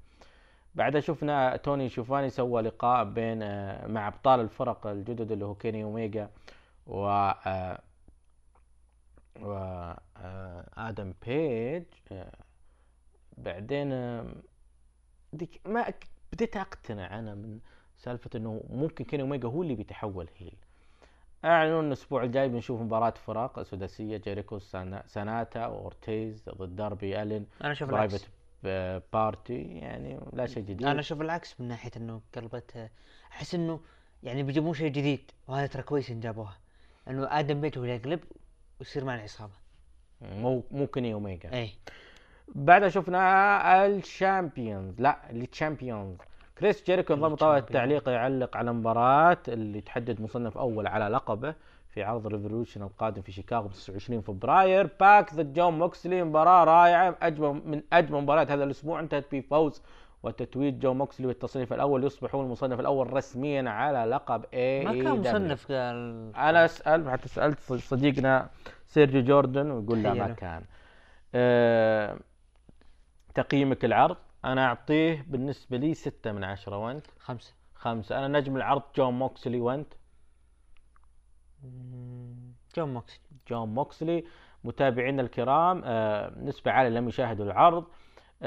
بعدها 0.75 1.01
شفنا 1.01 1.57
توني 1.57 1.89
شيفاني 1.89 2.29
سوى 2.29 2.61
لقاء 2.61 3.03
بين 3.03 3.43
آه، 3.43 3.87
مع 3.87 4.07
أبطال 4.07 4.39
الفرق 4.39 4.87
الجدد 4.87 5.31
اللي 5.31 5.45
هو 5.45 5.55
كيني 5.55 5.83
اوميجا 5.83 6.29
و 6.87 7.31
آه، 9.37 9.45
و 9.45 9.53
آه، 10.17 10.65
آدم 10.77 11.13
بيج 11.27 11.83
آه، 12.11 12.31
بعدين 13.37 13.91
آه، 13.91 14.33
ديك 15.33 15.61
ما 15.65 15.93
بديت 16.33 16.57
أقتنع 16.57 17.19
أنا 17.19 17.35
من 17.35 17.59
سالفة 17.97 18.29
إنه 18.35 18.63
ممكن 18.69 19.05
كيني 19.05 19.23
أوميجا 19.23 19.47
هو 19.47 19.61
اللي 19.63 19.75
بيتحول 19.75 20.29
heel. 20.37 20.55
أعلنوا 21.45 21.81
ان 21.81 21.87
الأسبوع 21.87 22.23
الجاي 22.23 22.49
بنشوف 22.49 22.81
مباراة 22.81 23.09
فرق 23.25 23.61
سداسية 23.61 24.17
جيريكو 24.17 24.59
سانا- 24.59 25.03
سانتانا 25.07 25.59
أورتيز 25.65 26.43
ضد 26.49 26.75
داربي 26.75 27.21
ألين 27.21 27.45
أنا 27.61 27.71
أشوف 27.71 27.89
العكس. 27.89 28.25
بارتي 29.13 29.61
يعني 29.61 30.19
لا 30.33 30.45
شيء 30.45 30.63
جديد. 30.63 30.83
أنا 30.83 30.99
أشوف 30.99 31.21
العكس 31.21 31.61
من 31.61 31.67
ناحية 31.67 31.91
إنه 31.97 32.21
قلبت 32.35 32.89
أحس 33.31 33.55
إنه 33.55 33.79
يعني 34.23 34.43
بيجيبون 34.43 34.73
شيء 34.73 34.87
جديد 34.91 35.31
وهذا 35.47 35.67
ترى 35.67 35.83
كويس 35.83 36.11
إن 36.11 36.19
جابوها. 36.19 36.57
إنه 37.07 37.39
آدم 37.39 37.61
بيج 37.61 37.77
هو 37.77 37.83
اللي 37.83 37.95
يقلب 37.95 38.19
ويصير 38.83 39.05
مع 39.05 39.15
العصابه 39.15 39.53
مو 40.21 40.63
مو 40.71 40.87
كيني 40.87 41.13
اوميجا 41.13 41.53
اي 41.53 41.69
بعدها 42.55 42.89
شفنا 42.89 43.85
ال 43.85 43.97
champions 43.97 45.01
لا 45.01 45.31
ال 45.31 45.40
champions 45.40 46.17
كريس 46.57 46.83
جيريكو 46.83 47.13
انضم 47.13 47.35
طاولة 47.35 47.57
التعليق 47.57 48.09
يعلق 48.09 48.57
على 48.57 48.73
مباراة 48.73 49.37
اللي 49.47 49.81
تحدد 49.81 50.21
مصنف 50.21 50.57
أول 50.57 50.87
على 50.87 51.07
لقبه 51.07 51.55
في 51.89 52.03
عرض 52.03 52.27
ريفولوشن 52.27 52.81
القادم 52.81 53.21
في 53.21 53.31
شيكاغو 53.31 53.67
29 53.67 54.21
فبراير. 54.21 54.89
باك 54.99 55.33
ضد 55.33 55.53
جون 55.53 55.79
موكسلي 55.79 56.23
مباراة 56.23 56.63
رائعة 56.63 57.17
أجمل 57.21 57.61
من 57.65 57.81
أجمل 57.93 58.21
مباريات 58.21 58.51
هذا 58.51 58.63
الأسبوع 58.63 58.99
انتهت 58.99 59.35
بفوز 59.35 59.81
وتتويج 60.23 60.79
جون 60.79 60.97
موكسلي 60.97 61.27
بالتصنيف 61.27 61.73
الأول 61.73 62.03
يصبح 62.03 62.35
هو 62.35 62.41
المصنف 62.41 62.79
الأول 62.79 63.13
رسميا 63.13 63.69
على 63.69 64.11
لقب 64.11 64.45
اي 64.53 64.85
ما 64.85 64.91
كان 64.91 65.19
مصنف 65.19 65.71
قال 65.71 66.31
أنا 66.35 66.65
أسأل 66.65 67.11
حتى 67.11 67.27
سألت 67.27 67.59
صديقنا 67.73 68.49
سيرجيو 68.85 69.23
جوردن 69.23 69.71
ويقول 69.71 70.03
لا 70.03 70.13
ما. 70.13 70.33
كان. 70.33 70.63
أه 71.35 72.19
تقييمك 73.33 73.85
العرض 73.85 74.17
أنا 74.45 74.65
أعطيه 74.65 75.25
بالنسبة 75.27 75.77
لي 75.77 75.93
ستة 75.93 76.31
من 76.31 76.43
عشرة 76.43 76.77
وأنت؟ 76.77 77.07
خمسة. 77.19 77.53
خمسة. 77.75 78.17
أنا 78.17 78.39
نجم 78.39 78.57
العرض 78.57 78.81
جون 78.95 79.13
موكسلي 79.13 79.59
وأنت؟ 79.59 79.93
جون 82.75 82.93
موكسلي. 82.93 83.25
جون 83.47 83.73
موكسلي. 83.73 84.23
متابعينا 84.63 85.21
الكرام 85.21 85.81
آه 85.85 86.33
نسبة 86.39 86.71
عالية 86.71 86.89
لم 86.89 87.07
يشاهدوا 87.07 87.45
العرض. 87.45 87.85
14% 88.43 88.45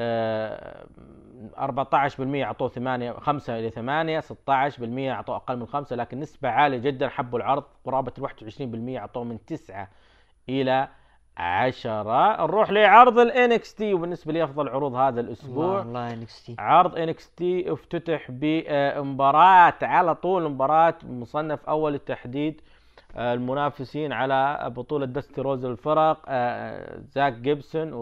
أعطوه 2.20 2.68
8 2.68 3.12
5 3.12 3.58
إلى 3.58 3.70
8 3.70 4.20
16% 4.20 4.24
أعطوه 5.08 5.36
أقل 5.36 5.56
من 5.56 5.66
5 5.66 5.96
لكن 5.96 6.20
نسبة 6.20 6.48
عالية 6.48 6.78
جدا. 6.78 7.08
حبوا 7.08 7.38
العرض 7.38 7.64
قرابة 7.84 8.12
ال 8.18 8.24
21% 8.24 8.98
أعطوه 8.98 9.24
من 9.24 9.44
9 9.46 9.88
إلى 10.48 10.88
10 11.36 12.42
نروح 12.46 12.70
لعرض 12.70 13.18
ال 13.18 13.60
NXT 13.60 13.80
وبالنسبة 13.82 14.32
لي 14.32 14.44
أفضل 14.44 14.68
عروض 14.68 14.94
هذا 14.94 15.20
الأسبوع. 15.20 15.78
والله 15.78 16.12
NXT. 16.12 16.56
عرض 16.58 16.96
NXT 16.98 17.72
افتتح 17.72 18.26
بمباراة 18.30 19.74
على 19.82 20.14
طول 20.14 20.50
مباراة 20.50 20.94
مصنف 21.04 21.68
أول 21.68 21.94
لتحديد 21.94 22.60
آه، 23.16 23.34
المنافسين 23.34 24.12
على 24.12 24.70
بطولة 24.76 25.06
دستي 25.06 25.40
روز 25.40 25.64
الفرق 25.64 26.22
آه، 26.28 27.00
زاك 27.00 27.32
جيبسون 27.32 27.92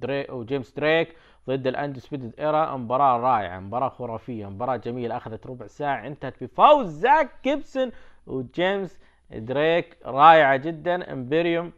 ودري 0.00 0.26
وجيمس 0.30 0.72
دريك 0.72 1.16
ضد 1.48 1.66
الاندسبيوتد 1.66 2.40
ايرا 2.40 2.76
مباراة 2.76 3.16
رائعة 3.16 3.60
مباراة 3.60 3.88
خرافية 3.88 4.46
مباراة 4.46 4.76
جميلة. 4.76 5.16
أخذت 5.16 5.46
ربع 5.46 5.66
ساعة 5.66 6.06
انتهت 6.06 6.44
بفوز 6.44 6.86
زاك 6.88 7.30
جيبسون 7.44 7.90
وجيمس 8.26 8.98
دريك. 9.30 9.96
رائعة 10.04 10.56
جدا. 10.56 11.12
امبريوم. 11.12 11.72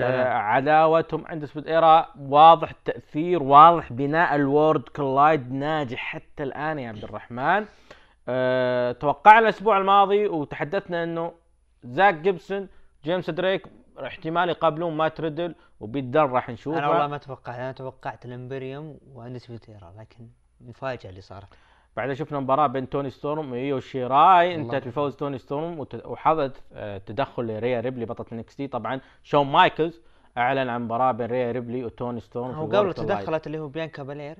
آه، 0.00 0.32
عداوتهم. 0.32 1.26
أندسبيوتد 1.26 1.68
ايرا 1.68 2.06
واضح 2.20 2.70
التاثير 2.70 3.42
واضح 3.42 3.92
بناء 3.92 4.34
ال 4.34 4.41
Worlds 4.41 4.82
Collide 4.82 5.52
ناجح 5.52 5.98
حتى 5.98 6.42
الآن 6.42 6.78
يا 6.78 6.88
عبد 6.88 7.04
الرحمن. 7.04 7.66
أه 8.28 8.92
توقعنا 8.92 9.38
الأسبوع 9.38 9.78
الماضي 9.78 10.26
وتحدثنا 10.26 11.04
إنه 11.04 11.32
زاك 11.84 12.14
جيبسون 12.14 12.68
جيمس 13.04 13.30
دريك 13.30 13.66
احتمال 14.06 14.48
يقابلون 14.48 14.96
مات 14.96 15.20
ريدل 15.20 15.54
وبيت 15.80 16.04
دن 16.04 16.20
راح 16.20 16.50
نشوفه. 16.50 16.78
أنا 16.78 16.88
والله 16.88 17.06
ما 17.06 17.18
توقعت 17.18 17.58
أنا 17.58 17.72
توقعت 17.72 18.24
الإمبريوم 18.24 18.98
وأندسبيوتد 19.14 19.46
ايرا 19.46 19.92
لكن 19.98 20.28
مفاجأة 20.60 21.10
اللي 21.10 21.20
صارت. 21.20 21.48
بعدها 21.96 22.14
شفنا 22.14 22.40
مباراة 22.40 22.66
بين 22.66 22.88
توني 22.88 23.10
ستورم 23.10 23.52
وإيو 23.52 23.80
شيراي 23.80 24.54
انتهت 24.54 24.88
بفوز 24.88 25.16
توني 25.16 25.38
ستورم 25.38 25.86
وحدث 26.04 26.60
آه، 26.72 26.98
تدخل 26.98 27.46
لريا 27.46 27.80
ريبلي 27.80 28.04
بطلة 28.04 28.26
NXT. 28.32 28.66
طبعا 28.66 29.00
شون 29.22 29.46
مايكلز 29.46 30.00
أعلن 30.38 30.68
عن 30.68 30.82
مباراة 30.82 31.12
بين 31.12 31.26
ريا 31.26 31.52
ريبلي 31.52 31.84
وتوني 31.84 32.20
ستورم 32.20 32.50
هو 32.54 32.66
في 32.70 32.76
قبل 32.76 32.92
World 32.92 32.96
Collide. 32.96 33.00
تدخلت 33.00 33.46
اللي 33.46 33.58
هو 33.58 33.68
بيانكا 33.68 34.02
بالير 34.02 34.36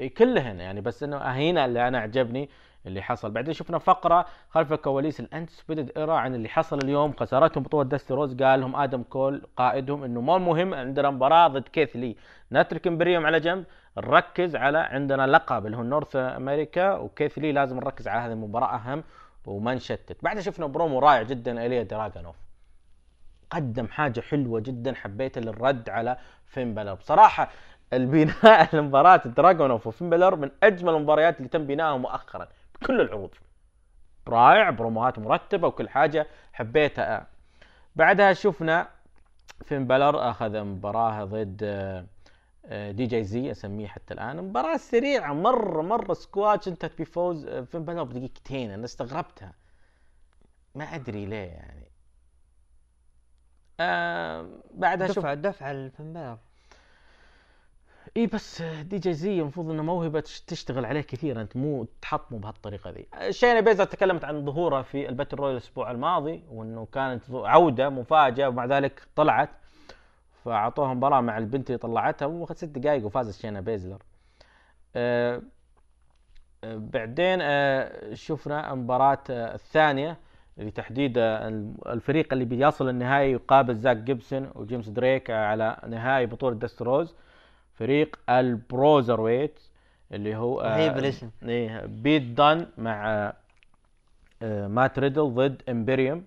إي 0.00 0.08
كلهن 0.08 0.60
يعني 0.60 0.80
بس 0.80 1.02
إنه 1.02 1.16
هنا 1.16 1.64
اللي 1.64 1.88
أنا 1.88 1.98
عجبني 1.98 2.50
اللي 2.86 3.02
حصل. 3.02 3.30
بعدين 3.30 3.54
شفنا 3.54 3.78
فقرة 3.78 4.26
خلف 4.50 4.72
كواليس 4.72 5.20
الاندسبيوتد 5.20 5.92
إيرا 5.96 6.14
عن 6.14 6.34
اللي 6.34 6.48
حصل 6.48 6.78
اليوم. 6.78 7.12
خسارتهم 7.12 7.62
بطولة 7.62 7.88
دستي 7.88 8.14
روز 8.14 8.34
قال 8.42 8.60
لهم 8.60 8.76
آدم 8.76 9.02
كول 9.02 9.42
قائدهم 9.56 10.04
إنه 10.04 10.20
مو 10.20 10.36
المهم 10.36 10.74
عندنا 10.74 11.10
مباراة 11.10 11.48
ضد 11.48 11.68
كيث 11.68 11.96
لي. 11.96 12.16
نترك 12.52 12.86
امبريوم 12.86 13.26
على 13.26 13.40
جنب 13.40 13.64
نركز 13.98 14.56
على 14.56 14.78
عندنا 14.78 15.26
لقب 15.26 15.66
اللي 15.66 15.76
هو 15.76 15.82
نورث 15.82 16.16
أمريكا 16.16 16.94
وكيث 16.94 17.38
لي 17.38 17.52
لازم 17.52 17.76
نركز 17.76 18.08
على 18.08 18.20
هذه 18.20 18.32
المباراة 18.32 18.74
أهم 18.74 19.04
وما 19.46 19.74
نشتت. 19.74 20.16
بعدها 20.24 20.42
شفنا 20.42 20.66
برومو 20.66 20.98
رائع 20.98 21.22
جدا 21.22 21.62
إيليا 21.62 21.82
دراجونوف 21.82 22.36
قدم 23.50 23.86
حاجة 23.86 24.20
حلوة 24.20 24.60
جدا 24.60 24.94
حبيت 24.94 25.38
للرد 25.38 25.90
على 25.90 26.16
فين 26.46 26.74
بالور 26.74 26.94
بصراحة 26.94 27.50
البناء 27.92 28.68
المباراة 28.74 29.16
دراجونوف 29.16 29.86
وفين 29.86 30.10
بالور 30.10 30.36
من 30.36 30.50
أجمل 30.62 30.94
المباريات 30.94 31.36
اللي 31.38 31.48
تم 31.48 31.66
بنائها 31.66 31.96
مؤخرا. 31.96 32.48
بكل 32.82 33.00
العروض. 33.00 33.30
رائع 34.28 34.70
بروموهات 34.70 35.18
مرتبة 35.18 35.68
وكل 35.68 35.88
حاجة 35.88 36.26
حبيتها. 36.52 37.26
بعدها 37.96 38.32
شفنا 38.32 38.88
فين 39.64 39.86
بلر 39.86 40.30
أخذ 40.30 40.60
مباراة 40.64 41.24
ضد 41.24 41.62
آه، 42.66 42.90
دي 42.90 43.06
جي 43.06 43.24
زي 43.24 43.50
أسميه 43.50 43.86
حتى 43.86 44.14
الآن. 44.14 44.36
مباراة 44.36 44.76
سريعة 44.76 45.32
مرة 45.32 45.82
مرة 45.82 46.14
سكواتش 46.14 46.68
انتهت 46.68 47.00
بفوز 47.00 47.46
آه، 47.46 47.60
فين 47.60 47.84
بلر 47.84 48.02
بدقيقتين 48.02 48.70
أنا 48.70 48.84
استغربتها. 48.84 49.52
ما 50.74 50.84
أدري 50.84 51.26
ليه 51.26 51.36
يعني. 51.36 51.92
آه 53.80 54.48
بعدها 54.74 55.06
شوف 55.06 55.18
دفع 55.18 55.34
دفع 55.34 55.70
الفنبار 55.70 56.38
إي 58.16 58.26
بس 58.26 58.62
دي 58.62 58.98
جي 58.98 59.12
زي 59.12 59.40
المفروض 59.40 59.70
إنه 59.70 59.82
موهبة 59.82 60.20
تش- 60.20 60.40
تشتغل 60.40 60.84
عليه 60.84 61.00
كثير 61.00 61.40
أنت 61.40 61.56
مو 61.56 61.86
تحطمه 62.02 62.38
بهالطريقة 62.38 62.90
ذي. 62.90 63.06
شينا 63.32 63.60
بيزلر 63.60 63.84
تكلمت 63.84 64.24
عن 64.24 64.44
ظهوره 64.44 64.82
في 64.82 65.08
ال 65.08 65.12
battle 65.12 65.36
royal 65.36 65.52
الأسبوع 65.52 65.90
الماضي 65.90 66.44
وإنه 66.50 66.86
كانت 66.92 67.22
عودة 67.30 67.88
مفاجأة 67.88 68.48
ومع 68.48 68.64
ذلك 68.64 69.02
طلعت. 69.16 69.50
فأعطوها 70.44 70.94
مباراة 70.94 71.20
مع 71.20 71.38
البنت 71.38 71.66
اللي 71.70 71.78
طلعتها 71.78 72.26
واخذ 72.26 72.54
ست 72.54 72.64
دقائق 72.64 73.06
وفازت 73.06 73.40
شينا 73.42 73.60
بيزلر. 73.60 74.02
آه 74.96 75.42
آه، 76.64 76.76
بعدين 76.76 77.38
آه 77.42 78.14
شفنا 78.14 78.72
المباراة 78.72 79.18
الثانية 79.30 80.16
لتحديد 80.58 81.14
الفريق 81.86 82.32
اللي 82.32 82.44
بيصل 82.44 82.88
النهائي 82.88 83.32
يقابل 83.32 83.76
زاك 83.76 83.96
جيبسون 83.96 84.50
وجيمس 84.54 84.88
دريك 84.88 85.30
على 85.30 85.76
نهائي 85.88 86.26
بطولة 86.26 86.54
دستي 86.56 86.82
رودز 86.82 87.14
فريق 87.74 88.18
البروزر 88.28 89.20
ويت 89.20 89.60
اللي 90.12 90.36
هو 90.36 90.60
آه، 90.60 90.76
رهيب 90.76 90.98
الاسم. 90.98 91.30
إيه 91.42 91.86
بيت 91.86 92.22
دان 92.22 92.66
مع 92.78 93.32
آه، 94.42 94.66
مات 94.68 94.98
ريدل 94.98 95.34
ضد 95.34 95.62
امبريوم 95.68 96.24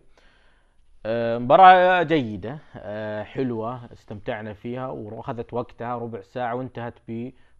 آه، 1.05 1.37
مباراة 1.37 2.03
جيدة 2.03 2.57
حلوة 3.23 3.93
استمتعنا 3.93 4.53
فيها 4.53 4.87
وأخذت 4.87 5.53
وقتها 5.53 5.95
ربع 5.95 6.21
ساعة 6.21 6.55
وانتهت 6.55 6.93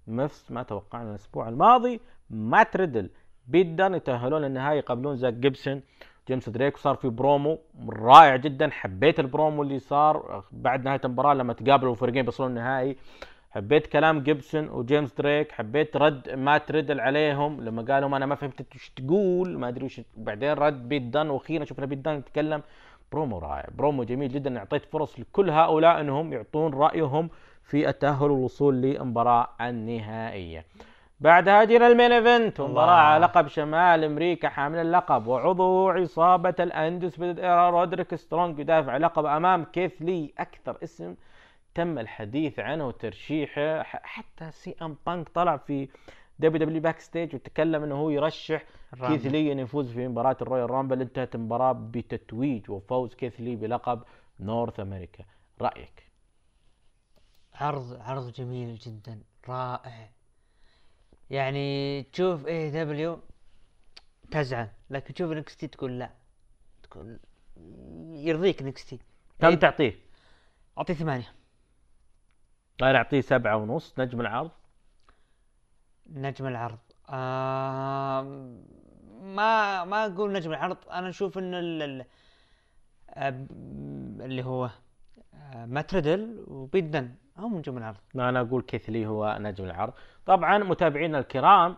بنفس 0.08 0.52
ما 0.52 0.64
توقعنا 0.64 1.10
الأسبوع 1.10 1.50
الماضي. 1.50 2.00
مات 2.30 2.78
ريدل 2.78 3.10
جدا 3.50 3.88
يتأهلون 3.88 4.42
للنهائي 4.42 4.78
يقابلون 4.78 5.16
زاك 5.16 5.34
جيبسون. 5.34 5.82
جيمس 6.28 6.50
دريك 6.50 6.76
وصار 6.76 6.96
في 6.96 7.10
برومو 7.10 7.60
رائع 7.90 8.36
جدا 8.36 8.70
حبيت 8.70 9.20
البرومو 9.20 9.64
اللي 9.64 9.80
صار 9.80 10.44
بعد 10.52 10.86
نهاية 10.86 11.02
المباراة 11.06 11.34
لما 11.34 11.54
تقابلوا 11.54 11.92
الفريقين 11.92 12.26
بيصلون 12.26 12.50
النهائي. 12.50 12.98
حبيت 13.56 13.88
كلام 13.88 14.20
جيبسون 14.20 14.70
وجيمس 14.70 15.14
دريك 15.14 15.52
حبيت 15.52 15.98
رد 15.98 16.30
مات 16.30 16.72
ريدل 16.72 17.00
عليهم 17.00 17.62
لما 17.62 17.82
قالوا 17.82 18.18
أنا 18.18 18.26
ما 18.26 18.36
فهمت 18.36 18.60
انت 18.60 18.74
إيش 18.74 18.90
تقول 18.90 19.58
ما 19.60 19.68
أدري 19.68 19.86
وش 19.86 20.02
بعدين 20.18 20.54
رد 20.54 20.90
بيت 20.90 21.02
دان 21.04 21.30
وأخيرا 21.30 21.66
شفنا 21.66 21.86
بيت 21.86 22.00
دان 22.00 22.18
يتكلم. 22.18 22.62
برومو 23.12 23.38
رائع 23.40 23.70
برومو 23.78 24.04
جميل 24.04 24.30
جدا 24.32 24.58
أعطيت 24.58 24.86
فرص 24.86 25.20
لكل 25.20 25.50
هؤلاء 25.50 26.02
إنهم 26.02 26.34
يعطون 26.34 26.74
رأيهم 26.74 27.30
في 27.64 27.90
التأهل 27.90 28.32
والوصول 28.32 28.76
للمباراة 28.76 29.48
النهائية. 29.62 30.66
بعدها 31.20 31.64
جينا 31.64 31.88
ال 31.88 31.93
main 31.93 32.12
event 32.12 32.60
ومباراة 32.60 32.92
على 32.92 33.26
لقب 33.26 33.48
شمال 33.48 34.04
أمريكا 34.04 34.50
حامل 34.50 34.80
اللقب 34.80 35.28
وعضو 35.28 35.90
عصابة 35.90 36.56
ال 36.60 36.65
Undisputed 36.65 37.22
Era 37.22 37.70
رودريك 37.70 38.16
سترونج 38.16 38.60
يدافع 38.60 38.98
لقب 38.98 39.26
أمام 39.26 39.64
كيث 39.64 40.02
لي 40.02 40.34
أكثر 40.40 40.78
اسم 40.84 41.16
تم 41.76 42.00
الحديث 42.00 42.60
عنه 42.60 42.88
وترشيحه 42.88 43.84
حتى 43.84 44.52
سي 44.52 44.76
إم 44.82 44.98
بانك 45.06 45.30
طلع 45.30 45.58
في 45.58 45.90
WWE 46.40 46.66
Backstage 46.66 47.36
وتكلم 47.36 47.84
إنه 47.84 47.96
هو 47.96 48.10
يرشح. 48.10 48.64
كيث 49.08 49.26
لي 49.26 49.52
انه 49.52 49.62
يفوز 49.62 49.92
في 49.92 50.08
مباراة 50.08 50.38
الرويال 50.42 50.72
رامبل. 50.72 51.02
انتهت 51.02 51.36
المباراة 51.36 51.72
بتتويج 51.72 52.70
وفوز 52.70 53.16
كيث 53.16 53.40
لي 53.40 53.56
بلقب 53.56 54.04
North 54.40 54.80
America. 54.80 55.26
رأيك؟ 55.62 56.04
عرض 57.54 58.02
عرض 58.02 58.32
جميل 58.32 58.76
جدا 58.76 59.22
رائع. 59.48 60.10
يعني 61.30 62.04
تشوف 62.04 62.48
AEW 62.48 63.20
تزعل 64.32 64.70
لكن 64.90 65.14
تشوف 65.14 65.32
NXT 65.32 65.68
تقول 65.68 66.00
لا. 66.00 66.10
تقول 66.84 67.20
يرضيك 68.12 68.64
نكستي 68.64 69.00
كم 69.40 69.54
تعطيه؟ 69.54 69.96
أعطيه 70.78 70.94
ثمانية. 70.94 71.45
أنا 72.82 72.98
أعطيه 72.98 73.22
سبعة 73.22 73.58
ونص 73.58 73.94
نجم 74.00 74.22
العرض. 74.22 74.52
نجم 76.10 76.48
العرض. 76.48 76.78
آه 77.10 78.22
ما 79.22 79.84
ما 79.84 80.06
أقول 80.06 80.32
نجم 80.34 80.52
العرض. 80.52 80.78
أنا 80.92 81.10
أشوف 81.10 81.38
إن 81.38 81.54
ال- 81.54 81.82
ال- 83.18 84.22
اللي 84.22 84.44
هو 84.46 84.70
آه، 85.34 85.66
ماتريدل 85.66 86.44
وبيدن 86.48 87.16
هم 87.38 87.58
نجوم 87.58 87.78
العرض. 87.78 87.98
أنا 88.16 88.42
أقول 88.42 88.62
كيثلي 88.62 89.06
هو 89.08 89.38
نجم 89.40 89.66
العرض. 89.66 89.94
طبعا 90.26 90.58
متابعينا 90.58 91.20
الكرام 91.20 91.76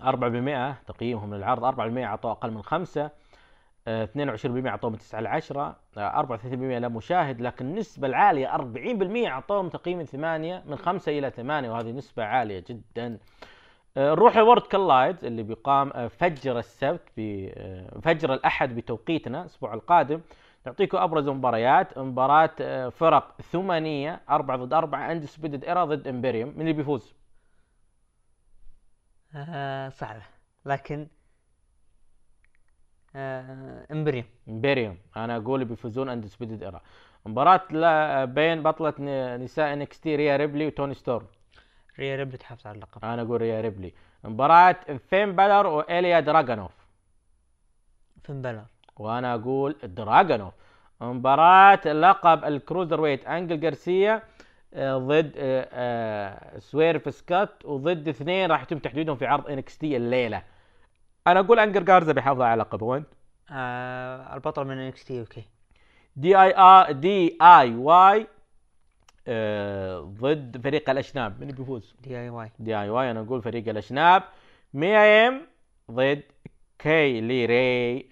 4% 0.00 0.82
تقييمهم 0.86 1.34
للعرض 1.34 1.64
4% 1.64 2.04
اعطوه 2.04 2.32
أقل 2.32 2.50
من 2.50 2.62
خمسة. 2.62 3.10
22% 4.06 4.66
اعطوه 4.66 4.90
من 4.90 4.98
9 4.98 5.20
ل 5.20 5.26
10 5.26 5.76
آه، 5.98 6.20
34% 6.20 6.78
لا 6.78 6.88
مشاهد 6.88 7.40
لكن 7.40 7.66
النسبة 7.66 8.06
العالية 8.08 8.56
40% 8.56 9.28
أعطوهم 9.28 9.68
تقييم 9.68 9.98
من 9.98 10.04
8 10.04 10.62
من 10.66 10.76
5 10.76 11.18
إلى 11.18 11.30
8 11.30 11.70
وهذه 11.70 11.90
نسبة 11.90 12.24
عالية 12.24 12.64
جدا. 12.68 13.18
آه، 13.96 14.10
نروح 14.14 14.36
Worlds 14.36 14.62
Collide 14.62 15.24
اللي 15.24 15.42
بيقام 15.42 15.90
آه، 15.94 16.08
فجر 16.08 16.58
السبت 16.58 17.08
آه، 17.18 17.98
فجر 18.02 18.34
الأحد 18.34 18.74
بتوقيتنا 18.76 19.40
الأسبوع 19.40 19.74
القادم. 19.74 20.20
نعطيكم 20.66 20.98
أبرز 20.98 21.28
المباريات 21.28 21.98
مباراة 21.98 22.50
آه، 22.60 22.88
فرق 22.88 23.40
ثمانية 23.40 24.20
أربعة 24.30 24.56
ضد 24.56 24.72
أربعة 24.72 25.12
Undisputed 25.12 25.64
Era 25.64 25.84
ضد 25.84 26.08
امبريوم 26.08 26.48
من 26.48 26.60
اللي 26.60 26.72
بيفوز؟ 26.72 27.14
آه 29.34 29.88
صعبة 29.88 30.22
لكن 30.64 31.08
آه 33.16 33.86
امبريم 33.92 34.24
امبريوم 34.48 34.98
أنا 35.16 35.36
أقول 35.36 35.64
بيفوزون 35.64 36.08
Undisputed 36.08 36.62
Era 36.62 36.80
مباراة 37.26 38.24
بين 38.24 38.62
بطلة 38.62 38.94
نساء 39.36 39.72
NXT 39.72 40.16
ريا 40.16 40.36
ريبلي 40.36 40.66
وتوني 40.66 40.94
ستورم. 40.94 41.26
ريا 41.98 42.16
ريبلي 42.16 42.36
تحافظ 42.36 42.66
على 42.66 42.74
اللقب. 42.76 43.04
أنا 43.04 43.22
أقول 43.22 43.40
ريا 43.40 43.60
ريبلي. 43.60 43.92
مباراة 44.24 44.76
فين 45.10 45.36
بالر 45.36 45.66
وإليا 45.66 46.20
دراجونوف 46.20 46.72
فين 48.24 48.42
بلر؟ 48.42 48.64
وأنا 48.96 49.34
أقول 49.34 49.76
دراجونوف 49.82 50.54
مباراة 51.00 51.92
لقب 51.92 52.44
ال 52.44 53.00
cruiserweight 53.00 53.26
أنجل 53.26 53.60
جارزا 53.60 54.22
آه، 54.74 54.98
ضد 54.98 55.32
آه، 55.36 55.68
آه، 55.72 56.58
سويرف 56.58 57.14
سكوت 57.14 57.64
وضد 57.64 58.08
اثنين 58.08 58.50
راح 58.50 58.62
يتم 58.62 58.78
تحديدهم 58.78 59.16
في 59.16 59.26
عرض 59.26 59.50
NXT 59.50 59.96
الليلة. 59.96 60.42
أنا 61.26 61.40
أقول 61.40 61.58
أنجل 61.58 61.82
جارزا 61.82 62.12
بيحافظ 62.12 62.40
على 62.40 62.60
لقبه 62.60 62.86
وين؟ 62.86 63.04
آه 63.50 64.34
البطل 64.34 64.64
من 64.66 64.78
NXT 64.78 65.20
okay 65.20 65.44
دي 66.16 66.36
اي 66.42 66.56
ار 66.56 66.92
DIY 66.92 68.26
آه، 69.28 70.00
ضد 70.00 70.60
فريق 70.64 70.90
الاشناب 70.90 71.40
من 71.40 71.46
بيفوز؟ 71.46 71.94
دي 72.00 72.18
اي 72.18 72.30
واي 72.30 72.50
دي 72.58 72.80
اي 72.80 72.90
واي 72.90 73.10
أنا 73.10 73.20
أقول 73.20 73.42
فريق 73.42 73.68
الاشناب 73.68 74.22
ميا 74.74 75.28
يم 75.28 75.46
ضد 75.90 76.22
كي 76.78 77.20
لي 77.20 77.46
راي 77.46 78.08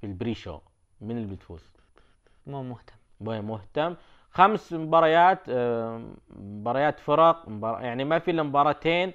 في 0.00 0.06
ال 0.06 0.34
pre-show 0.34 0.58
من 1.00 1.16
اللي 1.16 1.34
بتفوز؟ 1.34 1.70
مو 2.46 2.62
مهتم. 2.62 2.94
وين 3.20 3.44
مهتم. 3.44 3.94
خمس 4.30 4.72
مباريات 4.72 5.40
آه، 5.48 6.02
مباريات 6.36 7.00
فرق 7.00 7.48
مبار... 7.48 7.80
يعني 7.80 8.04
ما 8.04 8.18
في 8.18 8.30
إلا 8.30 8.42
مباراتين 8.42 9.12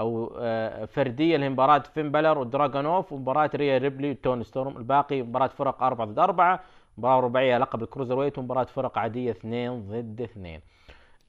أو 0.00 0.36
آه، 0.38 0.84
فردية 0.84 1.34
اللي 1.34 1.46
هي 1.46 1.50
مباراه 1.50 1.78
فين 1.78 2.12
بلر 2.12 2.38
ودراجونوف 2.38 3.12
ومباراة 3.12 3.50
ريا 3.54 3.78
ريبلي 3.78 4.10
وتون 4.10 4.42
ستورم. 4.42 4.76
الباقي 4.76 5.22
مباراة 5.22 5.46
فرق 5.46 5.82
أربعة 5.82 6.06
ضد 6.06 6.18
أربعة 6.18 6.60
مباراة 6.98 7.20
رباعية 7.20 7.58
لقب 7.58 7.82
ال 7.82 8.18
cruiserweight 8.18 8.38
ومباراة 8.38 8.64
فرق 8.64 8.98
عادية 8.98 9.30
اثنين 9.30 9.80
ضد 9.80 10.20
اثنين. 10.20 10.60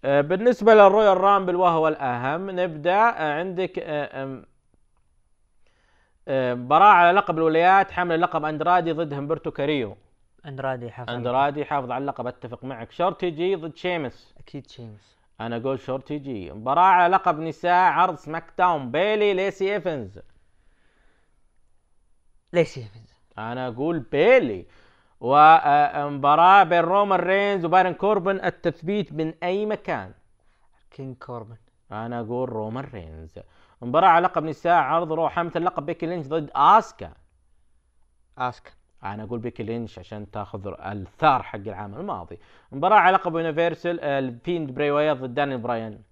آه، 0.05 0.21
بالنسبة 0.21 0.73
للرويال 0.73 1.17
رامبل 1.17 1.55
وهو 1.55 1.87
الأهم 1.87 2.49
نبدأ 2.49 2.91
آه، 2.91 3.39
عندك 3.39 3.79
مباراة 6.27 6.93
على 6.93 7.17
لقب 7.17 7.37
الولايات 7.37 7.91
حامل 7.91 8.21
لقب 8.21 8.45
أندرادي 8.45 8.91
ضد 8.91 9.13
همبرتو 9.13 9.51
كاريو. 9.51 9.95
أندرادي 10.45 10.91
حافظ. 10.91 11.09
أندرادي 11.09 11.65
حافظ 11.65 11.91
على 11.91 12.01
اللقب 12.01 12.27
أتفق 12.27 12.63
معك. 12.63 12.91
شورتي 12.91 13.29
جي 13.29 13.55
ضد 13.55 13.75
شيمس. 13.75 14.35
أكيد 14.39 14.69
شيمس. 14.69 15.17
أنا 15.45 15.57
أقول 15.57 15.79
شورتي 15.79 16.19
جي. 16.19 16.51
مباراة 16.51 16.83
على 16.83 17.15
لقب 17.15 17.39
نساء 17.39 17.91
عرض 17.91 18.15
سماك 18.15 18.53
داون 18.57 18.91
بيلي 18.91 19.33
ليسي 19.33 19.73
إيفنز. 19.73 20.19
ليسي 22.53 22.77
إيفنز. 22.77 23.13
أنا 23.37 23.67
أقول 23.67 23.99
بيلي. 23.99 24.65
ومباراة 25.21 26.63
بين 26.63 26.79
رومان 26.79 27.19
رينز 27.19 27.65
وبارون 27.65 27.93
كوربن 27.93 28.45
التثبيت 28.45 29.13
من 29.13 29.33
أي 29.43 29.65
مكان؟ 29.65 30.13
كينج 30.91 31.17
كوربن. 31.17 31.57
أنا 31.91 32.19
أقول 32.19 32.49
رومان 32.49 32.85
رينز. 32.93 33.39
مباراة 33.81 34.07
على 34.07 34.25
لقب 34.25 34.43
نساء 34.43 34.73
عرض 34.73 35.11
رو 35.11 35.29
حاملة 35.29 35.53
اللقب 35.55 35.85
بيكي 35.85 36.05
لينش 36.05 36.27
ضد 36.27 36.51
آسكا. 36.55 37.13
آسكا. 38.37 38.71
أنا 39.03 39.23
أقول 39.23 39.39
بيكي 39.39 39.63
لينش 39.63 39.99
عشان 39.99 40.31
تاخذ 40.31 40.67
الثار 40.79 41.43
حق 41.43 41.55
العام 41.59 41.95
الماضي. 41.95 42.39
مباراة 42.71 42.97
على 42.97 43.15
لقب 43.15 43.35
Universal 43.35 43.99
الفيند 43.99 44.71
براي 44.71 44.91
وايت 44.91 45.17
ضد 45.17 45.33
داني 45.33 45.57
براين. 45.57 46.03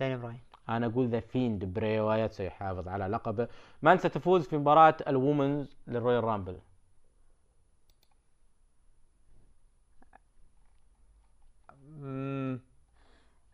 داني 0.00 0.16
براين. 0.16 0.40
أنا 0.68 0.86
أقول 0.86 1.08
ذا 1.08 1.20
فيند 1.20 1.64
بري 1.64 2.00
وايت 2.00 2.32
سيحافظ 2.32 2.88
على 2.88 3.06
لقبه 3.06 3.48
من 3.82 3.98
ستفوز 3.98 4.46
في 4.48 4.56
مباراة 4.56 4.96
ال 5.08 5.16
women's 5.16 5.76
للرويال 5.86 6.24
رامبل. 6.24 6.58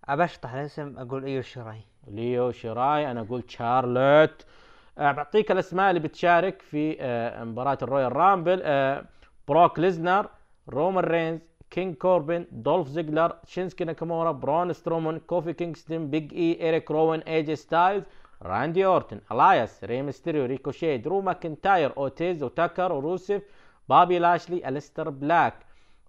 أبشطح 0.04 0.52
الاسم 0.52 0.98
أقول 0.98 1.24
إيو 1.24 1.42
شراي 1.42 1.80
إيو 2.06 2.52
شيراي 2.52 3.10
أنا 3.10 3.20
أقول 3.20 3.44
شارلوت 3.48 4.46
بعطيك 4.96 5.50
الأسماء 5.50 5.90
اللي 5.90 6.00
بتشارك 6.00 6.62
في 6.62 6.96
أه 7.00 7.44
مباراة 7.44 7.78
الرويال 7.82 8.16
رامبل. 8.16 8.60
أه 8.62 9.04
بروك 9.48 9.78
ليزنر 9.78 10.28
رومان 10.68 11.04
رينز 11.04 11.40
كينج 11.70 11.94
كوربن 11.94 12.46
دولف 12.52 12.88
زيجلر 12.88 13.36
شينسكي 13.46 13.84
ناكامورا 13.84 14.32
برون 14.32 14.72
سترومان 14.72 15.18
كوفي 15.18 15.52
كينغستون 15.52 16.10
بيج 16.10 16.34
إي 16.34 16.60
إيريك 16.60 16.90
روان 16.90 17.20
إي 17.20 17.32
جي 17.32 17.56
ستايلز 17.56 18.04
راندي 18.42 18.86
أورتن 18.86 19.20
إلاياس 19.32 19.84
ري 19.84 20.02
ميستيريو 20.02 20.44
ريكوشي 20.44 20.96
درو 20.96 21.20
ماكنتاير 21.20 21.92
أوتيز 21.96 22.42
وتاكر 22.42 22.92
وروسيف 22.92 23.42
بابي 23.88 24.18
لاشلي 24.18 24.68
الستر 24.68 25.10
بلاك 25.10 25.54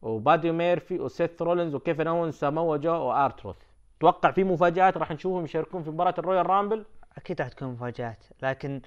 وبادي 0.01 0.51
ميرفي 0.51 0.99
وسيث 0.99 1.41
رولينز 1.41 1.75
وكيفن 1.75 2.07
أوينز 2.07 2.31
ساموا 2.31 2.77
جو 2.77 2.91
وآر 2.93 3.17
تروث 3.17 3.55
توقع 3.99 4.31
في 4.31 4.43
مفاجآت 4.43 4.97
راح 4.97 5.11
نشوفهم 5.11 5.43
يشاركون 5.43 5.83
في 5.83 5.89
مباراة 5.89 6.15
ال 6.17 6.49
Royal 6.49 6.64
Rumble؟ 6.64 6.85
أكيد 7.17 7.41
راح 7.41 7.49
تكون 7.49 7.67
مفاجآت 7.67 8.23
لكن 8.41 8.81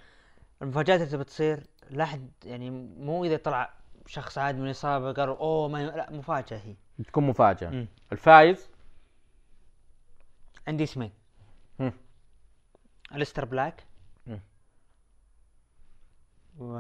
المفاجآت 0.63 1.01
اللي 1.01 1.19
بتصير 1.19 1.67
لا 1.91 2.05
أحد 2.05 2.31
يعني 2.45 2.71
مو 2.71 3.25
إذا 3.25 3.37
طلع 3.37 3.75
شخص 4.07 4.39
عاد 4.39 4.55
من 4.55 4.67
الإصابة 4.67 5.13
قالوا 5.13 5.37
أوه 5.37 5.69
ما. 5.69 5.87
لا 5.87 6.11
مفاجأة 6.13 6.59
هي 6.59 6.75
تكون 7.05 7.27
مفاجأة 7.27 7.71
مم. 7.71 7.87
الفايز 8.13 8.69
عندي 10.69 10.85
اسمين. 10.85 11.11
أليستر 13.15 13.45
بلاك 13.45 13.85
مم. 14.27 14.41
و 16.59 16.77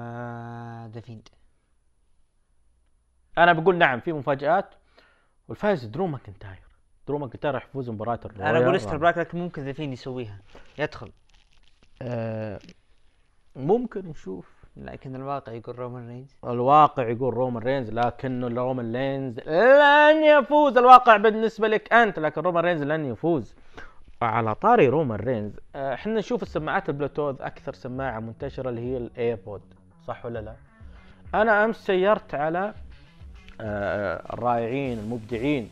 The 0.86 1.00
Fiend 1.00 1.28
أنا 3.38 3.52
بقول 3.52 3.76
نعم 3.76 4.00
في 4.00 4.12
مفاجآت 4.12 4.74
والفائز 5.48 5.84
درو 5.84 6.06
ماكنتاير 6.06 6.62
درو 7.08 7.18
ماكنتاير 7.18 7.54
راح 7.54 7.64
يفوز 7.64 7.88
ال 7.88 7.94
Royal 7.94 8.26
أنا 8.40 8.58
أقول 8.64 8.80
أليستر 8.80 8.88
Rumble. 8.90 9.00
بلاك 9.00 9.18
لكن 9.18 9.38
ممكن 9.38 9.62
The 9.64 9.72
Fiend 9.72 9.92
يسويها 9.92 10.38
يدخل 10.78 11.12
آه 12.02 12.58
ممكن 13.56 14.06
نشوف. 14.06 14.58
لكن 14.76 15.16
الواقع 15.16 15.52
يقول 15.52 15.78
رومان 15.78 16.08
رينز 16.08 16.36
الواقع 16.44 17.08
يقول 17.08 17.34
رومان 17.34 17.62
رينز 17.62 17.90
لكنه 17.90 18.48
رومان 18.48 18.96
رينز 18.96 19.40
لن 19.40 20.24
يفوز. 20.24 20.78
الواقع 20.78 21.16
بالنسبة 21.16 21.68
لك 21.68 21.92
أنت 21.92 22.18
لكن 22.18 22.40
رومان 22.40 22.64
رينز 22.64 22.82
لن 22.82 23.04
يفوز. 23.04 23.54
على 24.22 24.54
طاري 24.54 24.88
رومان 24.88 25.20
رينز 25.20 25.52
آه، 25.74 25.94
إحنا 25.94 26.14
نشوف 26.14 26.42
السماعات 26.42 26.88
البلوتوث 26.88 27.40
أكثر 27.40 27.74
سماعة 27.74 28.20
منتشرة 28.20 28.68
اللي 28.70 28.80
هي 28.80 28.96
ال 28.96 29.05
AirPod 29.05 29.60
صح 30.06 30.24
ولا 30.26 30.38
لا؟ 30.38 30.54
أنا 31.34 31.64
أمس 31.64 31.76
سيرت 31.76 32.34
على 32.34 32.74
آه، 33.60 34.34
الرائعين 34.34 34.98
المبدعين 34.98 35.70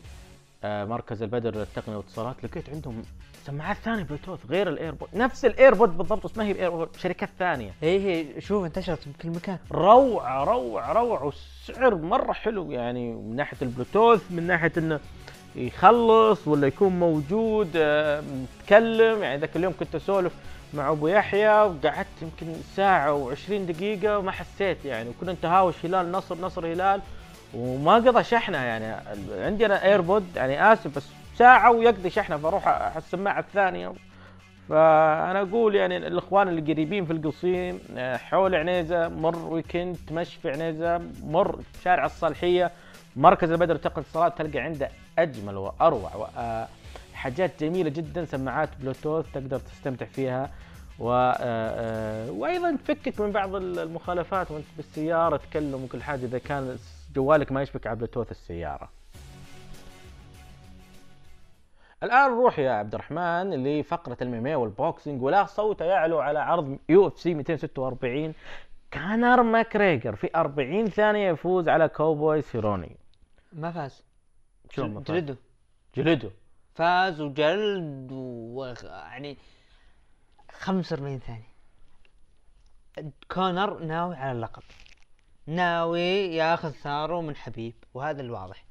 مركز 0.63 1.23
البدر 1.23 1.55
للتقنية 1.55 1.97
والاتصالات 1.97 2.43
لقيت 2.43 2.69
عندهم 2.69 3.03
سماعات 3.47 3.77
ثانية 3.77 4.03
بلوتوث 4.03 4.39
غير 4.49 4.69
ال 4.69 4.75
AirPod 4.75 5.09
نفس 5.13 5.45
ال 5.45 5.52
AirPod 5.52 5.97
بالضبط 5.97 6.23
بس 6.25 6.37
ما 6.37 6.45
هي 6.45 6.53
ب 6.53 6.58
AirPod 6.58 6.89
شركات 6.97 7.29
ثانية. 7.39 7.73
هي 7.81 7.99
هي 7.99 8.41
شوف 8.41 8.65
انتشرت 8.65 8.99
في 8.99 9.09
كل 9.21 9.29
مكان. 9.29 9.57
روعة 9.71 10.43
روعة 10.43 10.93
روعة 10.93 11.23
والسعر 11.25 11.95
مرة 11.95 12.33
حلو 12.33 12.71
يعني 12.71 13.11
من 13.13 13.35
ناحية 13.35 13.57
البلوتوث 13.61 14.21
من 14.31 14.47
ناحية 14.47 14.71
إنه 14.77 14.99
يخلص 15.55 16.47
ولا 16.47 16.67
يكون 16.67 16.99
موجود 16.99 17.69
آه، 17.75 18.21
متكلم 18.61 19.23
يعني 19.23 19.39
ذاك 19.41 19.55
اليوم 19.55 19.73
كنت 19.79 19.95
أسولف 19.95 20.33
مع 20.73 20.91
أبو 20.91 21.07
يحيى 21.07 21.49
وقعدت 21.49 22.21
يمكن 22.21 22.53
ساعة 22.75 23.29
و20 23.29 23.51
دقيقة 23.51 24.17
وما 24.17 24.31
حسيت 24.31 24.85
يعني 24.85 25.09
وكنا 25.09 25.33
نتهاوش 25.33 25.85
هلال 25.85 26.11
نصر 26.11 26.37
نصر 26.41 26.73
هلال 26.73 27.01
وما 27.53 27.95
قضى 27.95 28.23
شحنة 28.23 28.57
يعني. 28.57 28.85
عندي 29.45 29.65
أنا 29.65 29.85
ايربود 29.85 30.25
يعني 30.35 30.73
آسف 30.73 30.95
بس 30.95 31.03
ساعة 31.37 31.71
ويقضي 31.71 32.09
شحنة 32.09 32.37
فاروح 32.37 32.67
على 32.67 32.97
السماعة 32.97 33.39
الثانية 33.39 33.93
فأنا 34.69 35.41
أقول 35.41 35.75
يعني 35.75 35.97
الإخوان 35.97 36.47
اللي 36.47 36.73
قريبين 36.73 37.05
في 37.05 37.13
القصيم 37.13 37.79
آه، 37.97 38.17
حول 38.17 38.55
عنيزة 38.55 39.07
مر 39.07 39.37
ويكند 39.37 39.97
تمشي 40.07 40.39
في 40.39 40.51
عنيزة 40.51 41.01
مر 41.23 41.59
شارع 41.83 42.05
الصالحية 42.05 42.71
مركز 43.15 43.51
البدر 43.51 43.75
تقنية 43.75 43.97
الاتصالات 43.97 44.37
تلقى 44.37 44.59
عنده 44.59 44.89
أجمل 45.19 45.57
وأروع 45.57 46.11
وحاجات 47.13 47.63
جميلة 47.63 47.89
جدا 47.89 48.25
سماعات 48.25 48.69
بلوتوث 48.81 49.25
تقدر 49.33 49.59
تستمتع 49.59 50.05
فيها 50.05 50.49
و 50.99 51.11
آه، 51.11 51.33
آه، 51.39 52.31
وأيضا 52.31 52.77
تفكك 52.85 53.21
من 53.21 53.31
بعض 53.31 53.55
المخالفات 53.55 54.51
وأنت 54.51 54.65
بالسيارة 54.77 55.37
تكلم 55.37 55.83
وكل 55.83 56.03
حاجة 56.03 56.25
إذا 56.25 56.37
كان 56.37 56.77
جوالك 57.15 57.51
ما 57.51 57.61
يشبك 57.61 57.87
على 57.87 57.95
بلوتوث 57.95 58.31
السيارة. 58.31 58.89
الآن 62.03 62.31
نروح 62.31 62.59
يا 62.59 62.71
عبد 62.71 62.93
الرحمن 62.93 63.63
لفقرة 63.63 64.17
ال 64.21 64.47
MMA 64.47 64.59
وال 64.59 64.75
boxing 64.75 65.21
ولا 65.21 65.45
صوت 65.45 65.81
يعلو 65.81 66.19
على 66.19 66.39
عرض 66.39 66.79
UFC 66.89 67.33
246 67.33 68.33
كونر 68.91 69.43
ماكريجر 69.43 70.15
في 70.15 70.29
40 70.35 70.85
ثانية 70.85 71.29
يفوز 71.29 71.69
على 71.69 71.87
كاوبوي 71.87 72.41
سيروني 72.41 72.97
ما 73.53 73.71
فاز. 73.71 74.03
شلون؟ 74.71 75.03
جلده 75.03 75.37
جلده 75.95 76.31
فاز 76.75 77.21
وجلد 77.21 78.11
و 78.11 78.73
يعني 78.83 79.37
45 80.51 81.19
ثانية. 81.19 81.57
كونر 83.31 83.79
ناوي 83.79 84.15
على 84.15 84.31
اللقب. 84.31 84.63
ناوي 85.47 86.35
ياخذ 86.35 86.71
ثاره 86.71 87.21
من 87.21 87.35
حبيب 87.35 87.73
وهذا 87.93 88.21
الواضح. 88.21 88.66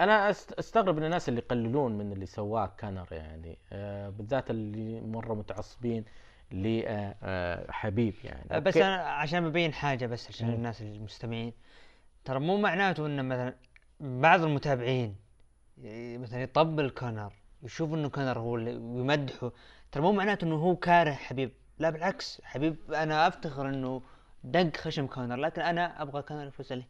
أنا 0.00 0.30
أستغرب 0.30 0.96
من 0.96 1.04
الناس 1.04 1.28
اللي 1.28 1.40
يقللون 1.40 1.98
من 1.98 2.12
اللي 2.12 2.26
سواه 2.26 2.66
كونر 2.78 3.08
يعني 3.10 3.58
آه 3.72 4.08
بالذات 4.08 4.50
اللي 4.50 5.00
مرة 5.00 5.34
متعصبين 5.34 6.04
لحبيب 6.52 8.14
يعني 8.24 8.60
بس 8.60 8.76
okay. 8.76 8.86
أنا 8.86 8.96
عشان 8.96 9.48
ببين 9.48 9.72
حاجة 9.72 10.06
بس 10.06 10.28
عشان. 10.28 10.48
الناس 10.48 10.82
المستمعين 10.82 11.52
ترى 12.24 12.38
مو 12.38 12.56
معناته 12.56 13.06
ان 13.06 13.28
مثلا 13.28 13.54
بعض 14.00 14.42
المتابعين 14.42 15.16
مثلا 16.18 16.42
يطبل 16.42 16.90
كونر 16.90 17.32
يشوف 17.62 17.94
إنه 17.94 18.08
كونر 18.08 18.38
هو 18.38 18.56
اللي 18.56 18.76
ويمدحه 18.76 19.52
ترى 19.92 20.02
مو 20.02 20.12
معناته 20.12 20.44
إنه 20.44 20.54
هو 20.56 20.76
كاره 20.76 21.12
حبيب 21.12 21.52
لا 21.78 21.90
بالعكس 21.90 22.40
حبيب 22.44 22.92
أنا 22.92 23.26
أفتخر 23.28 23.68
إنه 23.68 24.02
دق 24.44 24.76
خشم 24.76 25.06
كونر 25.06 25.36
لكن 25.36 25.62
أنا 25.62 26.02
أبغى 26.02 26.22
كونر 26.22 26.46
يفوز 26.46 26.72
عليه 26.72 26.88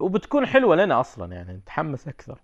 وبتكون 0.00 0.46
حلوة 0.46 0.76
لنا 0.76 1.00
أصلا 1.00 1.32
يعني 1.34 1.52
نتحمس 1.52 2.08
أكثر. 2.08 2.38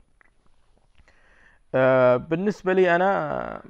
آه 1.74 2.16
بالنسبة 2.16 2.72
لي 2.72 2.96
أنا 2.96 3.40
آه، 3.56 3.62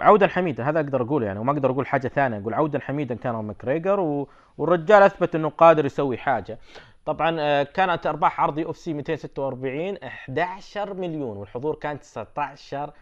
عودا 0.00 0.26
حميدا 0.26 0.64
هذا 0.68 0.80
أقدر 0.80 1.02
أقوله 1.02 1.26
يعني 1.26 1.38
وما 1.38 1.52
أقدر 1.52 1.70
أقول 1.70 1.86
حاجة 1.86 2.08
ثانية 2.08 2.38
أقول 2.38 2.54
عودا 2.54 2.78
حميدا 2.78 3.14
كونر 3.14 3.34
ماكريجر. 3.34 4.26
والرجال 4.58 5.02
أثبت 5.02 5.34
إنه 5.34 5.48
قادر 5.48 5.86
يسوي 5.86 6.18
حاجة. 6.18 6.58
طبعا 7.06 7.36
آه، 7.40 7.62
كانت 7.62 8.06
أرباح 8.06 8.40
عرض 8.40 8.58
UFC 8.58 8.94
246 8.94 9.96
11 9.96 10.94
مليون 10.94 11.36
والحضور 11.36 11.74
كان 11.74 12.00
19 12.00 12.92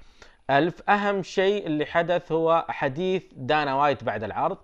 ألف. 0.51 0.91
أهم 0.91 1.23
شيء 1.23 1.67
اللي 1.67 1.87
حدث 1.87 2.33
هو 2.33 2.65
حديث 2.69 3.25
دانا 3.37 3.75
وايت 3.75 4.05
بعد 4.05 4.25
العرض. 4.25 4.59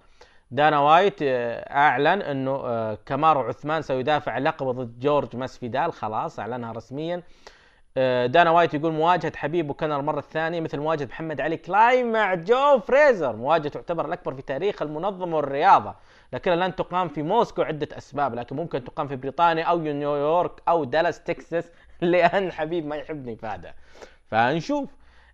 دانا 0.53 0.79
وايت 0.79 1.19
آه، 1.23 1.75
أعلن 1.77 2.23
أنه 2.23 2.51
آه، 2.51 2.99
كامارو 3.07 3.41
عثمان 3.41 3.83
سيدافع 3.83 4.39
لقبه 4.39 4.73
ضد 4.73 4.99
جورج 4.99 5.37
ماسفيدال 5.37 5.93
خلاص 5.93 6.39
أعلنها 6.41 6.73
رسميا. 6.73 7.23
آه، 7.97 8.27
دانا 8.27 8.51
وايت 8.51 8.75
يقول 8.75 8.93
مواجهة 8.93 9.33
حبيب 9.37 9.71
وكونر 9.71 9.93
المرة 9.93 10.19
الثانية 10.19 10.61
مثل 10.61 10.79
مواجهة 10.79 11.05
محمد 11.07 11.41
علي 11.41 11.57
كلاي 11.57 12.05
مع 12.05 12.35
جو 12.35 12.79
فريزر. 12.79 13.37
مواجهة 13.37 13.69
تعتبر 13.69 14.07
الأكبر 14.07 14.35
في 14.35 14.43
تاريخ 14.43 14.83
المنظمة 14.83 15.37
والرياضة 15.37 15.95
لكنها 16.33 16.57
لن 16.57 16.77
تقام 16.77 17.09
في 17.09 17.23
موسكو 17.23 17.63
عدة 17.63 17.89
أسباب 17.99 18.35
لكن 18.35 18.57
ممكن 18.57 18.85
تقام 18.85 19.09
في 19.09 19.17
بريطانيا 19.17 19.65
أو 19.65 19.79
نيويورك 19.79 20.63
أو 20.69 20.85
دالاس 20.85 21.23
تكساس 21.25 21.71
لأن 22.01 22.53
حبيب 22.53 22.87
ما 22.87 22.97
يحب 22.97 23.27
نيفادا 23.27 23.75
فنشوف. 24.31 24.89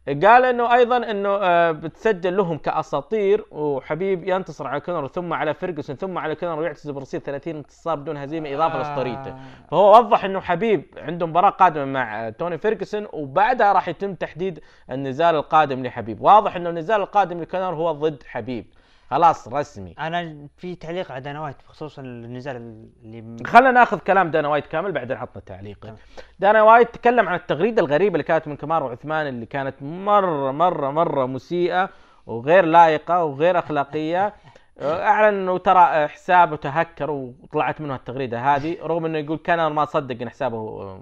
قال 0.09 0.45
إنه 0.45 0.75
أيضا 0.75 0.97
إنه 0.97 1.29
آه، 1.29 1.71
بتسجل 1.71 2.37
لهم 2.37 2.59
كأساطير 2.59 3.45
وحبيب 3.51 4.29
ينتصر 4.29 4.67
على 4.67 4.81
كونر 4.81 5.07
ثم 5.07 5.33
على 5.33 5.55
فيرجسون 5.55 5.97
ثم 5.97 6.19
على 6.19 6.35
كونر 6.35 6.59
ويعتزل 6.59 6.93
برصيد 6.93 7.21
30 7.21 7.57
انتصار 7.57 7.95
بدون 7.97 8.17
هزيمة 8.17 8.55
إضافة 8.55 8.79
لأسطوريته. 8.79 9.35
فهو 9.71 9.99
وضح 9.99 10.25
إنه 10.25 10.41
حبيب 10.41 10.85
عنده 10.99 11.27
مباراة 11.27 11.51
قادمة 11.51 11.85
مع 11.85 12.27
آه، 12.27 12.31
توني 12.31 12.59
فيرجسون 12.59 13.07
وبعدها 13.13 13.73
راح 13.73 13.89
يتم 13.89 14.15
تحديد 14.15 14.61
النزال 14.91 15.35
القادم 15.35 15.83
لحبيب. 15.87 16.21
واضح 16.21 16.57
إنه 16.57 16.71
النزال 16.71 17.01
القادم 17.01 17.41
لكونر 17.41 17.75
هو 17.75 17.93
ضد 17.93 18.23
حبيب. 18.27 18.67
خلاص 19.11 19.49
رسمي. 19.49 19.95
أنا 19.99 20.49
في 20.57 20.75
تعليق 20.75 21.13
على 21.13 21.21
دانا 21.21 21.41
وايت 21.41 21.57
بخصوص 21.65 21.99
النزال 21.99 22.57
اللي 22.57 23.45
خلينا 23.47 23.71
ناخذ 23.71 23.99
كلام 23.99 24.31
دانا 24.31 24.49
وايت 24.49 24.67
كامل 24.67 24.93
بعدين 24.93 25.17
عطنا 25.17 25.43
تعليقه 25.47 25.97
دانا 26.39 26.63
وايت 26.63 26.95
تكلم 26.95 27.29
عن 27.29 27.35
التغريدة 27.35 27.83
الغريبة 27.83 28.15
اللي 28.15 28.25
كانت 28.25 28.49
من 28.49 28.57
كمارو 28.57 28.83
عثمان 28.83 29.27
اللي 29.27 29.47
كانت 29.47 29.83
مرة 29.83 30.51
مرة 30.51 30.91
مرة 30.91 31.27
مسيئة 31.27 31.91
وغير 32.27 32.65
لائقة 32.65 33.25
وغير 33.25 33.59
أخلاقية. 33.59 34.35
أعلن 34.83 35.39
انه 35.39 35.59
ترى 35.59 36.09
حسابه 36.09 36.57
تهكر 36.57 37.11
وطلعت 37.11 37.81
منه 37.81 37.95
التغريدة 37.95 38.41
هذه 38.41 38.77
رغم 38.83 39.05
إنه 39.05 39.19
يقول 39.19 39.39
كان 39.39 39.67
ما 39.67 39.85
صدق 39.85 40.23
إن 40.23 40.31
حسابه 40.31 40.99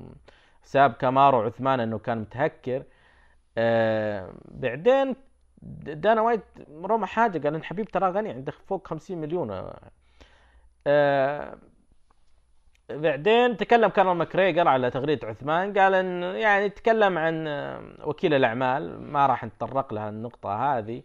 حساب 0.63 0.93
كمارو 0.93 1.39
عثمان 1.39 1.81
إنه 1.81 1.99
كان 1.99 2.19
متهكر. 2.19 2.83
آه، 3.59 4.33
بعدين 4.45 5.17
دانا 5.83 6.21
وايت 6.21 6.41
رمى 6.85 7.07
حاجة 7.07 7.39
قال 7.39 7.55
إن 7.55 7.65
حبيب 7.65 7.89
ترى 7.89 8.11
غني 8.11 8.31
عنده 8.31 8.53
فوق 8.53 8.89
50 8.89 9.19
مليون. 9.19 9.71
آه، 10.87 11.55
بعدين 12.91 13.57
تكلم 13.57 13.89
كونر 13.89 14.17
ماكريجر 14.17 14.69
على 14.69 14.91
تغريدة 14.91 15.29
عثمان 15.29 15.79
قال 15.79 15.95
إن 15.95 16.23
يعني 16.23 16.69
تكلم 16.69 17.19
عن 17.19 17.49
آه، 17.49 17.83
وكيل 18.05 18.35
الأعمال 18.35 19.03
ما 19.13 19.27
راح 19.27 19.45
نتطرق 19.45 19.95
لها 19.95 20.09
النقطة 20.09 20.79
هذه. 20.79 21.03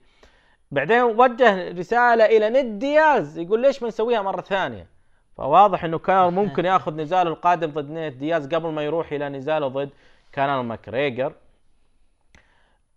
بعدين 0.71 1.01
وجه 1.01 1.71
رسالة 1.71 2.25
إلى 2.25 2.49
نيت 2.49 2.80
دياز 2.79 3.39
يقول 3.39 3.61
ليش 3.61 3.81
ما 3.81 3.88
نسويها 3.88 4.21
مرة 4.21 4.41
ثانية؟ 4.41 4.88
فواضح 5.38 5.83
إنه 5.83 5.99
كان 5.99 6.33
ممكن 6.33 6.65
ياخذ 6.65 6.95
نزاله 6.95 7.29
القادم 7.29 7.71
ضد 7.71 7.89
نيت 7.89 8.19
دياز 8.19 8.47
قبل 8.55 8.69
ما 8.69 8.83
يروح 8.83 9.11
إلى 9.11 9.29
نزاله 9.29 9.67
ضد 9.67 9.89
كونر 10.31 10.64
ماكريجر 10.63 11.33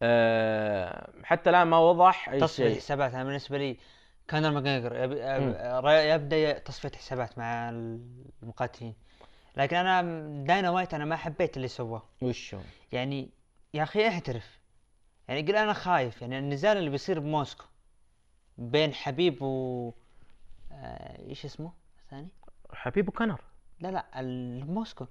أه 0.04 1.10
حتى 1.22 1.50
الآن 1.50 1.66
ما 1.66 1.78
وضح 1.78 2.28
أي 2.28 2.40
تصفية 2.40 2.68
شيء. 2.68 2.76
حسابات 2.76 3.14
أنا 3.14 3.24
بالنسبة 3.24 3.58
لي 3.58 3.76
يب- 4.94 5.12
مم. 5.82 5.88
يبدأ 5.88 6.58
تصفية 6.58 6.90
حسابات 6.98 7.38
مع 7.38 7.70
المقاتلين. 8.42 8.94
لكن 9.56 9.76
أنا 9.76 10.02
دانا 10.44 10.70
وايت 10.70 10.94
أنا 10.94 11.04
ما 11.04 11.16
حبيت 11.16 11.56
اللي 11.56 11.68
سواه. 11.68 12.02
وشو؟ 12.22 12.58
يعني 12.92 13.28
يا 13.74 13.82
أخي 13.82 14.08
احترف. 14.08 14.58
يعني 15.28 15.40
يقول 15.40 15.56
أنا 15.56 15.72
خايف. 15.72 16.22
يعني 16.22 16.38
النزال 16.38 16.76
اللي 16.76 16.90
بيصير 16.90 17.20
بموسكو 17.20 17.64
بين 18.58 18.94
حبيب 18.94 19.42
و 19.42 19.92
آه، 20.72 21.28
إيش 21.28 21.44
اسمه؟ 21.44 21.72
الثاني 22.04 22.28
حبيب 22.72 23.08
وكنر 23.08 23.40
لا 23.80 23.88
لا 23.88 24.20
ال- 24.20 24.64
بموسكو 24.64 25.04
مم. 25.04 25.10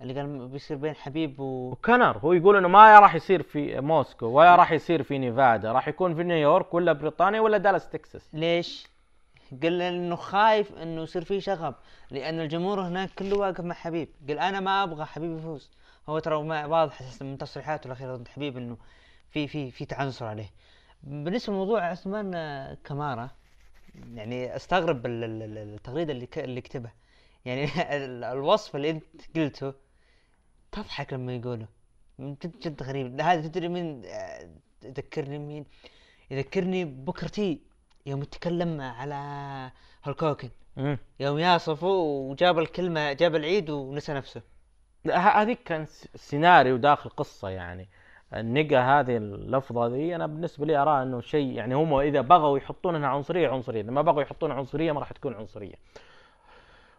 اللي 0.00 0.14
قال 0.14 0.48
بيصير 0.48 0.76
بين 0.76 0.94
حبيب 0.94 1.40
و 1.40 1.70
وكنر 1.70 2.18
هو 2.18 2.32
يقول 2.32 2.56
إنه 2.56 2.68
ما 2.68 2.98
راح 3.00 3.14
يصير 3.14 3.42
في 3.42 3.80
موسكو 3.80 4.26
ولا 4.26 4.56
راح 4.56 4.72
يصير 4.72 5.02
في 5.02 5.18
نيفادا 5.18 5.72
راح 5.72 5.88
يكون 5.88 6.14
في 6.14 6.22
نيويورك 6.22 6.74
ولا 6.74 6.92
بريطانيا 6.92 7.40
ولا 7.40 7.58
دالاس 7.58 7.88
تكساس. 7.90 8.28
ليش؟ 8.32 8.86
قال 9.62 9.82
إنه 9.82 10.16
خايف 10.16 10.72
إنه 10.72 11.02
يصير 11.02 11.24
في 11.24 11.40
شغب 11.40 11.74
لأن 12.10 12.40
الجمهور 12.40 12.80
هناك 12.80 13.10
كله 13.18 13.36
واقف 13.38 13.60
مع 13.60 13.74
حبيب. 13.74 14.08
قال 14.28 14.38
أنا 14.38 14.60
ما 14.60 14.82
أبغى 14.82 15.04
حبيب 15.04 15.38
يفوز. 15.38 15.70
هو 16.08 16.18
ترى 16.18 16.34
واضح 16.64 17.02
من 17.20 17.38
تصريحاته 17.38 17.86
الأخيرة 17.86 18.16
ضد 18.16 18.28
حبيب 18.28 18.56
إنه 18.56 18.76
في 19.30 19.48
في 19.48 19.70
في 19.70 19.84
تعنصر 19.84 20.26
عليه. 20.26 20.50
بالنسبة 21.02 21.52
لموضوع 21.52 21.84
عثمان 21.84 22.30
كمارو 22.84 23.30
يعني 24.14 24.56
أستغرب 24.56 25.06
ال- 25.06 25.24
ال- 25.24 25.42
ال- 25.42 25.74
التغريدة 25.74 26.12
اللي 26.12 26.28
اللي 26.36 26.60
كتبها. 26.60 26.92
يعني 27.46 27.64
ال- 27.96 28.24
الوصف 28.24 28.76
اللي 28.76 28.90
انت 28.90 29.04
قلته 29.36 29.72
تضحك 30.72 31.12
لما 31.12 31.34
يقوله. 31.36 31.66
جد 32.20 32.58
جد 32.62 32.82
غريب. 32.82 33.20
هذا 33.20 33.48
تدري 33.48 33.68
مين 33.68 34.02
آه، 34.04 34.48
يذكرني 34.84 35.38
مين 35.38 35.64
يذكرني 36.30 36.84
بوكر 36.84 37.28
تي 37.28 37.60
يوم 38.06 38.22
يتكلم 38.22 38.80
على 38.80 39.14
هالك 40.04 40.21
هوقن. 40.21 40.50
يوم 41.20 41.38
يصفه 41.38 41.86
وجاب 41.86 42.58
الكلمة 42.58 43.12
جاب 43.12 43.34
العيد 43.34 43.70
ونسى 43.70 44.12
نفسه. 44.12 44.42
هذيك 45.12 45.62
كان 45.62 45.86
سيناريو 46.14 46.76
داخل 46.76 47.10
قصة 47.10 47.48
يعني. 47.48 47.88
النقا 48.34 49.00
هذه 49.00 49.16
اللفظة 49.16 49.86
ذي 49.86 50.14
أنا 50.16 50.26
بالنسبة 50.26 50.66
لي 50.66 50.76
أرى 50.76 51.02
أنه 51.02 51.20
شيء 51.20 51.52
يعني 51.52 51.74
هم 51.74 51.94
إذا 51.94 52.20
بغوا 52.20 52.58
يحطون 52.58 52.94
انها 52.94 53.08
عنصرية 53.08 53.48
عنصرية. 53.48 53.80
إذا 53.80 53.90
ما 53.90 54.02
بغوا 54.02 54.22
يحطون 54.22 54.52
عنصرية 54.52 54.92
ما 54.92 55.00
راح 55.00 55.12
تكون 55.12 55.34
عنصرية. 55.34 55.74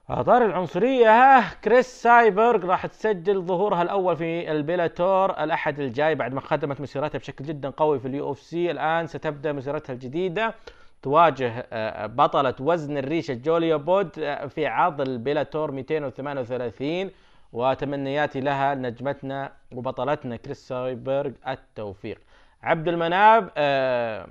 أطار 0.09 0.45
العنصرية 0.45 1.09
ها 1.09 1.53
كريس 1.63 2.01
سايبرغ 2.01 2.65
راح 2.65 2.85
تسجل 2.85 3.41
ظهورها 3.41 3.81
الأول 3.81 4.17
في 4.17 4.51
ال 4.51 4.61
Bellator 4.61 5.43
الأحد 5.43 5.79
الجاي 5.79 6.15
بعد 6.15 6.33
ما 6.33 6.41
ختمت 6.41 6.81
مسيرتها 6.81 7.19
بشكل 7.19 7.45
جدا 7.45 7.69
قوي 7.69 7.99
في 7.99 8.07
ال 8.07 8.31
UFC. 8.31 8.71
الآن 8.71 9.07
ستبدأ 9.07 9.53
مسيرتها 9.53 9.93
الجديدة. 9.93 10.55
تواجه 11.01 11.67
آه، 11.73 12.05
بطلة 12.05 12.55
وزن 12.59 12.97
الريشة 12.97 13.33
جوليا 13.33 13.75
بود 13.75 14.19
آه، 14.19 14.45
في 14.45 14.67
عرض 14.67 15.01
ال 15.01 15.09
Bellator 15.09 15.71
238 15.71 17.11
وتمنياتي 17.53 18.39
لها 18.39 18.75
نجمتنا 18.75 19.51
وبطلتنا 19.71 20.35
كريس 20.35 20.67
سايبرغ 20.67 21.31
التوفيق. 21.47 22.19
عبد 22.63 22.87
المناف 22.87 23.51
آه، 23.57 24.27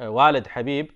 والد 0.00 0.46
حبيب 0.46 0.90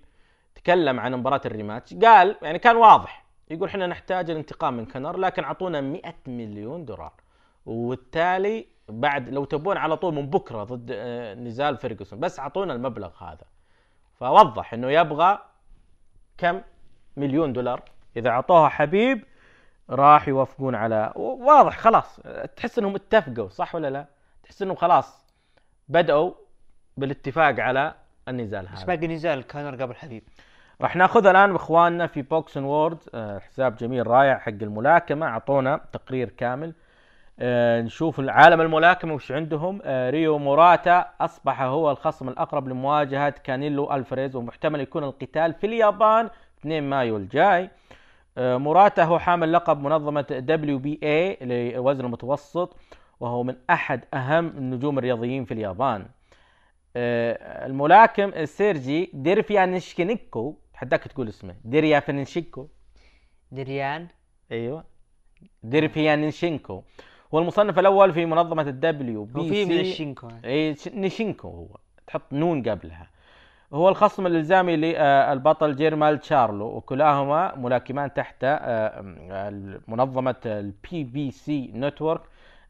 تكلم 0.55 1.01
عن 1.01 1.15
مباراة 1.15 1.41
ال 1.47 1.52
rematch. 1.52 1.95
قال 1.95 2.37
يعني 2.43 2.59
كان 2.59 2.77
واضح 2.77 3.26
يقول 3.51 3.69
إحنا 3.69 3.87
نحتاج 3.87 4.31
الانتقام 4.31 4.77
من 4.77 4.87
كنر 4.87 5.17
لكن 5.17 5.45
أعطونا 5.45 5.81
100 5.81 6.15
مليون 6.27 6.85
دولار. 6.85 7.13
وبالتالي 7.67 8.67
بعد 8.89 9.29
لو 9.29 9.45
تبون 9.45 9.77
على 9.77 9.97
طول 9.97 10.15
من 10.15 10.31
بكرة 10.31 10.65
ضد 10.65 10.91
آه، 10.93 11.35
نزال 11.35 11.77
فيرجسون 11.77 12.21
بس 12.21 12.39
أعطونا 12.39 12.73
المبلغ 12.73 13.25
هذا. 13.25 13.45
فوضح 14.15 14.75
إنه 14.75 14.91
يبغى 14.91 15.39
كم؟ 16.39 16.61
مليون 17.17 17.53
دولار. 17.53 17.83
إذا 18.17 18.31
أعطوها 18.31 18.69
حبيب 18.69 19.25
راح 19.91 20.29
يوافقون 20.29 20.75
على 20.75 21.13
واضح 21.17 21.79
خلاص. 21.79 22.21
تحس 22.57 22.79
إنهم 22.79 22.95
اتفقوا 22.95 23.49
صح 23.49 23.75
ولا 23.75 23.91
لا؟ 23.91 24.07
تحس 24.43 24.63
إنهم 24.63 24.77
خلاص 24.77 25.23
بدأوا 25.89 26.33
بالاتفاق 26.97 27.61
على 27.61 27.95
النزال 28.29 28.67
بس 28.67 28.79
هذا. 28.79 28.87
باقي 28.87 29.07
نزال 29.07 29.43
كانر 29.47 29.83
قبل 29.83 29.95
حبيب. 29.95 30.23
راح 30.81 30.97
ناخذ 30.97 31.27
الآن 31.27 31.53
بإخواننا 31.53 32.07
في 32.07 32.23
Boxing 32.23 32.65
World 32.65 32.99
آه، 33.15 33.39
حساب 33.39 33.77
جميل 33.77 34.07
رائع 34.07 34.39
حق 34.39 34.49
الملاكمة. 34.49 35.27
أعطونا 35.27 35.81
تقرير 35.93 36.29
كامل. 36.29 36.75
آه، 37.39 37.81
نشوف 37.81 38.21
العالم 38.21 38.61
الملاكمة 38.61 39.15
وش 39.15 39.33
عندهم. 39.33 39.81
آه، 39.85 40.11
ريو 40.11 40.39
موراتا 40.39 41.11
أصبح 41.21 41.63
هو 41.63 41.91
الخصم 41.91 42.29
الأقرب 42.29 42.69
لمواجهة 42.69 43.31
كانيلو 43.31 43.95
ألفريز 43.95 44.37
ومحتمل 44.37 44.81
يكون 44.81 45.05
القتال 45.05 45.55
في 45.55 45.67
اليابان 45.67 46.31
2 46.61 46.91
مايو 46.91 47.17
الجاي. 47.17 47.71
موراتا 48.39 49.05
هو 49.05 49.19
حامل 49.19 49.53
لقب 49.53 49.81
منظمة 49.81 50.21
WBA 50.31 51.39
للوزن 51.41 52.05
المتوسط 52.05 52.77
وهو 53.21 53.43
من 53.43 53.57
أحد 53.71 54.05
أهم 54.15 54.47
النجوم 54.47 54.99
الرياضيين 54.99 55.45
في 55.45 55.55
اليابان. 55.55 56.07
الملاكم 57.67 58.45
سيرجي 58.45 59.11
ديرفيانشكينيكو 59.15 60.55
تحداك 60.77 61.03
تقول 61.03 61.29
اسمه. 61.29 61.55
ديريافينشينكو 61.65 62.67
دريان 63.53 64.07
أيوه. 64.53 64.85
ديرفيانشينكو 65.63 66.83
هو 67.35 67.39
المصنف 67.39 67.79
الأول 67.79 68.13
في 68.13 68.27
منظمة 68.27 68.63
ال 68.63 69.25
WBC. 69.25 69.81
الشينكو 69.81 70.29
اي 70.45 70.77
نيشينكو 70.95 71.49
هو. 71.49 71.69
تحط 72.07 72.33
نون 72.33 72.63
قبلها. 72.63 73.11
هو 73.73 73.89
الخصم 73.89 74.27
الإلزامي 74.27 74.77
للبطل 74.77 75.77
جيرمال 75.77 76.21
تشارلو 76.21 76.67
وكلاهما 76.67 77.57
ملاكمان 77.57 78.15
تحت 78.15 78.37
آه، 78.43 79.81
منظمة 79.89 80.37
ال 80.47 81.05
PBC 81.05 81.71
Network 81.75 82.21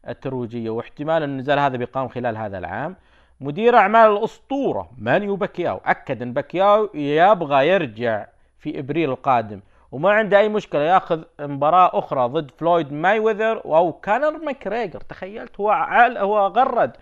الترويجية. 0.07 0.69
واحتمال 0.69 1.23
أن 1.23 1.29
النزال 1.29 1.59
هذا 1.59 1.77
بيقام 1.77 2.07
خلال 2.07 2.37
هذا 2.37 2.57
العام. 2.57 2.95
مدير 3.41 3.77
أعمال 3.77 4.11
الأسطورة 4.11 4.89
مانيو 4.97 5.35
باكياو 5.35 5.81
أكد 5.85 6.21
إن 6.21 6.33
باكياو 6.33 6.89
يبغى 6.93 7.67
يرجع 7.67 8.25
في 8.59 8.79
إبريل 8.79 9.09
القادم. 9.09 9.59
وما 9.91 10.11
عنده 10.11 10.39
أي 10.39 10.49
مشكلة 10.49 10.81
يأخذ 10.81 11.23
مباراة 11.39 11.99
أخرى 11.99 12.27
ضد 12.27 12.51
فلويد 12.51 12.93
مايويذر 12.93 13.65
أو 13.65 13.93
كانر 13.93 14.37
ماكريجر 14.37 14.99
تخيلت 15.01 15.59
هو 15.59 15.69
عال 15.69 16.17
هو 16.17 16.47
غرد. 16.47 16.97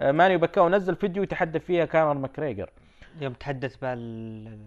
آه، 0.00 0.12
مانيو 0.12 0.38
باكياو 0.38 0.68
نزل 0.68 0.96
فيديو 0.96 1.22
يتحدث 1.22 1.64
فيها 1.64 1.84
كانر 1.84 2.14
ماكريجر 2.14 2.70
يوم 3.20 3.32
تحدث 3.32 3.76
بال 3.76 4.58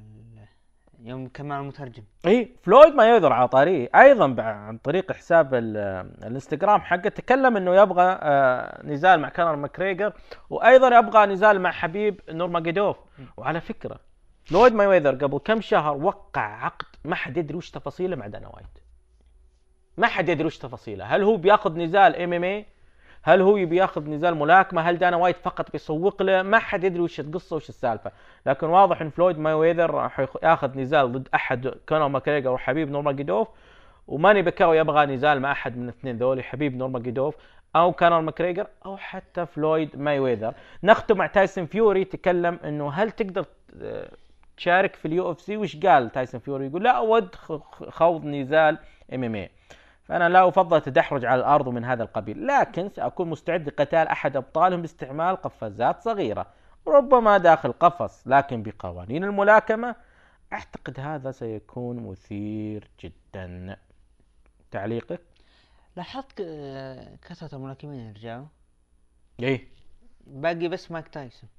يوم 1.06 1.28
كمان 1.28 1.60
المترجم. 1.60 2.04
إي 2.26 2.56
فلويد 2.64 2.96
ما 2.96 3.10
يقدر 3.10 3.34
على 3.34 3.48
طريق 3.48 3.96
أيضا 3.98 4.42
عن 4.42 4.78
طريق 4.78 5.12
حساب 5.12 5.54
ال- 5.54 5.78
الإنستغرام 6.24 6.82
حقه 6.82 7.10
تكلم 7.10 7.58
إنه 7.58 7.76
يبغى 7.76 8.18
آه، 8.22 8.82
نزال 8.86 9.20
مع 9.20 9.30
كانر 9.30 9.56
ماكريجر 9.56 10.14
وأيضا 10.50 10.98
يبغى 10.98 11.26
نزال 11.26 11.62
مع 11.62 11.72
حبيب 11.72 12.22
نورماجيدوف 12.30 12.98
وعلى 13.38 13.62
فكرة 13.62 14.00
فلويد 14.46 14.74
مايويذر 14.74 15.16
قبل 15.16 15.38
كم 15.38 15.62
شهر 15.62 15.98
وقع 15.98 16.42
عقد 16.66 16.86
ما 17.06 17.16
حد 17.16 17.38
يدري 17.38 17.58
وش 17.58 17.72
تفاصيله 17.72 18.16
مع 18.16 18.28
دانا 18.28 18.48
وايت 18.48 18.66
ما 19.98 20.08
حد 20.08 20.30
يدري 20.30 20.46
وش 20.46 20.58
تفاصيله. 20.58 21.06
هل 21.06 21.24
هو 21.24 21.38
بيأخذ 21.38 21.78
نزال 21.78 22.16
MMA؟ 22.16 22.66
هل 23.28 23.42
هو 23.42 23.58
يبي 23.58 23.76
ياخذ 23.76 24.10
نزال 24.10 24.36
ملاكمة؟ 24.36 24.82
هل 24.82 24.98
دانا 24.98 25.18
وايت 25.18 25.38
فقط 25.38 25.72
بيسوق 25.72 26.22
له؟ 26.22 26.42
ما 26.42 26.60
حد 26.60 26.84
يدري 26.84 27.00
وش 27.00 27.20
القصة 27.20 27.56
وش 27.56 27.70
السالفة. 27.70 28.12
لكن 28.46 28.68
واضح 28.68 29.02
إن 29.02 29.10
فلويد 29.10 29.40
مايويذر 29.40 30.10
ياخذ 30.44 30.78
نزال 30.78 31.12
ضد 31.12 31.28
أحد 31.36 31.68
كونر 31.90 32.08
ماكريجر 32.08 32.52
وحبيب 32.52 32.92
نورماجيدوف 32.92 33.48
وماني 34.08 34.42
باكاو 34.42 34.74
يبغى 34.74 35.06
نزال 35.06 35.40
مع 35.40 35.52
أحد 35.52 35.78
من 35.78 35.84
الاثنين 35.84 36.18
ذولي 36.18 36.44
حبيب 36.44 36.78
نورماجيدوف 36.78 37.36
أو 37.76 37.94
كانر 37.94 38.22
ماكريجر 38.22 38.68
أو 38.86 38.98
حتى 38.98 39.46
فلويد 39.46 40.00
مايويذر. 40.00 40.54
نختم 40.84 41.18
مع 41.18 41.28
تايسون 41.28 41.66
فيوري 41.66 42.06
تكلم 42.06 42.60
إنه 42.64 42.92
هل 42.92 43.12
تقدر 43.12 43.46
تشارك 44.58 44.96
في 44.96 45.08
ال 45.08 45.32
UFC؟ 45.32 45.58
وش 45.58 45.78
قال 45.78 46.12
تايسون 46.12 46.40
فيوري؟ 46.40 46.66
يقول 46.66 46.84
لا 46.84 46.92
اود 46.92 47.36
خوض 47.90 48.26
نزال 48.26 48.78
MMA 49.14 49.50
فأنا 50.06 50.30
لا 50.30 50.48
أفضل 50.48 50.78
التدحرج 50.78 51.26
على 51.26 51.40
الأرض 51.40 51.68
ومن 51.68 51.86
هذا 51.86 52.04
القبيل 52.04 52.48
لكن 52.48 52.90
سأكون 52.90 53.30
مستعد 53.30 53.68
لقتال 53.68 54.08
أحد 54.08 54.36
أبطالهم 54.38 54.82
باستعمال 54.82 55.36
قفازات 55.36 56.02
صغيرة 56.02 56.46
ربما 56.88 57.38
داخل 57.38 57.72
قفص 57.72 58.28
لكن 58.28 58.64
بقوانين 58.64 59.24
الملاكمة 59.24 59.96
أعتقد 60.54 61.00
هذا 61.00 61.32
سيكون 61.32 62.08
مثير 62.10 62.90
جدا. 63.00 63.78
تعليقك؟ 64.72 65.22
لاحظت 65.96 66.42
كثرة 67.22 67.56
الملاكمين 67.56 68.00
يرجعوا؟ 68.00 68.46
إيه. 69.40 69.68
باقي 70.28 70.68
بس 70.68 70.92
مايك 70.92 71.08
تايسون. 71.08 71.50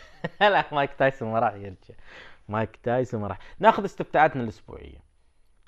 لا 0.40 0.64
مايك 0.72 0.90
تايسون 0.98 1.32
ما 1.32 1.38
راح 1.38 1.54
يرجع. 1.54 1.94
مايك 2.48 2.76
تايسون 2.82 3.20
ما 3.20 3.26
راح. 3.26 3.38
ناخذ 3.58 3.84
استفتاءاتنا 3.84 4.42
الأسبوعية. 4.42 4.98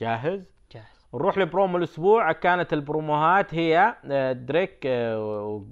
جاهز 0.01 0.23
جاهز؟ 0.31 0.58
نروح 1.15 1.39
لبرومو 1.39 1.79
الأسبوع. 1.79 2.33
كانت 2.33 2.73
البروموهات 2.73 3.55
هي 3.55 3.97
آه، 4.05 4.33
دريك 4.33 4.79
آه، 4.87 5.65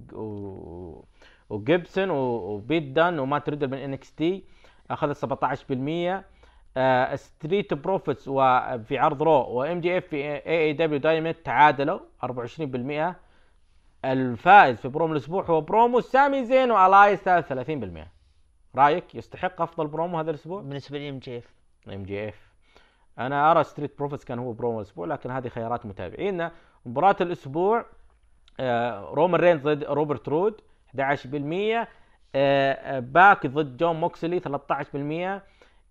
وجيبسون 1.50 2.10
وبيت 2.10 2.82
دان 2.82 3.18
وما 3.18 3.38
تريدل 3.38 3.68
من 3.68 3.78
انكس 3.78 4.14
تي. 4.14 4.44
أخذت 4.90 5.16
17% 5.16 6.24
آه، 6.76 7.16
ستريت 7.16 7.74
بروفيتس 7.74 8.28
وفي 8.28 8.98
عرض 8.98 9.22
رو 9.22 9.30
وام 9.30 9.80
دي 9.80 9.98
اف 9.98 10.04
في 10.06 10.16
اي 10.16 10.42
اي 10.46 10.72
دبليو 10.72 10.98
دايمت 10.98 11.36
تعادلوا 11.44 12.00
24% 12.24 13.14
الفائز 14.04 14.76
في 14.76 14.88
برومو 14.88 15.12
الأسبوع 15.12 15.44
هو 15.44 15.60
برومو 15.60 16.00
سامي 16.00 16.44
زين 16.44 16.70
والايس 16.70 17.20
33% 17.20 18.06
رأيك 18.76 19.14
يستحق 19.14 19.62
أفضل 19.62 19.86
برومو 19.86 20.18
هذا 20.18 20.30
الأسبوع؟ 20.30 20.60
بالنسبة 20.60 20.98
لي 20.98 21.08
ام 21.08 21.18
جي 21.18 21.38
اف 21.38 21.54
ام 21.88 22.02
جي 22.02 22.28
اف 22.28 22.45
أنا 23.18 23.51
أرى 23.51 23.64
Street 23.64 23.98
Profits 23.98 24.24
كان 24.24 24.38
هو 24.38 24.52
برومو 24.52 24.78
الأسبوع 24.78 25.06
لكن 25.06 25.30
هذه 25.30 25.48
خيارات 25.48 25.86
متابعينا 25.86 26.52
مباراة 26.86 27.16
الأسبوع 27.20 27.86
آه، 28.60 29.01
رومان 29.14 29.40
رينز 29.40 29.62
ضد 29.62 29.84
روبرت 29.84 30.28
رود 30.28 30.60
11% 30.94 31.88
آه، 32.34 32.72
آه، 32.72 32.98
باك 32.98 33.47
ضد 33.47 33.76
جون 33.76 33.97
موكسلي 34.01 34.40
13% 34.40 35.43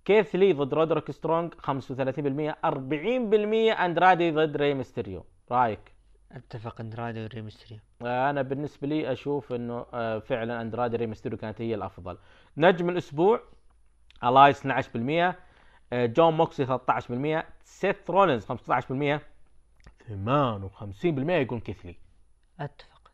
كيث 0.06 0.36
لي 0.36 0.54
ضد 0.54 0.74
رودريك 0.74 1.12
سترونج 1.12 1.54
35% 1.54 2.56
40% 2.66 3.86
أندرادي 3.86 4.32
ضد 4.32 4.58
ري 4.58 4.74
ميستيريو. 4.74 5.26
رأيك؟ 5.52 5.96
أتفق 6.32 6.82
أندرادي 6.82 7.24
وري 7.24 7.42
ميستريو 7.42 7.80
آه، 8.02 8.30
أنا 8.30 8.42
بالنسبة 8.42 8.88
لي 8.88 9.12
أشوف 9.12 9.54
إنه 9.54 9.84
فعلا 10.20 10.62
أندرادي 10.62 10.98
ري 10.98 11.08
ميستيريو 11.08 11.38
كانت 11.38 11.62
هي 11.62 11.76
الأفضل. 11.76 12.18
نجم 12.58 12.90
الأسبوع 12.90 13.40
ألايس 14.24 14.66
12% 14.66 14.68
آه، 15.30 15.36
جون 15.94 16.34
موكسلي 16.34 16.66
13% 16.66 17.44
سيث 17.64 18.10
رولينز 18.10 18.46
15% 18.46 19.20
58% 20.10 21.30
يقول 21.30 21.60
كيث 21.60 21.80
لي. 21.80 21.96
أتفق. 22.60 23.12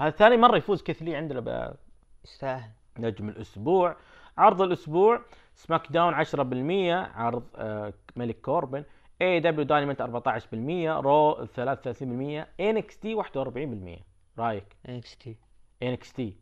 هذا 0.00 0.10
ثاني 0.10 0.36
مرة 0.36 0.56
يفوز 0.56 0.82
كيث 0.82 1.05
لي 1.05 1.16
عندنا 1.16 1.76
يستاهل. 2.24 2.70
بنجم 2.96 3.28
الأسبوع. 3.28 3.96
عرض 4.38 4.62
الأسبوع 4.62 5.20
SmackDown 5.54 6.14
10% 6.14 7.10
عرض 7.16 7.44
آه، 7.56 7.92
ملك 8.16 8.40
كوربن 8.40 8.84
AEW 9.22 9.40
Dynamite 9.40 10.02
14% 10.02 11.00
Raw 11.04 11.46
33% 11.46 12.46
NXT 12.60 13.14
41% 13.14 14.02
رأيك؟ 14.38 14.76
NXT. 14.86 15.36
NXT. 15.82 16.36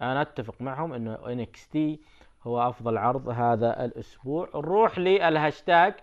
أنا 0.00 0.22
أتفق 0.22 0.60
معهم 0.60 0.92
إنه 0.92 1.32
NXT 1.32 2.00
هو 2.46 2.68
أفضل 2.68 2.98
عرض 2.98 3.28
هذا 3.28 3.84
الأسبوع. 3.84 4.48
نروح 4.54 4.98
للهاشتاج. 4.98 5.94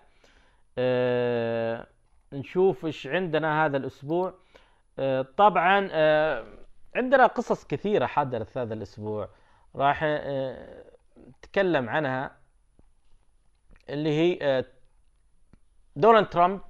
آه 0.78 1.88
نشوف 2.34 2.86
إيش 2.86 3.07
عندنا 3.07 3.66
هذا 3.66 3.78
الأسبوع. 3.78 4.34
آه 4.99 5.22
طبعا 5.38 5.90
آه 5.91 6.45
عندنا 6.95 7.26
قصص 7.28 7.66
كثيرة 7.68 8.06
حدثت 8.06 8.57
هذا 8.57 8.74
الأسبوع. 8.74 9.30
راح 9.76 9.99
آه 10.03 10.84
نتكلم 11.30 11.90
عنها 11.90 12.32
اللي 13.90 14.10
هي 14.10 14.40
آه 14.41 14.66
دونالد 15.95 16.30
ترامب 16.30 16.61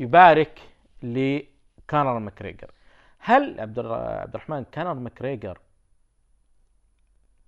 يبارك 0.00 0.60
لكونر 1.02 2.18
ماكريجر 2.18 2.70
هل 3.18 3.60
عبد 3.60 3.78
الر- 3.78 3.94
عبد 3.94 4.34
الرحمن 4.34 4.64
كونر 4.74 4.94
ماكريجر 4.94 5.58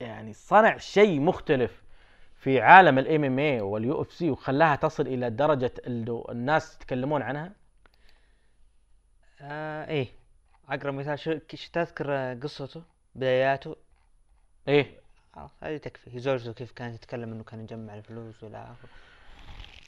يعني 0.01 0.33
صنع 0.33 0.77
شيء 0.77 1.21
مختلف 1.21 1.83
في 2.37 2.61
عالم 2.61 2.99
ال 2.99 3.25
MMA 3.25 3.39
وال 3.39 4.03
UFC 4.03 4.31
وخلاها 4.31 4.77
تصل 4.77 5.07
إلى 5.07 5.31
درجة 5.31 5.73
اللي 5.87 6.25
الناس 6.29 6.75
يتكلمون 6.75 7.23
عنها؟ 7.23 7.53
آه 9.41 9.89
إيه. 9.89 10.09
أقرب 10.69 10.95
مثال 10.95 11.19
شو 11.19 11.39
تذكر 11.73 12.07
آه، 12.09 12.35
قصته؟ 12.35 12.83
بداياته؟ 13.15 13.77
إيه. 14.69 15.01
خلاص 15.35 15.51
هذه 15.63 15.77
تكفي. 15.77 16.19
زوجته 16.19 16.53
كيف 16.53 16.73
كانت 16.73 16.97
تتكلم 16.97 17.33
إنه 17.33 17.45
كان 17.45 17.61
يجمع 17.61 17.95
الفلوس 17.95 18.45
والى 18.45 18.59
اخره 18.59 18.89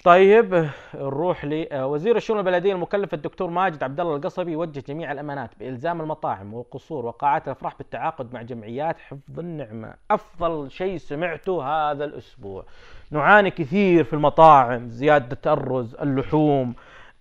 طيب 0.04 0.68
نروح 0.94 1.44
لوزير 1.44 2.16
الشؤون 2.16 2.38
البلدية 2.38 2.72
المكلف 2.72 3.14
الدكتور 3.14 3.50
ماجد 3.50 3.82
عبد 3.82 4.00
الله 4.00 4.16
القصبي 4.16 4.52
يوجه 4.52 4.80
جميع 4.88 5.12
الأمانات 5.12 5.50
بإلزام 5.60 6.00
المطاعم 6.00 6.54
والقصور 6.54 7.06
وقاعات 7.06 7.46
الأفراح 7.46 7.76
بالتعاقد 7.78 8.34
مع 8.34 8.42
جمعيات 8.42 8.98
حفظ 8.98 9.38
النعمة. 9.38 9.94
أفضل 10.10 10.70
شيء 10.70 10.96
سمعته 10.98 11.62
هذا 11.62 12.04
الأسبوع. 12.04 12.64
نعاني 13.10 13.50
كثير 13.50 14.04
في 14.04 14.12
المطاعم 14.12 14.88
زيادة 14.88 15.52
الرز 15.52 15.94
اللحوم 15.94 16.74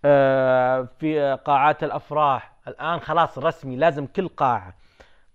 آه، 0.06 0.88
في 1.00 1.38
قاعات 1.46 1.84
الأفراح. 1.84 2.52
الآن 2.68 3.00
خلاص 3.00 3.38
رسمي 3.38 3.76
لازم 3.76 4.06
كل 4.06 4.28
قاعة 4.28 4.74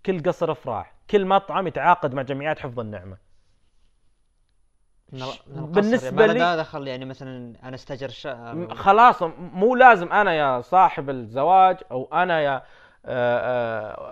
كل 0.07 0.23
قصر 0.23 0.53
أفراح 0.53 0.95
كل 1.11 1.27
مطعم 1.27 1.67
يتعاقد 1.67 2.15
مع 2.15 2.23
جمعيات 2.23 2.59
حفظ 2.59 2.81
النعمة. 2.81 3.26
ما 5.13 6.23
لي- 6.33 6.39
له 6.39 6.57
دخل 6.57 6.89
يعني 6.89 7.05
مثلا 7.05 7.53
أنا 7.63 7.75
استاجر 7.75 8.09
شقه 8.09 8.67
أو- 8.69 8.73
خلاص 8.73 9.23
مو 9.39 9.75
لازم 9.77 10.13
أنا 10.13 10.35
يا 10.35 10.61
صاحب 10.61 11.11
الزواج 11.11 11.77
أو 11.91 12.09
أنا 12.13 12.41
يا 12.41 12.63
آه، 13.09 13.39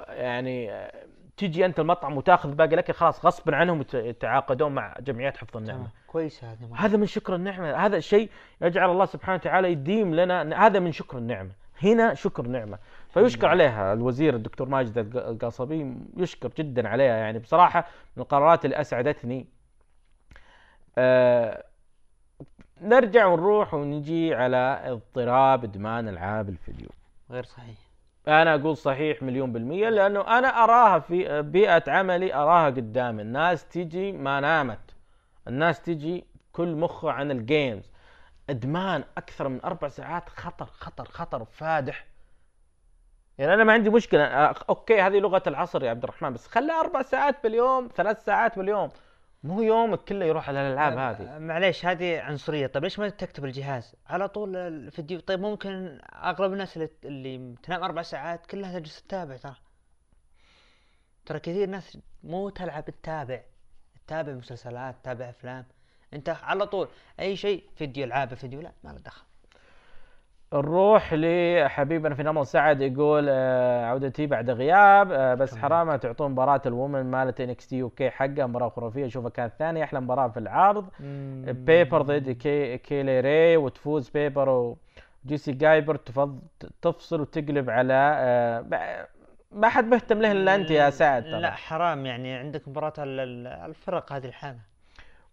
آه، 0.06 0.12
يعني 0.12 0.72
آه، 0.72 0.92
تجي 1.36 1.64
أنت 1.66 1.80
المطعم 1.80 2.16
وتأخذ 2.16 2.54
باقي 2.54 2.74
الأكل 2.74 2.92
خلاص 2.92 3.26
غصبا 3.26 3.56
عنهم 3.56 3.80
يت- 3.80 3.94
يتعاقدون 3.94 4.72
مع 4.72 4.94
جمعيات 5.00 5.36
حفظ 5.36 5.56
النعمة. 5.56 5.86
كويس 6.06 6.44
هذا. 6.44 6.58
هذا 6.76 6.96
من 6.96 7.06
شكر 7.06 7.34
النعمة. 7.34 7.74
هذا 7.86 8.00
شيء 8.00 8.30
يجعل 8.62 8.90
الله 8.90 9.04
سبحانه 9.04 9.34
وتعالى 9.38 9.72
يديم 9.72 10.14
لنا 10.14 10.66
هذا 10.66 10.78
من 10.78 10.92
شكر 10.92 11.18
النعمة. 11.18 11.50
هنا 11.82 12.14
شكر 12.14 12.46
نعمة. 12.46 12.78
فيشكر 13.08 13.46
عليها 13.46 13.92
الوزير 13.92 14.34
الدكتور 14.34 14.68
ماجد 14.68 14.98
الق- 14.98 15.26
القاصبي 15.28 15.94
يشكر 16.16 16.50
جدا 16.58 16.88
عليها 16.88 17.16
يعني. 17.16 17.38
بصراحة 17.38 17.86
من 18.16 18.22
القرارات 18.22 18.64
اللي 18.64 18.80
أسعدتني 18.80 19.46
آه 20.98 21.64
نرجع 22.80 23.26
ونروح 23.26 23.74
ونجي 23.74 24.34
على 24.34 24.82
اضطراب 24.84 25.64
إدمان 25.64 26.08
العاب 26.08 26.48
الفيديو. 26.48 26.88
غير 27.30 27.44
صحيح. 27.44 27.76
أنا 28.28 28.54
أقول 28.54 28.76
صحيح 28.76 29.22
مليون 29.22 29.52
بالمية 29.52 29.88
لأنه 29.88 30.38
أنا 30.38 30.48
أراها 30.64 30.98
في 30.98 31.42
بيئة 31.42 31.82
عملي 31.88 32.34
أراها 32.34 32.66
قدامي 32.66 33.22
الناس 33.22 33.68
تجي 33.68 34.12
ما 34.12 34.40
نامت. 34.40 34.94
الناس 35.48 35.82
تجي 35.82 36.24
كل 36.52 36.74
مخه 36.74 37.10
عن 37.10 37.30
الجيمز 37.30 37.90
إدمان 38.50 39.04
أكثر 39.16 39.48
من 39.48 39.64
أربع 39.64 39.88
ساعات 39.88 40.28
خطر 40.28 40.66
خطر 40.66 41.04
خطر 41.04 41.44
فادح. 41.44 42.06
يعني 43.38 43.54
أنا 43.54 43.64
ما 43.64 43.72
عندي 43.72 43.90
مشكلة. 43.90 44.24
آه، 44.24 44.54
أوكي 44.68 45.00
هذه 45.00 45.18
لغة 45.18 45.42
العصر 45.46 45.84
يا 45.84 45.90
عبد 45.90 46.02
الرحمن 46.04 46.32
بس 46.32 46.46
خليها 46.46 46.80
أربع 46.80 47.02
ساعات 47.02 47.42
باليوم 47.42 47.88
ثلاث 47.96 48.24
ساعات 48.24 48.58
باليوم. 48.58 48.90
مو 49.44 49.62
يومك 49.62 49.98
كله 49.98 50.26
يروح 50.26 50.48
على 50.48 50.68
الألعاب 50.68 50.98
هذه. 50.98 51.38
معليش 51.38 51.86
هذه 51.86 52.20
عنصرية. 52.20 52.66
طيب 52.66 52.84
ليش 52.84 52.98
ما 52.98 53.08
تكتب 53.08 53.44
الجهاز؟ 53.44 53.94
على 54.06 54.28
طول 54.28 54.56
الفيديو. 54.56 55.20
طيب 55.20 55.40
ممكن 55.40 56.00
أغلب 56.14 56.52
الناس 56.52 56.76
اللي, 56.76 56.88
اللي 57.04 57.54
تنام 57.62 57.82
أربع 57.82 58.02
ساعات 58.02 58.46
كلها 58.46 58.78
تجلس 58.78 59.02
تتابع 59.02 59.36
ترى. 59.36 59.56
ترى 61.26 61.40
كثير 61.40 61.68
ناس 61.68 61.98
مو 62.22 62.48
تلعب 62.48 62.84
تتابع. 62.84 63.40
تتابع 64.06 64.32
مسلسلات 64.32 64.96
تتابع 65.02 65.28
أفلام. 65.28 65.66
أنت 66.12 66.28
على 66.28 66.66
طول 66.66 66.88
أي 67.20 67.36
شيء 67.36 67.64
فيديو 67.76 68.04
ألعاب 68.04 68.34
فيديو 68.34 68.60
لا 68.60 68.72
ما 68.84 68.90
له 68.90 68.98
دخل. 68.98 69.24
نروح 70.54 71.14
لحبيبنا 71.14 72.14
في 72.14 72.22
نمط 72.22 72.46
سعد 72.46 72.80
يقول 72.80 73.26
آه، 73.28 73.84
عودتي 73.86 74.26
بعد 74.26 74.50
غياب 74.50 75.12
آه، 75.12 75.34
بس 75.34 75.56
حرام 75.56 75.96
تعطون 75.96 76.30
مباراة 76.30 76.62
ال 76.66 76.74
women 76.74 77.10
مالت 77.10 77.40
NXT 77.40 77.82
UK 77.82 78.10
حقها 78.10 78.46
مباراة 78.46 78.68
خرافية. 78.68 79.06
اشوفها 79.06 79.30
كانت 79.30 79.52
ثانية 79.58 79.84
أحلى 79.84 80.00
مباراة 80.00 80.28
في 80.28 80.40
العرض. 80.40 80.88
بيبر 81.64 82.02
ضد 82.02 82.30
كي 82.30 82.78
كيلي 82.78 83.20
ري 83.20 83.56
وتفوز 83.56 84.08
بيبر 84.08 84.76
وجيسي 85.24 85.52
جايبر 85.52 85.96
تفصل 86.82 87.20
وتقلب 87.20 87.70
على 87.70 88.14
آه، 88.16 89.06
ما 89.52 89.68
حد 89.68 89.84
مهتم 89.84 90.22
له 90.22 90.32
إلا 90.32 90.54
أنت 90.54 90.70
يا 90.70 90.90
سعد. 90.90 91.24
لا 91.26 91.50
حرام 91.50 92.06
يعني 92.06 92.34
عندك 92.34 92.68
ال- 93.22 93.46
الفرق 93.46 94.12
هذه 94.12 94.26
الحالة. 94.26 94.73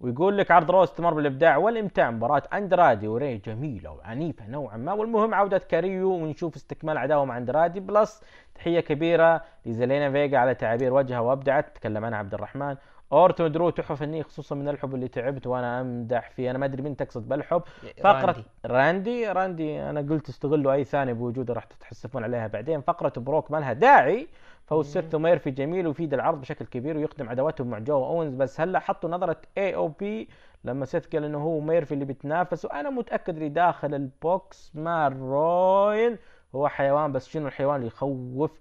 ويقول 0.01 0.37
لك 0.37 0.51
عرض 0.51 0.71
رو 0.71 0.83
استمر 0.83 1.13
بالإبداع 1.13 1.57
والإمتاع 1.57 2.11
مباراة 2.11 2.43
أندرادي 2.53 3.07
وري 3.07 3.37
جميلة 3.37 3.91
وعنيفة 3.91 4.47
نوعا 4.47 4.77
ما. 4.77 4.93
والمهم 4.93 5.33
عودة 5.33 5.57
كاريو 5.57 6.11
ونشوف 6.11 6.55
استكمال 6.55 6.97
عداوة 6.97 7.25
مع 7.25 7.37
أندرادي. 7.37 7.79
plus 7.79 8.23
تحية 8.55 8.79
كبيرة 8.79 9.41
لزلينا 9.65 10.11
فيجا 10.11 10.37
على 10.37 10.55
تعابير 10.55 10.93
وجهها 10.93 11.19
وأبدعت. 11.19 11.75
تكلم 11.75 12.05
عنها 12.05 12.19
عبد 12.19 12.33
الرحمن. 12.33 12.75
أورتو 13.11 13.47
درو 13.47 13.69
تحفة 13.69 13.95
فنية 13.95 14.23
خصوصا 14.23 14.55
من 14.55 14.69
الحب 14.69 14.95
اللي 14.95 15.07
تعبت 15.07 15.47
وأنا 15.47 15.81
أمدح 15.81 16.29
فيه. 16.29 16.51
أنا 16.51 16.57
ما 16.57 16.65
أدري 16.65 16.81
مين 16.81 16.95
تقصد 16.95 17.29
بالحب. 17.29 17.61
فقرة 18.03 18.35
راندي. 18.35 18.45
راندي. 18.65 19.27
راندي 19.31 19.81
أنا 19.81 20.01
قلت 20.01 20.29
استغلوا 20.29 20.73
أي 20.73 20.83
ثانية 20.83 21.13
بوجودة 21.13 21.53
راح 21.53 21.63
تتحسفون 21.63 22.23
عليها 22.23 22.47
بعدين. 22.47 22.81
فقرة 22.81 23.13
بروك 23.17 23.51
ما 23.51 23.57
لها 23.57 23.73
داعي. 23.73 24.27
فوز 24.71 24.93
سيث 24.93 25.15
وميرفي 25.15 25.51
جميل 25.51 25.87
ويفيد 25.87 26.13
العرض 26.13 26.41
بشكل 26.41 26.65
كبير 26.65 26.97
ويخدم 26.97 27.29
عداوتهم 27.29 27.67
مع 27.67 27.79
جو 27.79 28.05
اونز 28.05 28.33
بس 28.33 28.61
هلا 28.61 28.79
حطوا 28.79 29.09
نظرة 29.09 29.37
اي 29.57 29.75
أو 29.75 29.87
بي 29.87 30.29
لما 30.63 30.85
سيث 30.85 31.07
قال 31.07 31.23
إنه 31.23 31.37
هو 31.37 31.59
ميرفي 31.59 31.93
اللي 31.93 32.05
بيتنافس 32.05 32.65
وأنا 32.65 32.89
متأكد 32.89 33.35
اللي 33.35 33.49
داخل 33.49 33.93
البوكس 33.93 34.71
مع 34.75 35.07
روين 35.07 36.17
هو 36.55 36.67
حيوان 36.67 37.11
بس 37.11 37.29
شنو 37.29 37.47
الحيوان 37.47 37.75
اللي 37.75 37.87
يخوف 37.87 38.51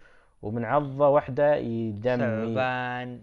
ومن 0.42 0.64
عضه 0.64 1.08
واحدة 1.08 1.54
يدمي. 1.54 2.16
ثعبان 2.16 3.22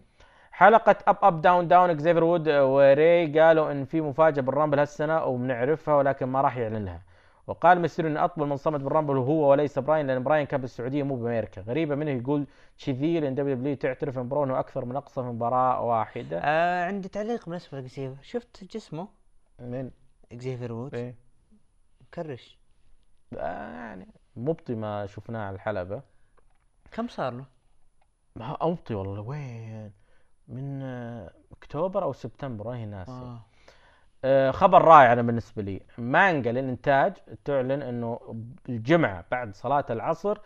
حلقة 0.51 0.95
Up 1.07 1.17
Up 1.21 1.41
Down 1.41 1.67
Down 1.67 1.89
اكزيفر 1.89 2.23
وود 2.23 2.49
وري 2.49 3.39
قالوا 3.39 3.71
إن 3.71 3.85
في 3.85 4.01
مفاجأة 4.01 4.41
بالرامبل 4.41 4.79
هالسنة 4.79 5.25
وبنعرفها 5.25 5.95
ولكن 5.95 6.25
ما 6.25 6.41
راح 6.41 6.57
يعلن 6.57 6.85
لها. 6.85 7.01
وقال 7.47 7.79
ميستيريو 7.79 8.11
إنه 8.11 8.25
أطول 8.25 8.47
من 8.47 8.57
صمد 8.57 8.83
بالرامبل 8.83 9.17
هو 9.17 9.51
وليس 9.51 9.79
براين 9.79 10.07
لأن 10.07 10.23
براين 10.23 10.45
كان 10.45 10.61
بالسعودية 10.61 11.03
مو 11.03 11.15
بأمريكا. 11.15 11.61
غريبة 11.61 11.95
منه 11.95 12.11
يقول 12.11 12.47
كذي 12.85 13.19
لأن 13.19 13.35
دبليو 13.35 13.55
دبليو 13.55 13.75
تعترف 13.75 14.17
إن 14.17 14.29
برون 14.29 14.51
هو 14.51 14.59
أكثر 14.59 14.85
من 14.85 14.95
أقصى 14.95 15.21
في 15.21 15.27
مباراة 15.27 15.81
واحدة. 15.81 16.39
آه 16.43 16.85
عندي 16.85 17.09
تعليق 17.09 17.45
بالنسبة 17.45 17.79
لإكزيفر. 17.79 18.21
شفت 18.21 18.63
جسمه؟ 18.63 19.07
من؟ 19.59 19.91
إكزيفر 20.31 20.73
وود 20.73 20.95
إيه. 20.95 21.15
كرش 22.13 22.59
آه 23.33 23.71
يعني 23.71 24.07
مبطي 24.35 24.75
ما 24.75 25.05
شفناه 25.05 25.47
على 25.47 25.55
الحلبة. 25.55 26.01
كم 26.91 27.07
صار 27.07 27.33
له؟ 27.33 27.45
ما 28.35 28.57
مبطي 28.61 28.93
والله 28.93 29.21
وين؟ 29.21 29.91
من 30.47 30.81
أكتوبر 31.51 32.03
أو 32.03 32.13
سبتمبر 32.13 32.69
هي 32.69 32.85
ناسي. 32.85 33.11
آه. 33.11 33.41
آه، 34.25 34.51
خبر 34.51 34.81
رائع 34.81 35.13
أنا 35.13 35.21
بالنسبة 35.21 35.61
لي. 35.63 35.81
مانجا 35.97 36.51
للانتاج 36.51 37.13
تعلن 37.45 37.81
إنه 37.81 38.19
الجمعة 38.69 39.25
بعد 39.31 39.55
صلاة 39.55 39.85
العصر 39.89 40.37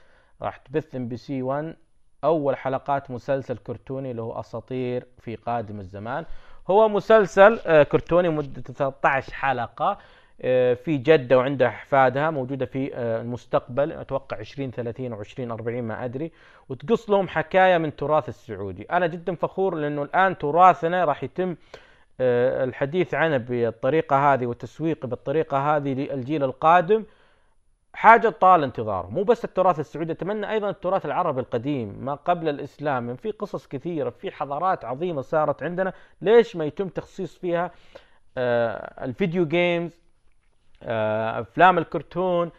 راح 0.41 0.57
تبث 0.57 0.95
MBC 0.95 1.41
1 1.41 1.75
أول 2.23 2.57
حلقات 2.57 3.11
مسلسل 3.11 3.57
كرتوني 3.57 4.11
اللي 4.11 4.21
هو 4.21 4.39
أساطير 4.39 5.07
في 5.19 5.35
قادم 5.35 5.79
الزمان. 5.79 6.25
هو 6.69 6.89
مسلسل 6.89 7.59
آه، 7.65 7.83
كرتوني 7.83 8.29
مدته 8.29 8.73
13 8.73 9.33
حلقة 9.33 9.97
آه، 10.41 10.73
في 10.73 10.97
جدة 10.97 11.37
وعندها 11.37 11.67
احفادها 11.67 12.29
موجودة 12.29 12.65
في 12.65 12.97
المستقبل 12.97 13.91
أتوقع 13.91 14.37
20 14.37 14.71
30 14.71 15.13
أو 15.13 15.19
20 15.19 15.51
40 15.51 15.83
ما 15.83 16.05
أدري. 16.05 16.31
وتقص 16.69 17.09
لهم 17.09 17.27
حكاية 17.27 17.77
من 17.77 17.95
تراث 17.95 18.29
السعودي. 18.29 18.83
أنا 18.83 19.07
جدا 19.07 19.35
فخور 19.35 19.75
لأنه 19.75 20.03
الآن 20.03 20.37
تراثنا 20.37 21.05
راح 21.05 21.23
يتم 21.23 21.55
الحديث 22.21 23.13
عنه 23.13 23.37
بالطريقة 23.37 24.33
هذه 24.33 24.45
والتسويق 24.45 25.05
بالطريقة 25.05 25.75
هذه 25.77 25.93
للجيل 25.93 26.43
القادم 26.43 27.03
حاجة 27.93 28.29
طال 28.29 28.63
انتظاره. 28.63 29.07
مو 29.07 29.23
بس 29.23 29.45
التراث 29.45 29.79
السعودي 29.79 30.11
أتمنى 30.11 30.51
أيضا 30.51 30.69
التراث 30.69 31.05
العربي 31.05 31.41
القديم 31.41 32.05
ما 32.05 32.13
قبل 32.15 32.49
الإسلام. 32.49 33.15
في 33.15 33.31
قصص 33.31 33.67
كثيرة 33.67 34.09
في 34.09 34.31
حضارات 34.31 34.85
عظيمة 34.85 35.21
صارت 35.21 35.63
عندنا. 35.63 35.93
ليش 36.21 36.55
ما 36.55 36.65
يتم 36.65 36.87
تخصيص 36.87 37.37
فيها؟ 37.37 37.71
آه، 38.37 39.05
ال 39.05 39.12
video 39.12 39.45
games 39.45 40.01
آه، 40.83 41.39
أفلام 41.39 41.77
الكرتون. 41.77 42.51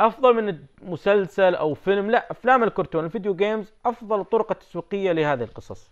أفضل 0.00 0.34
من 0.44 0.58
مسلسل 0.82 1.54
أو 1.54 1.74
فيلم 1.74 2.10
لا 2.10 2.30
أفلام 2.30 2.62
الكرتون. 2.62 3.04
ال 3.04 3.09
video 3.09 3.34
games 3.34 3.72
أفضل 3.86 4.20
الطرق 4.20 4.50
التسويقية 4.50 5.12
لهذه 5.12 5.42
القصص. 5.42 5.90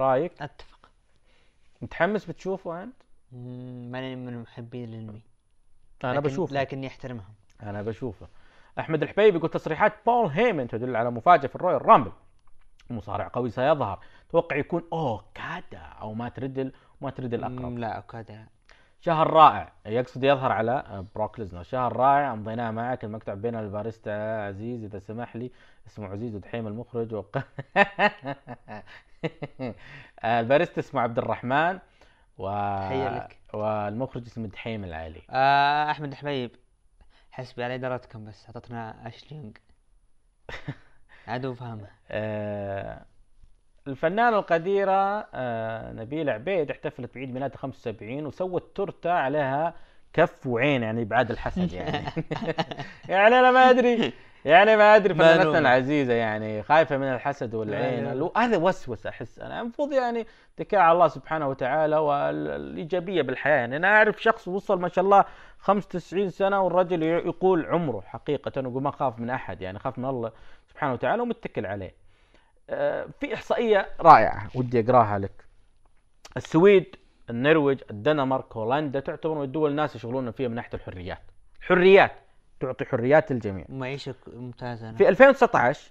رأيك 0.00 0.32
أتفق 0.42 0.69
متحمس 1.82 2.24
بتشوفه 2.24 2.88
مم، 3.32 3.90
ماني 3.92 4.16
من 4.16 4.42
محبين 4.42 4.88
الانمي 4.88 5.22
لكن 6.04 6.20
بشوفه. 6.20 6.54
لكني 6.54 6.86
أحترمهم. 6.86 7.34
أنا 7.62 7.82
بشوفه. 7.82 8.28
أحمد 8.78 9.02
الحبيبي 9.02 9.36
يقول 9.38 9.50
تصريحات 9.50 9.92
بول 10.06 10.26
هيمن 10.28 10.68
تدل 10.68 10.96
على 10.96 11.10
مفاجأة 11.10 11.46
في 11.46 11.56
الرويال 11.56 11.86
رامبل. 11.86 12.12
مصارع 12.90 13.30
قوي 13.32 13.50
سيظهر. 13.50 13.98
توقع 14.30 14.56
يكون 14.56 14.82
أوكادا 14.92 15.78
أو 15.78 16.14
مات 16.14 16.38
ريدل 16.38 16.72
مات 17.00 17.20
ريدل 17.20 17.48
مم، 17.48 17.58
اقرب 17.58 17.78
لا 17.78 17.88
أوكادا. 17.96 18.46
شهر 19.00 19.30
رائع. 19.30 19.72
يقصد 19.86 20.24
يظهر 20.24 20.52
على 20.52 21.04
بروك 21.14 21.38
ليزنر. 21.40 21.62
شهر 21.62 21.96
رائع 21.96 22.32
امضيناه 22.32 22.70
معك. 22.70 23.04
المقطع 23.04 23.34
بين 23.34 23.54
الباريستا 23.54 24.46
عزيز 24.46 24.84
إذا 24.84 24.98
سمح 24.98 25.36
لي. 25.36 25.50
اسمه 25.86 26.06
عزيز 26.06 26.34
ودحيم 26.34 26.66
المخرج. 26.66 27.14
وق... 27.14 27.38
الباريستا 30.24 30.80
اسمه 30.80 31.00
عبد 31.00 31.18
الرحمن 31.18 31.78
و... 32.38 32.48
لك. 33.16 33.38
والمخرج 33.54 34.22
اسمه 34.26 34.46
دحيم 34.48 34.84
العالي 34.84 35.22
آه 35.30 35.90
أحمد 35.90 36.14
حبيب. 36.14 36.50
حسبي 37.30 37.64
على 37.64 37.74
ادارتكم 37.74 38.24
بس 38.24 38.46
أعطتنا 38.46 39.06
اشلي 39.08 39.36
يونغ 39.38 39.52
عدو 41.28 41.54
فهمه. 41.54 41.88
آه، 42.10 43.04
الفنانة 43.88 44.38
القديرة 44.38 45.28
آه، 45.34 45.92
نبيلة 45.92 46.32
عبيد 46.32 46.70
احتفلت 46.70 47.14
بعيد 47.14 47.32
ميلادها 47.34 47.56
75 47.56 48.26
وسوت 48.26 48.76
تورتة 48.76 49.12
عليها 49.12 49.74
كف 50.12 50.46
وعين 50.46 50.82
يعني 50.82 51.04
بعد 51.04 51.30
الحسد 51.30 51.72
يعني. 51.72 52.06
يعني 53.08 53.38
أنا 53.38 53.50
ما 53.50 53.70
أدري. 53.70 54.12
يعني 54.44 54.76
ما 54.76 54.96
أدري. 54.96 55.14
فنانتنا 55.14 55.58
العزيزة 55.58 56.12
يعني 56.12 56.62
خايفة 56.62 56.96
من 56.96 57.06
الحسد 57.06 57.54
والعين. 57.54 58.06
الو- 58.06 58.32
هذا 58.36 58.56
وسوسة 58.56 59.10
أحس. 59.10 59.38
أنا 59.38 59.60
المفروض 59.60 59.92
يعني 59.92 60.26
اتكال 60.58 60.78
على 60.78 60.92
الله 60.92 61.08
سبحانه 61.08 61.48
وتعالى 61.48 61.96
والإيجابية 61.96 63.22
بالحياة. 63.22 63.56
يعني 63.56 63.76
أنا 63.76 63.88
أعرف 63.96 64.22
شخص 64.22 64.48
وصل 64.48 64.80
ما 64.80 64.88
شاء 64.88 65.04
الله 65.04 65.24
95 65.58 66.30
سنة 66.30 66.60
والرجل 66.60 67.02
يقول 67.02 67.66
عمره 67.66 68.00
حقيقة 68.00 68.52
يقول 68.60 68.82
ما 68.82 68.90
خاف 68.90 69.18
من 69.18 69.30
أحد 69.30 69.62
يعني 69.62 69.78
خاف 69.78 69.98
من 69.98 70.04
الله 70.04 70.32
سبحانه 70.68 70.92
وتعالى 70.92 71.22
ومتكل 71.22 71.66
عليه. 71.66 71.94
آه، 72.70 73.06
في 73.20 73.34
إحصائية 73.34 73.88
رائعة 74.00 74.48
ودي 74.54 74.80
أقراها 74.80 75.18
لك. 75.18 75.44
السويد 76.36 76.96
النرويج 77.30 77.80
الدنمارك 77.90 78.56
هولندا 78.56 79.00
تعتبر 79.00 79.34
من 79.34 79.42
الدول 79.42 79.70
الناس 79.70 79.96
يشغلون 79.96 80.30
فيها 80.30 80.48
من 80.48 80.54
ناحية 80.54 80.70
الحريات. 80.74 81.18
الحريات 81.60 82.12
تعطي 82.60 82.84
حريات 82.84 83.32
للجميع. 83.32 83.64
معيشة 83.68 84.14
ممتازة. 84.26 84.88
أنا. 84.88 84.96
في 84.96 85.08
2019 85.08 85.90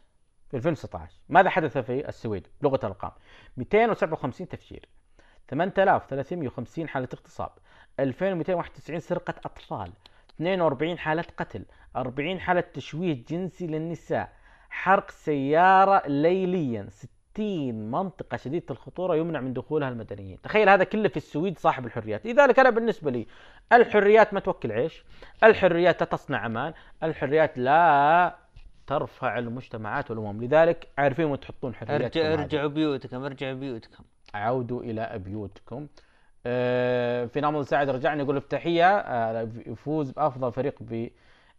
في 0.51 0.57
2019 0.57 1.13
ماذا 1.29 1.49
حدث 1.49 1.77
في 1.77 2.09
السويد؟ 2.09 2.47
بلغه 2.61 2.75
الأرقام. 2.75 3.11
257 3.57 4.47
تفجير. 4.47 4.89
8350 5.47 6.89
حالة 6.89 7.07
اغتصاب. 7.13 7.49
2291 7.99 8.99
سرقة 8.99 9.33
أطفال. 9.45 9.91
42 10.35 10.97
حالة 10.97 11.25
قتل. 11.37 11.65
40 11.95 12.39
حالة 12.39 12.63
تشويه 12.73 13.25
جنسي 13.29 13.67
للنساء. 13.67 14.33
حرق 14.69 15.11
سيارة 15.11 16.07
ليليا. 16.07 16.87
60 17.39 17.91
منطقة 17.91 18.37
شديدة 18.37 18.65
الخطورة 18.71 19.15
يمنع 19.15 19.39
من 19.39 19.53
دخولها 19.53 19.89
المدنيين. 19.89 20.41
تخيل 20.41 20.69
هذا 20.69 20.83
كله 20.83 21.09
في 21.09 21.17
السويد 21.17 21.59
صاحب 21.59 21.85
الحريات. 21.85 22.25
لذلك 22.25 22.59
أنا 22.59 22.69
بالنسبة 22.69 23.11
لي 23.11 23.27
الحريات 23.73 24.33
ما 24.33 24.39
توكل 24.39 24.71
عيش 24.71 25.03
الحريات 25.43 25.99
لا 25.99 26.05
تصنع 26.05 26.45
أمان 26.45 26.73
الحريات 27.03 27.57
لا 27.57 28.35
ترفع 28.87 29.39
المجتمعات 29.39 30.11
والأمم. 30.11 30.43
لذلك 30.43 30.87
عارفين 30.97 31.25
وين 31.25 31.39
تحطون 31.39 31.75
حرياتكم 31.75 32.19
ارجع. 32.19 32.33
ارجعوا 32.33 32.69
بيوتكم 32.69 33.23
ارجعوا 33.23 33.53
بيوتكم. 33.53 34.03
عودوا 34.33 34.83
إلى 34.83 35.19
بيوتكم. 35.25 35.87
آه، 36.45 37.25
في 37.25 37.41
نامل 37.41 37.65
سعد 37.65 37.89
رجعنا 37.89 38.23
يقول 38.23 38.37
افتتاحيه 38.37 38.97
آه، 38.97 39.49
يفوز 39.65 40.11
بأفضل 40.11 40.51
فريق 40.51 40.75
ب 40.81 41.09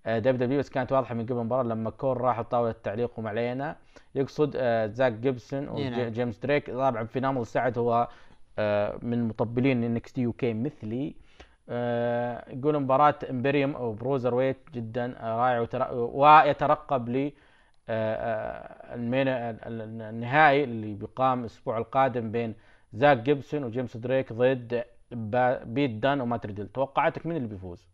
دبليو 0.06 0.32
دبليو 0.32 0.59
بس 0.59 0.70
كانت 0.70 0.93
واضحة 0.93 1.14
من 1.14 1.24
قبل 1.27 1.32
المباراة 1.39 1.62
لما 1.62 1.90
كون 1.90 2.16
راح 2.16 2.40
طاوله 2.43 2.70
التعليق 2.70 3.18
وما 3.18 3.31
علينا 3.31 3.77
يقصد 4.14 4.52
آه، 4.56 4.86
زاك 4.86 5.12
جيبسون 5.12 5.68
إي 5.68 5.90
نعم. 5.90 6.06
وجيمس 6.06 6.39
دريك 6.39 6.70
طبعا 6.70 7.05
في 7.05 7.20
نامل 7.20 7.47
سعد 7.47 7.78
هو 7.78 8.09
آه، 8.59 8.98
من 9.02 9.28
مطبلين 9.28 9.85
NXT 9.85 10.20
UK 10.20 10.55
مثلي 10.55 11.14
آه، 11.68 12.44
يقول 12.52 12.78
مباراة 12.81 13.18
امبريوم 13.31 13.74
أو 13.77 13.93
بروزر 13.93 14.35
ويت 14.35 14.56
جدا 14.74 15.16
آه، 15.20 15.36
رائع 15.36 15.60
ويترقب 16.47 17.09
ل 17.09 17.32
آه، 17.89 18.14
آه، 18.14 18.94
ال 18.94 19.01
main 19.01 19.28
ال- 19.28 19.64
ال- 19.66 20.02
النهائي 20.02 20.64
اللي 20.64 20.94
بيقام 20.94 21.40
الأسبوع 21.40 21.78
القادم 21.78 22.31
بين 22.32 22.55
زاك 22.93 23.18
جيبسون 23.18 23.64
وجيمس 23.64 23.97
دريك 23.97 24.32
ضد 24.32 24.85
بيت 25.64 25.90
دان 25.90 26.20
ومات 26.20 26.47
ريدل 26.47 26.68
توقعاتك 26.68 27.27
مين 27.27 27.36
اللي 27.36 27.48
بيفوز؟ 27.48 27.89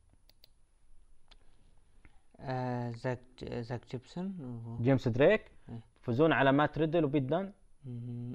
آه 2.48 2.90
زاك 2.90 3.18
زاك 3.44 3.80
جيبسون 3.90 4.26
و- 4.66 4.82
جيمس 4.82 5.08
دريك؟ 5.08 5.42
إيه. 5.68 5.80
يفوزون 6.02 6.32
على 6.32 6.52
مات 6.52 6.78
ريدل 6.78 7.04
وبيت 7.04 7.22
دان؟ 7.22 7.52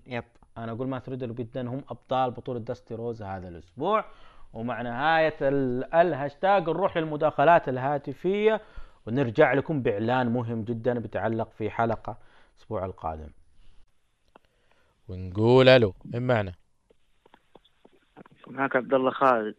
yep. 0.08 0.24
أنا 0.58 0.72
أقول 0.72 0.88
مات 0.88 1.10
ريدل 1.10 1.32
وبيت 1.32 1.54
دان 1.54 1.68
هم 1.68 1.84
أبطال 1.90 2.32
بطولة 2.32 2.60
داستي 2.60 2.96
روز 2.96 3.22
هذا 3.24 3.48
الأسبوع 3.48 4.06
ومع 4.54 4.82
نهاية 4.82 5.36
ال- 5.42 5.94
الهاشتاج 5.94 6.70
نروح 6.70 6.98
للمداخلات 6.98 7.70
الهاتفية 7.70 8.62
ونرجع 9.08 9.54
لكم 9.54 9.82
بإعلان 9.82 10.30
مهم 10.34 10.64
جدا 10.64 11.00
بيتعلق 11.00 11.50
في 11.52 11.70
حلقة 11.70 12.18
الأسبوع 12.56 12.86
القادم. 12.86 13.30
ونقول 15.08 15.70
ألو 15.70 15.94
من 16.06 16.28
معنا؟ 16.28 16.54
معك 18.48 18.76
عبد 18.76 18.94
الله 18.94 19.12
خالد. 19.12 19.56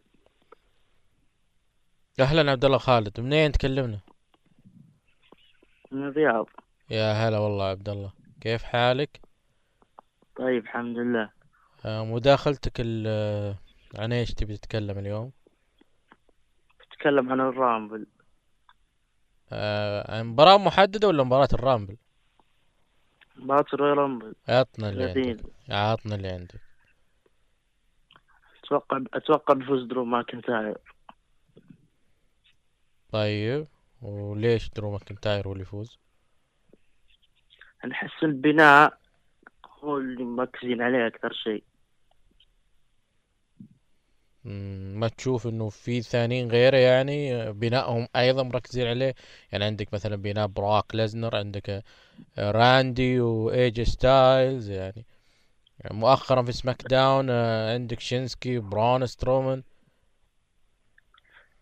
أهلا 2.19 2.51
عبد 2.51 2.65
الله 2.65 2.77
خالد 2.77 3.19
منين 3.19 3.51
تكلمنا؟ 3.51 3.99
من 5.93 6.07
الرياض. 6.07 6.45
يا 6.89 7.13
هلا 7.13 7.39
والله 7.39 7.65
عبد 7.65 7.89
الله. 7.89 8.13
كيف 8.41 8.63
حالك؟ 8.63 9.21
طيب 10.37 10.63
الحمد 10.63 10.97
لله. 10.97 11.29
آه، 11.85 12.05
مداخلتك 12.05 12.73
ال- 12.79 13.55
عن 13.95 14.13
إيش 14.13 14.33
تبي 14.33 14.57
تتكلم 14.57 14.99
اليوم؟ 14.99 15.31
تتكلم 16.91 17.31
عن 17.31 17.39
الرامبل. 17.39 18.05
آه، 19.51 20.23
مباراة 20.23 20.57
محددة 20.57 21.07
ولا 21.07 21.23
مباراة 21.23 21.47
الرامبل؟ 21.53 21.97
مباراة 23.35 23.65
الرويال 23.73 23.97
رامبل. 23.97 24.35
عطنا 24.47 24.89
اللي 24.89 25.13
30 25.13 25.29
عندك. 25.29 25.45
عطنا 25.69 26.15
اللي 26.15 26.27
عندك. 26.27 26.61
أتوقع 28.63 28.99
أتوقع 29.13 29.53
بيفوز 29.53 29.83
درو 29.83 30.05
ماكنتاير. 30.05 30.77
طيب. 33.11 33.67
وليش 34.03 34.69
درو 34.69 34.91
ماكنتاير 34.91 35.47
هو 35.47 35.51
اللي 35.51 35.61
يفوز؟ 35.61 35.99
أنا 37.85 37.93
احس 37.93 38.23
البناء 38.23 38.97
هو 39.83 39.97
اللي 39.97 40.23
مركزين 40.23 40.81
عليه 40.81 41.07
أكثر 41.07 41.33
شيء. 41.33 41.63
ما 44.95 45.07
تشوف 45.07 45.47
إنه 45.47 45.69
في 45.69 46.01
ثانيين 46.01 46.51
غيره 46.51 46.77
يعني 46.77 47.51
بنائهم 47.53 48.07
أيضا 48.15 48.43
مركزين 48.43 48.87
عليه؟ 48.87 49.15
يعني 49.51 49.65
عندك 49.65 49.93
مثلا 49.93 50.15
بناء 50.15 50.47
بروك 50.47 50.95
ليزنر 50.95 51.35
عندك 51.35 51.69
آه، 52.37 52.51
راندي 52.51 53.19
وأي 53.21 53.57
جي 53.57 53.81
ستايلز 53.81 54.69
يعني. 54.69 55.05
يعني 55.79 55.97
مؤخرا 55.97 56.41
في 56.43 56.51
سماك 56.51 56.81
داون 56.87 57.29
آه، 57.29 57.73
عندك 57.73 57.99
شينسكي 57.99 58.59
برون 58.59 59.05
سترومان 59.05 59.63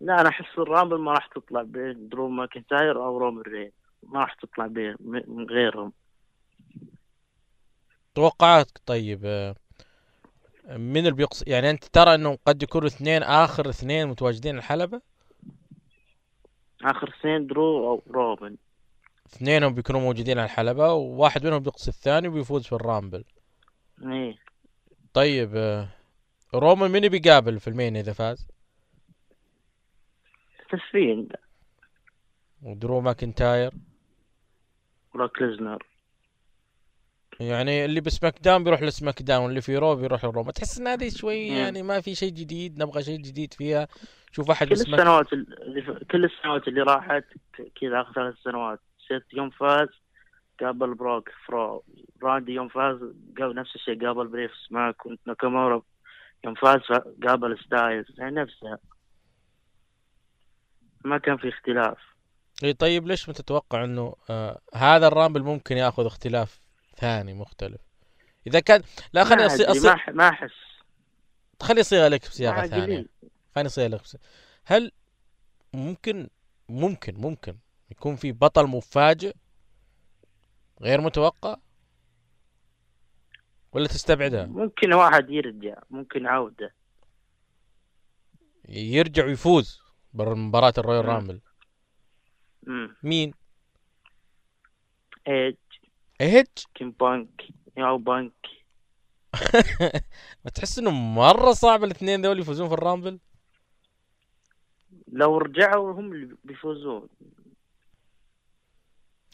لا 0.02 0.22
أنا 0.22 0.30
أحس 0.30 0.58
الرامبل 0.58 1.00
ما 1.00 1.12
راح 1.12 1.28
تطلع 1.28 1.62
بين 1.62 2.10
درو 2.10 2.30
ماكنتاير 2.30 3.06
أو 3.06 3.18
رومان 3.18 3.42
رين 3.42 3.72
ما 4.04 4.20
راح 4.20 4.34
تطلع 4.34 4.68
بين 4.68 4.96
من 5.00 5.46
غيرهم. 5.50 5.94
توقعاتك 8.16 8.82
طيب 8.86 9.22
آه، 9.26 9.56
من 10.70 10.98
اللي 10.98 11.12
بيقص 11.12 11.44
يعني 11.48 11.70
أنت 11.70 11.84
ترى 11.84 12.16
إنه 12.16 12.38
قد 12.46 12.64
يكونوا 12.64 12.88
اثنين 12.88 13.24
آخر 13.24 13.70
اثنين 13.70 14.08
متواجدين 14.08 14.58
الحلبة؟ 14.58 15.02
آخر 16.84 17.14
اثنين 17.20 17.48
درو 17.48 17.92
أو 17.92 18.04
رومان 18.12 18.58
اثنينهم 19.26 19.74
بيكونوا 19.74 20.02
موجودين 20.02 20.40
على 20.40 20.46
الحلبة 20.46 20.94
وواحد 20.94 21.46
منهم 21.46 21.60
بيقصي 21.60 21.90
الثاني 21.92 22.28
وبيفوز 22.28 22.68
في 22.68 22.74
الرامبل. 22.74 23.24
إيه. 24.04 24.36
طيب 25.14 25.52
آه، 25.56 25.88
رومان 26.56 26.92
من 26.92 27.08
بيقابل 27.08 27.60
في 27.60 27.68
ال 27.68 27.74
main 27.74 27.98
إذا 27.98 28.14
فاز؟ 28.14 28.48
تسفين 30.72 31.28
ودرو 32.62 33.02
ماكنتاير 33.02 33.72
بروك 35.14 35.42
ليزنر. 35.42 35.86
يعني 37.40 37.86
اللي 37.86 38.02
ب 38.02 38.40
SmackDown 38.40 38.64
بيروح 38.64 38.82
ل 38.82 39.22
SmackDown 39.22 39.46
واللي 39.46 39.62
في 39.62 39.78
Raw 39.78 39.96
بيروح 39.96 40.26
ل 40.26 40.30
Raw 40.30 40.44
ما 40.44 40.52
تحس 40.52 40.80
إن 40.80 40.88
هذه 40.88 41.10
شوي. 41.10 41.48
يعني 41.48 41.84
ما 41.84 42.02
في 42.02 42.16
شيء 42.16 42.32
جديد 42.32 42.84
نبغى 42.84 43.04
شيء 43.04 43.18
جديد 43.18 43.54
فيها. 43.54 43.88
شوف 44.32 44.52
أحد 44.52 44.68
كل 44.68 44.74
بسماك 44.74 45.00
السنوات 45.00 45.34
اللي 45.34 45.82
ف... 45.82 45.90
كل 45.90 46.26
السنوات 46.26 46.68
اللي 46.68 46.82
راحت 46.82 47.26
كذا 47.82 48.02
آخر 48.02 48.14
ثلاث 48.14 48.36
سنوات. 48.44 48.80
سيث 49.08 49.24
يوم 49.34 49.50
فاز 49.50 49.88
قابل 50.60 50.94
بروك 50.94 51.30
ف 51.46 51.53
Raw. 51.53 51.84
راندي 52.24 52.52
يوم 52.52 52.68
فاز 52.68 52.98
قابل 53.40 53.56
نفس 53.56 53.76
الشيء 53.76 54.06
قابل 54.06 54.28
بريف 54.28 54.52
سماك 54.70 54.96
ناكامورا 55.28 55.82
يوم 56.46 56.54
فاز 56.54 56.80
قابل 57.28 57.60
ستايلز. 57.66 58.20
يعني 58.20 58.36
نفسها. 58.36 58.78
ما 61.06 61.18
كان 61.18 61.38
في 61.38 61.50
اختلاف. 61.50 61.98
إي 62.64 62.74
طيب 62.74 63.08
ليش 63.08 63.28
ما 63.28 63.34
تتوقع 63.34 63.84
إنه 63.84 64.16
آه 64.30 64.62
هذا 64.74 65.08
الرامبل 65.08 65.44
ممكن 65.44 65.78
ياخذ 65.78 66.06
اختلاف 66.06 66.60
ثاني 66.96 67.34
مختلف؟ 67.34 67.82
إذا 68.48 68.60
كان 68.60 68.82
لا 69.14 69.24
خليني 69.24 69.46
أصي... 69.46 69.64
أصي... 69.64 69.96
ما 70.12 70.30
أحس. 70.30 70.52
خليني 71.62 71.82
اصيغ 71.82 72.08
لك 72.08 72.22
بصياغة 72.22 72.68
ثانية. 72.68 73.06
خليني 73.56 73.68
اصيغ 73.68 73.88
لك 73.88 74.02
بصياغة. 74.02 74.24
هل 74.66 74.92
ممكن 75.74 76.30
ممكن 76.70 77.16
ممكن 77.16 77.58
يكون 77.92 78.16
في 78.16 78.32
بطل 78.32 78.68
مفاجئ 78.68 79.36
غير 80.82 81.02
متوقع؟ 81.02 81.58
ولا 83.72 83.88
تستبعدها؟ 83.88 84.46
ممكن 84.46 84.94
واحد 84.94 85.30
يرجع 85.30 85.76
ممكن 85.90 86.28
عودة. 86.28 86.74
يرجع 88.70 89.26
ويفوز. 89.26 89.81
بمباراة 90.14 90.74
ال 90.78 91.06
Royal. 91.06 91.22
Rumble. 91.22 91.42
مين؟ 93.04 93.34
إيج. 95.28 95.56
إيج؟ 96.22 96.48
سي 96.76 96.86
إم 96.86 96.92
بانك. 96.92 97.42
يا 97.78 97.84
أو 97.84 97.98
بانك. 97.98 98.34
ما 100.46 100.52
تحس 100.56 100.80
إنه 100.80 100.92
مرة 100.92 101.52
صعب 101.52 101.84
الاثنين 101.84 102.26
ذول 102.26 102.40
يفوزون 102.40 102.68
في 102.68 102.74
ال 102.74 102.79
Rumble؟ 102.79 103.20
لو 105.08 105.38
رجعوا 105.38 105.94
هم 105.94 106.12
اللي 106.14 106.36
بيفوزون. 106.44 107.10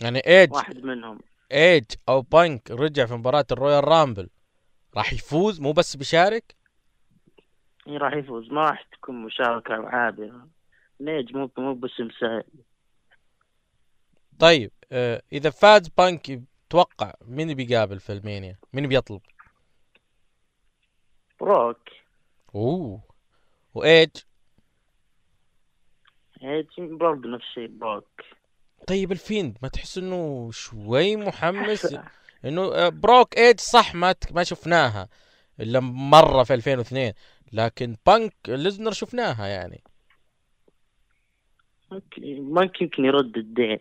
يعني 0.02 0.20
إيج. 0.20 0.54
واحد 0.54 0.78
منهم. 0.78 1.20
إيج 1.52 1.86
أو 2.10 2.22
بانك 2.22 2.72
رجع 2.72 3.06
في 3.06 3.14
مباراة 3.14 3.45
ال 3.52 3.88
Royal 3.88 4.07
Rumble 4.07 4.30
راح 4.95 5.14
يفوز؟ 5.14 5.60
مو 5.60 5.72
بس 5.72 5.95
بيشارك؟ 5.95 6.56
راح 7.88 8.14
يفوز. 8.14 8.52
ما 8.52 8.62
راح 8.62 8.82
تكون 8.91 9.16
مشاركة 9.26 9.74
عادية 9.74 10.48
إيج 11.02 11.35
مو 11.36 11.52
مو 11.57 11.74
باسم 11.74 12.10
سهل 12.19 12.44
طيب 14.40 14.72
آه 14.91 15.22
إذا 15.32 15.49
فاز 15.49 15.88
بانك 15.88 16.41
توقع 16.69 17.14
مين 17.26 17.53
بيقابل 17.53 17.99
في 17.99 18.14
ألمانيا؟ 18.14 18.57
مين 18.74 18.88
بيطلب؟ 18.88 19.22
بروك 21.40 21.90
أوه. 22.56 23.02
وإيج؟ 23.74 24.10
إيج 26.44 26.68
برضه 26.78 27.30
نفس 27.30 27.45
الشيء 27.45 27.68
بروك 27.68 28.22
طيب 28.88 29.11
ال 29.11 29.19
Fiend 29.19 29.57
ما 29.61 29.68
تحس 29.68 29.98
إنه 29.98 30.52
شوي 30.52 31.15
محمس؟ 31.15 31.98
إنه 32.45 32.61
آه، 32.61 32.90
بروك 32.90 33.38
إيج 33.38 33.60
صح 33.60 33.95
ما 33.95 34.15
ما 34.32 34.44
شفناها 34.44 35.10
إلا 35.60 35.80
مرة 35.80 36.44
في 36.44 36.53
2002 36.53 37.14
لكن 37.53 37.95
بانك 38.06 38.34
ليزنر 38.48 38.91
شفناها 38.91 39.48
يعني. 39.48 39.84
ممكن 41.91 42.22
ممكن 42.41 42.85
يمكن 42.85 43.05
يرد 43.05 43.38
الدين. 43.38 43.80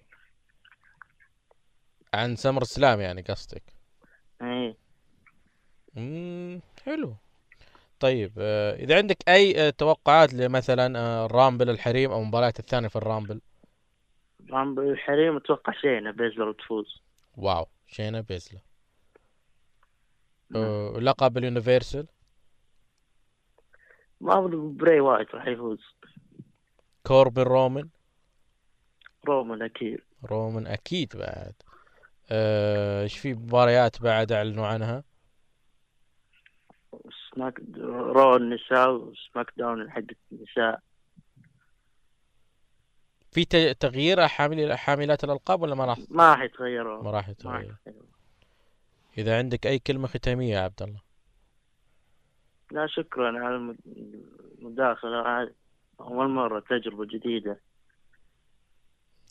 عن 2.14 2.36
SummerSlam 2.36 3.00
يعني 3.00 3.22
قصدك. 3.22 3.62
إيه. 4.42 4.76
امم 5.96 6.60
حلو. 6.84 7.14
طيب 8.00 8.32
آه، 8.38 8.74
إذا 8.74 8.96
عندك 8.96 9.28
أي 9.28 9.66
آه، 9.66 9.70
توقعات 9.70 10.34
لمثلا 10.34 10.98
آه، 10.98 11.26
ال 11.26 11.33
Rumble 11.33 11.70
الحريم 11.70 12.10
أو 12.10 12.24
مباريات 12.24 12.58
الثانية 12.58 12.88
في 12.88 12.96
ال 12.96 13.02
Rumble؟ 13.02 13.40
Rumble 14.50 14.90
الحريم 14.90 15.36
أتوقع 15.36 15.72
شينا 15.72 16.10
بيزلر 16.10 16.52
تفوز. 16.52 17.02
wow 17.36 17.66
شينا 17.86 18.20
بيزلر. 18.20 18.60
آه، 20.56 20.98
لقب 20.98 21.38
ال 21.38 21.44
Universal؟ 21.44 22.06
ما 24.20 24.38
أظن 24.38 24.76
براي 24.76 25.00
وايت 25.00 25.34
راح 25.34 25.46
يفوز. 25.46 25.80
كوربن 27.06 27.42
رومان؟ 27.42 27.88
رومان 29.26 29.62
أكيد. 29.62 30.00
رومان 30.24 30.66
أكيد 30.66 31.16
بعد. 31.16 31.52
آه، 32.30 33.02
إيش 33.02 33.18
في 33.18 33.34
مباريات 33.34 34.02
بعد 34.02 34.32
أعلنوا 34.32 34.66
عنها؟ 34.66 35.04
Smack 37.34 37.60
Raw 37.78 38.36
النساء 38.36 38.90
و 38.90 39.52
SmackDown 39.56 39.90
حق 39.90 40.02
النساء. 40.32 40.80
في 43.32 43.44
تغيير 43.74 44.28
حامل 44.28 44.78
حاملات 44.78 45.24
الألقاب 45.24 45.62
ولا 45.62 45.74
ما 45.74 45.84
راح؟ 45.84 45.98
ما 46.10 46.30
راح 46.30 46.42
يتغيروا. 46.42 47.02
ما 47.02 47.10
راح 47.10 47.28
يتغير 47.28 47.60
يتغيروا. 47.86 48.06
إذا 49.18 49.38
عندك 49.38 49.66
أي 49.66 49.78
كلمة 49.78 50.06
ختامية 50.08 50.54
يا 50.54 50.60
عبد 50.60 50.82
الله. 50.82 51.00
لا 52.70 52.86
شكرا 52.86 53.26
على 53.44 53.56
الم- 53.56 53.78
المداخلة. 54.58 55.42
هذه 55.42 55.52
أول 56.00 56.28
مرة 56.28 56.60
تجربة 56.60 57.04
جديدة. 57.04 57.52
ده 57.52 57.60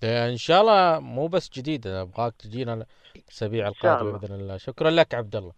إن 0.04 0.38
شاء 0.38 0.62
الله 0.62 1.00
مو 1.00 1.28
بس 1.28 1.50
جديد 1.50 1.88
أبغاك 1.88 2.36
تجينا 2.36 2.86
الأسابيع 3.16 3.68
القادمة 3.68 4.10
الله. 4.10 4.20
بإذن 4.20 4.36
الله. 4.36 4.58
شكرا 4.58 4.90
لك 4.90 5.14
عبد 5.14 5.36
الله. 5.36 5.54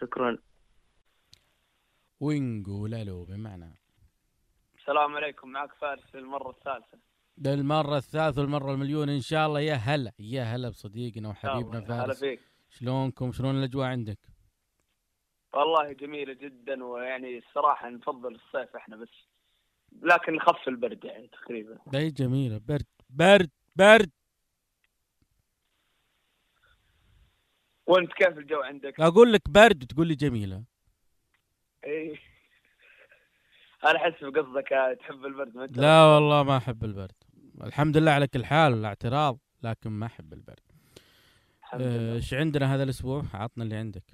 شكرا. 0.00 0.38
ونقول 2.20 2.90
له 2.90 3.24
بمعنى. 3.24 3.74
السلام 4.78 5.16
عليكم 5.16 5.48
معك 5.48 5.72
فارس 5.80 6.14
للمرة 6.14 6.50
الثالثة. 6.50 6.98
ده 7.36 7.54
المرة 7.54 7.96
الثالثة 7.96 8.40
والمرة 8.40 8.72
المليون 8.72 9.08
إن 9.08 9.20
شاء 9.20 9.46
الله. 9.46 9.60
يا 9.60 9.74
هلا 9.74 10.12
يا 10.18 10.42
هلا 10.42 10.68
بصديقنا 10.68 11.28
وحبيبنا 11.28 11.78
الله. 11.78 11.96
هلا 11.96 12.06
فارس. 12.06 12.20
فيك. 12.20 12.40
شلونكم؟ 12.70 13.32
شلون 13.32 13.58
الأجواء 13.58 13.86
عندك؟ 13.86 14.18
والله 15.52 15.92
جميلة 15.92 16.32
جدا 16.32 16.84
ويعني 16.84 17.38
الصراحة 17.38 17.88
نفضل 17.88 18.34
الصيف 18.34 18.76
إحنا 18.76 18.96
بس 18.96 19.08
لكن 20.02 20.32
نخف 20.32 20.68
البرد 20.68 21.04
يعني 21.04 21.28
تقريبا. 21.28 21.78
ده 21.86 22.08
جميلة 22.08 22.58
برد. 22.58 22.86
برد 23.14 23.50
برد. 23.76 24.10
وانت 27.86 28.12
كيف 28.12 28.38
الجو 28.38 28.60
عندك؟ 28.60 29.00
أقول 29.00 29.32
لك 29.32 29.50
برد 29.50 29.82
وتقول 29.82 30.06
لي 30.06 30.14
جميلة 30.14 30.64
إيه 31.84 32.16
أنا 33.84 33.96
أحس 33.96 34.24
بقصدك 34.24 34.72
آه، 34.72 34.94
تحب 34.94 35.24
البرد 35.24 35.56
ما 35.56 35.66
لا 35.66 36.04
والله 36.04 36.42
ما 36.42 36.56
أحب 36.56 36.84
البرد. 36.84 37.14
الحمد 37.64 37.96
لله 37.96 38.10
على 38.10 38.26
كل 38.26 38.44
حال 38.44 38.82
لا 38.82 38.88
اعتراض 38.88 39.38
لكن 39.62 39.90
ما 39.90 40.06
أحب 40.06 40.32
البرد. 40.32 40.60
لله. 41.74 42.14
إيش 42.14 42.34
عندنا 42.34 42.74
هذا 42.74 42.82
الأسبوع؟ 42.82 43.24
عطنا 43.34 43.64
اللي 43.64 43.76
عندك. 43.76 44.04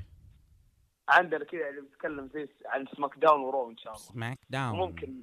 عندنا 1.08 1.44
كذا 1.44 1.68
اللي 1.68 1.80
بنتكلم 1.80 2.30
زي 2.34 2.48
عن 2.66 2.86
SmackDown 2.96 3.18
و 3.18 3.40
Raw 3.40 3.70
إن 3.70 3.76
شاء 3.76 3.92
الله. 3.92 4.04
SmackDown. 4.04 4.78
ممكن 4.78 5.22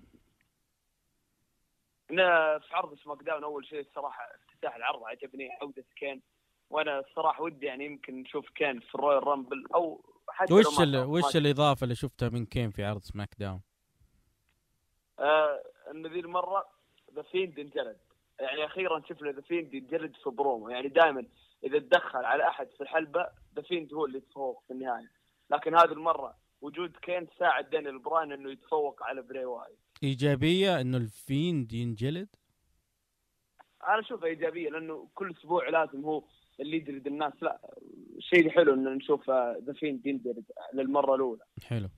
إنه 2.12 2.58
في 2.60 2.76
عرض 2.76 2.98
SmackDown 2.98 3.44
أول 3.44 3.66
شيء 3.66 3.80
الصراحة 3.80 4.24
افتتاح 4.36 4.76
العرض 4.76 5.04
عجبني 5.04 5.50
عودة 5.62 5.86
كين 5.96 6.22
وأنا 6.70 7.00
الصراحة 7.00 7.44
ودي 7.44 7.66
يعني 7.66 7.86
يمكن 7.86 8.22
نشوف 8.22 8.50
كين 8.50 8.80
في 8.80 8.96
ال 8.96 9.28
Royal 9.28 9.44
Rumble 9.44 9.64
أو 9.76 10.02
حتى 10.30 10.54
وش 10.54 10.78
ما 10.78 10.84
ال... 10.84 10.92
كان- 10.92 11.06
وش 11.10 11.36
الإضافة 11.36 11.84
اللي 11.84 11.96
شفتها 11.96 12.30
من 12.30 12.46
كين 12.46 12.70
في 12.72 12.84
عرض 12.84 13.02
SmackDown؟ 13.02 13.62
آه 15.20 15.64
إن 15.92 16.08
ذي 16.08 16.20
المرة 16.20 16.66
The 17.16 17.22
Fiend 17.22 17.60
انجلد. 17.60 17.98
يعني 18.40 18.66
أخيرا 18.66 19.02
شفنا 19.10 19.32
The 19.32 19.42
Fiend 19.42 19.74
ينجلد 19.74 20.16
في 20.24 20.30
برومو. 20.30 20.70
يعني 20.70 20.88
دائما 20.88 21.26
إذا 21.64 21.80
تدخل 21.80 22.26
على 22.26 22.48
أحد 22.48 22.68
في 22.78 22.82
الحلبة 22.84 23.28
The 23.56 23.62
Fiend 23.62 23.94
هو 23.94 24.06
اللي 24.06 24.18
يتفوق 24.18 24.64
في 24.68 24.74
النهاية. 24.74 25.12
لكن 25.50 25.76
هذه 25.76 25.92
المرة 25.92 26.38
وجود 26.62 26.98
كين 27.02 27.28
ساعد 27.40 27.70
دانيال 27.70 28.00
براين 28.00 28.32
إنه 28.32 28.52
يتفوق 28.52 29.04
على 29.04 29.22
براي 29.22 29.46
وايت. 29.46 29.80
إيجابية 30.04 30.82
إنه 30.82 30.98
ال 30.98 31.10
Fiend 31.10 31.74
ينجلد 31.74 32.36
أنا 33.88 34.00
أشوفها 34.00 34.28
إيجابية 34.28 34.70
لأنه 34.70 35.10
كل 35.14 35.32
أسبوع 35.32 35.70
لازم 35.70 36.06
هو 36.06 36.24
اللي 36.60 36.78
يجلد 36.78 37.08
الناس. 37.08 37.34
لا 37.42 37.72
شيء 38.20 38.50
حلو 38.50 38.74
ان 38.74 38.84
نشوف 38.84 39.30
The 39.30 39.74
Fiend 39.80 40.06
ينجلد 40.06 40.46
للمرة 40.74 41.16
الأولى. 41.16 41.44
حلو. 41.64 41.90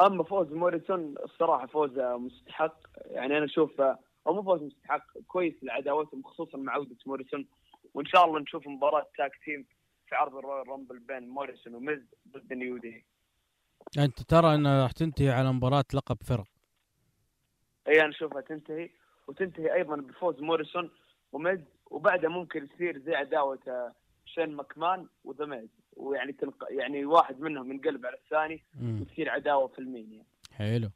أما 0.00 0.24
فوز 0.24 0.52
موريسون 0.52 1.14
الصراحة 1.24 1.66
فوز 1.66 1.98
مستحق. 1.98 2.80
يعني 3.04 3.38
أنا 3.38 3.44
أشوف 3.44 3.80
أو 3.80 4.34
مو 4.34 4.42
فوز 4.42 4.62
مستحق 4.62 5.18
كويس 5.26 5.54
لعداوتهم 5.62 6.22
خصوصا 6.22 6.58
مع 6.58 6.72
عودة 6.72 6.96
موريسون. 7.06 7.48
وإن 7.94 8.06
شاء 8.06 8.24
الله 8.24 8.40
نشوف 8.40 8.68
مباراة 8.68 9.06
tag 9.16 9.32
team 9.44 9.66
في 10.06 10.14
عرض 10.14 10.36
ال 10.36 10.68
Royal 10.68 10.82
Rumble 10.82 10.98
بين 10.98 11.28
موريسون 11.28 11.74
وميز 11.74 12.00
ضد 12.28 12.52
New 12.52 12.76
Day 12.76 13.04
أنت 13.98 14.22
ترى 14.22 14.54
أنها 14.54 14.82
راح 14.82 14.92
تنتهي 14.92 15.30
على 15.30 15.52
مباراة 15.52 15.84
لقب 15.94 16.16
فرق. 16.22 16.46
إي 17.88 18.00
أنا 18.00 18.10
أشوفها 18.10 18.40
تنتهي 18.40 18.90
وتنتهي 19.26 19.74
أيضا 19.74 19.96
بفوز 19.96 20.40
موريسون 20.40 20.90
وميز 21.32 21.60
وبعدها 21.86 22.30
ممكن 22.30 22.68
يصير 22.74 22.98
زي 22.98 23.14
عداوة 23.14 23.58
آه، 23.68 23.94
شين 24.24 24.56
ماكمان 24.56 25.06
و 25.24 25.29
The 25.29 25.44
Miz 25.44 25.68
ويعني 25.96 26.32
تنق... 26.32 26.64
يعني 26.70 27.04
واحد 27.04 27.40
منهم 27.40 27.72
ينقلب 27.72 28.06
على 28.06 28.16
الثاني. 28.16 28.64
وتصير 29.00 29.30
عداوة 29.30 29.66
في 29.68 29.78
ال 29.78 29.86
Mania 29.86 30.24
حلو. 30.52 30.90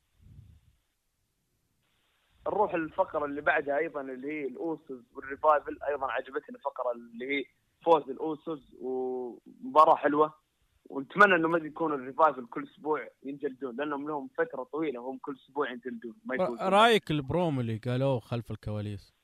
نروح 2.46 2.74
الفقرة 2.74 3.24
اللي 3.24 3.40
بعدها 3.40 3.78
أيضا 3.78 4.00
اللي 4.00 4.28
هي 4.32 4.46
ال 4.46 4.57
Usos 4.57 5.00
وال 5.14 5.28
Revival 5.28 5.78
أيضا 5.88 6.06
عجبتني 6.12 6.56
الفقرة 6.56 6.92
اللي 6.92 7.38
هي 7.38 7.44
فوز 7.84 8.10
ال 8.10 8.23
Usos 8.23 8.76
ومباراة 8.80 9.94
حلوة. 9.94 10.41
ونتمنى 10.90 11.34
إنه 11.34 11.48
ما 11.48 11.58
يكون 11.58 11.92
ال 11.92 11.99
Revival 11.99 12.46
كل 12.46 12.64
أسبوع 12.64 13.08
ينجلدون 13.22 13.76
لأنهم 13.76 14.08
لهم 14.08 14.28
فترة 14.38 14.62
طويلة 14.62 15.00
هم 15.00 15.18
كل 15.18 15.36
أسبوع 15.36 15.70
ينجلدون 15.70 16.14
ما 16.24 16.36
رأيك 16.60 17.10
ال 17.10 17.20
prom 17.20 17.60
اللي 17.60 17.76
قالوه 17.76 18.20
خلف 18.20 18.50
الكواليس؟ 18.50 19.14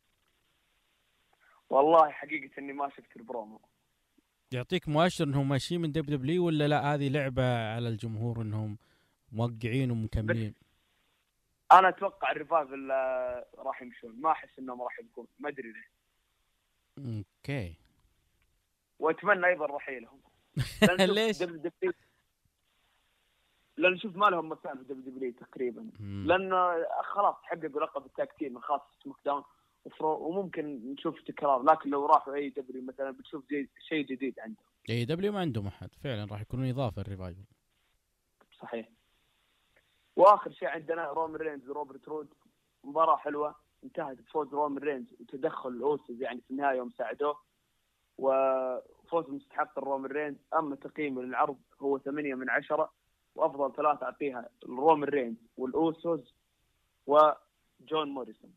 والله 1.70 2.10
حقيقة 2.10 2.50
إني 2.58 2.72
ما 2.72 2.88
شفت 2.88 3.16
البرومو. 3.16 3.60
يعطيك 4.52 4.88
مؤشر 4.88 5.24
إنهم 5.24 5.48
ماشيين 5.48 5.80
من 5.80 5.92
WW 5.92 6.46
ولا 6.46 6.68
لا؟ 6.68 6.94
هذه 6.94 7.08
لعبة 7.08 7.74
على 7.74 7.88
الجمهور 7.88 8.42
إنهم 8.42 8.78
موقعين 9.32 9.90
ومكملين. 9.90 10.54
أنا 11.72 11.88
أتوقع 11.88 12.32
ال 12.32 12.39
Revival 12.39 12.90
آه، 12.90 13.46
راح 13.58 13.82
يمشون. 13.82 14.20
ما 14.20 14.32
أحس 14.32 14.58
إنهم 14.58 14.82
راح 14.82 14.98
يبقون. 15.00 15.26
ما 15.38 15.48
أدري 15.48 15.72
ليه. 15.72 15.88
أوكي. 16.98 17.74
وأتمنى 18.98 19.46
أيضا 19.46 19.66
رحيلهم 19.66 20.20
ليش؟ 20.82 21.42
لأن 23.76 23.98
شوف 23.98 24.16
ما 24.16 24.26
لهم 24.26 24.52
مكان 24.52 24.78
في 24.78 24.84
WW 24.84 25.32
تقريبا. 25.32 25.90
لأن 26.00 26.50
خلاص 27.02 27.36
حققوا 27.42 27.80
لقب 27.80 28.06
ال 28.06 28.13
tag 28.13 28.32
team 28.38 28.56
الخاص 28.56 28.80
SmackDown 29.04 29.42
وممكن 30.00 30.92
نشوف 30.92 31.20
تكرار. 31.20 31.62
لكن 31.62 31.90
لو 31.90 32.06
راحوا 32.06 32.34
AEW 32.34 32.82
مثلا 32.82 33.10
بتشوف 33.10 33.44
شيء 33.88 34.06
جديد 34.06 34.40
عندهم. 34.40 34.64
AEW 34.90 35.32
ما 35.32 35.40
عندهم 35.40 35.66
أحد. 35.66 35.90
فعلا 36.04 36.24
راح 36.24 36.40
يكونون 36.40 36.68
إضافة 36.68 37.02
ال 37.02 37.07
Revival 37.07 37.44
صحيح. 38.60 38.88
وآخر 40.16 40.52
شيء 40.52 40.68
عندنا 40.68 41.06
رومان 41.06 41.36
رينز 41.36 41.68
وروبرت 41.68 42.08
رود. 42.08 42.28
مباراة 42.84 43.16
حلوة. 43.16 43.54
انتهت 43.84 44.16
بفوز 44.16 44.54
رومان 44.54 44.78
رينز. 44.78 45.14
وتدخل 45.20 45.68
ال 45.70 45.81
Usos 45.81 46.22
يعني 46.22 46.40
في 46.40 46.50
النهاية 46.50 46.76
يوم 46.76 46.90
ساعدوه 46.90 47.40
وفوز 49.08 49.30
مستحق 49.30 49.78
الرومان 49.78 50.10
رينز 50.10 50.36
أما 50.54 50.76
تقييمه 50.76 51.22
للعرض 51.22 51.58
هو 51.80 51.98
8 51.98 52.34
من 52.34 52.50
10 52.50 52.92
وأفضل 53.34 53.76
ثلاثة 53.76 54.06
أعطيها 54.06 54.48
الرومان 54.62 55.08
رينز 55.08 55.36
وال 55.56 55.82
Usos 55.82 56.34
وجون 57.06 58.08
موريسون 58.08 58.54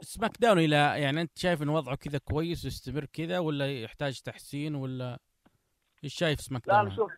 SmackDown 0.00 0.58
إلى 0.58 0.76
يعني 0.76 1.20
أنت 1.20 1.38
شايف 1.38 1.62
إن 1.62 1.68
وضعه 1.68 1.96
كذا 1.96 2.18
كويس 2.18 2.64
ويستمر 2.64 3.04
كذا 3.04 3.38
ولا 3.38 3.82
يحتاج 3.82 4.20
تحسين 4.20 4.74
ولا 4.74 5.18
إيش 6.04 6.14
شايف 6.14 6.40
Smack 6.40 6.68
لا 6.68 6.74
Down؟ 6.74 6.86
أنا 6.86 6.96
شوف 6.96 7.12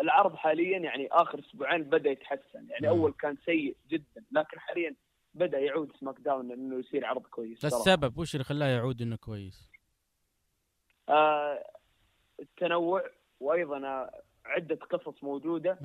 العرض 0.00 0.34
حاليا 0.34 0.78
يعني 0.78 1.08
آخر 1.12 1.38
أسبوعين 1.38 1.82
بدأ 1.82 2.10
يتحسن 2.10 2.68
يعني 2.68 2.86
مم. 2.86 3.00
أول 3.00 3.12
كان 3.12 3.36
سيء 3.44 3.76
جدا 3.88 4.24
لكن 4.32 4.58
حاليا 4.60 4.94
بدأ 5.34 5.58
يعود 5.58 5.92
SmackDown 6.00 6.52
إنه 6.52 6.78
يصير 6.78 7.06
عرض 7.06 7.22
كويس. 7.22 7.64
السبب 7.64 8.18
وش 8.18 8.34
اللي 8.34 8.44
خلاه 8.44 8.66
يعود 8.66 9.02
إنه 9.02 9.16
كويس؟ 9.16 9.73
آه 11.08 11.64
التنوع 12.40 13.02
وأيضا 13.40 14.10
عدة 14.44 14.74
قصص 14.76 15.24
موجودة. 15.24 15.78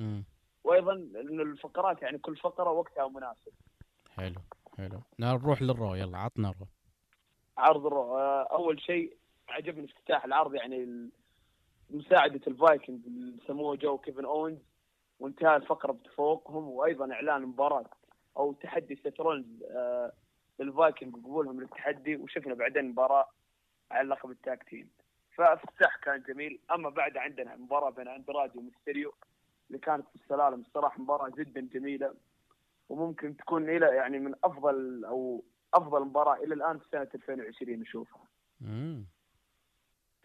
وأيضا 0.63 0.93
إنه 0.93 1.43
الفقرات 1.43 2.01
يعني 2.01 2.17
كل 2.17 2.37
فقرة 2.37 2.69
وقتها 2.71 3.07
مناسب. 3.07 3.51
حلو 4.15 4.41
حلو. 4.77 5.01
نروح 5.19 5.61
لل 5.61 5.75
Raw 5.75 5.95
يلا 5.95 6.17
عطنا 6.17 6.49
ال 6.49 6.53
Raw. 6.53 6.67
عرض 7.57 7.85
ال 7.85 7.92
Raw. 7.92 8.17
آه 8.17 8.43
أول 8.43 8.81
شيء 8.81 9.17
عجبني 9.49 9.85
افتتاح 9.85 10.25
العرض 10.25 10.55
يعني 10.55 11.09
مساعدة 11.89 12.41
الفايكنج 12.47 13.05
اللي 13.05 13.37
سموا 13.47 13.75
جو 13.75 13.97
كيفن 13.97 14.25
اونز 14.25 14.57
وانتهى 15.19 15.55
الفقرة 15.55 15.91
بتفوقهم 15.91 16.67
وأيضا 16.67 17.13
إعلان 17.13 17.41
مباراة 17.41 17.85
أو 18.37 18.53
تحدي 18.53 18.95
سيث 18.95 19.23
رولينز 19.23 19.63
آه 19.63 20.11
للفايكنج 20.59 21.15
وقبولهم 21.15 21.61
للتحدي 21.61 22.15
وشفنا 22.15 22.53
بعدين 22.53 22.85
مباراة 22.85 23.29
على 23.91 24.07
لقب 24.07 24.31
ال 24.31 24.39
tag 24.39 24.63
team. 24.63 24.89
فافتتاح 25.39 25.97
كان 25.97 26.23
جميل. 26.27 26.59
أما 26.71 26.89
بعد 26.89 27.17
عندنا 27.17 27.55
مباراة 27.55 27.89
بين 27.89 28.07
اندرادي 28.07 28.57
وميستيريو 28.57 29.13
اللي 29.67 29.79
كانت 29.79 30.07
في 30.09 30.15
السلالم. 30.15 30.61
الصراحه 30.61 31.01
مباراة 31.01 31.29
جدا 31.29 31.61
جميلة 31.61 32.13
وممكن 32.89 33.37
تكون 33.37 33.69
إلى 33.69 33.85
يعني 33.85 34.19
من 34.19 34.33
أفضل 34.43 35.05
أو 35.05 35.43
أفضل 35.73 36.01
مباراة 36.05 36.35
إلى 36.35 36.53
الآن 36.53 36.79
في 36.79 36.85
سنة 36.91 37.07
2020 37.15 37.79
نشوفها. 37.79 38.21
مم. 38.61 39.05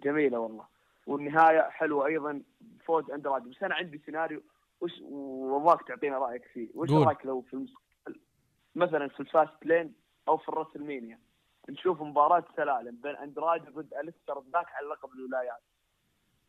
جميلة 0.02 0.38
والله. 0.38 0.66
والنهاية 1.06 1.70
حلوة 1.70 2.06
أيضا 2.06 2.42
فوز 2.84 3.10
اندرادي 3.10 3.50
بس 3.50 3.62
أنا 3.62 3.74
عندي 3.74 3.98
سيناريو 4.06 4.42
وش 4.80 4.92
وأبغاك 5.02 5.88
تعطينا 5.88 6.18
رأيك 6.18 6.44
فيه. 6.44 6.68
وش. 6.74 6.90
رأيك 6.90 7.26
لو 7.26 7.40
في 7.40 7.54
المستقبل؟ 7.54 8.20
مثلا 8.74 9.08
في 9.08 9.20
ال 9.20 9.66
Fastlane 9.66 9.94
أو 10.28 10.36
في 10.36 10.48
ال 10.48 10.53
WrestleMania. 10.53 11.18
نشوف 11.70 12.02
مباراة 12.02 12.44
سلالم 12.56 12.98
بين 13.02 13.16
اندرادي 13.16 13.70
ضد 13.70 13.94
أليستر 13.94 14.38
بلاك 14.38 14.66
على 14.74 14.86
لقب 14.86 15.08
الولايات. 15.14 15.62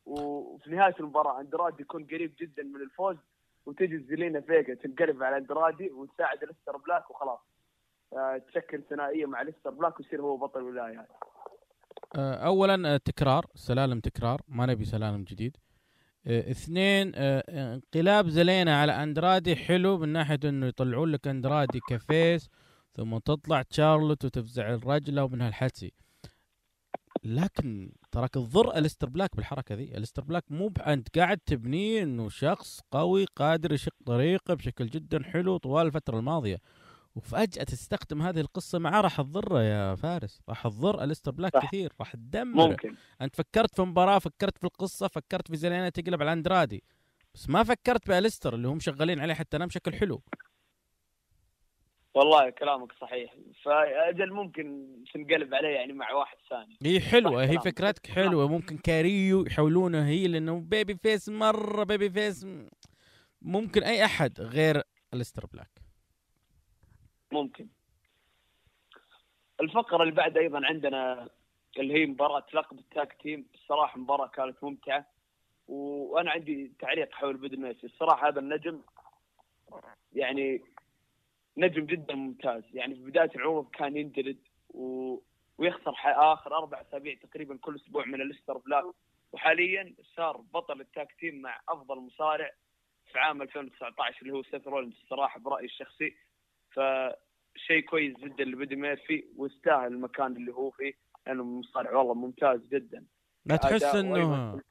وفي 0.06 0.70
نهاية 0.70 0.96
المباراة 1.00 1.42
اندرادي 1.42 1.82
يكون 1.82 2.06
قريب 2.06 2.34
جدا 2.42 2.64
من 2.64 2.82
الفوز 2.82 3.18
وتجي 3.66 4.00
زيلينا 4.00 4.42
فيجا 4.42 4.74
تنقلب 4.74 5.24
على 5.24 5.38
اندرادي 5.38 5.92
وتساعد 5.92 6.44
أليستر 6.44 6.78
بلاك 6.78 7.12
وخلاص. 7.12 7.40
آه، 8.14 8.38
تشكل 8.38 8.84
ثنائية 8.90 9.26
مع 9.26 9.42
أليستر 9.42 9.70
بلاك 9.70 10.00
ويصير 10.00 10.22
هو 10.22 10.38
بطل 10.38 10.60
الولايات. 10.60 11.08
آه، 12.16 12.36
اولا 12.36 12.94
آه، 12.94 12.98
تكرار 12.98 13.46
سلالم 13.56 14.00
تكرار 14.00 14.42
ما 14.48 14.66
نبي 14.66 14.86
سلالم 14.86 15.24
جديد. 15.24 15.58
اثنين 16.28 17.12
انقلاب 17.16 18.28
زلينا 18.28 18.82
على 18.82 18.92
اندرادي 18.92 19.56
حلو 19.56 19.98
من 19.98 20.10
ناحية 20.10 20.40
إنه 20.44 20.66
يطلعون 20.66 21.12
لك 21.12 21.28
اندرادي 21.28 21.80
ك 21.90 22.02
face 22.02 22.50
ثم 22.96 23.18
تطلع 23.18 23.62
تشارلوت 23.62 24.26
وتفزع 24.26 24.74
لرجلها 24.74 25.24
ومن 25.24 25.42
هالحكي. 25.42 25.94
لكن 27.24 27.92
تراك 28.12 28.30
تضر 28.30 28.78
الستر 28.78 29.10
بلاك 29.10 29.36
بالحركة 29.36 29.76
ذي. 29.76 29.98
الستر 29.98 30.24
بلاك 30.24 30.44
مو 30.50 30.74
أنت 30.88 31.18
قاعد 31.18 31.38
تبنيه 31.38 32.04
إنه 32.04 32.30
شخص 32.30 32.82
قوي 32.92 33.26
قادر 33.26 33.74
يشق 33.74 33.94
طريقه 34.06 34.54
بشكل 34.54 34.88
جدا 34.88 35.24
حلو 35.24 35.58
طوال 35.58 35.86
الفترة 35.86 36.20
الماضية. 36.20 36.58
وفجأة 37.16 37.64
تستخدم 37.64 38.22
هذه 38.22 38.40
القصة 38.40 38.80
معاه 38.80 39.02
راح 39.02 39.22
تضره 39.22 39.64
يا 39.64 39.96
فارس. 39.96 40.42
راح 40.50 40.68
تضر 40.68 41.04
الستر 41.04 41.32
بلاك 41.32 41.54
صح. 41.54 41.66
كثير 41.68 41.94
راح 42.00 42.14
تدمره. 42.14 42.68
ممكن. 42.68 42.96
أنت 43.22 43.36
فكرت 43.36 43.76
في 43.76 43.82
مباراة 43.82 44.20
فكرت 44.20 44.58
في 44.58 44.64
القصة 44.64 45.08
فكرت 45.08 45.48
في 45.48 45.58
زلينا 45.58 45.90
تقلب 45.90 46.22
على 46.22 46.34
أندرادي. 46.34 46.84
بس 47.34 47.50
ما 47.50 47.64
فكرت 47.64 48.08
بأليستر 48.08 48.56
اللي 48.56 48.68
هم 48.68 48.80
شغالين 48.80 49.20
عليه 49.20 49.34
حتى 49.34 49.58
الان 49.58 49.68
بشكل 49.68 49.94
حلو. 49.94 50.22
والله 52.16 52.50
كلامك 52.50 52.92
صحيح. 53.02 53.34
فأجل 53.64 54.34
ممكن 54.34 54.88
تنقلب 55.14 55.54
عليه 55.54 55.70
يعني 55.70 55.94
مع 55.94 56.12
واحد 56.14 56.38
ثاني. 56.50 56.78
هي 56.86 57.00
حلوة 57.00 57.44
هي. 57.46 57.60
فكرتك 57.60 58.08
حلوة. 58.08 58.48
ممكن 58.48 58.78
كاريلو 58.78 59.46
يحولونه 59.46 60.08
هي 60.08 60.28
لأنه 60.28 60.60
baby 60.60 60.96
face 60.96 61.30
مرة 61.30 61.84
baby 61.84 62.10
face 62.10 62.48
ممكن 63.42 63.84
أي 63.84 64.06
أحد 64.06 64.42
غير 64.42 64.82
الستر 65.14 65.46
بلاك. 65.54 65.70
ممكن. 67.32 67.68
الفقرة 69.62 70.04
اللي 70.04 70.14
بعد 70.16 70.38
أيضا 70.38 70.66
عندنا 70.66 71.30
اللي 71.80 71.94
هي 71.94 72.06
مباراة 72.06 72.46
لقب 72.54 72.80
ال 72.80 72.87
tag 72.87 73.08
team. 73.24 73.46
الصراحة 73.56 74.00
مباراة 74.00 74.28
كانت 74.28 74.64
ممتعة. 74.64 75.06
و- 75.68 76.14
وأنا 76.16 76.32
عندي 76.32 76.72
تعليق 76.80 77.12
حول 77.12 77.38
بدي 77.38 77.58
ميرفي 77.58 77.88
الصراحة 77.88 78.28
هذا 78.28 78.40
النجم 78.40 78.82
يعني 80.14 80.62
نجم 81.58 81.86
جدا 81.86 82.16
ممتاز. 82.16 82.64
يعني 82.74 82.96
في 82.96 83.02
بداية 83.02 83.32
العروض 83.36 83.70
كان 83.70 83.98
ينجلد 83.98 84.38
و... 84.70 85.18
ويخسر 85.58 85.94
آخر 86.06 86.58
أربع 86.58 86.82
أسابيع 86.82 87.16
تقريبا 87.16 87.58
كل 87.58 87.76
أسبوع 87.76 88.06
من 88.06 88.22
أليستر 88.22 88.58
بلاك. 88.58 88.84
وحاليا 89.32 89.94
صار 90.16 90.38
بطل 90.38 90.82
ال 90.82 90.90
tag 90.90 91.16
team 91.20 91.42
مع 91.42 91.62
أفضل 91.70 92.00
مصارع 92.00 92.52
في 93.12 93.20
عام 93.20 93.42
2019 93.42 94.22
اللي 94.22 94.34
هو 94.34 94.44
سيث 94.44 94.68
رولينز 94.68 94.94
الصراحة 95.04 95.40
برأيي 95.40 95.66
الشخصي. 95.66 96.16
فشيء 96.72 97.82
كويس 97.90 98.18
جدا 98.18 98.44
لبدي 98.44 98.76
ميرفي 98.76 99.26
ويستاهل 99.38 99.88
المكان 99.88 100.36
اللي 100.36 100.52
هو 100.52 100.72
فيه. 100.72 100.94
لأنه 101.28 101.44
مصارع 101.44 101.92
والله 101.92 102.14
ممتاز 102.14 102.60
جدا. 102.72 103.06
لا 103.46 103.56
تحس 103.56 103.96
إنه. 103.96 104.62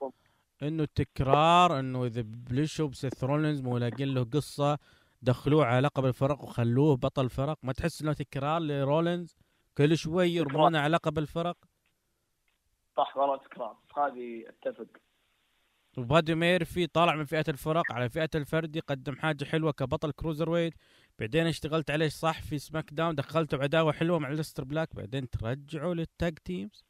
إنه 0.62 0.84
تكرار 0.84 1.78
إنه 1.78 2.04
إذا 2.04 2.22
بلشوا 2.26 2.88
بسيث 2.88 3.24
رولينز 3.24 3.60
مو 3.60 3.78
له 3.78 4.24
قصة 4.24 4.78
دخلوه 5.24 5.64
على 5.66 5.86
لقب 5.86 6.04
الفرق 6.04 6.44
وخلوه 6.44 6.96
بطل 6.96 7.30
فرق. 7.30 7.58
ما 7.62 7.72
تحس 7.72 8.02
إنه 8.02 8.12
تكرار 8.12 8.60
لرولينز؟ 8.60 9.36
كل 9.78 9.98
شوي 9.98 10.28
يرمونه 10.28 10.78
على 10.78 10.94
لقب 10.94 11.18
الفرق؟ 11.18 11.56
صح 12.96 13.16
والله 13.16 13.36
تكرار. 13.36 13.76
هذه 13.96 14.44
أتفق. 14.48 14.86
وبادي 15.98 16.34
ميرفي 16.34 16.86
طالع 16.86 17.14
من 17.14 17.24
فئة 17.24 17.44
الفرق 17.48 17.92
على 17.92 18.08
فئة 18.08 18.30
الفردي 18.34 18.80
قدم 18.80 19.16
حاجة 19.16 19.44
حلوة 19.44 19.72
كبطل 19.72 20.12
cruiserweight. 20.12 20.74
بعدين 21.18 21.46
اشتغلت 21.46 21.90
عليه 21.90 22.08
صح 22.08 22.42
في 22.42 22.58
SmackDown 22.58 23.14
دخلته 23.14 23.56
بعداوة 23.56 23.92
حلوة 23.92 24.18
مع 24.18 24.28
أليستر 24.28 24.64
بلاك. 24.64 24.94
بعدين 24.94 25.30
ترجعوا 25.30 25.94
لل 25.94 26.12
tag 26.12 26.38
teams. 26.38 26.84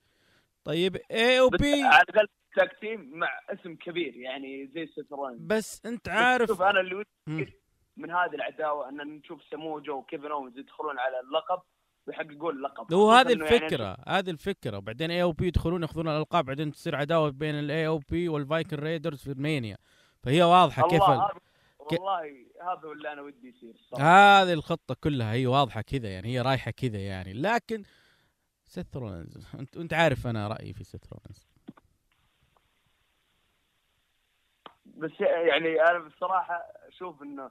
طيب 0.64 0.96
AO 0.96 1.48
P 1.48 1.82
على 1.82 2.04
الأقل 2.10 2.28
tag 2.56 2.78
team 2.80 3.18
مع 3.18 3.28
اسم 3.48 3.74
كبير 3.74 4.16
يعني 4.16 4.66
زي 4.66 4.88
رولينز 5.12 5.40
بس 5.40 5.86
أنت 5.86 6.08
عارف 6.08 6.48
شوف 6.48 6.62
أنا 6.62 6.80
اللي. 6.80 6.94
ودي 6.94 7.63
من 7.96 8.10
هذه 8.10 8.34
العداوة 8.34 8.88
أن 8.88 8.96
نشوف 8.96 9.42
سموا 9.50 9.80
جو 9.80 9.98
وكيفن 9.98 10.30
اونز 10.30 10.58
يدخلون 10.58 10.98
على 10.98 11.20
اللقب 11.20 11.62
ويحققون 12.06 12.56
اللقب. 12.56 12.94
هو 12.94 13.10
هذه 13.10 13.30
يعني 13.30 13.42
الفكرة 13.42 13.96
هذه 14.08 14.30
الفكرة. 14.30 14.78
بعدين 14.78 15.10
AOP 15.10 15.46
يدخلون 15.46 15.82
ياخذون 15.82 16.08
الألقاب 16.08 16.44
بعدين 16.44 16.72
تصير 16.72 16.96
عداوة 16.96 17.30
بين 17.30 17.54
ال 17.54 17.86
AOP 17.86 17.98
وال 17.98 18.28
Viking 18.28 18.76
Raiders 18.76 19.22
في 19.22 19.30
ال 19.32 19.39
Mania 19.39 19.76
فهي 20.22 20.42
واضحة 20.42 20.88
كيف 20.88 21.02
ال... 21.02 21.28
والله 21.80 22.46
هذا 22.62 22.92
اللي 22.92 23.12
أنا 23.12 23.22
ودي 23.22 23.48
يصير. 23.48 23.74
هذه 23.98 24.52
الخطة 24.52 24.96
كلها 25.00 25.32
هي 25.32 25.46
واضحة 25.46 25.80
كذا 25.80 26.08
يعني 26.08 26.28
هي 26.28 26.40
رايحة 26.40 26.70
كذا 26.70 26.98
يعني. 26.98 27.32
لكن 27.32 27.82
سيث 28.66 28.96
انت 29.54 29.76
أنت 29.76 29.94
عارف 29.94 30.26
أنا 30.26 30.48
رأيي 30.48 30.72
في 30.72 30.84
سيث 30.84 31.04
بس 34.96 35.20
يعني 35.20 35.82
أنا 35.82 35.98
بصراحة 35.98 36.54
أشوف 36.88 37.22
إنه 37.22 37.50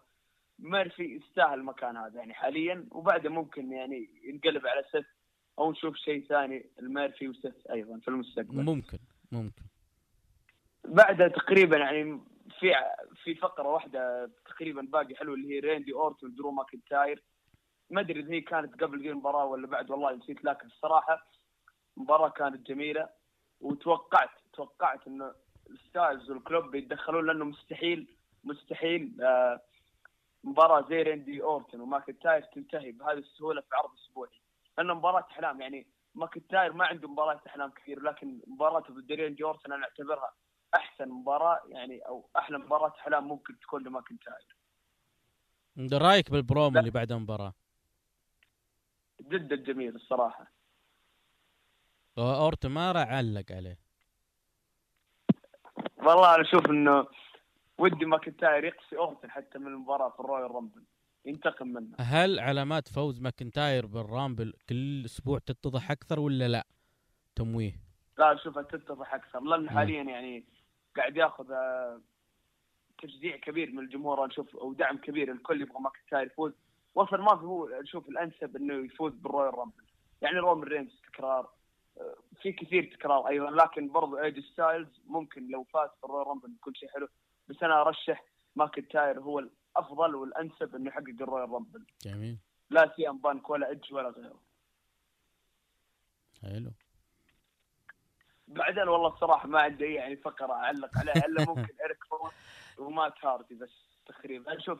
ميرفي 0.63 1.03
يستاهل 1.03 1.59
المكان 1.59 1.97
هذا 1.97 2.19
يعني 2.19 2.33
حاليا 2.33 2.85
وبعده 2.91 3.29
ممكن 3.29 3.71
يعني 3.71 4.09
ينقلب 4.23 4.67
على 4.67 4.83
سيث 4.91 5.05
أو 5.59 5.71
نشوف 5.71 5.95
شيء 5.95 6.25
ثاني 6.27 6.69
لميرفي 6.79 7.27
وسيث 7.27 7.67
أيضا 7.71 7.99
في 7.99 8.07
المستقبل. 8.07 8.63
ممكن 8.63 8.99
ممكن. 9.31 9.63
بعدها 10.85 11.27
تقريبا 11.27 11.77
يعني 11.77 12.21
في 12.59 12.73
في 13.23 13.35
فقرة 13.35 13.67
واحدة 13.67 14.31
تقريبا 14.45 14.81
باقي 14.81 15.15
حلوة 15.15 15.35
اللي 15.35 15.55
هي 15.55 15.59
ريندي 15.59 15.93
أورتون 15.93 16.29
ودرو 16.29 16.51
ماكنتاير. 16.51 17.23
ما 17.89 18.01
أدري 18.01 18.19
إذا 18.19 18.33
هي 18.33 18.41
كانت 18.41 18.83
قبل 18.83 19.01
ذي 19.01 19.09
المباراة 19.09 19.45
ولا 19.45 19.67
بعد 19.67 19.91
والله 19.91 20.15
نسيت 20.15 20.43
لكن 20.43 20.67
الصراحة 20.67 21.27
المباراه 21.97 22.29
كانت 22.29 22.67
جميلة 22.67 23.09
وتوقعت 23.59 24.29
توقعت 24.53 25.07
إنه 25.07 25.33
الستايلز 25.69 26.31
وال 26.31 26.46
Club 26.46 26.75
يتدخلون 26.75 27.25
لأنه 27.25 27.45
مستحيل 27.45 28.07
مستحيل 28.43 29.21
آه 29.21 29.61
مباراة 30.43 30.85
زي 30.89 31.01
ريندي 31.01 31.43
اورتون 31.43 31.81
وماكنتاير 31.81 32.41
تنتهي 32.41 32.91
بهذه 32.91 33.17
السهولة 33.17 33.61
في 33.61 33.75
عرض 33.75 33.89
أسبوعي. 33.93 34.31
لأنه 34.77 34.93
مباراة 34.93 35.27
أحلام 35.31 35.61
يعني 35.61 35.87
ماكنتاير 36.15 36.73
ما 36.73 36.85
عنده 36.85 37.07
مباراة 37.07 37.41
أحلام 37.47 37.71
كثير 37.71 38.01
لكن 38.01 38.39
مباراته 38.47 38.93
ضد 38.93 39.11
ريندي 39.11 39.43
اورتون 39.43 39.73
أنا 39.73 39.83
أعتبرها 39.83 40.33
أحسن 40.75 41.09
مباراة 41.09 41.61
يعني 41.67 41.99
أو 41.99 42.29
أحلى 42.37 42.57
مباراة 42.57 42.93
أحلام 42.99 43.27
ممكن 43.27 43.59
تكون 43.59 43.83
لماكنتاير. 43.83 44.55
رأيك 45.93 46.31
بالبرومو 46.31 46.69
لا. 46.69 46.79
اللي 46.79 46.91
بعد 46.91 47.11
المباراة؟ 47.11 47.53
جدا 49.21 49.55
جميل 49.55 49.95
الصراحة. 49.95 50.51
اورتون 52.17 52.71
ما 52.71 52.91
راح 52.91 53.07
علق 53.07 53.51
عليه. 53.51 53.79
والله 55.97 56.35
أنا 56.35 56.43
أشوف 56.43 56.69
إنه 56.69 57.07
ودي 57.77 58.05
ماكنتاير 58.05 58.63
يقصي 58.63 58.97
اورتون 58.97 59.31
حتى 59.31 59.59
من 59.59 59.67
المباراة 59.67 60.09
في 60.09 60.19
ال 60.19 60.51
Royal 60.51 60.65
Rumble. 60.65 60.83
ينتقم 61.25 61.67
منه. 61.67 61.95
هل 61.99 62.39
علامات 62.39 62.87
فوز 62.87 63.21
ماكنتاير 63.21 63.85
بال 63.85 64.02
Rumble 64.02 64.53
كل 64.69 65.05
أسبوع 65.05 65.39
تتضح 65.39 65.91
أكثر 65.91 66.19
ولا 66.19 66.47
لا؟ 66.47 66.67
تمويه. 67.35 67.73
لا 68.17 68.33
اشوفها 68.33 68.63
تتضح 68.63 69.13
أكثر. 69.13 69.39
لأن. 69.39 69.69
حاليا 69.69 70.03
يعني 70.03 70.45
قاعد 70.95 71.17
يأخذ 71.17 71.51
آه، 71.51 72.01
تشجيع 73.01 73.37
كبير 73.37 73.71
من 73.71 73.79
الجمهور. 73.79 74.27
نشوف 74.27 74.55
ودعم 74.55 74.97
كبير 74.97 75.31
الكل 75.31 75.61
يبغى 75.61 75.79
ماكنتاير 75.79 76.27
يفوز. 76.27 76.53
وصل 76.95 77.21
ما 77.21 77.37
في 77.37 77.43
هو 77.43 77.69
نشوف 77.81 78.09
الأنسب 78.09 78.55
إنه 78.55 78.85
يفوز 78.85 79.13
بال 79.13 79.57
Royal 79.57 79.68
Rumble. 79.68 79.83
يعني 80.21 80.39
رومان 80.39 80.67
رينز 80.67 81.01
تكرار 81.07 81.49
آه، 81.97 82.15
في 82.41 82.51
كثير 82.51 82.93
تكرار 82.93 83.27
أيضا. 83.27 83.49
لكن 83.49 83.87
برضو 83.91 84.17
AJ 84.17 84.39
ستايلز 84.39 85.01
ممكن 85.05 85.47
لو 85.47 85.63
فاز 85.63 85.89
في 85.89 86.03
ال 86.03 86.27
Royal 86.27 86.37
Rumble 86.37 86.49
بيكون 86.49 86.73
شيء 86.75 86.89
حلو. 86.89 87.07
بس 87.47 87.63
أنا 87.63 87.81
أرشح 87.81 88.23
ماكنتاير 88.55 89.19
هو 89.19 89.39
الأفضل 89.39 90.15
والأنسب 90.15 90.75
إنه 90.75 90.87
يحقق 90.87 91.21
ال 91.21 91.49
Royal 91.49 91.64
Rumble. 91.64 91.85
جميل. 92.05 92.37
لا 92.69 92.93
سي 92.95 93.09
ام 93.09 93.17
بانك 93.17 93.49
ولا 93.49 93.69
ايدج 93.69 93.93
ولا 93.93 94.09
غيره. 94.09 94.39
حلو. 96.41 96.71
بعدين 98.47 98.87
والله 98.87 99.07
الصراحة 99.07 99.47
ما 99.47 99.61
عندي 99.61 99.85
أي 99.85 99.93
يعني 99.93 100.17
فقرة 100.17 100.53
أعلق 100.53 100.97
عليها 100.97 101.25
إلا 101.25 101.45
ممكن 101.49 101.73
اريك 101.85 102.03
ومات 102.77 103.25
هاردي 103.25 103.55
بس 103.55 103.99
تقريبا. 104.05 104.51
أنا 104.51 104.59
أشوف 104.59 104.79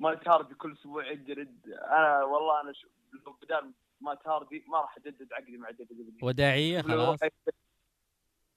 مات 0.00 0.28
هاردي 0.28 0.54
كل 0.54 0.72
أسبوع 0.72 1.06
يجلد 1.06 1.68
أنا 1.68 2.24
والله 2.24 2.60
أنا 2.60 2.72
شوف 2.72 2.90
لو 3.26 3.32
بدال 3.32 3.72
مات 4.00 4.26
هاردي 4.26 4.64
ما 4.68 4.80
راح 4.80 4.96
أجدد 4.96 5.32
عقدي 5.32 5.56
مع 5.56 5.70
WWE. 5.70 6.28
وداعية 6.28 6.82
خلاص. 6.82 7.18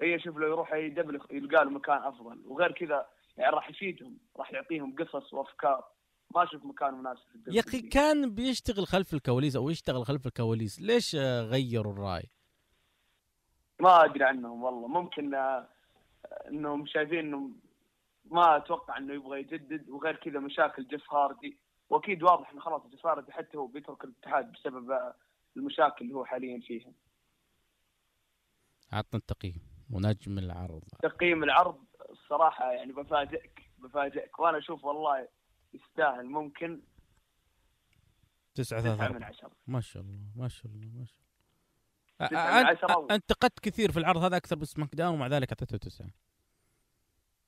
اي 0.01 0.19
شوف 0.19 0.37
لو 0.37 0.47
يروح 0.47 0.73
AEW 0.73 1.21
يلقى 1.31 1.65
له 1.65 1.71
مكان 1.71 1.97
أفضل. 1.97 2.43
وغير 2.45 2.71
كذا 2.71 3.09
يعني 3.41 3.55
راح 3.55 3.69
يفيدهم 3.69 4.17
راح 4.37 4.53
يعطيهم 4.53 4.95
قصص 4.95 5.33
وأفكار. 5.33 5.83
ما 6.35 6.43
أشوف 6.43 6.65
مكان 6.65 6.93
مناسب 6.93 7.21
في 7.45 7.51
يا 7.51 7.59
أخي. 7.59 7.81
كان 7.81 8.35
بيشتغل 8.35 8.87
خلف 8.87 9.13
الكواليس 9.13 9.55
أو 9.55 9.69
يشتغل 9.69 10.05
خلف 10.05 10.27
الكواليس 10.27 10.81
ليش 10.81 11.15
غيروا 11.15 11.93
الرأي؟ 11.93 12.23
ما 13.79 14.05
أدري 14.05 14.23
عنهم 14.23 14.63
والله. 14.63 14.87
ممكن 14.87 15.35
آه، 15.35 15.69
إنهم 16.47 16.85
شايفين 16.85 17.19
انه 17.19 17.49
ما 18.25 18.57
أتوقع 18.57 18.97
إنه 18.97 19.13
يبغى 19.13 19.39
يجدد 19.39 19.89
وغير 19.89 20.15
كذا 20.15 20.39
مشاكل 20.39 20.87
جيف 20.87 21.13
هاردي. 21.13 21.57
وأكيد 21.89 22.23
واضح 22.23 22.51
إنه 22.51 22.61
خلاص 22.61 22.81
جيف 22.87 23.05
هاردي 23.07 23.31
حتى 23.31 23.57
هو 23.57 23.67
بيترك 23.67 24.03
الاتحاد 24.03 24.51
بسبب 24.51 24.91
آه، 24.91 25.15
المشاكل 25.57 26.05
اللي 26.05 26.15
هو 26.15 26.25
حاليا 26.25 26.59
فيها. 26.59 26.91
عطنا 28.91 29.19
التقييم 29.19 29.61
ونجم 29.91 30.37
العرض. 30.37 30.83
تقييم 31.03 31.43
العرض. 31.43 31.85
الصراحة 32.11 32.71
يعني 32.71 32.91
بفاجئك 32.93 33.71
بفاجئك. 33.77 34.39
وأنا 34.39 34.57
أشوف 34.57 34.85
والله 34.85 35.27
يستاهل. 35.73 36.25
ممكن 36.25 36.81
تسعة 38.55 38.81
ثلاثة. 38.81 39.13
من. 39.13 39.23
عشرة. 39.23 39.51
ما 39.67 39.81
شاء 39.81 40.03
الله 40.03 40.19
ما 40.35 40.47
شاء 40.47 40.71
الله 40.71 40.87
ما 40.99 41.05
شاء 41.05 41.17
الله. 42.21 42.29
تسعة 42.29 42.61
من 42.61 42.65
أ- 42.65 42.69
عشرة. 42.69 43.07
أ- 43.07 43.11
انتقدت 43.11 43.59
كثير 43.59 43.91
في 43.91 43.99
العرض 43.99 44.17
هذا 44.23 44.37
أكثر 44.37 44.55
ب 44.55 44.95
SmackDown 44.95 45.13
ومع 45.13 45.27
ذلك 45.27 45.49
أعطيته 45.51 45.77
تسعة. 45.77 46.07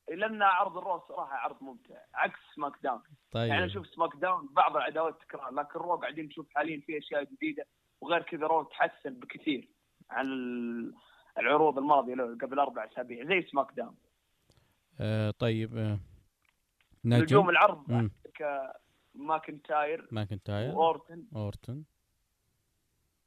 لأن 0.08 0.42
عرض 0.42 0.78
ال 0.78 0.83
Raw 0.83 1.00
صراحة 1.08 1.34
عرض 1.36 1.64
ممتع 1.64 1.96
عكس 2.14 2.40
SmackDown. 2.56 3.02
طيب. 3.32 3.50
يعني 3.50 3.66
أشوف 3.66 3.88
SmackDown 3.88 4.48
بعض 4.52 4.76
العداوات 4.78 5.22
تكرار 5.22 5.54
لكن 5.54 5.80
Raw 5.80 5.96
قاعدين 5.96 6.26
نشوف 6.26 6.48
حاليا 6.56 6.82
في 6.86 6.98
أشياء 6.98 7.24
جديدة 7.24 7.66
وغير 8.02 8.22
كذا 8.22 8.48
Raw 8.48 8.64
تحسن 8.64 9.14
بكثير 9.20 9.70
عن 10.10 10.26
ال- 10.26 10.94
العروض 11.38 11.78
الماضية 11.78 12.14
له 12.16 12.38
قبل 12.38 12.60
أربع 12.60 12.86
أسابيع 12.86 13.26
زي 13.26 13.48
SmackDown. 13.52 13.96
آه 15.00 15.32
طيب 15.32 15.78
آه 15.78 16.00
نجوم 17.06 17.44
نجم 17.44 17.50
العرض 17.50 17.84
مم. 17.92 17.96
عندك 17.96 18.74
ماكنتاير 19.16 20.08
ماكنتاير. 20.12 20.76
وأورتن. 20.76 21.26
أورتن. 21.36 21.84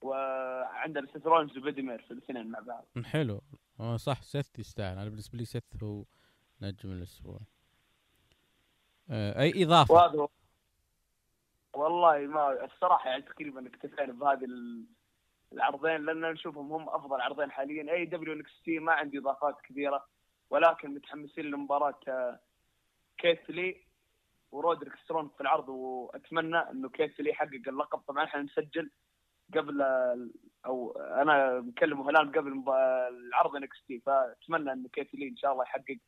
وعندنا 0.03 1.07
سيث 1.13 1.27
رولينز 1.27 1.59
وبادي 1.59 1.83
ميرفي 1.83 2.11
الاثنين 2.11 2.51
مع 2.51 2.59
بعض. 2.61 2.87
حلو. 3.05 3.43
آه 3.81 3.97
صح 3.97 4.23
سيث 4.23 4.59
يستاهل. 4.59 4.99
أنا 4.99 5.09
بالنسبة 5.09 5.39
لي 5.39 5.45
سيث 5.45 5.63
هو 5.83 6.05
نجم 6.63 6.93
الأسبوع. 6.93 7.41
آه 9.11 9.41
أي 9.41 9.65
إضافة؟ 9.65 9.95
وهذا 9.95 10.29
والله 11.75 12.19
ما 12.19 12.65
الصراحة 12.65 13.11
يعني 13.11 13.23
تقريبا 13.23 13.67
اكتفينا 13.67 14.13
بهذه 14.13 14.45
ال- 14.45 14.85
العرضين 15.53 16.05
لأن 16.05 16.33
نشوفهم 16.33 16.73
هم 16.73 16.89
أفضل 16.89 17.21
عرضين 17.21 17.51
حاليا. 17.51 17.93
AEW 17.93 18.05
NXT 18.05 18.79
ما 18.79 18.93
عندي 18.93 19.19
إضافات 19.19 19.61
كبيرة. 19.61 20.07
ولكن 20.51 20.95
متحمسين 20.95 21.45
لمباراة 21.45 22.01
آه، 22.09 22.41
كيث 23.19 23.39
لي 23.49 23.87
ورودريك 24.53 24.97
سترونج 25.05 25.31
في 25.31 25.41
العرض 25.41 25.69
وأتمنى 25.69 26.59
إنه 26.59 26.89
كيث 26.89 27.21
لي 27.21 27.31
يحقق 27.31 27.63
اللقب. 27.69 27.99
طبعا 27.99 28.25
إحنا 28.25 28.43
نسجل 28.43 28.91
قبل 29.55 29.83
أو 30.67 30.93
أنا 30.99 31.61
مكلم 31.61 32.01
هلال 32.01 32.33
قبل 32.33 32.65
العرض 33.09 33.57
NXT 33.57 34.01
فأتمنى 34.01 34.73
انه 34.73 34.89
كيث 34.89 35.15
لي 35.15 35.29
إن 35.29 35.37
شاء 35.37 35.53
الله 35.53 35.65
يحقق 35.65 35.99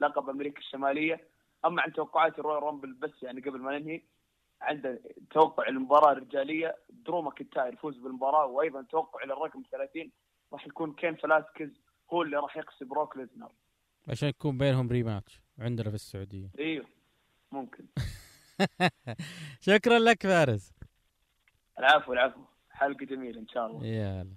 لقب 0.00 0.28
أمريكا 0.28 0.58
الشمالية. 0.58 1.28
أما 1.64 1.82
عن 1.82 1.92
توقعات 1.92 2.38
ال 2.38 2.62
Royal 2.62 2.76
Rumble 2.76 2.92
بس 2.92 3.22
يعني 3.22 3.40
قبل 3.40 3.58
ما 3.58 3.78
ننهي 3.78 4.02
عنده 4.62 5.00
توقع 5.30 5.68
المباراة 5.68 6.12
الرجالية 6.12 6.76
درو 6.90 7.22
ماكنتاير 7.22 7.72
يفوز 7.72 7.98
بالمباراة 7.98 8.46
وأيضا 8.46 8.82
توقع 8.82 9.24
للرقم 9.24 9.62
30 9.70 10.10
راح 10.52 10.66
يكون 10.66 10.92
كين 10.92 11.14
فلاسكيز 11.16 11.70
هو 12.12 12.22
اللي 12.22 12.36
راح 12.36 12.56
يقصي 12.56 12.84
بروك 12.84 13.16
ليزنر. 13.16 13.52
عشان 14.08 14.28
يكون 14.28 14.58
بينهم 14.58 14.88
rematch 14.88 15.40
عندنا 15.58 15.88
في 15.88 15.94
السعودية. 15.94 16.50
أيوه 16.58 16.86
ممكن. 17.52 17.84
شكرا 19.66 19.98
لك 19.98 20.22
فارس. 20.22 20.72
العفو 21.78 22.12
العفو. 22.12 22.40
حلقة 22.70 23.06
جميلة 23.06 23.40
إن 23.40 23.48
شاء 23.48 23.66
الله. 23.66 23.86
يلا 23.86 24.34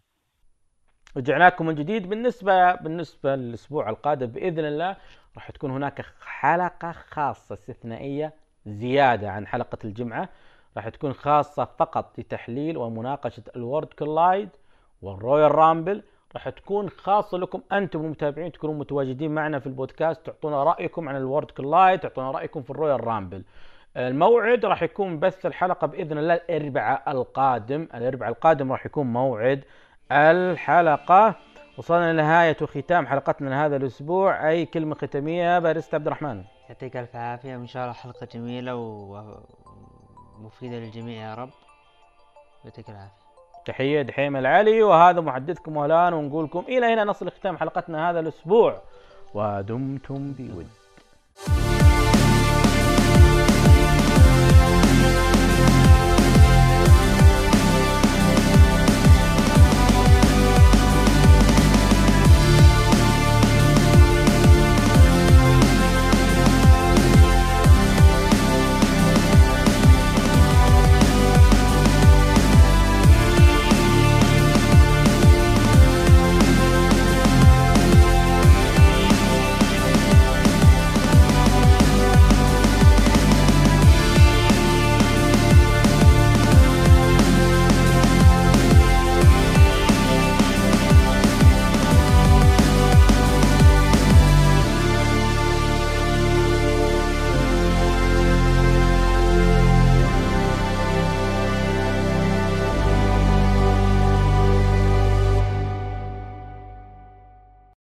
رجعناكم 1.18 1.66
من 1.66 1.76
جديد. 1.76 2.10
بالنسبة 2.10 2.76
بالنسبة 2.76 3.36
للأسبوع 3.36 3.90
القادم 3.90 4.26
بإذن 4.28 4.66
الله 4.66 4.98
راح 5.36 5.52
تكون 5.52 5.72
هناك 5.72 6.06
حلقة 6.22 6.92
خاصة 6.92 7.54
استثنائية 7.54 8.34
زيادة 8.66 9.32
عن 9.32 9.48
حلقة 9.48 9.78
الجمعة. 9.86 10.30
راح 10.78 10.90
تكون 10.90 11.14
خاصة 11.14 11.66
فقط 11.66 12.20
لتحليل 12.20 12.78
ومناقشة 12.78 13.44
ال 13.56 13.61
Worlds 13.61 13.94
Collide 13.94 14.50
وال 15.02 15.56
Royal 15.56 15.77
Rumble 15.77 16.04
راح 16.36 16.50
تكون 16.50 16.90
خاصة 16.90 17.38
لكم. 17.38 17.62
أنتم 17.72 18.00
المتابعين 18.00 18.52
تكونوا 18.52 18.76
متواجدين 18.76 19.32
معنا 19.32 19.60
في 19.60 19.68
البودكاست 19.68 20.26
تعطونا 20.26 20.64
رأيكم 20.64 21.10
عن 21.10 21.16
ال 21.16 21.21
Worlds 21.21 21.52
Collide 21.52 22.00
تعطونا 22.00 22.32
رأيكم 22.32 22.62
في 22.62 22.70
ال 22.70 23.08
Royal 23.08 23.23
Rumble. 23.23 23.44
الموعد 23.98 24.66
راح 24.66 24.84
يكون 24.84 25.20
بث 25.20 25.46
الحلقة 25.46 25.88
بإذن 25.88 26.18
الله 26.18 26.34
الأربعاء 26.34 27.12
القادم. 27.12 27.88
الأربعاء 27.96 28.32
القادم 28.32 28.72
راح 28.72 28.86
يكون 28.86 29.14
موعد 29.14 29.64
الحلقة. 30.12 31.36
وصلنا 31.78 32.14
لنهاية 32.14 32.58
وختام 32.62 33.08
حلقتنا 33.08 33.50
لهذا 33.50 33.76
الأسبوع. 33.76 34.50
أي 34.50 34.66
كلمة 34.66 34.96
ختامية 34.96 35.60
بارست 35.60 35.96
عبد 35.96 36.08
الرحمن؟ 36.08 36.44
يعطيك 36.70 36.98
ألف 36.98 37.16
عافية. 37.16 37.58
وإن 37.58 37.68
شاء 37.68 37.84
الله 37.84 37.94
حلقة 37.94 38.28
جميلة 38.34 38.76
و- 38.76 39.40
ومفيدة 40.40 40.76
للجميع 40.76 41.30
يا 41.30 41.36
رب. 41.36 41.50
يعطيك 42.66 42.90
العافية. 42.90 43.25
تحية 43.66 44.02
دحيم 44.02 44.36
العلي 44.36 44.84
وهذا 44.84 45.22
محدثكم 45.22 45.78
ولان 45.78 46.14
ونقولكم 46.14 46.64
إلى 46.68 46.86
هنا 46.94 47.04
نصل 47.04 47.30
ختام 47.32 47.58
حلقتنا 47.58 48.10
هذا 48.10 48.20
الأسبوع 48.20 48.82
ودمتم 49.34 50.34
بود. 50.38 50.68